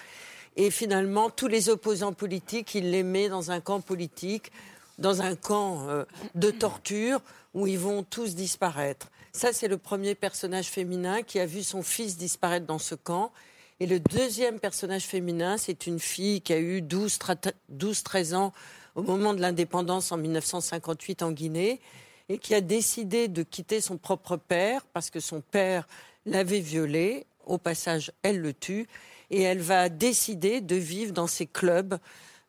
Et 0.55 0.69
finalement, 0.69 1.29
tous 1.29 1.47
les 1.47 1.69
opposants 1.69 2.13
politiques, 2.13 2.75
il 2.75 2.91
les 2.91 3.03
met 3.03 3.29
dans 3.29 3.51
un 3.51 3.59
camp 3.59 3.81
politique, 3.81 4.51
dans 4.99 5.21
un 5.21 5.35
camp 5.35 5.87
euh, 5.89 6.05
de 6.35 6.51
torture, 6.51 7.21
où 7.53 7.67
ils 7.67 7.79
vont 7.79 8.03
tous 8.03 8.35
disparaître. 8.35 9.09
Ça, 9.31 9.51
c'est 9.53 9.67
le 9.67 9.77
premier 9.77 10.13
personnage 10.13 10.67
féminin 10.67 11.23
qui 11.23 11.39
a 11.39 11.45
vu 11.45 11.63
son 11.63 11.81
fils 11.81 12.17
disparaître 12.17 12.65
dans 12.65 12.79
ce 12.79 12.93
camp. 12.95 13.31
Et 13.79 13.87
le 13.87 13.99
deuxième 13.99 14.59
personnage 14.59 15.05
féminin, 15.05 15.57
c'est 15.57 15.87
une 15.87 15.99
fille 15.99 16.41
qui 16.41 16.53
a 16.53 16.59
eu 16.59 16.81
12-13 16.81 18.35
ans 18.35 18.53
au 18.95 19.01
moment 19.01 19.33
de 19.33 19.41
l'indépendance 19.41 20.11
en 20.11 20.17
1958 20.17 21.23
en 21.23 21.31
Guinée 21.31 21.81
et 22.29 22.37
qui 22.37 22.55
a 22.55 22.61
décidé 22.61 23.27
de 23.27 23.43
quitter 23.43 23.81
son 23.81 23.97
propre 23.97 24.37
père 24.37 24.85
parce 24.93 25.09
que 25.09 25.19
son 25.19 25.41
père 25.41 25.87
l'avait 26.25 26.59
violée. 26.59 27.25
Au 27.45 27.57
passage, 27.57 28.11
elle 28.21 28.39
le 28.39 28.53
tue 28.53 28.87
et 29.29 29.41
elle 29.41 29.59
va 29.59 29.89
décider 29.89 30.61
de 30.61 30.75
vivre 30.75 31.11
dans 31.11 31.27
ces 31.27 31.45
clubs 31.45 31.97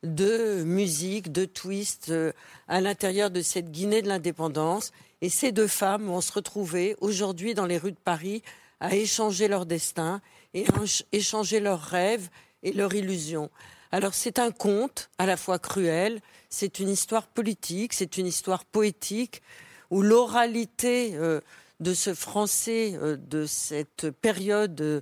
de 0.04 0.62
musique, 0.64 1.32
de 1.32 1.46
twist 1.46 2.10
euh, 2.10 2.32
à 2.68 2.80
l'intérieur 2.80 3.30
de 3.30 3.40
cette 3.40 3.70
Guinée 3.70 4.02
de 4.02 4.08
l'indépendance. 4.08 4.92
Et 5.22 5.30
ces 5.30 5.50
deux 5.50 5.66
femmes 5.66 6.04
vont 6.04 6.20
se 6.20 6.32
retrouver 6.32 6.94
aujourd'hui 7.00 7.54
dans 7.54 7.66
les 7.66 7.78
rues 7.78 7.92
de 7.92 7.96
Paris 7.96 8.42
à 8.80 8.94
échanger 8.94 9.48
leur 9.48 9.66
destin 9.66 10.20
et 10.52 10.66
à 10.66 10.72
échanger 11.12 11.58
leurs 11.58 11.80
rêves 11.80 12.28
et 12.62 12.72
leurs 12.72 12.94
illusions. 12.94 13.50
Alors 13.94 14.14
c'est 14.14 14.40
un 14.40 14.50
conte 14.50 15.08
à 15.18 15.24
la 15.24 15.36
fois 15.36 15.60
cruel, 15.60 16.20
c'est 16.50 16.80
une 16.80 16.88
histoire 16.88 17.28
politique, 17.28 17.92
c'est 17.92 18.16
une 18.16 18.26
histoire 18.26 18.64
poétique, 18.64 19.40
où 19.88 20.02
l'oralité 20.02 21.12
euh, 21.14 21.40
de 21.78 21.94
ce 21.94 22.12
français 22.12 22.94
euh, 22.96 23.16
de 23.16 23.46
cette 23.46 24.10
période 24.10 24.80
euh, 24.80 25.00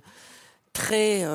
très 0.73 1.25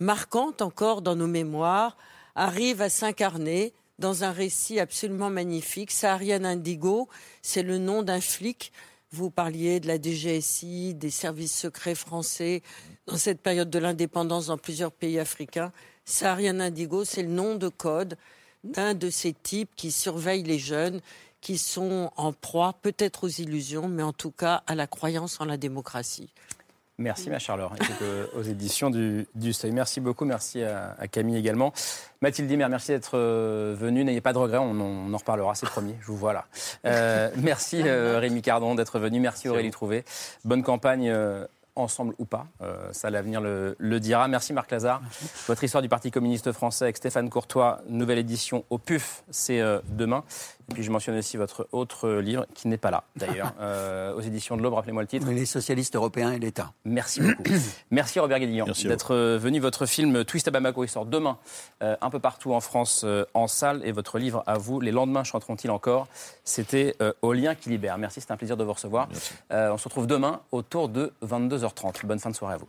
marquante 0.00 0.62
encore 0.62 1.02
dans 1.02 1.14
nos 1.14 1.26
mémoires 1.26 1.98
arrive 2.36 2.80
à 2.80 2.88
s'incarner 2.88 3.74
dans 3.98 4.24
un 4.24 4.32
récit 4.32 4.80
absolument 4.80 5.28
magnifique. 5.28 5.90
Saharian 5.90 6.44
Indigo, 6.44 7.10
c'est 7.42 7.62
le 7.62 7.76
nom 7.76 8.02
d'un 8.02 8.22
flic. 8.22 8.72
Vous 9.10 9.30
parliez 9.30 9.78
de 9.78 9.88
la 9.88 10.00
DGSI, 10.00 10.94
des 10.94 11.10
services 11.10 11.54
secrets 11.54 11.94
français 11.94 12.62
dans 13.06 13.18
cette 13.18 13.42
période 13.42 13.68
de 13.68 13.78
l'indépendance 13.78 14.46
dans 14.46 14.58
plusieurs 14.58 14.90
pays 14.90 15.18
africains. 15.18 15.70
Saharian 16.04 16.60
Indigo, 16.60 17.04
c'est 17.04 17.22
le 17.22 17.28
nom 17.28 17.56
de 17.56 17.68
code 17.68 18.16
d'un 18.62 18.94
de 18.94 19.10
ces 19.10 19.32
types 19.32 19.70
qui 19.76 19.90
surveillent 19.92 20.42
les 20.42 20.58
jeunes 20.58 21.00
qui 21.40 21.58
sont 21.58 22.10
en 22.16 22.32
proie 22.32 22.74
peut-être 22.80 23.24
aux 23.24 23.28
illusions, 23.28 23.86
mais 23.86 24.02
en 24.02 24.14
tout 24.14 24.30
cas 24.30 24.62
à 24.66 24.74
la 24.74 24.86
croyance 24.86 25.40
en 25.40 25.44
la 25.44 25.58
démocratie. 25.58 26.30
Merci 26.96 27.28
ma 27.28 27.40
Charlotte, 27.40 27.72
aux 28.36 28.42
éditions 28.42 28.88
du, 28.88 29.52
Seuil. 29.52 29.72
Merci 29.72 30.00
beaucoup, 30.00 30.24
merci 30.24 30.62
à, 30.62 30.94
Camille 31.10 31.36
également. 31.36 31.72
Mathilde 32.22 32.48
Dimer, 32.48 32.68
merci 32.70 32.92
d'être 32.92 33.18
euh, 33.18 33.74
venue. 33.76 34.04
N'ayez 34.04 34.20
pas 34.20 34.32
de 34.32 34.38
regrets, 34.38 34.58
on, 34.58 35.12
en 35.12 35.16
reparlera, 35.16 35.56
c'est 35.56 35.68
promis, 35.68 35.94
je 36.00 36.06
vous 36.06 36.16
vois 36.16 36.32
là. 36.32 36.46
Euh, 36.86 37.30
merci 37.36 37.82
euh, 37.84 38.20
Rémi 38.20 38.42
Cardon 38.42 38.76
d'être 38.76 39.00
venu, 39.00 39.18
merci 39.18 39.48
Aurélie 39.48 39.72
Trouvé. 39.72 40.04
Bonne 40.44 40.62
campagne 40.62 41.12
ensemble 41.76 42.14
ou 42.18 42.24
pas. 42.24 42.46
ça, 42.92 43.10
l'avenir 43.10 43.40
le, 43.40 43.74
le, 43.78 44.00
dira. 44.00 44.28
Merci 44.28 44.52
Marc 44.52 44.70
Lazare. 44.70 45.00
Votre 45.48 45.64
histoire 45.64 45.82
du 45.82 45.88
Parti 45.88 46.10
communiste 46.10 46.52
français 46.52 46.84
avec 46.84 46.96
Stéphane 46.96 47.28
Courtois, 47.30 47.80
nouvelle 47.88 48.18
édition 48.18 48.64
au 48.70 48.78
PUF, 48.78 49.24
c'est 49.30 49.62
demain. 49.88 50.24
Et 50.70 50.74
puis 50.74 50.82
je 50.82 50.90
mentionne 50.90 51.16
aussi 51.16 51.36
votre 51.36 51.68
autre 51.72 52.08
livre, 52.10 52.46
qui 52.54 52.68
n'est 52.68 52.78
pas 52.78 52.90
là 52.90 53.04
d'ailleurs, 53.16 53.52
euh, 53.60 54.14
aux 54.14 54.20
éditions 54.20 54.56
de 54.56 54.62
l'Aube, 54.62 54.74
rappelez-moi 54.74 55.02
le 55.02 55.08
titre. 55.08 55.26
Les 55.28 55.46
socialistes 55.46 55.96
européens 55.96 56.32
et 56.32 56.38
l'État. 56.38 56.72
Merci 56.84 57.20
beaucoup. 57.20 57.42
Merci 57.90 58.20
Robert 58.20 58.40
Guédillon 58.40 58.66
d'être 58.84 59.14
euh, 59.14 59.38
venu. 59.38 59.60
Votre 59.60 59.86
film 59.86 60.24
Twist 60.24 60.48
à 60.48 60.50
Bamako, 60.50 60.84
il 60.84 60.88
sort 60.88 61.06
demain 61.06 61.38
euh, 61.82 61.96
un 62.00 62.10
peu 62.10 62.18
partout 62.18 62.54
en 62.54 62.60
France 62.60 63.04
en 63.34 63.46
salle. 63.46 63.82
Et 63.84 63.92
votre 63.92 64.18
livre 64.18 64.42
à 64.46 64.58
vous, 64.58 64.80
Les 64.80 64.92
lendemains 64.92 65.24
chanteront-ils 65.24 65.70
encore? 65.70 66.08
C'était 66.44 66.96
Au 67.22 67.32
lien 67.32 67.54
qui 67.54 67.70
libère. 67.70 67.98
Merci, 67.98 68.20
c'était 68.20 68.32
un 68.32 68.36
plaisir 68.36 68.56
de 68.56 68.64
vous 68.64 68.72
recevoir. 68.72 69.08
on 69.50 69.78
se 69.78 69.84
retrouve 69.84 70.06
demain 70.06 70.40
autour 70.52 70.88
de 70.88 71.12
22h30. 71.24 72.06
Bonne 72.06 72.18
fin 72.18 72.30
de 72.30 72.36
soirée 72.36 72.54
à 72.54 72.58
vous. 72.58 72.68